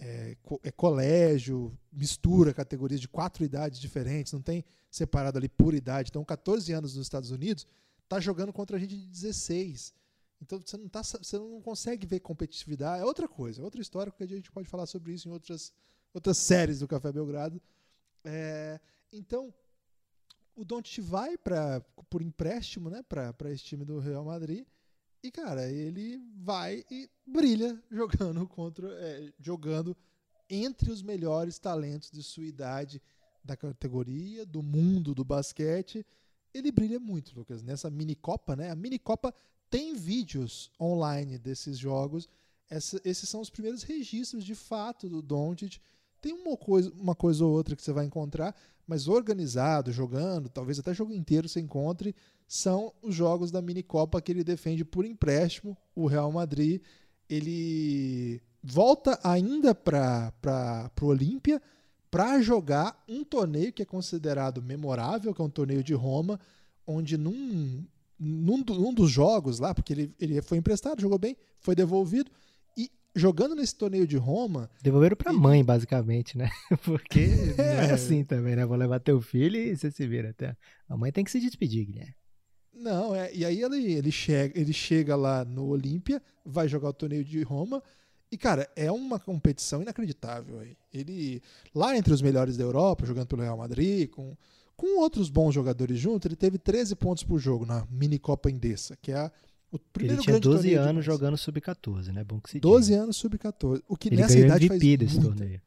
É, 0.01 0.36
é, 0.62 0.70
colégio, 0.70 1.76
mistura 1.92 2.55
categorias 2.55 3.01
de 3.01 3.09
quatro 3.09 3.44
idades 3.44 3.80
diferentes, 3.80 4.32
não 4.32 4.40
tem 4.40 4.64
separado 4.90 5.38
ali 5.38 5.49
por 5.49 5.74
idade. 5.74 6.11
Então, 6.11 6.24
14 6.24 6.72
anos 6.72 6.94
nos 6.94 7.07
Estados 7.07 7.30
Unidos, 7.32 7.66
tá 8.09 8.20
jogando 8.20 8.53
contra 8.53 8.76
a 8.76 8.80
gente 8.80 8.96
de 8.96 9.07
16. 9.07 9.92
Então, 10.40 10.61
você 10.64 10.76
não, 10.76 10.88
tá, 10.88 11.03
você 11.03 11.36
não 11.36 11.61
consegue 11.61 12.07
ver 12.07 12.20
competitividade. 12.20 13.03
É 13.03 13.05
outra 13.05 13.26
coisa, 13.26 13.61
é 13.61 13.64
outra 13.64 13.80
história, 13.80 14.12
porque 14.12 14.24
a 14.24 14.36
gente 14.36 14.53
pode 14.53 14.68
falar 14.68 14.86
sobre 14.86 15.12
isso 15.12 15.28
em 15.28 15.32
outras, 15.32 15.72
outras 16.14 16.38
séries 16.38 16.78
do 16.78 16.86
Café 16.86 17.11
Belgrado. 17.11 17.61
É, 18.24 18.80
então, 19.12 19.53
o 20.55 20.64
Doncic 20.64 21.01
vai 21.01 21.36
para 21.36 21.80
por 22.11 22.22
empréstimo, 22.22 22.88
né, 22.88 23.03
para 23.03 23.51
esse 23.51 23.64
time 23.64 23.84
do 23.84 23.99
Real 23.99 24.24
Madrid. 24.24 24.64
E 25.23 25.31
cara, 25.31 25.69
ele 25.69 26.21
vai 26.37 26.85
e 26.91 27.11
brilha 27.27 27.83
jogando 27.91 28.47
contra 28.47 28.89
é, 29.01 29.33
jogando 29.39 29.97
entre 30.49 30.91
os 30.91 31.03
melhores 31.03 31.59
talentos 31.59 32.11
de 32.11 32.23
sua 32.23 32.45
idade 32.45 33.03
da 33.45 33.57
categoria, 33.57 34.47
do 34.47 34.62
mundo 34.62 35.14
do 35.14 35.25
basquete. 35.25 36.07
Ele 36.55 36.73
brilha 36.73 36.99
muito, 36.99 37.37
Lucas, 37.37 37.62
nessa 37.62 37.91
mini 37.91 38.14
copa, 38.14 38.57
né? 38.57 38.71
A 38.71 38.77
mini 38.77 38.99
copa 38.99 39.35
tem 39.69 39.95
vídeos 39.95 40.71
online 40.81 41.39
desses 41.39 41.79
jogos. 41.79 42.29
Essa, 42.71 43.01
esses 43.05 43.29
são 43.29 43.41
os 43.41 43.51
primeiros 43.51 43.83
registros 43.83 44.45
de 44.45 44.55
fato 44.55 45.09
do 45.09 45.21
Doncic. 45.21 45.79
Tem 46.21 46.33
uma 46.33 46.57
coisa, 46.57 46.91
uma 46.93 47.14
coisa 47.14 47.45
ou 47.45 47.53
outra 47.53 47.77
que 47.77 47.83
você 47.83 47.93
vai 47.93 48.05
encontrar, 48.05 48.55
mas 48.87 49.09
organizado, 49.09 49.93
jogando, 49.93 50.49
talvez 50.49 50.79
até 50.79 50.93
jogo 50.93 51.12
inteiro 51.12 51.49
você 51.49 51.61
encontre, 51.61 52.14
são 52.49 52.94
os 53.03 53.14
jogos 53.14 53.51
da 53.51 53.61
mini 53.61 53.82
Copa 53.82 54.22
que 54.22 54.32
ele 54.32 54.42
defende 54.42 54.82
por 54.82 55.05
empréstimo. 55.05 55.76
O 55.94 56.07
Real 56.07 56.32
Madrid 56.32 56.80
ele 57.28 58.40
volta 58.62 59.20
ainda 59.22 59.74
para 59.74 60.32
o 61.03 61.07
Olímpia 61.07 61.61
para 62.11 62.40
jogar 62.40 63.05
um 63.07 63.22
torneio 63.22 63.70
que 63.70 63.82
é 63.82 63.84
considerado 63.84 64.62
memorável, 64.62 65.34
que 65.34 65.42
é 65.42 65.44
um 65.44 65.51
torneio 65.51 65.84
de 65.84 65.92
Roma, 65.92 66.40
onde 66.86 67.18
num, 67.18 67.84
num, 68.18 68.64
num, 68.64 68.94
dos 68.94 69.11
jogos 69.11 69.59
lá, 69.59 69.74
porque 69.74 69.92
ele, 69.92 70.14
ele 70.18 70.40
foi 70.40 70.57
emprestado, 70.57 71.03
jogou 71.03 71.18
bem, 71.18 71.36
foi 71.61 71.74
devolvido. 71.74 72.30
E 72.78 72.90
jogando 73.14 73.55
nesse 73.55 73.74
torneio 73.74 74.07
de 74.07 74.16
Roma. 74.16 74.70
Devolveram 74.82 75.16
pra 75.16 75.32
ele... 75.32 75.40
mãe, 75.40 75.62
basicamente, 75.62 76.38
né? 76.38 76.49
Porque 76.82 77.28
é. 77.59 77.74
não 77.74 77.82
é 77.82 77.92
assim 77.92 78.24
também, 78.24 78.57
né? 78.57 78.64
Vou 78.64 78.76
levar 78.76 79.01
teu 79.01 79.20
filho 79.20 79.59
e 79.59 79.76
você 79.76 79.90
se 79.90 80.07
vira 80.07 80.30
até. 80.30 80.57
A 80.88 80.96
mãe 80.96 81.12
tem 81.12 81.22
que 81.22 81.30
se 81.30 81.40
despedir, 81.40 81.84
Guilherme. 81.84 82.14
Não, 82.79 83.14
é. 83.14 83.35
E 83.35 83.45
aí 83.45 83.62
ele, 83.62 83.93
ele, 83.93 84.12
chega, 84.12 84.59
ele 84.59 84.72
chega 84.72 85.16
lá 85.16 85.45
no 85.45 85.66
Olímpia, 85.66 86.22
vai 86.45 86.68
jogar 86.68 86.89
o 86.89 86.93
torneio 86.93 87.24
de 87.24 87.43
Roma. 87.43 87.83
E, 88.31 88.37
cara, 88.37 88.68
é 88.76 88.93
uma 88.93 89.18
competição 89.18 89.83
inacreditável 89.83 90.61
aí. 90.61 90.76
Ele, 90.93 91.43
lá 91.74 91.97
entre 91.97 92.12
os 92.12 92.22
melhores 92.22 92.57
da 92.57 92.64
Europa, 92.64 93.07
jogando 93.07 93.26
pelo 93.26 93.43
Real 93.43 93.57
Madrid, 93.57 94.09
com 94.11 94.37
com 94.79 95.01
outros 95.01 95.29
bons 95.29 95.53
jogadores 95.53 95.99
juntos, 95.99 96.26
ele 96.26 96.37
teve 96.37 96.57
13 96.57 96.95
pontos 96.95 97.24
por 97.24 97.41
jogo 97.41 97.66
na 97.66 97.85
mini 97.91 98.16
Copa 98.16 98.49
Indessa, 98.49 98.97
que 99.03 99.11
é 99.11 99.16
a, 99.16 99.33
o 99.72 99.79
primeiro 99.79 100.20
Ele 100.20 100.24
tinha 100.24 100.39
12 100.39 100.74
anos 100.74 101.05
jogando 101.05 101.37
sub-14, 101.37 102.12
né? 102.12 102.22
Bom 102.22 102.41
que 102.41 102.51
se 102.51 102.61
12 102.61 102.93
diga. 102.93 103.03
anos 103.03 103.16
sub-14. 103.16 103.83
O 103.89 103.97
que 103.97 104.09
ele 104.09 104.16
nessa 104.16 104.39
idade 104.39 104.66
MVP 104.66 104.79
faz 104.79 104.99
desse 104.99 105.14
muita... 105.16 105.29
torneio. 105.37 105.62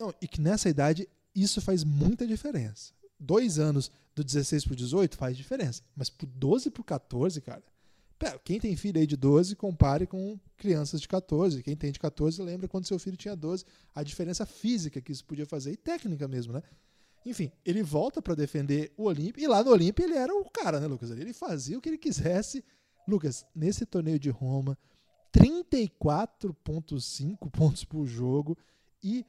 Não, 0.00 0.12
e 0.20 0.26
que 0.26 0.40
nessa 0.40 0.68
idade 0.68 1.08
isso 1.32 1.60
faz 1.60 1.84
muita 1.84 2.26
diferença. 2.26 2.92
Dois 3.18 3.58
anos 3.58 3.90
do 4.14 4.22
16 4.22 4.64
pro 4.64 4.76
18 4.76 5.16
faz 5.16 5.36
diferença. 5.36 5.82
Mas 5.96 6.10
pro 6.10 6.26
12 6.26 6.70
pro 6.70 6.84
14, 6.84 7.40
cara. 7.40 7.62
Pera, 8.18 8.38
quem 8.44 8.58
tem 8.58 8.74
filho 8.74 9.00
aí 9.00 9.06
de 9.06 9.16
12, 9.16 9.54
compare 9.54 10.04
com 10.06 10.38
crianças 10.56 11.00
de 11.00 11.06
14. 11.06 11.62
Quem 11.62 11.76
tem 11.76 11.92
de 11.92 12.00
14 12.00 12.42
lembra 12.42 12.66
quando 12.66 12.86
seu 12.86 12.98
filho 12.98 13.16
tinha 13.16 13.36
12. 13.36 13.64
A 13.94 14.02
diferença 14.02 14.44
física 14.44 15.00
que 15.00 15.12
isso 15.12 15.24
podia 15.24 15.46
fazer 15.46 15.70
e 15.72 15.76
técnica 15.76 16.26
mesmo, 16.26 16.52
né? 16.52 16.62
Enfim, 17.24 17.52
ele 17.64 17.82
volta 17.82 18.20
para 18.20 18.34
defender 18.34 18.92
o 18.96 19.04
Olímpia. 19.04 19.44
E 19.44 19.46
lá 19.46 19.62
no 19.62 19.70
Olímpia 19.70 20.04
ele 20.04 20.14
era 20.14 20.34
o 20.34 20.44
cara, 20.50 20.80
né, 20.80 20.86
Lucas? 20.86 21.10
Ele 21.10 21.32
fazia 21.32 21.78
o 21.78 21.80
que 21.80 21.88
ele 21.88 21.98
quisesse. 21.98 22.64
Lucas, 23.06 23.46
nesse 23.54 23.86
torneio 23.86 24.18
de 24.18 24.30
Roma, 24.30 24.76
34,5 25.32 27.50
pontos 27.50 27.84
por 27.84 28.04
jogo. 28.06 28.58
E 29.02 29.24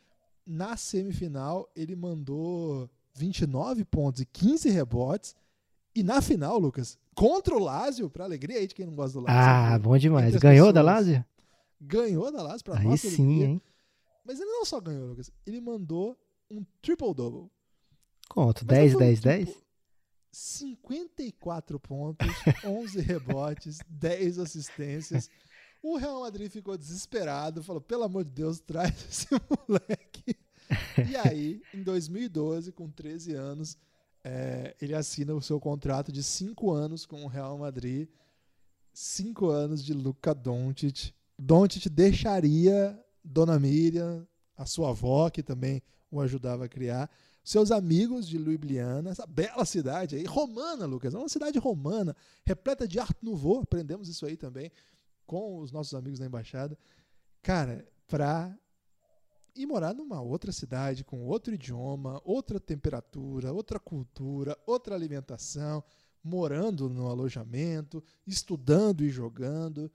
na 0.46 0.78
semifinal 0.78 1.70
ele 1.76 1.96
mandou 1.96 2.90
29 3.14 3.86
pontos 3.86 4.22
e 4.22 4.26
15 4.26 4.70
rebotes. 4.70 5.36
E 5.95 6.03
na 6.03 6.22
final, 6.22 6.57
Lucas, 6.60 6.97
contra 7.16 7.55
o 7.55 7.60
Lazio, 7.60 8.10
para 8.10 8.24
alegria 8.24 8.60
aí 8.60 8.68
de 8.68 8.76
quem 8.76 8.86
não 8.86 8.95
gosta 8.95 9.20
do 9.20 9.26
Lazio. 9.26 9.41
Ah, 9.41 9.80
bom 9.80 9.97
demais. 9.97 10.36
Ganhou 10.36 10.68
pessoas, 10.68 10.74
da 10.74 10.82
Lazio? 10.82 11.26
Ganhou 11.82 12.32
da 12.32 12.41
Lazio, 12.41 12.64
para 12.64 12.80
aí 12.80 12.86
nossa 12.86 13.10
sim, 13.10 13.26
alegria. 13.26 13.47
Hein? 13.47 13.62
Mas 14.26 14.39
ele 14.39 14.49
não 14.51 14.66
só 14.66 14.80
ganhou, 14.80 15.07
Lucas. 15.07 15.32
Ele 15.45 15.60
mandou 15.60 16.18
um 16.49 16.64
triple-double. 16.82 17.49
Conto, 18.30 18.64
10, 18.64 18.95
10, 18.95 19.20
10? 19.22 19.57
54 20.32 21.80
pontos, 21.80 22.28
11 22.64 23.01
rebotes, 23.01 23.80
10 23.89 24.39
assistências. 24.39 25.30
O 25.82 25.97
Real 25.97 26.20
Madrid 26.22 26.51
ficou 26.51 26.78
desesperado, 26.78 27.64
falou: 27.64 27.82
pelo 27.82 28.03
amor 28.03 28.24
de 28.24 28.32
Deus, 28.32 28.60
traz 28.60 28.93
esse 29.10 29.28
moleque. 29.68 30.36
E 31.10 31.16
aí, 31.16 31.62
em 31.74 31.82
2012, 31.82 32.72
com 32.72 32.90
13 32.90 33.34
anos, 33.34 33.78
é, 34.24 34.76
ele 34.82 34.94
assina 34.94 35.34
o 35.34 35.42
seu 35.42 35.60
contrato 35.60 36.12
de 36.12 36.22
5 36.22 36.72
anos 36.72 37.06
com 37.06 37.24
o 37.24 37.28
Real 37.28 37.58
Madrid. 37.58 38.08
5 38.94 39.48
anos 39.48 39.84
de 39.84 39.94
Luca 39.94 40.34
Doncic. 40.34 41.14
Doncic 41.38 41.90
deixaria 41.90 43.00
Dona 43.24 43.60
Miriam, 43.60 44.28
a 44.58 44.66
sua 44.66 44.90
avó, 44.90 45.30
que 45.30 45.42
também 45.42 45.82
o 46.12 46.20
ajudava 46.20 46.66
a 46.66 46.70
criar, 46.70 47.10
seus 47.44 47.72
amigos 47.72 48.28
de 48.28 48.38
Ljubljana, 48.38 49.12
essa 49.12 49.26
bela 49.26 49.66
cidade 49.66 50.16
aí, 50.16 50.24
romana, 50.24 50.86
Lucas, 50.86 51.14
é 51.14 51.18
uma 51.18 51.30
cidade 51.30 51.58
romana, 51.58 52.16
repleta 52.46 52.88
de 52.88 53.00
arte 53.00 53.18
nouveau, 53.24 53.62
aprendemos 53.62 54.10
isso 54.10 54.26
aí 54.26 54.36
também 54.36 54.72
com 55.26 55.60
os 55.60 55.72
nossos 55.72 55.94
amigos 55.94 56.20
da 56.20 56.26
embaixada. 56.26 56.78
Cara, 57.42 57.88
para 58.08 58.56
ir 59.60 59.66
morar 59.66 59.93
numa 59.93 60.22
outra 60.22 60.51
cidade 60.53 61.03
com 61.03 61.26
outro 61.26 61.53
idioma, 61.53 62.22
outra 62.24 62.60
temperatura, 62.60 63.51
outra 63.51 63.78
cultura, 63.80 64.57
outra 64.66 64.95
alimentação, 64.95 65.84
morando 66.24 66.89
no 66.89 67.07
alojamento, 67.07 68.01
estudando 68.26 69.03
e 69.03 69.10
jogando. 69.10 69.91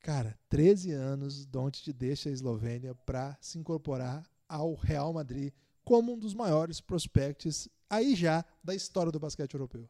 Cara, 0.00 0.38
13 0.50 0.92
anos, 0.92 1.46
Don't 1.46 1.82
te 1.82 1.92
deixa 1.92 2.28
a 2.28 2.32
Eslovênia 2.32 2.94
para 2.94 3.36
se 3.40 3.58
incorporar 3.58 4.22
ao 4.46 4.74
Real 4.74 5.12
Madrid 5.14 5.50
como 5.82 6.12
um 6.12 6.18
dos 6.18 6.34
maiores 6.34 6.78
prospectos 6.80 7.68
aí 7.88 8.14
já 8.14 8.44
da 8.62 8.74
história 8.74 9.10
do 9.10 9.18
basquete 9.18 9.54
europeu. 9.54 9.88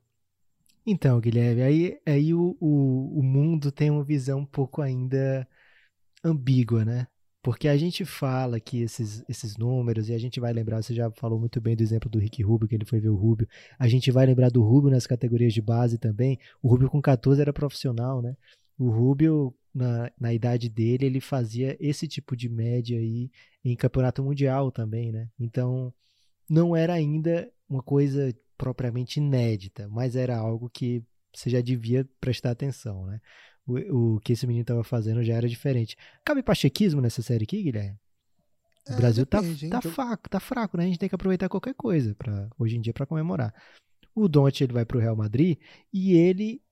Então, 0.86 1.18
Guilherme, 1.20 1.62
aí, 1.62 2.01
aí 2.07 2.34
o, 2.34 2.57
o, 2.61 3.18
o 3.18 3.22
mundo 3.22 3.72
tem 3.72 3.90
uma 3.90 4.05
visão 4.05 4.40
um 4.40 4.47
pouco 4.47 4.82
ainda 4.82 5.49
ambígua, 6.22 6.84
né? 6.84 7.09
Porque 7.45 7.68
a 7.68 7.76
gente 7.76 8.07
fala 8.07 8.59
que 8.59 8.80
esses, 8.80 9.22
esses 9.28 9.59
números, 9.59 10.09
e 10.09 10.14
a 10.14 10.18
gente 10.18 10.40
vai 10.40 10.51
lembrar, 10.51 10.82
você 10.82 10.95
já 10.95 11.11
falou 11.11 11.38
muito 11.38 11.61
bem 11.61 11.76
do 11.76 11.82
exemplo 11.82 12.09
do 12.09 12.18
Rick 12.18 12.42
Rubio, 12.42 12.66
que 12.66 12.74
ele 12.74 12.86
foi 12.86 12.99
ver 12.99 13.11
o 13.11 13.16
Rubio. 13.16 13.47
A 13.78 13.86
gente 13.86 14.11
vai 14.11 14.24
lembrar 14.24 14.51
do 14.51 14.62
Rubio 14.62 14.90
nas 14.90 15.07
categorias 15.07 15.53
de 15.53 15.61
base 15.61 15.99
também. 15.99 16.38
O 16.62 16.68
Rubio 16.68 16.88
com 16.88 17.03
14 17.03 17.42
era 17.42 17.53
profissional, 17.53 18.22
né? 18.22 18.34
O 18.78 18.88
Rubio, 18.88 19.55
na, 19.74 20.11
na 20.18 20.32
idade 20.32 20.70
dele, 20.70 21.05
ele 21.05 21.20
fazia 21.20 21.76
esse 21.78 22.09
tipo 22.09 22.34
de 22.34 22.49
média 22.49 22.99
aí 22.99 23.30
em 23.62 23.76
campeonato 23.76 24.22
mundial 24.22 24.72
também, 24.72 25.12
né? 25.12 25.28
Então, 25.38 25.92
não 26.49 26.74
era 26.74 26.95
ainda 26.95 27.47
uma 27.68 27.82
coisa 27.82 28.34
propriamente 28.57 29.18
inédita, 29.20 29.86
mas 29.90 30.16
era 30.16 30.34
algo 30.34 30.70
que 30.70 31.05
você 31.30 31.51
já 31.51 31.61
devia 31.61 32.09
prestar 32.18 32.53
atenção, 32.53 33.05
né? 33.05 33.20
O, 33.67 34.17
o 34.17 34.21
que 34.21 34.33
esse 34.33 34.47
menino 34.47 34.62
estava 34.62 34.85
fazendo 34.85 35.23
já 35.23 35.35
era 35.35 35.49
diferente. 35.49 35.97
Cabe 36.25 36.43
pachequismo 36.43 37.01
nessa 37.01 37.23
série 37.23 37.45
aqui, 37.45 37.62
Guilherme? 37.62 37.99
O 38.89 38.93
é, 38.93 38.97
Brasil 38.97 39.25
tá, 39.25 39.41
depende, 39.41 39.69
tá, 39.71 39.81
tá, 39.81 39.91
fraco, 39.91 40.29
tá 40.29 40.41
fraco, 40.41 40.77
né? 40.77 40.85
A 40.85 40.87
gente 40.87 40.99
tem 40.99 41.09
que 41.09 41.15
aproveitar 41.15 41.49
qualquer 41.49 41.75
coisa 41.75 42.15
para 42.15 42.49
hoje 42.59 42.77
em 42.77 42.81
dia 42.81 42.93
para 42.93 43.07
comemorar. 43.07 43.55
O 44.15 44.29
Don't 44.29 44.62
ele 44.62 44.73
vai 44.73 44.85
para 44.85 44.99
o 44.99 45.01
Real 45.01 45.17
Madrid 45.17 45.59
e 45.93 46.12
ele 46.12 46.62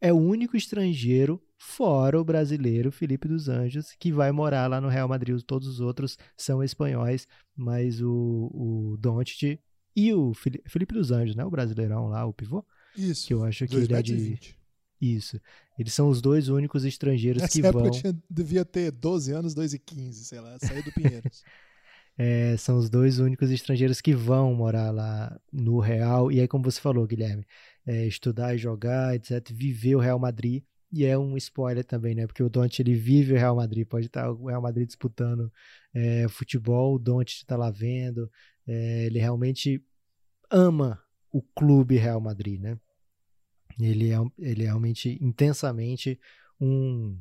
é 0.00 0.12
o 0.12 0.16
único 0.16 0.56
estrangeiro 0.56 1.42
fora 1.56 2.20
o 2.20 2.24
brasileiro 2.24 2.92
Felipe 2.92 3.26
dos 3.26 3.48
Anjos, 3.48 3.96
que 3.98 4.12
vai 4.12 4.30
morar 4.30 4.68
lá 4.68 4.80
no 4.80 4.88
Real 4.88 5.08
Madrid. 5.08 5.40
Todos 5.42 5.66
os 5.66 5.80
outros 5.80 6.16
são 6.36 6.62
espanhóis, 6.62 7.26
mas 7.56 8.00
o, 8.00 8.50
o 8.54 8.96
Doncic 8.98 9.58
e 9.96 10.12
o 10.12 10.32
Felipe 10.34 10.94
dos 10.94 11.10
Anjos, 11.10 11.34
né? 11.34 11.44
O 11.44 11.50
brasileirão 11.50 12.06
lá, 12.06 12.24
o 12.24 12.32
pivô. 12.32 12.64
Isso. 12.96 13.26
Que 13.26 13.34
eu 13.34 13.42
acho 13.42 13.66
que 13.66 13.74
ele 13.74 13.92
é 13.92 14.02
de... 14.02 14.57
Isso. 15.00 15.40
Eles 15.78 15.92
são 15.92 16.08
os 16.08 16.20
dois 16.20 16.48
únicos 16.48 16.84
estrangeiros 16.84 17.42
Nessa 17.42 17.60
que 17.60 17.66
época 17.66 17.84
vão... 17.84 17.86
Eu 17.86 17.92
tinha, 17.92 18.16
devia 18.28 18.64
ter 18.64 18.90
12 18.90 19.32
anos, 19.32 19.54
2 19.54 19.74
e 19.74 19.78
15, 19.78 20.24
sei 20.24 20.40
lá, 20.40 20.58
saí 20.58 20.82
do 20.82 20.92
Pinheiros. 20.92 21.44
é, 22.18 22.56
são 22.56 22.76
os 22.78 22.90
dois 22.90 23.20
únicos 23.20 23.50
estrangeiros 23.50 24.00
que 24.00 24.14
vão 24.14 24.54
morar 24.54 24.90
lá 24.90 25.38
no 25.52 25.78
Real. 25.78 26.32
E 26.32 26.40
aí, 26.40 26.48
como 26.48 26.64
você 26.64 26.80
falou, 26.80 27.06
Guilherme, 27.06 27.46
é, 27.86 28.06
estudar 28.06 28.54
e 28.54 28.58
jogar, 28.58 29.14
etc., 29.14 29.50
viver 29.52 29.94
o 29.94 30.00
Real 30.00 30.18
Madrid. 30.18 30.64
E 30.90 31.04
é 31.04 31.16
um 31.16 31.36
spoiler 31.36 31.84
também, 31.84 32.14
né? 32.14 32.26
Porque 32.26 32.42
o 32.42 32.48
Don't 32.48 32.80
ele 32.80 32.94
vive 32.94 33.34
o 33.34 33.36
Real 33.36 33.54
Madrid. 33.54 33.86
Pode 33.86 34.06
estar 34.06 34.30
o 34.30 34.46
Real 34.46 34.62
Madrid 34.62 34.86
disputando 34.86 35.52
é, 35.94 36.26
futebol, 36.28 36.94
o 36.94 36.98
Don't 36.98 37.30
está 37.30 37.56
lá 37.56 37.70
vendo. 37.70 38.30
É, 38.66 39.04
ele 39.04 39.18
realmente 39.18 39.82
ama 40.50 41.00
o 41.30 41.42
clube 41.42 41.96
Real 41.96 42.20
Madrid, 42.20 42.60
né? 42.60 42.78
Ele 43.78 44.10
é, 44.10 44.18
ele 44.38 44.62
é 44.62 44.66
realmente 44.66 45.18
intensamente 45.20 46.18
um. 46.60 47.18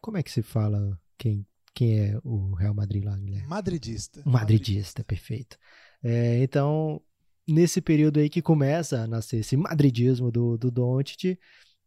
Como 0.00 0.16
é 0.16 0.22
que 0.22 0.30
se 0.30 0.42
fala 0.42 0.98
quem, 1.16 1.46
quem 1.74 1.98
é 1.98 2.18
o 2.22 2.54
Real 2.54 2.74
Madrid 2.74 3.04
lá, 3.04 3.16
Guilherme? 3.16 3.48
Madridista. 3.48 4.20
Um 4.26 4.30
madridista, 4.30 5.02
madridista. 5.02 5.04
perfeito. 5.04 5.58
É, 6.02 6.42
então, 6.42 7.02
nesse 7.46 7.80
período 7.80 8.20
aí 8.20 8.28
que 8.28 8.42
começa 8.42 9.00
a 9.00 9.06
nascer 9.06 9.38
esse 9.38 9.56
madridismo 9.56 10.30
do, 10.30 10.56
do 10.56 10.70
Doncic, 10.70 11.38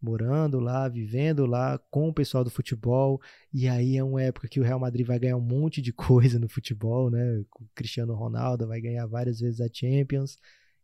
morando 0.01 0.59
lá, 0.59 0.89
vivendo 0.89 1.45
lá 1.45 1.77
com 1.91 2.09
o 2.09 2.13
pessoal 2.13 2.43
do 2.43 2.49
futebol, 2.49 3.21
e 3.53 3.67
aí 3.67 3.97
é 3.97 4.03
uma 4.03 4.21
época 4.21 4.47
que 4.47 4.59
o 4.59 4.63
Real 4.63 4.79
Madrid 4.79 5.05
vai 5.05 5.19
ganhar 5.19 5.37
um 5.37 5.41
monte 5.41 5.81
de 5.81 5.93
coisa 5.93 6.39
no 6.39 6.49
futebol, 6.49 7.11
né? 7.11 7.43
O 7.59 7.67
Cristiano 7.75 8.15
Ronaldo 8.15 8.67
vai 8.67 8.81
ganhar 8.81 9.05
várias 9.05 9.39
vezes 9.39 9.61
a 9.61 9.67
Champions, 9.71 10.37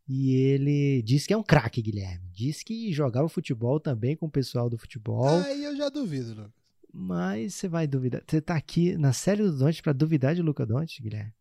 e 0.08 0.34
ele 0.36 1.02
diz 1.04 1.26
que 1.26 1.34
é 1.34 1.38
um 1.38 1.44
craque, 1.44 1.82
Guilherme. 1.82 2.30
Diz 2.34 2.64
que 2.64 2.92
jogava 2.94 3.28
futebol 3.28 3.80
também 3.80 4.16
com 4.16 4.28
o 4.28 4.32
pessoal 4.32 4.70
do 4.70 4.78
futebol. 4.78 5.28
Aí 5.28 5.64
eu 5.64 5.76
já 5.76 5.90
duvido, 5.90 6.34
Lucas. 6.34 6.52
Mas 6.94 7.56
você 7.56 7.68
vai 7.68 7.86
duvidar. 7.86 8.24
Você 8.26 8.42
tá 8.42 8.56
aqui 8.56 8.98
na 8.98 9.14
série 9.14 9.44
do 9.44 9.56
Doncic 9.56 9.84
para 9.84 9.94
duvidar 9.94 10.34
de 10.34 10.42
Luca 10.42 10.66
Doncic, 10.66 11.02
Guilherme? 11.02 11.34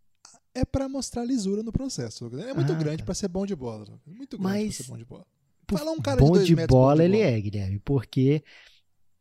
é 0.56 0.64
para 0.64 0.88
mostrar 0.88 1.24
lisura 1.24 1.62
no 1.62 1.70
processo. 1.70 2.26
É 2.38 2.55
muito 2.55 2.72
ah, 2.72 2.76
grande 2.76 2.98
tá. 2.98 3.05
para 3.05 3.14
ser 3.14 3.28
bom 3.28 3.44
de 3.44 3.55
bola. 3.55 3.84
Muito 4.06 4.38
grande 4.38 4.64
Mas, 4.64 4.76
pra 4.76 4.84
ser 4.84 4.90
bom 4.90 4.97
de 4.97 5.05
bola. 5.05 5.26
Fala 5.68 5.90
um 5.90 6.01
cara 6.01 6.18
bom 6.18 6.38
de, 6.38 6.44
de 6.44 6.55
bola 6.66 6.66
bom 6.66 6.97
de 6.97 7.02
ele 7.02 7.18
bola. 7.18 7.30
é, 7.30 7.40
Guilherme, 7.40 7.78
porque 7.80 8.43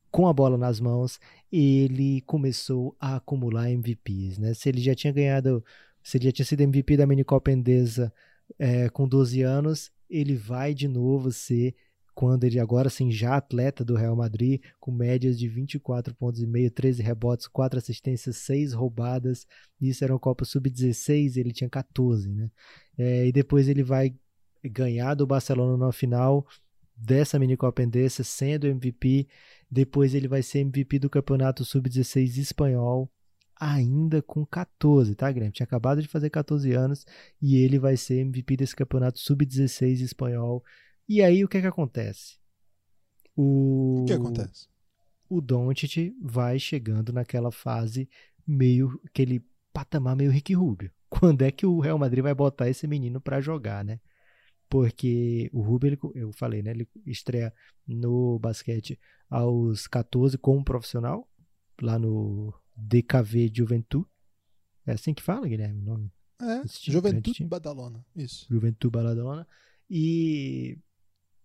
com 0.09 0.27
a 0.27 0.33
bola 0.33 0.57
nas 0.57 0.79
mãos 0.79 1.19
ele 1.51 2.21
começou 2.21 2.95
a 2.99 3.17
acumular 3.17 3.69
MVPs, 3.69 4.37
né? 4.37 4.53
Se 4.53 4.69
ele 4.69 4.79
já 4.79 4.95
tinha 4.95 5.11
ganhado, 5.11 5.63
se 6.01 6.17
ele 6.17 6.25
já 6.25 6.31
tinha 6.31 6.45
sido 6.45 6.61
MVP 6.61 6.95
da 6.95 7.05
Minicopa 7.05 7.51
Endesa 7.51 8.13
é, 8.57 8.89
com 8.89 9.07
12 9.07 9.41
anos, 9.41 9.91
ele 10.09 10.35
vai 10.35 10.73
de 10.73 10.87
novo 10.87 11.31
ser 11.31 11.75
quando 12.15 12.45
ele 12.45 12.59
agora 12.61 12.89
sim 12.89 13.11
já 13.11 13.35
atleta 13.35 13.83
do 13.83 13.93
Real 13.93 14.15
Madrid, 14.15 14.61
com 14.79 14.89
médias 14.89 15.37
de 15.37 15.49
24 15.49 16.15
pontos 16.15 16.41
e 16.41 16.47
meio, 16.47 16.71
13 16.71 17.03
rebotes, 17.03 17.45
4 17.45 17.77
assistências, 17.77 18.37
6 18.37 18.71
roubadas. 18.71 19.45
Isso 19.81 20.01
era 20.01 20.13
uma 20.13 20.19
Copa 20.19 20.45
Sub-16, 20.45 21.35
ele 21.35 21.51
tinha 21.51 21.69
14, 21.69 22.29
né? 22.29 22.49
É, 22.97 23.27
e 23.27 23.33
depois 23.33 23.67
ele 23.67 23.83
vai 23.83 24.15
ganhar 24.63 25.13
do 25.13 25.27
Barcelona 25.27 25.75
na 25.77 25.91
final 25.91 26.47
dessa 26.95 27.37
mini 27.37 27.57
Copa 27.57 27.83
Endesa, 27.83 28.23
sendo 28.23 28.65
MVP. 28.65 29.27
Depois 29.69 30.15
ele 30.15 30.29
vai 30.29 30.41
ser 30.41 30.59
MVP 30.59 30.99
do 30.99 31.09
Campeonato 31.09 31.65
Sub-16 31.65 32.37
espanhol, 32.37 33.11
ainda 33.59 34.21
com 34.21 34.45
14, 34.45 35.15
tá, 35.15 35.31
Guilherme? 35.31 35.53
Tinha 35.53 35.65
acabado 35.65 36.01
de 36.01 36.07
fazer 36.07 36.29
14 36.29 36.71
anos 36.73 37.05
e 37.41 37.57
ele 37.57 37.79
vai 37.79 37.97
ser 37.97 38.19
MVP 38.19 38.57
desse 38.57 38.75
Campeonato 38.75 39.19
Sub-16 39.19 40.01
espanhol 40.01 40.63
e 41.07 41.21
aí 41.21 41.43
o 41.43 41.47
que 41.47 41.57
é 41.57 41.61
que 41.61 41.67
acontece? 41.67 42.37
O, 43.35 44.01
o 44.01 44.05
que 44.05 44.13
acontece? 44.13 44.67
O 45.29 45.39
Doncic 45.41 46.15
vai 46.21 46.57
chegando 46.59 47.13
naquela 47.13 47.51
fase 47.51 48.09
meio 48.45 48.99
aquele 49.05 49.43
patamar 49.71 50.15
meio 50.15 50.31
Rick 50.31 50.53
Rubio. 50.53 50.91
Quando 51.09 51.43
é 51.43 51.51
que 51.51 51.65
o 51.65 51.79
Real 51.79 51.97
Madrid 51.97 52.23
vai 52.23 52.33
botar 52.33 52.69
esse 52.69 52.87
menino 52.87 53.21
para 53.21 53.41
jogar, 53.41 53.83
né? 53.83 53.99
Porque 54.67 55.49
o 55.53 55.61
Rubio, 55.61 55.87
ele, 55.87 55.99
eu 56.15 56.31
falei, 56.33 56.63
né? 56.63 56.71
Ele 56.71 56.87
estreia 57.05 57.53
no 57.87 58.39
basquete 58.39 58.99
aos 59.29 59.87
14 59.87 60.37
como 60.37 60.63
profissional, 60.63 61.29
lá 61.79 61.99
no 61.99 62.53
DKV 62.75 63.51
Juventude. 63.53 64.07
É 64.85 64.93
assim 64.93 65.13
que 65.13 65.23
fala, 65.23 65.47
Guilherme, 65.47 65.81
o 65.81 65.85
nome? 65.85 66.11
É, 66.41 66.61
Juventude 66.67 67.45
Badalona, 67.45 68.05
isso. 68.15 68.45
Juventude 68.49 68.91
Badalona. 68.91 69.47
E 69.89 70.77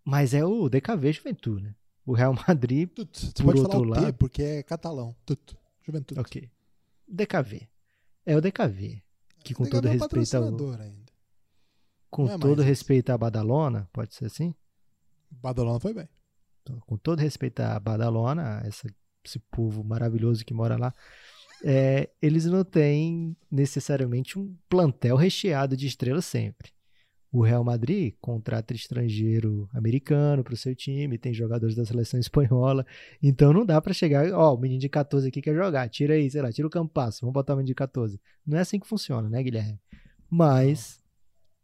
mas 0.04 0.34
é 0.34 0.44
o 0.44 0.68
DKV 0.68 1.12
Juventude, 1.12 1.62
né? 1.62 1.74
O 2.04 2.12
Real 2.12 2.34
Madrid, 2.48 2.88
Tut, 2.88 3.26
Você 3.26 3.42
por 3.42 3.56
outro 3.56 3.70
falar 3.70 4.02
o 4.02 4.06
T, 4.06 4.12
porque 4.14 4.42
é 4.42 4.62
catalão. 4.62 5.14
Tut, 5.24 5.56
Juventude. 5.82 6.20
Ok. 6.20 6.50
DKV. 7.06 7.68
É 8.26 8.36
o 8.36 8.40
DKV. 8.40 9.02
Que 9.44 9.54
com 9.54 9.64
todo 9.64 9.86
é 9.86 9.92
respeito 9.92 10.36
ao... 10.36 10.44
Ainda. 10.80 11.12
Com 12.10 12.28
é 12.28 12.38
todo 12.38 12.62
respeito 12.62 13.10
à 13.10 13.18
Badalona, 13.18 13.88
pode 13.92 14.14
ser 14.14 14.26
assim? 14.26 14.54
Badalona 15.30 15.78
foi 15.78 15.94
bem. 15.94 16.08
Então, 16.62 16.80
com 16.80 16.96
todo 16.96 17.20
respeito 17.20 17.60
à 17.60 17.78
Badalona, 17.78 18.62
essa, 18.64 18.92
esse 19.24 19.38
povo 19.38 19.84
maravilhoso 19.84 20.44
que 20.44 20.54
mora 20.54 20.76
lá, 20.76 20.92
é, 21.64 22.08
eles 22.20 22.46
não 22.46 22.64
têm 22.64 23.36
necessariamente 23.50 24.38
um 24.38 24.56
plantel 24.68 25.16
recheado 25.16 25.76
de 25.76 25.86
estrelas 25.86 26.24
sempre. 26.24 26.72
O 27.32 27.42
Real 27.42 27.62
Madrid 27.62 28.14
contrata 28.20 28.74
estrangeiro 28.74 29.68
americano 29.72 30.42
para 30.42 30.54
o 30.54 30.56
seu 30.56 30.74
time, 30.74 31.16
tem 31.16 31.32
jogadores 31.32 31.76
da 31.76 31.84
seleção 31.84 32.18
espanhola, 32.18 32.84
então 33.22 33.52
não 33.52 33.64
dá 33.64 33.80
para 33.80 33.92
chegar, 33.92 34.32
ó, 34.32 34.50
oh, 34.50 34.56
o 34.56 34.60
menino 34.60 34.80
de 34.80 34.88
14 34.88 35.28
aqui 35.28 35.40
quer 35.40 35.54
jogar, 35.54 35.88
tira 35.88 36.14
aí, 36.14 36.28
sei 36.28 36.42
lá, 36.42 36.50
tira 36.50 36.66
o 36.66 36.70
Campasso, 36.70 37.20
vamos 37.20 37.34
botar 37.34 37.52
o 37.54 37.56
menino 37.56 37.68
de 37.68 37.74
14. 37.74 38.20
Não 38.44 38.58
é 38.58 38.62
assim 38.62 38.80
que 38.80 38.86
funciona, 38.86 39.28
né, 39.28 39.42
Guilherme? 39.42 39.78
Mas 40.28 41.00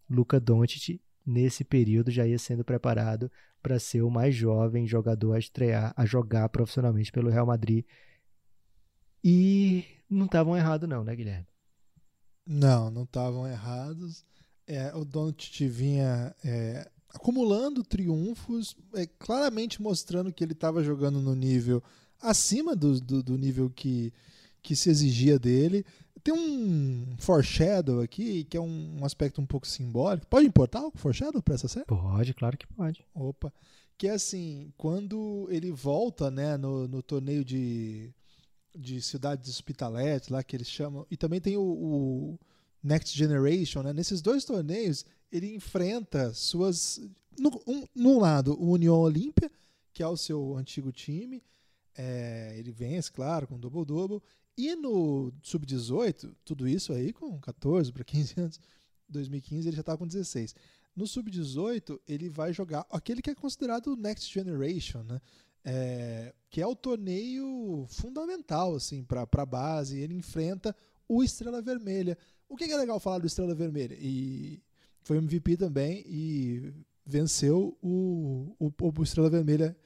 Luca 0.08 0.38
Doncic 0.38 1.00
nesse 1.26 1.64
período 1.64 2.10
já 2.10 2.26
ia 2.26 2.38
sendo 2.38 2.64
preparado 2.64 3.30
para 3.62 3.80
ser 3.80 4.02
o 4.02 4.10
mais 4.10 4.34
jovem 4.34 4.86
jogador 4.86 5.32
a 5.32 5.38
estrear, 5.38 5.92
a 5.96 6.06
jogar 6.06 6.48
profissionalmente 6.48 7.10
pelo 7.10 7.30
Real 7.30 7.46
Madrid. 7.46 7.84
E 9.24 9.84
não 10.08 10.26
estavam 10.26 10.56
errados 10.56 10.88
não, 10.88 11.02
né, 11.02 11.16
Guilherme? 11.16 11.46
Não, 12.46 12.90
não 12.90 13.02
estavam 13.02 13.46
errados 13.46 14.24
é, 14.66 14.94
o 14.94 15.04
Doncic 15.04 15.66
vinha 15.68 16.34
é, 16.44 16.90
acumulando 17.14 17.84
triunfos, 17.84 18.76
é, 18.94 19.06
claramente 19.06 19.80
mostrando 19.80 20.32
que 20.32 20.42
ele 20.42 20.52
estava 20.52 20.82
jogando 20.82 21.20
no 21.20 21.34
nível 21.34 21.82
acima 22.20 22.74
do, 22.74 23.00
do, 23.00 23.22
do, 23.22 23.38
nível 23.38 23.70
que, 23.70 24.12
que 24.62 24.74
se 24.74 24.90
exigia 24.90 25.38
dele. 25.38 25.84
Tem 26.26 26.34
um 26.34 27.14
foreshadow 27.18 28.00
aqui, 28.00 28.42
que 28.42 28.56
é 28.56 28.60
um, 28.60 28.96
um 29.00 29.04
aspecto 29.04 29.40
um 29.40 29.46
pouco 29.46 29.64
simbólico. 29.64 30.26
Pode 30.26 30.44
importar 30.44 30.84
o 30.84 30.90
foreshadow 30.90 31.40
para 31.40 31.54
essa 31.54 31.68
série? 31.68 31.86
Pode, 31.86 32.34
claro 32.34 32.58
que 32.58 32.66
pode. 32.66 33.06
Opa. 33.14 33.54
Que 33.96 34.08
é 34.08 34.10
assim, 34.10 34.72
quando 34.76 35.46
ele 35.52 35.70
volta 35.70 36.28
né, 36.28 36.56
no, 36.56 36.88
no 36.88 37.00
torneio 37.00 37.44
de, 37.44 38.12
de 38.74 39.00
cidades 39.00 39.48
hospitaletes, 39.48 40.28
lá 40.28 40.42
que 40.42 40.56
eles 40.56 40.68
chamam, 40.68 41.06
e 41.08 41.16
também 41.16 41.40
tem 41.40 41.56
o, 41.56 41.62
o 41.62 42.40
Next 42.82 43.16
Generation, 43.16 43.84
né? 43.84 43.92
nesses 43.92 44.20
dois 44.20 44.44
torneios, 44.44 45.04
ele 45.30 45.54
enfrenta 45.54 46.34
suas. 46.34 47.00
No, 47.38 47.62
um, 47.68 47.84
num 47.94 48.18
lado, 48.18 48.60
o 48.60 48.72
União 48.72 48.98
Olímpia, 48.98 49.48
que 49.92 50.02
é 50.02 50.08
o 50.08 50.16
seu 50.16 50.56
antigo 50.56 50.90
time. 50.90 51.40
É, 51.96 52.56
ele 52.58 52.72
vence, 52.72 53.12
claro, 53.12 53.46
com 53.46 53.60
double-double. 53.60 54.20
E 54.56 54.74
no 54.74 55.32
Sub-18, 55.42 56.34
tudo 56.44 56.66
isso 56.66 56.92
aí 56.92 57.12
com 57.12 57.38
14 57.40 57.92
para 57.92 58.04
15 58.04 58.34
anos, 58.40 58.60
2015 59.08 59.68
ele 59.68 59.76
já 59.76 59.80
estava 59.80 59.98
com 59.98 60.06
16. 60.06 60.54
No 60.94 61.06
Sub-18, 61.06 62.00
ele 62.08 62.28
vai 62.28 62.52
jogar 62.52 62.86
aquele 62.90 63.20
que 63.20 63.30
é 63.30 63.34
considerado 63.34 63.88
o 63.88 63.96
Next 63.96 64.32
Generation, 64.32 65.02
né? 65.02 65.20
É, 65.68 66.32
que 66.48 66.62
é 66.62 66.66
o 66.66 66.76
torneio 66.76 67.84
fundamental 67.88 68.74
assim, 68.74 69.02
para 69.02 69.28
a 69.30 69.46
base. 69.46 69.98
Ele 69.98 70.14
enfrenta 70.14 70.74
o 71.08 71.22
Estrela 71.22 71.60
Vermelha, 71.60 72.16
o 72.48 72.56
que 72.56 72.64
é 72.64 72.76
legal 72.76 73.00
falar 73.00 73.18
do 73.18 73.26
Estrela 73.26 73.54
Vermelha? 73.54 73.96
E 74.00 74.62
foi 75.02 75.18
MVP 75.18 75.56
também 75.56 76.04
e 76.06 76.72
venceu 77.04 77.76
o, 77.82 78.54
o, 78.58 78.72
o 78.80 79.02
Estrela 79.02 79.28
Vermelha 79.28 79.76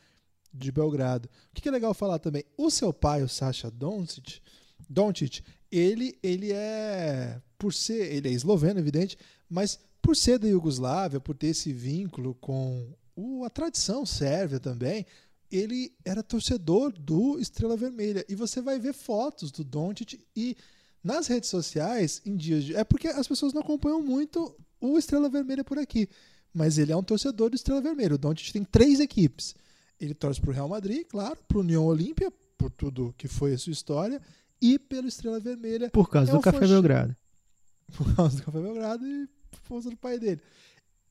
de 0.53 0.71
Belgrado. 0.71 1.29
O 1.51 1.55
que 1.55 1.69
é 1.69 1.73
legal 1.73 1.95
falar 1.95 2.19
também? 2.19 2.45
O 2.57 2.71
seu 2.71 2.93
pai, 2.93 3.23
o 3.23 3.29
Sasha 3.29 3.71
Doncic, 3.71 4.41
Doncic 4.89 5.43
ele, 5.71 6.19
ele 6.23 6.53
é, 6.53 7.41
por 7.59 7.73
ser, 7.73 8.13
ele 8.13 8.29
é 8.29 8.33
esloveno, 8.33 8.81
evidente, 8.81 9.17
mas 9.49 9.79
por 10.03 10.17
ser 10.17 10.39
da 10.39 10.49
Iugoslávia, 10.49 11.21
por 11.21 11.37
ter 11.37 11.49
esse 11.49 11.73
vínculo 11.73 12.35
com 12.35 12.93
o, 13.15 13.45
a 13.45 13.51
tradição 13.51 14.05
sérvia 14.05 14.59
também, 14.59 15.07
ele 15.51 15.93
era 16.05 16.23
torcedor 16.23 16.93
do 16.93 17.39
Estrela 17.39 17.77
Vermelha. 17.77 18.25
E 18.29 18.35
você 18.35 18.61
vai 18.61 18.79
ver 18.79 18.93
fotos 18.93 19.51
do 19.51 19.63
Doncic 19.63 20.19
e 20.35 20.57
nas 21.03 21.27
redes 21.27 21.49
sociais, 21.49 22.21
em 22.25 22.37
dias 22.37 22.65
de... 22.65 22.77
É 22.77 22.85
porque 22.85 23.09
as 23.09 23.27
pessoas 23.27 23.53
não 23.53 23.63
acompanham 23.63 24.03
muito 24.03 24.55
o 24.81 24.99
Estrela 24.99 25.29
Vermelha 25.29 25.65
por 25.65 25.79
aqui. 25.79 26.09
Mas 26.53 26.79
ele 26.79 26.93
é 26.93 26.97
um 26.97 27.03
torcedor 27.03 27.51
do 27.51 27.57
Estrela 27.57 27.81
Vermelha. 27.81 28.15
O 28.15 28.19
Doncic 28.19 28.53
tem 28.53 28.65
três 28.65 29.01
equipes. 29.01 29.55
Ele 30.01 30.15
torce 30.15 30.41
para 30.41 30.51
o 30.51 30.55
Real 30.55 30.69
Madrid, 30.69 31.07
claro, 31.07 31.39
para 31.47 31.59
o 31.59 31.61
União 31.61 31.85
Olímpia, 31.85 32.33
por 32.57 32.71
tudo 32.71 33.15
que 33.17 33.29
foi 33.29 33.55
a 33.55 33.59
sua 33.59 33.73
história, 33.73 34.21
e 34.61 34.79
pelo 34.79 35.09
Estrela 35.09 35.41
Vermelha. 35.41 35.91
Por 35.91 36.09
causa 36.09 36.33
é 36.33 36.35
do 36.35 36.41
Café 36.41 36.67
Belgrado. 36.67 37.17
Por 37.97 38.15
causa 38.15 38.37
do 38.37 38.43
Café 38.45 38.61
Belgrado 38.61 39.07
e 39.07 39.29
por 39.51 39.63
causa 39.69 39.91
do 39.91 39.97
pai 39.97 40.17
dele. 40.17 40.41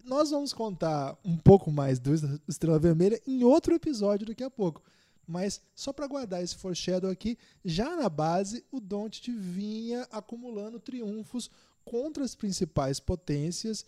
Nós 0.02 0.32
vamos 0.32 0.54
contar 0.54 1.18
um 1.26 1.36
pouco 1.36 1.70
mais 1.70 2.00
do 2.00 2.14
Estrela 2.48 2.80
Vermelha 2.80 3.20
em 3.28 3.44
outro 3.44 3.74
episódio 3.74 4.26
daqui 4.26 4.44
a 4.44 4.50
pouco. 4.50 4.82
Mas 5.28 5.62
só 5.76 5.94
para 5.94 6.08
guardar 6.08 6.42
esse 6.42 6.56
foreshadow 6.56 7.12
aqui, 7.12 7.38
já 7.64 7.96
na 7.96 8.10
base 8.10 8.66
o 8.72 8.80
Doncic 8.80 9.30
vinha 9.30 10.08
acumulando 10.10 10.80
triunfos 10.80 11.52
contra 11.84 12.24
as 12.24 12.34
principais 12.34 13.00
potências, 13.00 13.86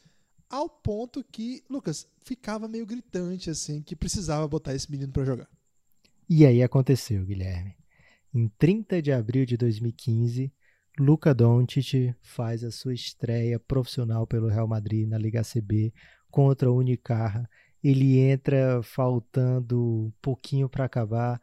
ao 0.49 0.69
ponto 0.69 1.23
que, 1.23 1.63
Lucas, 1.69 2.05
ficava 2.23 2.67
meio 2.67 2.85
gritante 2.85 3.49
assim, 3.49 3.81
que 3.81 3.95
precisava 3.95 4.47
botar 4.47 4.75
esse 4.75 4.91
menino 4.91 5.11
para 5.11 5.23
jogar. 5.23 5.49
E 6.29 6.45
aí 6.45 6.61
aconteceu, 6.61 7.25
Guilherme. 7.25 7.81
Em 8.34 8.48
30 8.58 9.02
de 9.02 9.12
abril 9.12 9.45
de 9.45 9.58
2015, 9.58 10.53
Luca 10.99 11.34
Doncic 11.34 12.16
faz 12.22 12.64
a 12.64 12.72
sua 12.72 12.94
estreia 12.94 13.60
profissional 13.60 14.26
pelo 14.26 14.48
Real 14.48 14.68
Madrid 14.68 15.08
na 15.08 15.18
Liga 15.18 15.41
CB 15.44 15.94
contra 16.30 16.72
o 16.72 16.78
Unicarra 16.78 17.49
ele 17.84 18.20
entra 18.20 18.82
faltando 18.84 19.82
um 19.82 20.12
pouquinho 20.22 20.70
para 20.70 20.86
acabar. 20.86 21.41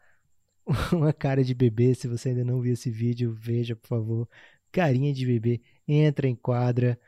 Uma 0.93 1.13
cara 1.13 1.43
de 1.43 1.55
bebê, 1.55 1.95
se 1.95 2.07
você 2.07 2.31
ainda 2.31 2.45
não 2.45 2.61
viu 2.61 2.75
esse 2.75 2.91
vídeo, 2.91 3.35
veja, 3.35 3.75
por 3.75 3.89
favor. 3.89 4.29
Carinha 4.71 5.13
de 5.13 5.27
bebê, 5.27 5.61
entra 5.87 6.29
em 6.29 6.37
quadra. 6.37 6.99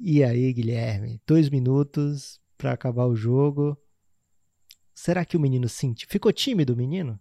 E 0.00 0.24
aí, 0.24 0.52
Guilherme, 0.52 1.20
dois 1.26 1.48
minutos 1.48 2.40
para 2.56 2.72
acabar 2.72 3.06
o 3.06 3.14
jogo. 3.14 3.78
Será 4.94 5.24
que 5.24 5.36
o 5.36 5.40
menino 5.40 5.68
sentiu? 5.68 6.08
Ficou 6.10 6.32
tímido 6.32 6.72
o 6.72 6.76
menino? 6.76 7.20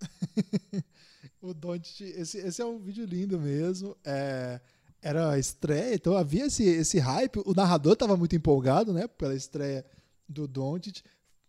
o 1.40 1.54
Don't, 1.54 2.04
esse, 2.04 2.38
esse 2.38 2.60
é 2.60 2.64
um 2.64 2.78
vídeo 2.78 3.04
lindo 3.04 3.38
mesmo. 3.38 3.96
É, 4.04 4.60
era 5.02 5.32
a 5.32 5.38
estreia, 5.38 5.94
então 5.94 6.16
havia 6.16 6.46
esse, 6.46 6.64
esse 6.64 6.98
hype. 6.98 7.42
O 7.46 7.54
narrador 7.54 7.94
estava 7.94 8.16
muito 8.16 8.36
empolgado, 8.36 8.92
né, 8.92 9.06
pela 9.08 9.34
estreia 9.34 9.84
do 10.28 10.46
Doncic 10.46 11.02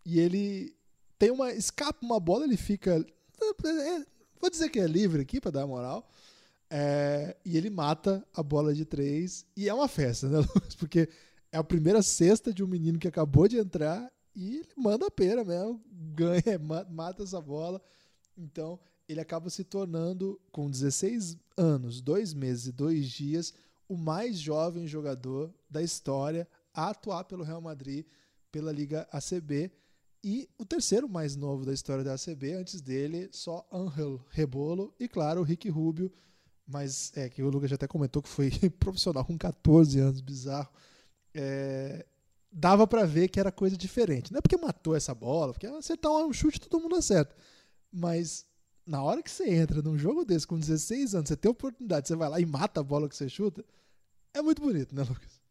e 0.05 0.19
ele 0.19 0.75
tem 1.19 1.29
uma 1.29 1.51
escapa 1.51 2.03
uma 2.03 2.19
bola, 2.19 2.45
ele 2.45 2.57
fica 2.57 3.05
é, 3.65 4.05
vou 4.39 4.49
dizer 4.49 4.69
que 4.69 4.79
é 4.79 4.87
livre 4.87 5.21
aqui 5.21 5.39
para 5.39 5.51
dar 5.51 5.67
moral. 5.67 6.09
É, 6.73 7.35
e 7.43 7.57
ele 7.57 7.69
mata 7.69 8.25
a 8.33 8.41
bola 8.41 8.73
de 8.73 8.85
três 8.85 9.45
e 9.57 9.67
é 9.67 9.73
uma 9.73 9.89
festa, 9.89 10.29
né, 10.29 10.37
Lucas? 10.55 10.73
Porque 10.75 11.09
é 11.51 11.57
a 11.57 11.63
primeira 11.63 12.01
cesta 12.01 12.53
de 12.53 12.63
um 12.63 12.67
menino 12.67 12.97
que 12.97 13.09
acabou 13.09 13.47
de 13.47 13.57
entrar 13.57 14.09
e 14.33 14.59
ele 14.59 14.69
manda 14.77 15.05
a 15.07 15.11
pena 15.11 15.43
mesmo, 15.43 15.81
ganha, 15.91 16.57
mata 16.89 17.23
essa 17.23 17.41
bola. 17.41 17.81
Então, 18.37 18.79
ele 19.11 19.21
acaba 19.21 19.49
se 19.49 19.63
tornando, 19.63 20.39
com 20.51 20.69
16 20.69 21.37
anos, 21.57 22.01
2 22.01 22.33
meses 22.33 22.67
e 22.67 22.71
2 22.71 23.09
dias, 23.09 23.53
o 23.87 23.97
mais 23.97 24.37
jovem 24.39 24.87
jogador 24.87 25.53
da 25.69 25.81
história 25.81 26.47
a 26.73 26.89
atuar 26.89 27.25
pelo 27.25 27.43
Real 27.43 27.61
Madrid 27.61 28.05
pela 28.51 28.71
Liga 28.71 29.07
ACB 29.11 29.71
e 30.23 30.49
o 30.57 30.65
terceiro 30.65 31.09
mais 31.09 31.35
novo 31.35 31.65
da 31.65 31.73
história 31.73 32.03
da 32.03 32.13
ACB, 32.13 32.53
antes 32.53 32.79
dele, 32.79 33.27
só 33.31 33.67
Angel 33.71 34.23
Rebolo 34.29 34.93
e, 34.99 35.07
claro, 35.07 35.41
o 35.41 35.43
Rick 35.43 35.67
Rubio, 35.69 36.11
mas 36.67 37.11
é 37.17 37.27
que 37.27 37.41
o 37.41 37.49
Lucas 37.49 37.69
já 37.69 37.75
até 37.75 37.87
comentou 37.87 38.21
que 38.21 38.29
foi 38.29 38.51
profissional 38.79 39.25
com 39.25 39.37
14 39.37 39.99
anos, 39.99 40.21
bizarro. 40.21 40.69
É, 41.33 42.05
dava 42.51 42.85
para 42.85 43.05
ver 43.05 43.29
que 43.29 43.39
era 43.39 43.51
coisa 43.51 43.75
diferente. 43.75 44.31
Não 44.31 44.37
é 44.37 44.41
porque 44.41 44.57
matou 44.57 44.95
essa 44.95 45.15
bola, 45.15 45.53
porque 45.53 45.65
acertar 45.65 46.11
um 46.11 46.31
chute 46.31 46.59
todo 46.59 46.81
mundo 46.81 46.95
acerta. 46.95 47.35
Mas 47.91 48.45
na 48.85 49.01
hora 49.01 49.21
que 49.21 49.31
você 49.31 49.49
entra 49.49 49.81
num 49.81 49.97
jogo 49.97 50.25
desse 50.25 50.47
com 50.47 50.59
16 50.59 51.15
anos, 51.15 51.29
você 51.29 51.37
tem 51.37 51.51
oportunidade, 51.51 52.07
você 52.07 52.15
vai 52.15 52.29
lá 52.29 52.39
e 52.39 52.45
mata 52.45 52.79
a 52.79 52.83
bola 52.83 53.07
que 53.07 53.15
você 53.15 53.29
chuta, 53.29 53.63
é 54.33 54.41
muito 54.41 54.61
bonito, 54.61 54.95
né, 54.95 55.03
Lucas? 55.03 55.41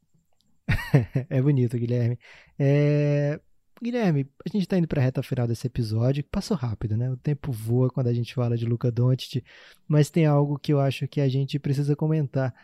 é 1.28 1.42
bonito, 1.42 1.76
Guilherme. 1.76 2.18
É... 2.58 3.40
Guilherme, 3.82 4.28
a 4.44 4.48
gente 4.50 4.62
está 4.62 4.76
indo 4.76 4.86
para 4.86 5.00
a 5.00 5.04
reta 5.04 5.22
final 5.22 5.46
desse 5.46 5.66
episódio, 5.66 6.22
passou 6.24 6.54
rápido, 6.56 6.98
né? 6.98 7.10
O 7.10 7.16
tempo 7.16 7.50
voa 7.50 7.88
quando 7.88 8.08
a 8.08 8.12
gente 8.12 8.34
fala 8.34 8.56
de 8.56 8.66
Luca 8.66 8.90
Doncic, 8.90 9.42
mas 9.88 10.10
tem 10.10 10.26
algo 10.26 10.58
que 10.58 10.72
eu 10.72 10.80
acho 10.80 11.08
que 11.08 11.20
a 11.20 11.28
gente 11.28 11.58
precisa 11.58 11.96
comentar. 11.96 12.54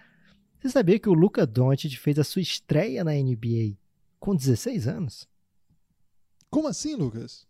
Você 0.61 0.69
sabia 0.69 0.99
que 0.99 1.09
o 1.09 1.15
Luca 1.15 1.47
Doncic 1.47 1.97
fez 1.97 2.19
a 2.19 2.25
sua 2.25 2.43
estreia 2.43 3.03
na 3.03 3.13
NBA 3.13 3.79
com 4.21 4.37
16 4.37 4.89
anos? 4.89 5.27
Como 6.51 6.69
assim, 6.69 6.95
Lucas? 6.95 7.47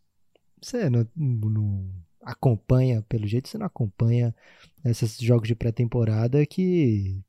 Você 0.63 0.89
não, 0.89 1.07
não 1.17 1.91
acompanha, 2.27 3.03
pelo 3.09 3.27
jeito 3.27 3.49
você 3.49 3.57
não 3.57 3.67
acompanha 3.67 4.35
esses 4.85 5.17
jogos 5.19 5.47
de 5.47 5.55
pré-temporada 5.55 6.45
que 6.45 7.23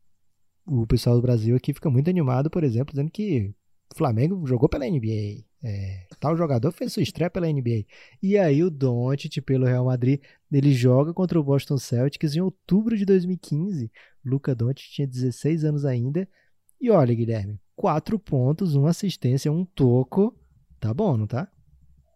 o 0.65 0.86
pessoal 0.86 1.15
do 1.15 1.22
Brasil 1.22 1.56
aqui 1.56 1.74
fica 1.74 1.90
muito 1.90 2.10
animado, 2.10 2.49
por 2.49 2.64
exemplo, 2.64 2.94
dizendo 2.94 3.11
que 3.11 3.53
o 3.94 3.98
Flamengo 3.98 4.45
jogou 4.45 4.68
pela 4.68 4.86
NBA. 4.86 5.45
É, 5.64 6.06
tal 6.19 6.36
jogador 6.36 6.72
fez 6.72 6.94
sua 6.94 7.03
estreia 7.03 7.30
pela 7.30 7.48
NBA. 7.48 7.86
E 8.22 8.38
aí 8.38 8.64
o 8.64 8.69
Doncic 8.69 9.41
pelo 9.41 9.65
Real 9.65 9.86
Madrid, 9.86 10.19
ele 10.52 10.74
joga 10.74 11.14
contra 11.14 11.40
o 11.40 11.44
Boston 11.44 11.78
Celtics 11.78 12.36
em 12.36 12.41
outubro 12.41 12.98
de 12.98 13.06
2015. 13.06 13.91
Luca 14.26 14.53
Doncic 14.53 14.90
tinha 14.91 15.07
16 15.07 15.64
anos 15.64 15.86
ainda. 15.86 16.28
E 16.82 16.90
olha, 16.91 17.15
Guilherme, 17.15 17.60
quatro 17.76 18.19
pontos, 18.19 18.76
uma 18.76 18.90
assistência, 18.90 19.52
um 19.52 19.64
toco. 19.64 20.36
Tá 20.80 20.94
bom, 20.94 21.18
não 21.18 21.26
tá? 21.26 21.49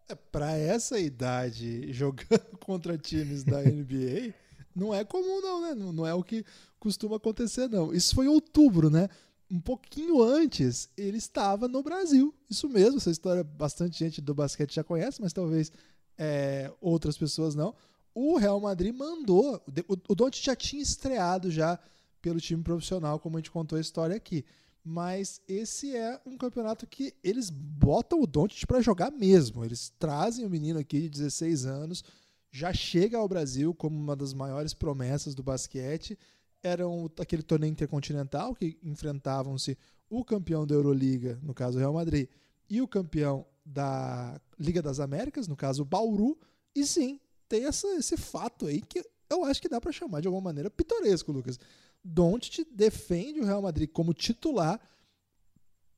É, 0.08 0.14
para 0.14 0.56
essa 0.56 0.98
idade, 0.98 1.90
jogando 1.94 2.58
contra 2.58 2.98
times 2.98 3.44
da 3.44 3.62
NBA, 3.62 4.34
não 4.74 4.94
é 4.94 5.04
comum 5.04 5.40
não, 5.40 5.60
né? 5.62 5.74
Não, 5.74 5.92
não 5.92 6.06
é 6.06 6.14
o 6.14 6.22
que 6.22 6.44
costuma 6.78 7.16
acontecer 7.16 7.68
não. 7.68 7.92
Isso 7.92 8.14
foi 8.14 8.26
em 8.26 8.28
outubro, 8.28 8.90
né? 8.90 9.08
um 9.52 9.60
pouquinho 9.60 10.22
antes, 10.22 10.88
ele 10.96 11.18
estava 11.18 11.68
no 11.68 11.82
Brasil. 11.82 12.34
Isso 12.48 12.66
mesmo, 12.70 12.96
essa 12.96 13.10
história 13.10 13.44
bastante 13.44 13.98
gente 13.98 14.18
do 14.18 14.34
basquete 14.34 14.74
já 14.74 14.82
conhece, 14.82 15.20
mas 15.20 15.34
talvez 15.34 15.70
é, 16.16 16.72
outras 16.80 17.18
pessoas 17.18 17.54
não. 17.54 17.74
O 18.14 18.38
Real 18.38 18.58
Madrid 18.58 18.94
mandou. 18.94 19.62
O, 19.86 20.12
o 20.12 20.14
Doncic 20.14 20.42
já 20.42 20.56
tinha 20.56 20.82
estreado 20.82 21.50
já 21.50 21.78
pelo 22.22 22.40
time 22.40 22.62
profissional, 22.62 23.18
como 23.18 23.36
a 23.36 23.40
gente 23.40 23.50
contou 23.50 23.76
a 23.76 23.80
história 23.80 24.16
aqui. 24.16 24.42
Mas 24.84 25.40
esse 25.46 25.94
é 25.96 26.20
um 26.26 26.36
campeonato 26.36 26.86
que 26.86 27.14
eles 27.22 27.50
botam 27.50 28.20
o 28.20 28.26
Doncic 28.26 28.66
para 28.66 28.80
jogar 28.80 29.10
mesmo. 29.12 29.64
Eles 29.64 29.92
trazem 29.98 30.44
o 30.44 30.50
menino 30.50 30.78
aqui 30.78 31.02
de 31.02 31.10
16 31.10 31.66
anos, 31.66 32.04
já 32.50 32.72
chega 32.72 33.16
ao 33.16 33.28
Brasil 33.28 33.72
como 33.74 33.96
uma 33.96 34.16
das 34.16 34.34
maiores 34.34 34.74
promessas 34.74 35.34
do 35.34 35.42
basquete 35.42 36.18
eram 36.62 37.10
aquele 37.18 37.42
torneio 37.42 37.72
intercontinental 37.72 38.54
que 38.54 38.78
enfrentavam-se 38.82 39.76
o 40.08 40.24
campeão 40.24 40.66
da 40.66 40.74
Euroliga, 40.74 41.38
no 41.42 41.52
caso 41.52 41.76
o 41.76 41.80
Real 41.80 41.92
Madrid, 41.92 42.28
e 42.70 42.80
o 42.80 42.88
campeão 42.88 43.44
da 43.64 44.40
Liga 44.58 44.80
das 44.80 45.00
Américas, 45.00 45.48
no 45.48 45.56
caso 45.56 45.82
o 45.82 45.86
Bauru. 45.86 46.38
E 46.74 46.86
sim, 46.86 47.20
tem 47.48 47.64
essa, 47.64 47.88
esse 47.96 48.16
fato 48.16 48.66
aí 48.66 48.80
que 48.80 49.04
eu 49.28 49.44
acho 49.44 49.60
que 49.60 49.68
dá 49.68 49.80
para 49.80 49.92
chamar 49.92 50.20
de 50.20 50.28
alguma 50.28 50.44
maneira 50.44 50.70
pitoresco, 50.70 51.32
Lucas. 51.32 51.58
Doncic 52.04 52.66
defende 52.70 53.40
o 53.40 53.44
Real 53.44 53.62
Madrid 53.62 53.90
como 53.90 54.12
titular 54.12 54.80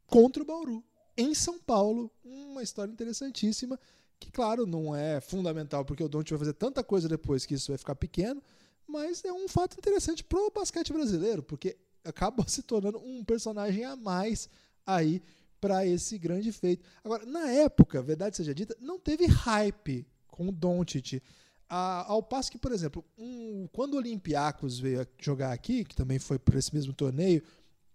contra 0.07 0.43
o 0.43 0.47
Bauru 0.47 0.85
em 1.17 1.35
São 1.35 1.59
Paulo. 1.59 2.11
Uma 2.23 2.63
história 2.63 2.93
interessantíssima 2.93 3.79
que, 4.19 4.31
claro, 4.31 4.67
não 4.67 4.95
é 4.95 5.21
fundamental 5.21 5.85
porque 5.85 6.03
o 6.03 6.09
Doncic 6.09 6.31
vai 6.31 6.39
fazer 6.39 6.55
tanta 6.55 6.85
coisa 6.85 7.09
depois 7.09 7.47
que 7.47 7.55
isso 7.55 7.71
vai 7.71 7.79
ficar 7.79 7.95
pequeno, 7.95 8.43
mas 8.87 9.25
é 9.25 9.33
um 9.33 9.49
fato 9.49 9.77
interessante 9.79 10.23
pro 10.23 10.51
basquete 10.51 10.93
brasileiro, 10.93 11.43
porque 11.43 11.77
acaba 12.05 12.45
se 12.49 12.63
tornando 12.63 12.99
um 12.99 13.25
personagem 13.25 13.85
a 13.85 13.97
mais 13.97 14.49
aí 14.87 15.23
para 15.61 15.87
esse 15.87 16.19
grande 16.19 16.53
feito. 16.53 16.85
Agora, 17.03 17.25
na 17.25 17.51
época, 17.51 18.03
verdade 18.03 18.37
seja 18.37 18.55
dita, 18.55 18.77
não 18.81 18.99
teve 18.99 19.27
hype 19.27 20.07
com 20.29 20.49
o 20.49 20.53
Doncic. 20.53 21.23
Ah, 21.69 22.05
ao 22.07 22.23
passo 22.23 22.51
que, 22.51 22.59
por 22.59 22.73
exemplo, 22.73 23.05
um, 23.19 23.67
quando 23.73 23.95
o 23.95 23.97
Olympiacos 23.97 24.79
veio 24.79 25.07
jogar 25.19 25.53
aqui, 25.53 25.85
que 25.85 25.95
também 25.95 26.19
foi 26.19 26.39
por 26.39 26.55
esse 26.55 26.75
mesmo 26.75 26.93
torneio, 26.93 27.43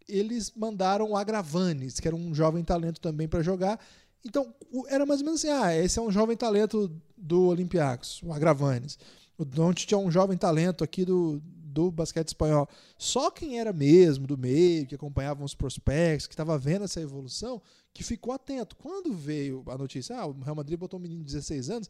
eles 0.07 0.51
mandaram 0.55 1.11
o 1.11 1.17
Agravanes, 1.17 1.99
que 1.99 2.07
era 2.07 2.15
um 2.15 2.33
jovem 2.33 2.63
talento 2.63 2.99
também 2.99 3.27
para 3.27 3.43
jogar. 3.43 3.79
Então, 4.25 4.53
era 4.87 5.05
mais 5.05 5.21
ou 5.21 5.25
menos 5.25 5.45
assim: 5.45 5.53
ah, 5.53 5.75
esse 5.75 5.99
é 5.99 6.01
um 6.01 6.11
jovem 6.11 6.35
talento 6.35 6.91
do 7.15 7.47
Olympiacos, 7.47 8.21
o 8.23 8.33
Agravanes. 8.33 8.97
O 9.37 9.45
Doncic 9.45 9.93
é 9.93 9.97
um 9.97 10.11
jovem 10.11 10.37
talento 10.37 10.83
aqui 10.83 11.05
do, 11.05 11.41
do 11.43 11.89
basquete 11.91 12.27
espanhol. 12.27 12.67
Só 12.97 13.31
quem 13.31 13.59
era 13.59 13.71
mesmo 13.71 14.27
do 14.27 14.37
meio, 14.37 14.85
que 14.85 14.95
acompanhava 14.95 15.43
os 15.45 15.55
prospectos, 15.55 16.27
que 16.27 16.33
estava 16.33 16.57
vendo 16.57 16.83
essa 16.83 16.99
evolução, 16.99 17.61
que 17.93 18.03
ficou 18.03 18.33
atento. 18.33 18.75
Quando 18.75 19.13
veio 19.13 19.63
a 19.67 19.77
notícia, 19.77 20.17
ah, 20.17 20.25
o 20.25 20.37
Real 20.41 20.55
Madrid 20.55 20.77
botou 20.77 20.99
um 20.99 21.03
menino 21.03 21.23
de 21.23 21.31
16 21.31 21.69
anos, 21.69 21.89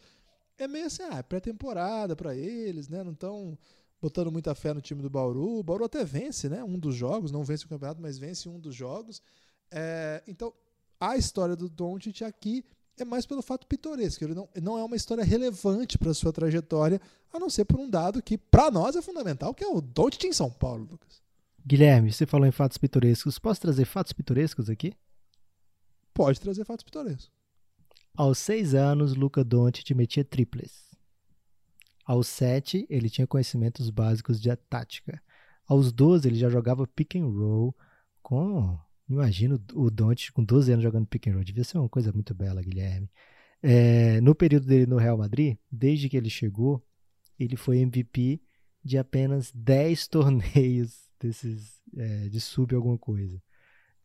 é 0.59 0.67
meio 0.67 0.85
assim, 0.85 1.01
ah, 1.03 1.17
é 1.17 1.23
pré-temporada 1.23 2.15
para 2.15 2.35
eles, 2.35 2.87
né? 2.87 3.03
Não 3.03 3.13
estão 3.13 3.57
botando 4.01 4.31
muita 4.31 4.53
fé 4.53 4.73
no 4.73 4.81
time 4.81 5.01
do 5.01 5.09
Bauru. 5.09 5.59
O 5.59 5.63
Bauru 5.63 5.85
até 5.85 6.03
vence, 6.03 6.47
né? 6.49 6.63
Um 6.63 6.77
dos 6.77 6.95
jogos, 6.95 7.31
não 7.31 7.43
vence 7.43 7.65
o 7.65 7.69
campeonato, 7.69 8.01
mas 8.01 8.17
vence 8.17 8.47
um 8.47 8.59
dos 8.59 8.75
jogos. 8.75 9.21
É, 9.71 10.21
então, 10.27 10.53
a 10.99 11.17
história 11.17 11.55
do 11.55 11.69
Doncic 11.69 12.21
aqui 12.23 12.63
é 12.97 13.05
mais 13.05 13.25
pelo 13.25 13.41
fato 13.41 13.65
pitoresco. 13.65 14.23
Ele 14.23 14.35
não, 14.35 14.49
não 14.61 14.77
é 14.77 14.83
uma 14.83 14.95
história 14.95 15.23
relevante 15.23 15.97
para 15.97 16.13
sua 16.13 16.33
trajetória, 16.33 17.01
a 17.31 17.39
não 17.39 17.49
ser 17.49 17.65
por 17.65 17.79
um 17.79 17.89
dado 17.89 18.21
que, 18.21 18.37
para 18.37 18.69
nós, 18.69 18.95
é 18.95 19.01
fundamental, 19.01 19.53
que 19.53 19.63
é 19.63 19.67
o 19.67 19.79
Doncic 19.79 20.25
em 20.25 20.33
São 20.33 20.51
Paulo, 20.51 20.87
Lucas. 20.91 21.21
Guilherme, 21.65 22.11
você 22.11 22.25
falou 22.25 22.47
em 22.47 22.51
fatos 22.51 22.77
pitorescos. 22.77 23.39
Posso 23.39 23.61
trazer 23.61 23.85
fatos 23.85 24.11
pitorescos 24.11 24.69
aqui? 24.69 24.93
Pode 26.13 26.39
trazer 26.39 26.65
fatos 26.65 26.83
pitorescos. 26.83 27.38
Aos 28.19 28.37
seis 28.37 28.73
anos, 28.75 29.15
Luca 29.15 29.45
Doncic 29.45 29.95
metia 29.95 30.25
triples. 30.25 30.93
Aos 32.05 32.27
sete, 32.27 32.85
ele 32.89 33.09
tinha 33.09 33.25
conhecimentos 33.25 33.89
básicos 33.89 34.41
de 34.41 34.53
tática. 34.57 35.23
Aos 35.65 35.93
12, 35.93 36.27
ele 36.27 36.35
já 36.35 36.49
jogava 36.49 36.85
pick 36.85 37.15
and 37.15 37.27
roll 37.27 37.73
com 38.21 38.77
Imagino 39.09 39.57
o 39.73 39.89
Dante 39.89 40.33
com 40.33 40.43
12 40.43 40.73
anos 40.73 40.83
jogando 40.83 41.07
pick 41.07 41.27
and 41.27 41.35
roll. 41.35 41.45
Devia 41.45 41.63
ser 41.63 41.77
uma 41.77 41.87
coisa 41.87 42.11
muito 42.11 42.35
bela, 42.35 42.61
Guilherme. 42.61 43.09
É, 43.63 44.19
no 44.19 44.35
período 44.35 44.67
dele 44.67 44.85
no 44.85 44.97
Real 44.97 45.17
Madrid, 45.17 45.57
desde 45.71 46.09
que 46.09 46.17
ele 46.17 46.29
chegou, 46.29 46.85
ele 47.39 47.55
foi 47.55 47.77
MVP 47.77 48.41
de 48.83 48.97
apenas 48.97 49.49
10 49.53 50.09
torneios 50.11 51.09
desses 51.17 51.81
é, 51.95 52.27
de 52.27 52.41
sub 52.41 52.75
alguma 52.75 52.97
coisa, 52.97 53.41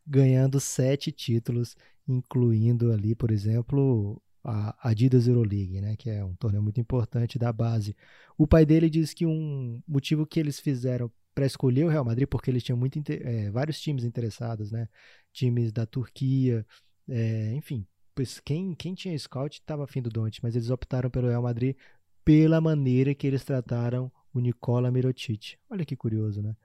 ganhando 0.05 0.59
sete 0.59 1.11
títulos, 1.11 1.75
incluindo 2.07 2.91
ali, 2.91 3.15
por 3.15 3.31
exemplo, 3.31 4.21
a 4.43 4.89
Adidas 4.89 5.27
Euroleague, 5.27 5.81
né, 5.81 5.95
que 5.95 6.09
é 6.09 6.23
um 6.23 6.35
torneio 6.35 6.61
muito 6.61 6.79
importante 6.79 7.39
da 7.39 7.51
base. 7.51 7.95
O 8.37 8.45
pai 8.45 8.65
dele 8.65 8.89
diz 8.89 9.13
que 9.13 9.25
um 9.25 9.81
motivo 9.87 10.25
que 10.25 10.39
eles 10.39 10.59
fizeram 10.59 11.11
para 11.33 11.45
escolher 11.45 11.83
o 11.83 11.89
Real 11.89 12.05
Madrid, 12.05 12.27
porque 12.27 12.49
eles 12.49 12.63
tinham 12.63 12.77
muito, 12.77 13.01
é, 13.09 13.49
vários 13.51 13.79
times 13.81 14.05
interessados, 14.05 14.71
né? 14.71 14.87
Times 15.33 15.71
da 15.71 15.85
Turquia, 15.85 16.65
é, 17.09 17.53
enfim. 17.53 17.85
Pois 18.13 18.39
quem, 18.39 18.73
quem 18.73 18.93
tinha 18.93 19.17
scout 19.19 19.59
estava 19.59 19.83
afim 19.83 20.01
do 20.01 20.09
Donte, 20.09 20.39
mas 20.41 20.55
eles 20.55 20.69
optaram 20.69 21.09
pelo 21.09 21.27
Real 21.27 21.43
Madrid 21.43 21.75
pela 22.23 22.61
maneira 22.61 23.13
que 23.13 23.27
eles 23.27 23.43
trataram 23.43 24.09
o 24.33 24.39
Nicola 24.39 24.89
Mirotic. 24.89 25.57
Olha 25.69 25.85
que 25.85 25.95
curioso, 25.95 26.41
né? 26.41 26.55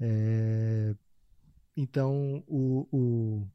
É, 0.00 0.94
então, 1.76 2.42
o, 2.46 2.86
o, 2.92 3.46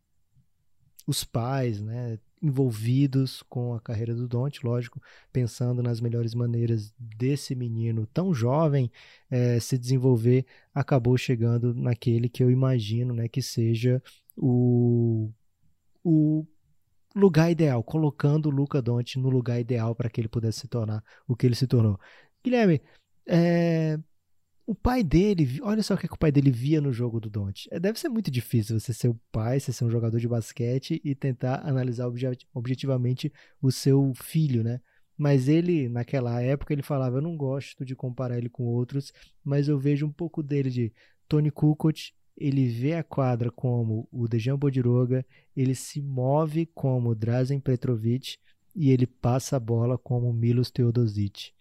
os 1.06 1.23
pais, 1.23 1.81
né, 1.81 2.19
envolvidos 2.41 3.41
com 3.44 3.73
a 3.73 3.80
carreira 3.80 4.14
do 4.14 4.27
Dante, 4.27 4.65
lógico, 4.65 5.02
pensando 5.31 5.81
nas 5.81 5.99
melhores 5.99 6.34
maneiras 6.35 6.94
desse 6.98 7.56
menino 7.56 8.06
tão 8.07 8.34
jovem 8.34 8.91
é, 9.30 9.60
se 9.60 9.77
desenvolver, 9.77 10.45
acabou 10.73 11.18
chegando 11.18 11.73
naquele 11.73 12.30
que 12.30 12.44
eu 12.44 12.52
imagino 12.52 13.14
né, 13.14 13.27
que 13.27 13.41
seja 13.41 14.02
o, 14.35 15.31
o 16.03 16.45
lugar 17.15 17.52
ideal, 17.52 17.84
colocando 17.84 18.48
o 18.48 18.52
Luca 18.52 18.81
Doncic 18.81 19.18
no 19.19 19.30
lugar 19.30 19.60
ideal 19.60 19.95
para 19.95 20.10
que 20.10 20.22
ele 20.22 20.27
pudesse 20.27 20.60
se 20.61 20.68
tornar 20.68 21.03
o 21.27 21.35
que 21.35 21.45
ele 21.45 21.56
se 21.56 21.65
tornou. 21.65 21.99
Guilherme, 22.44 22.81
é, 23.26 23.99
o 24.68 24.76
pai 24.76 25.02
dele, 25.02 25.61
olha 25.61 25.81
só 25.81 25.94
o 25.94 25.98
que, 25.98 26.06
é 26.06 26.10
que, 26.10 26.15
o 26.15 26.19
pai 26.19 26.30
dele 26.30 26.52
via 26.52 26.81
no 26.81 26.91
jogo 26.91 27.22
do 27.22 27.30
Doncic. 27.30 27.69
É, 27.72 27.80
deve 27.80 27.98
ser 27.98 28.10
muito 28.10 28.30
difícil 28.30 28.77
você 28.77 28.94
ser 28.94 29.07
o 29.07 29.18
pai, 29.31 29.61
você 29.61 29.72
ser 29.72 29.85
um 29.85 29.89
jogador 29.89 30.19
de 30.19 30.27
basquete 30.27 30.99
e 31.06 31.15
tentar 31.15 31.65
analisar 31.65 32.06
objetivamente 32.53 33.31
o 33.61 33.72
seu 33.72 34.11
filho, 34.14 34.65
né? 34.65 34.81
Mas 35.18 35.48
ele, 35.48 35.88
naquela 35.88 36.41
época, 36.41 36.73
ele 36.73 36.84
falava: 36.84 37.18
Eu 37.18 37.22
não 37.22 37.38
gosto 37.38 37.85
de 37.85 37.95
comparar 37.95 38.38
ele 38.38 38.49
com 38.49 38.64
outros, 38.64 39.14
mas 39.41 39.69
eu 39.69 39.80
vejo 39.80 40.06
um 40.06 40.11
pouco 40.11 40.44
dele 40.44 40.69
de 40.69 40.94
Tony 41.30 41.49
Kukoc. 41.49 42.11
Ele 42.35 42.68
vê 42.68 42.94
a 42.94 43.03
quadra 43.03 43.49
como 43.49 44.07
o 44.11 44.27
Dejan 44.27 44.57
Bodiroga, 44.57 45.26
ele 45.56 45.73
se 45.73 46.02
move 46.02 46.68
como 46.68 47.15
Drazen 47.15 47.60
Petrovic 47.60 48.38
e 48.76 48.91
ele 48.91 49.07
passa 49.07 49.56
a 49.56 49.60
bola 49.60 49.98
como 49.98 50.31
Milos 50.31 50.69
Teodosic. 50.69 51.52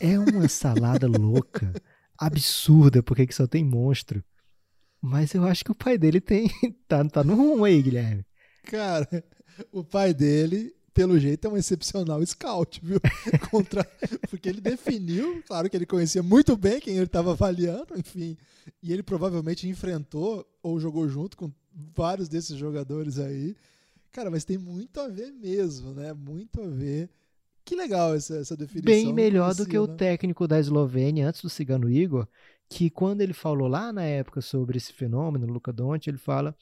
É 0.00 0.18
uma 0.18 0.48
salada 0.48 1.06
louca, 1.06 1.72
absurda, 2.18 3.02
porque 3.02 3.26
que 3.26 3.34
só 3.34 3.46
tem 3.46 3.64
monstro. 3.64 4.24
Mas 5.00 5.34
eu 5.34 5.44
acho 5.44 5.64
que 5.64 5.72
o 5.72 5.74
pai 5.74 5.98
dele 5.98 6.20
tem 6.20 6.48
tá, 6.88 7.04
tá 7.04 7.22
no 7.22 7.34
rumo 7.34 7.64
aí, 7.64 7.82
Guilherme. 7.82 8.24
Cara, 8.64 9.08
o 9.70 9.84
pai 9.84 10.14
dele 10.14 10.74
pelo 10.94 11.18
jeito, 11.18 11.44
é 11.44 11.50
um 11.50 11.56
excepcional 11.56 12.24
scout, 12.24 12.80
viu? 12.82 13.00
Contra... 13.50 13.84
Porque 14.30 14.48
ele 14.48 14.60
definiu, 14.60 15.42
claro 15.44 15.68
que 15.68 15.76
ele 15.76 15.84
conhecia 15.84 16.22
muito 16.22 16.56
bem 16.56 16.80
quem 16.80 16.94
ele 16.94 17.06
estava 17.06 17.32
avaliando, 17.32 17.98
enfim. 17.98 18.38
E 18.80 18.92
ele 18.92 19.02
provavelmente 19.02 19.68
enfrentou 19.68 20.48
ou 20.62 20.78
jogou 20.78 21.08
junto 21.08 21.36
com 21.36 21.52
vários 21.94 22.28
desses 22.28 22.56
jogadores 22.56 23.18
aí. 23.18 23.56
Cara, 24.12 24.30
mas 24.30 24.44
tem 24.44 24.56
muito 24.56 25.00
a 25.00 25.08
ver 25.08 25.32
mesmo, 25.32 25.92
né? 25.92 26.12
Muito 26.12 26.62
a 26.62 26.68
ver. 26.68 27.10
Que 27.64 27.74
legal 27.74 28.14
essa, 28.14 28.36
essa 28.36 28.56
definição. 28.56 28.84
Bem 28.84 29.12
melhor 29.12 29.54
do 29.54 29.64
que 29.64 29.74
né? 29.74 29.80
o 29.80 29.88
técnico 29.88 30.46
da 30.46 30.58
Eslovênia 30.58 31.28
antes 31.28 31.40
do 31.40 31.48
Cigano 31.48 31.90
Igor, 31.90 32.28
que 32.68 32.90
quando 32.90 33.20
ele 33.20 33.32
falou 33.32 33.68
lá 33.68 33.92
na 33.92 34.02
época 34.02 34.40
sobre 34.40 34.76
esse 34.76 34.92
fenômeno, 34.92 35.46
Luca 35.46 35.72
Donte, 35.72 36.10
ele 36.10 36.18
fala 36.18 36.54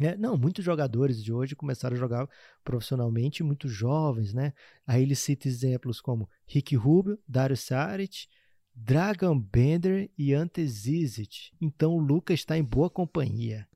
é, 0.00 0.16
não, 0.16 0.38
muitos 0.38 0.64
jogadores 0.64 1.22
de 1.22 1.32
hoje 1.32 1.54
começaram 1.54 1.94
a 1.94 1.98
jogar 1.98 2.28
profissionalmente, 2.64 3.42
muito 3.42 3.68
jovens, 3.68 4.32
né? 4.32 4.54
Aí 4.86 5.02
ele 5.02 5.14
cita 5.14 5.48
exemplos 5.48 6.00
como 6.00 6.28
Rick 6.46 6.74
Rubio, 6.76 7.18
Dario 7.28 7.56
Saric, 7.56 8.26
Dragan 8.74 9.38
Bender 9.38 10.10
e 10.16 10.32
Ante 10.32 10.66
Zizic. 10.66 11.50
Então 11.60 11.92
o 11.92 11.98
Lucas 11.98 12.40
está 12.40 12.56
em 12.56 12.64
boa 12.64 12.88
companhia. 12.88 13.66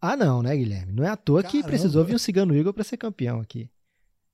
Ah, 0.00 0.16
não, 0.16 0.42
né, 0.42 0.56
Guilherme? 0.56 0.92
Não 0.92 1.02
é 1.02 1.08
à 1.08 1.16
toa 1.16 1.42
Caramba. 1.42 1.62
que 1.62 1.66
precisou 1.66 2.04
vir 2.04 2.14
um 2.14 2.18
Cigano 2.18 2.54
Igor 2.54 2.72
para 2.72 2.84
ser 2.84 2.96
campeão 2.96 3.40
aqui. 3.40 3.68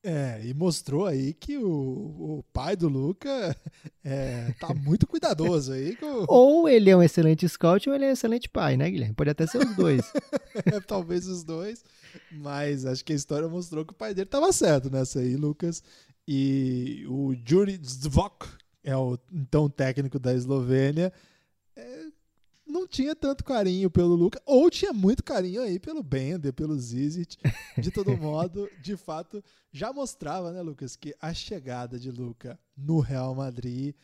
É, 0.03 0.41
e 0.45 0.55
mostrou 0.55 1.05
aí 1.05 1.35
que 1.35 1.59
o, 1.59 1.69
o 1.69 2.45
pai 2.55 2.75
do 2.75 2.89
Luca 2.89 3.55
é, 4.03 4.51
tá 4.59 4.73
muito 4.73 5.07
cuidadoso 5.07 5.73
aí. 5.73 5.95
Com... 5.97 6.25
Ou 6.29 6.69
ele 6.69 6.89
é 6.89 6.97
um 6.97 7.03
excelente 7.03 7.47
scout 7.47 7.87
ou 7.89 7.95
ele 7.95 8.07
é 8.07 8.09
um 8.09 8.13
excelente 8.13 8.49
pai, 8.49 8.79
né, 8.79 8.91
Guilherme? 8.91 9.15
Pode 9.15 9.31
até 9.31 9.47
ser 9.47 9.59
os 9.59 9.77
dois. 9.77 10.11
é, 10.65 10.81
talvez 10.87 11.27
os 11.27 11.45
dois, 11.45 11.85
mas 12.33 12.87
acho 12.87 13.05
que 13.05 13.13
a 13.13 13.17
história 13.17 13.47
mostrou 13.47 13.85
que 13.85 13.93
o 13.93 13.97
pai 13.97 14.15
dele 14.15 14.29
tava 14.29 14.51
certo 14.53 14.91
nessa 14.91 15.21
aí, 15.21 15.37
Lucas. 15.37 15.83
E 16.27 17.05
o 17.07 17.35
Juri 17.45 17.79
Zvok, 17.83 18.47
é 18.83 18.97
o 18.97 19.19
então 19.31 19.69
técnico 19.69 20.19
da 20.19 20.33
Eslovênia, 20.33 21.13
não 22.71 22.87
tinha 22.87 23.15
tanto 23.15 23.45
carinho 23.45 23.91
pelo 23.91 24.15
Luca, 24.15 24.41
ou 24.47 24.71
tinha 24.71 24.93
muito 24.93 25.23
carinho 25.23 25.63
aí 25.63 25.79
pelo 25.79 26.03
Bender, 26.03 26.53
pelo 26.53 26.79
Zizit. 26.79 27.39
De 27.77 27.91
todo 27.91 28.15
modo, 28.19 28.69
de 28.81 28.97
fato, 28.97 29.43
já 29.73 29.93
mostrava, 29.93 30.53
né, 30.53 30.63
Lucas, 30.63 30.97
que 30.97 31.15
a 31.21 31.35
chegada 31.35 31.99
de 31.99 32.11
Luca 32.11 32.59
no 32.77 33.01
Real 33.01 33.35
Madrid 33.35 33.95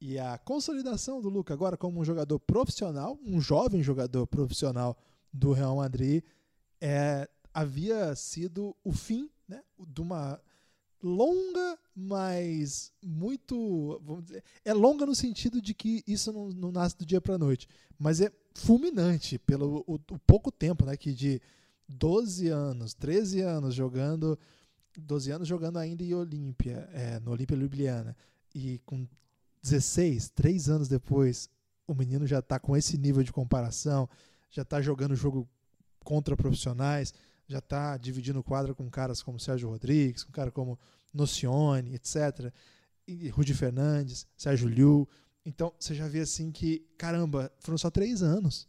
e 0.00 0.18
a 0.18 0.36
consolidação 0.38 1.20
do 1.20 1.28
Luca 1.28 1.54
agora 1.54 1.76
como 1.76 2.00
um 2.00 2.04
jogador 2.04 2.38
profissional, 2.40 3.18
um 3.24 3.40
jovem 3.40 3.82
jogador 3.82 4.26
profissional 4.26 4.96
do 5.32 5.52
Real 5.52 5.76
Madrid, 5.76 6.22
é, 6.80 7.28
havia 7.52 8.14
sido 8.14 8.76
o 8.84 8.92
fim 8.92 9.30
né, 9.48 9.62
de 9.88 10.00
uma 10.00 10.40
longa, 11.06 11.78
mas 11.94 12.92
muito. 13.02 14.00
Vamos 14.04 14.24
dizer, 14.24 14.44
é 14.64 14.74
longa 14.74 15.06
no 15.06 15.14
sentido 15.14 15.62
de 15.62 15.72
que 15.72 16.02
isso 16.06 16.32
não, 16.32 16.48
não 16.48 16.72
nasce 16.72 16.98
do 16.98 17.06
dia 17.06 17.20
para 17.20 17.38
noite, 17.38 17.68
mas 17.98 18.20
é 18.20 18.30
fulminante 18.54 19.38
pelo 19.38 19.84
o, 19.86 19.94
o, 19.94 20.18
pouco 20.18 20.50
tempo, 20.50 20.84
né? 20.84 20.96
Que 20.96 21.14
de 21.14 21.40
12 21.88 22.48
anos, 22.48 22.92
13 22.94 23.40
anos 23.40 23.74
jogando. 23.74 24.38
12 24.98 25.30
anos 25.30 25.46
jogando 25.46 25.78
ainda 25.78 26.02
em 26.02 26.14
Olímpia, 26.14 26.88
é, 26.92 27.20
no 27.20 27.30
Olímpia 27.30 27.54
Ljubljana, 27.54 28.16
e 28.54 28.80
com 28.86 29.06
16, 29.62 30.30
3 30.30 30.70
anos 30.70 30.88
depois, 30.88 31.50
o 31.86 31.94
menino 31.94 32.26
já 32.26 32.38
está 32.38 32.58
com 32.58 32.74
esse 32.74 32.96
nível 32.96 33.22
de 33.22 33.30
comparação, 33.30 34.08
já 34.50 34.62
está 34.62 34.80
jogando 34.80 35.14
jogo 35.14 35.46
contra 36.02 36.34
profissionais, 36.34 37.12
já 37.46 37.58
está 37.58 37.96
dividindo 37.96 38.42
quadra 38.42 38.74
com 38.74 38.88
caras 38.90 39.22
como 39.22 39.38
Sérgio 39.38 39.68
Rodrigues, 39.68 40.24
com 40.24 40.32
cara 40.32 40.50
como 40.50 40.78
Nocione, 41.16 41.94
etc. 41.94 42.52
E 43.06 43.28
Rudi 43.28 43.54
Fernandes, 43.54 44.26
Sérgio 44.36 44.68
Liu. 44.68 45.08
Então 45.44 45.72
você 45.78 45.94
já 45.94 46.06
vê 46.08 46.20
assim 46.20 46.50
que, 46.50 46.86
caramba, 46.98 47.52
foram 47.60 47.78
só 47.78 47.90
três 47.90 48.22
anos. 48.22 48.68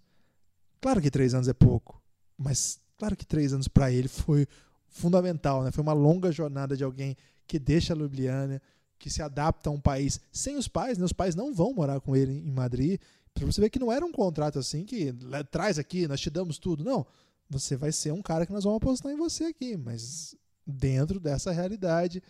Claro 0.79 1.01
que 1.01 1.09
três 1.09 1.33
anos 1.33 1.47
é 1.47 1.53
pouco, 1.53 2.01
mas 2.37 2.79
claro 2.97 3.15
que 3.15 3.25
três 3.25 3.51
anos 3.51 3.67
para 3.67 3.91
ele 3.91 4.07
foi 4.07 4.47
fundamental, 4.87 5.63
né? 5.63 5.71
Foi 5.71 5.81
uma 5.81 5.93
longa 5.93 6.31
jornada 6.31 6.77
de 6.77 6.83
alguém 6.83 7.17
que 7.47 7.57
deixa 7.57 7.93
a 7.93 7.97
Ljubljana, 7.97 8.61
que 8.99 9.09
se 9.09 9.21
adapta 9.21 9.69
a 9.69 9.73
um 9.73 9.79
país 9.79 10.19
sem 10.31 10.55
os 10.55 10.67
pais, 10.67 10.97
né? 10.97 11.05
Os 11.05 11.13
pais 11.13 11.35
não 11.35 11.53
vão 11.53 11.73
morar 11.73 11.99
com 11.99 12.15
ele 12.15 12.31
em 12.31 12.51
Madrid. 12.51 12.99
Para 13.33 13.45
você 13.45 13.61
ver 13.61 13.69
que 13.69 13.79
não 13.79 13.91
era 13.91 14.05
um 14.05 14.11
contrato 14.11 14.59
assim 14.59 14.85
que 14.85 15.13
traz 15.51 15.77
aqui, 15.77 16.07
nós 16.07 16.21
te 16.21 16.29
damos 16.29 16.57
tudo. 16.57 16.83
Não, 16.83 17.05
você 17.49 17.75
vai 17.75 17.91
ser 17.91 18.11
um 18.11 18.21
cara 18.21 18.45
que 18.45 18.53
nós 18.53 18.63
vamos 18.63 18.77
apostar 18.77 19.11
em 19.11 19.15
você 19.15 19.45
aqui, 19.45 19.77
mas 19.77 20.35
dentro 20.67 21.19
dessa 21.19 21.51
realidade. 21.51 22.21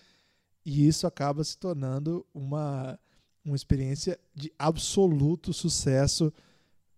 E 0.66 0.88
isso 0.88 1.08
acaba 1.08 1.44
se 1.44 1.58
tornando 1.58 2.26
uma, 2.34 3.00
uma 3.44 3.56
experiência 3.56 4.20
de 4.36 4.52
absoluto 4.60 5.54
sucesso 5.54 6.32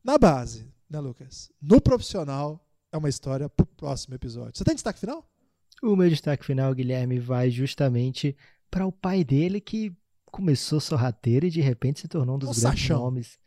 na 0.03 0.17
base, 0.17 0.67
né, 0.89 0.99
Lucas? 0.99 1.51
No 1.61 1.79
profissional, 1.79 2.65
é 2.91 2.97
uma 2.97 3.09
história 3.09 3.47
para 3.47 3.63
o 3.63 3.67
próximo 3.67 4.15
episódio. 4.15 4.57
Você 4.57 4.63
tem 4.63 4.73
destaque 4.73 4.99
final? 4.99 5.27
O 5.81 5.95
meu 5.95 6.09
destaque 6.09 6.45
final, 6.45 6.73
Guilherme, 6.73 7.19
vai 7.19 7.49
justamente 7.49 8.35
para 8.69 8.85
o 8.85 8.91
pai 8.91 9.23
dele 9.23 9.61
que 9.61 9.95
começou 10.25 10.79
sorrateiro 10.79 11.45
e 11.45 11.49
de 11.49 11.61
repente 11.61 12.01
se 12.01 12.07
tornou 12.07 12.35
um 12.35 12.39
dos 12.39 12.57
o 12.57 12.61
grandes 12.61 12.81
Sachão. 12.81 12.99
nomes, 12.99 13.39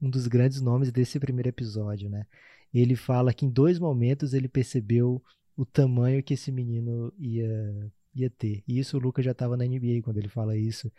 um 0.00 0.08
dos 0.08 0.26
grandes 0.26 0.60
nomes 0.60 0.92
desse 0.92 1.18
primeiro 1.18 1.48
episódio, 1.48 2.08
né? 2.08 2.26
ele 2.72 2.94
fala 2.94 3.34
que 3.34 3.44
em 3.44 3.50
dois 3.50 3.78
momentos 3.78 4.32
ele 4.32 4.48
percebeu 4.48 5.22
o 5.60 5.66
tamanho 5.66 6.22
que 6.22 6.32
esse 6.32 6.50
menino 6.50 7.12
ia, 7.18 7.92
ia 8.14 8.30
ter. 8.30 8.64
E 8.66 8.78
isso 8.78 8.96
o 8.96 9.00
Lucas 9.00 9.22
já 9.26 9.32
estava 9.32 9.58
na 9.58 9.66
NBA 9.66 10.00
quando 10.02 10.16
ele 10.16 10.28
fala 10.28 10.56
isso. 10.56 10.90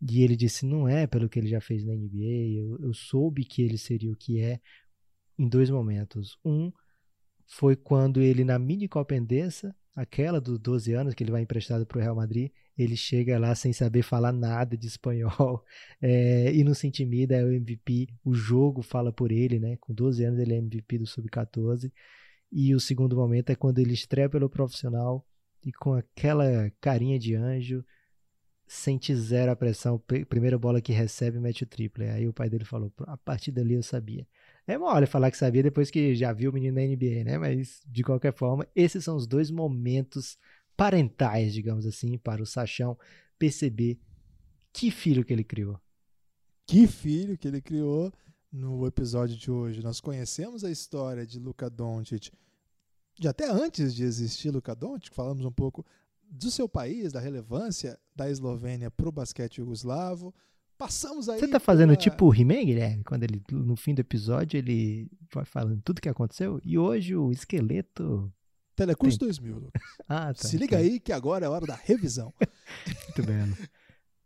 E 0.00 0.22
ele 0.22 0.36
disse: 0.36 0.64
não 0.64 0.88
é 0.88 1.04
pelo 1.06 1.28
que 1.28 1.36
ele 1.38 1.48
já 1.48 1.60
fez 1.60 1.84
na 1.84 1.92
NBA, 1.92 2.56
eu, 2.56 2.78
eu 2.80 2.94
soube 2.94 3.44
que 3.44 3.60
ele 3.62 3.76
seria 3.76 4.12
o 4.12 4.16
que 4.16 4.40
é 4.40 4.60
em 5.36 5.48
dois 5.48 5.68
momentos. 5.68 6.38
Um 6.44 6.72
foi 7.46 7.74
quando 7.74 8.22
ele, 8.22 8.44
na 8.44 8.56
mini 8.56 8.86
Copa 8.88 9.16
Endesa, 9.16 9.74
aquela 9.96 10.40
dos 10.40 10.60
12 10.60 10.92
anos 10.92 11.14
que 11.14 11.24
ele 11.24 11.32
vai 11.32 11.42
emprestado 11.42 11.84
para 11.84 11.98
o 11.98 12.00
Real 12.00 12.14
Madrid, 12.14 12.52
ele 12.78 12.96
chega 12.96 13.36
lá 13.38 13.52
sem 13.56 13.72
saber 13.72 14.02
falar 14.02 14.32
nada 14.32 14.76
de 14.76 14.86
espanhol 14.86 15.64
é, 16.00 16.54
e 16.54 16.62
não 16.62 16.74
se 16.74 16.86
intimida, 16.86 17.34
é 17.36 17.44
o 17.44 17.52
MVP. 17.52 18.08
O 18.24 18.32
jogo 18.32 18.80
fala 18.80 19.12
por 19.12 19.32
ele, 19.32 19.58
né? 19.58 19.76
Com 19.78 19.92
12 19.92 20.24
anos 20.24 20.38
ele 20.38 20.54
é 20.54 20.58
MVP 20.58 20.98
do 20.98 21.06
Sub-14. 21.06 21.90
E 22.56 22.72
o 22.72 22.78
segundo 22.78 23.16
momento 23.16 23.50
é 23.50 23.56
quando 23.56 23.80
ele 23.80 23.92
estreia 23.92 24.28
pelo 24.28 24.48
profissional 24.48 25.26
e 25.60 25.72
com 25.72 25.92
aquela 25.92 26.70
carinha 26.80 27.18
de 27.18 27.34
anjo, 27.34 27.84
sente 28.64 29.12
zero 29.16 29.50
a 29.50 29.56
pressão. 29.56 30.00
Primeira 30.28 30.56
bola 30.56 30.80
que 30.80 30.92
recebe, 30.92 31.40
mete 31.40 31.64
o 31.64 31.66
triple. 31.66 32.04
Aí 32.04 32.28
o 32.28 32.32
pai 32.32 32.48
dele 32.48 32.64
falou: 32.64 32.92
a 33.08 33.16
partir 33.16 33.50
dali 33.50 33.74
eu 33.74 33.82
sabia. 33.82 34.24
É 34.68 34.78
mole 34.78 35.04
falar 35.04 35.32
que 35.32 35.36
sabia 35.36 35.64
depois 35.64 35.90
que 35.90 36.14
já 36.14 36.32
viu 36.32 36.52
o 36.52 36.54
menino 36.54 36.76
na 36.76 36.86
NBA, 36.86 37.24
né? 37.24 37.38
Mas, 37.38 37.80
de 37.88 38.04
qualquer 38.04 38.32
forma, 38.32 38.64
esses 38.72 39.02
são 39.02 39.16
os 39.16 39.26
dois 39.26 39.50
momentos 39.50 40.38
parentais, 40.76 41.52
digamos 41.52 41.84
assim, 41.84 42.16
para 42.16 42.40
o 42.40 42.46
Sachão 42.46 42.96
perceber 43.36 43.98
que 44.72 44.92
filho 44.92 45.24
que 45.24 45.32
ele 45.32 45.42
criou. 45.42 45.76
Que 46.68 46.86
filho 46.86 47.36
que 47.36 47.48
ele 47.48 47.60
criou 47.60 48.12
no 48.52 48.86
episódio 48.86 49.36
de 49.36 49.50
hoje. 49.50 49.82
Nós 49.82 50.00
conhecemos 50.00 50.62
a 50.62 50.70
história 50.70 51.26
de 51.26 51.40
Luka 51.40 51.68
Doncic 51.68 52.30
de 53.18 53.28
até 53.28 53.48
antes 53.48 53.94
de 53.94 54.04
existir 54.04 54.50
Luka 54.50 54.74
Doncic, 54.74 55.14
falamos 55.14 55.44
um 55.44 55.52
pouco 55.52 55.84
do 56.22 56.50
seu 56.50 56.68
país, 56.68 57.12
da 57.12 57.20
relevância 57.20 57.98
da 58.14 58.28
Eslovênia 58.28 58.90
para 58.90 59.08
o 59.08 59.12
basquete 59.12 59.56
jugoslavo. 59.56 60.34
Passamos 60.76 61.28
aí. 61.28 61.38
Você 61.38 61.48
tá 61.48 61.60
fazendo 61.60 61.90
pela... 61.90 62.00
tipo 62.00 62.26
o 62.26 62.34
He-Man, 62.34 62.64
Guilherme? 62.64 63.04
Quando 63.04 63.22
ele, 63.22 63.40
no 63.50 63.76
fim 63.76 63.94
do 63.94 64.00
episódio, 64.00 64.58
ele 64.58 65.08
vai 65.32 65.44
falando 65.44 65.80
tudo 65.82 66.00
que 66.00 66.08
aconteceu. 66.08 66.60
E 66.64 66.76
hoje 66.76 67.14
o 67.14 67.30
esqueleto 67.30 68.32
Telecurso 68.74 69.18
2000, 69.18 69.58
Lucas. 69.58 69.82
Ah, 70.08 70.34
tá. 70.34 70.48
Se 70.48 70.56
liga 70.56 70.76
aí 70.76 70.98
que 70.98 71.12
agora 71.12 71.46
é 71.46 71.48
hora 71.48 71.66
da 71.66 71.76
revisão. 71.76 72.34
Muito 73.16 73.22
bem. 73.22 73.68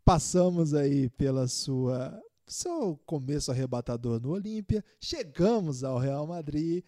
Passamos 0.03 0.73
aí 0.73 1.09
pela 1.11 1.47
sua 1.47 2.19
seu 2.47 2.99
começo 3.05 3.51
arrebatador 3.51 4.19
no 4.19 4.31
Olímpia, 4.31 4.83
chegamos 4.99 5.83
ao 5.83 5.99
Real 5.99 6.25
Madrid 6.25 6.83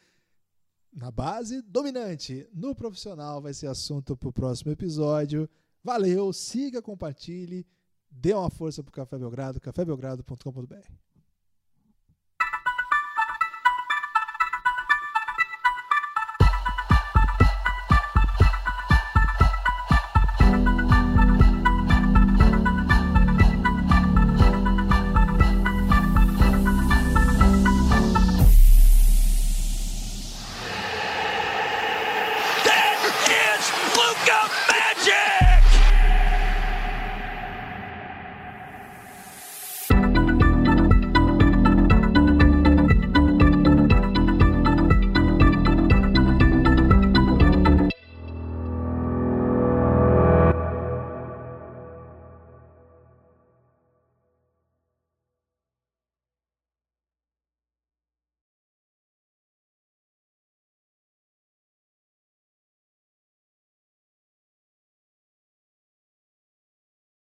na 0.93 1.09
base 1.11 1.61
dominante. 1.61 2.47
No 2.53 2.76
profissional 2.76 3.41
vai 3.41 3.53
ser 3.53 3.68
assunto 3.68 4.15
para 4.15 4.30
o 4.30 4.34
próximo 4.34 4.72
episódio. 4.72 5.49
Valeu, 5.84 6.31
siga, 6.31 6.81
compartilhe, 6.81 7.65
dê 8.09 8.34
uma 8.34 8.49
força 8.49 8.84
para 8.84 8.89
o 8.89 8.93
Café 8.93 9.18
Belgrado, 9.18 9.59
cafébelgrado.com.br. 9.59 11.10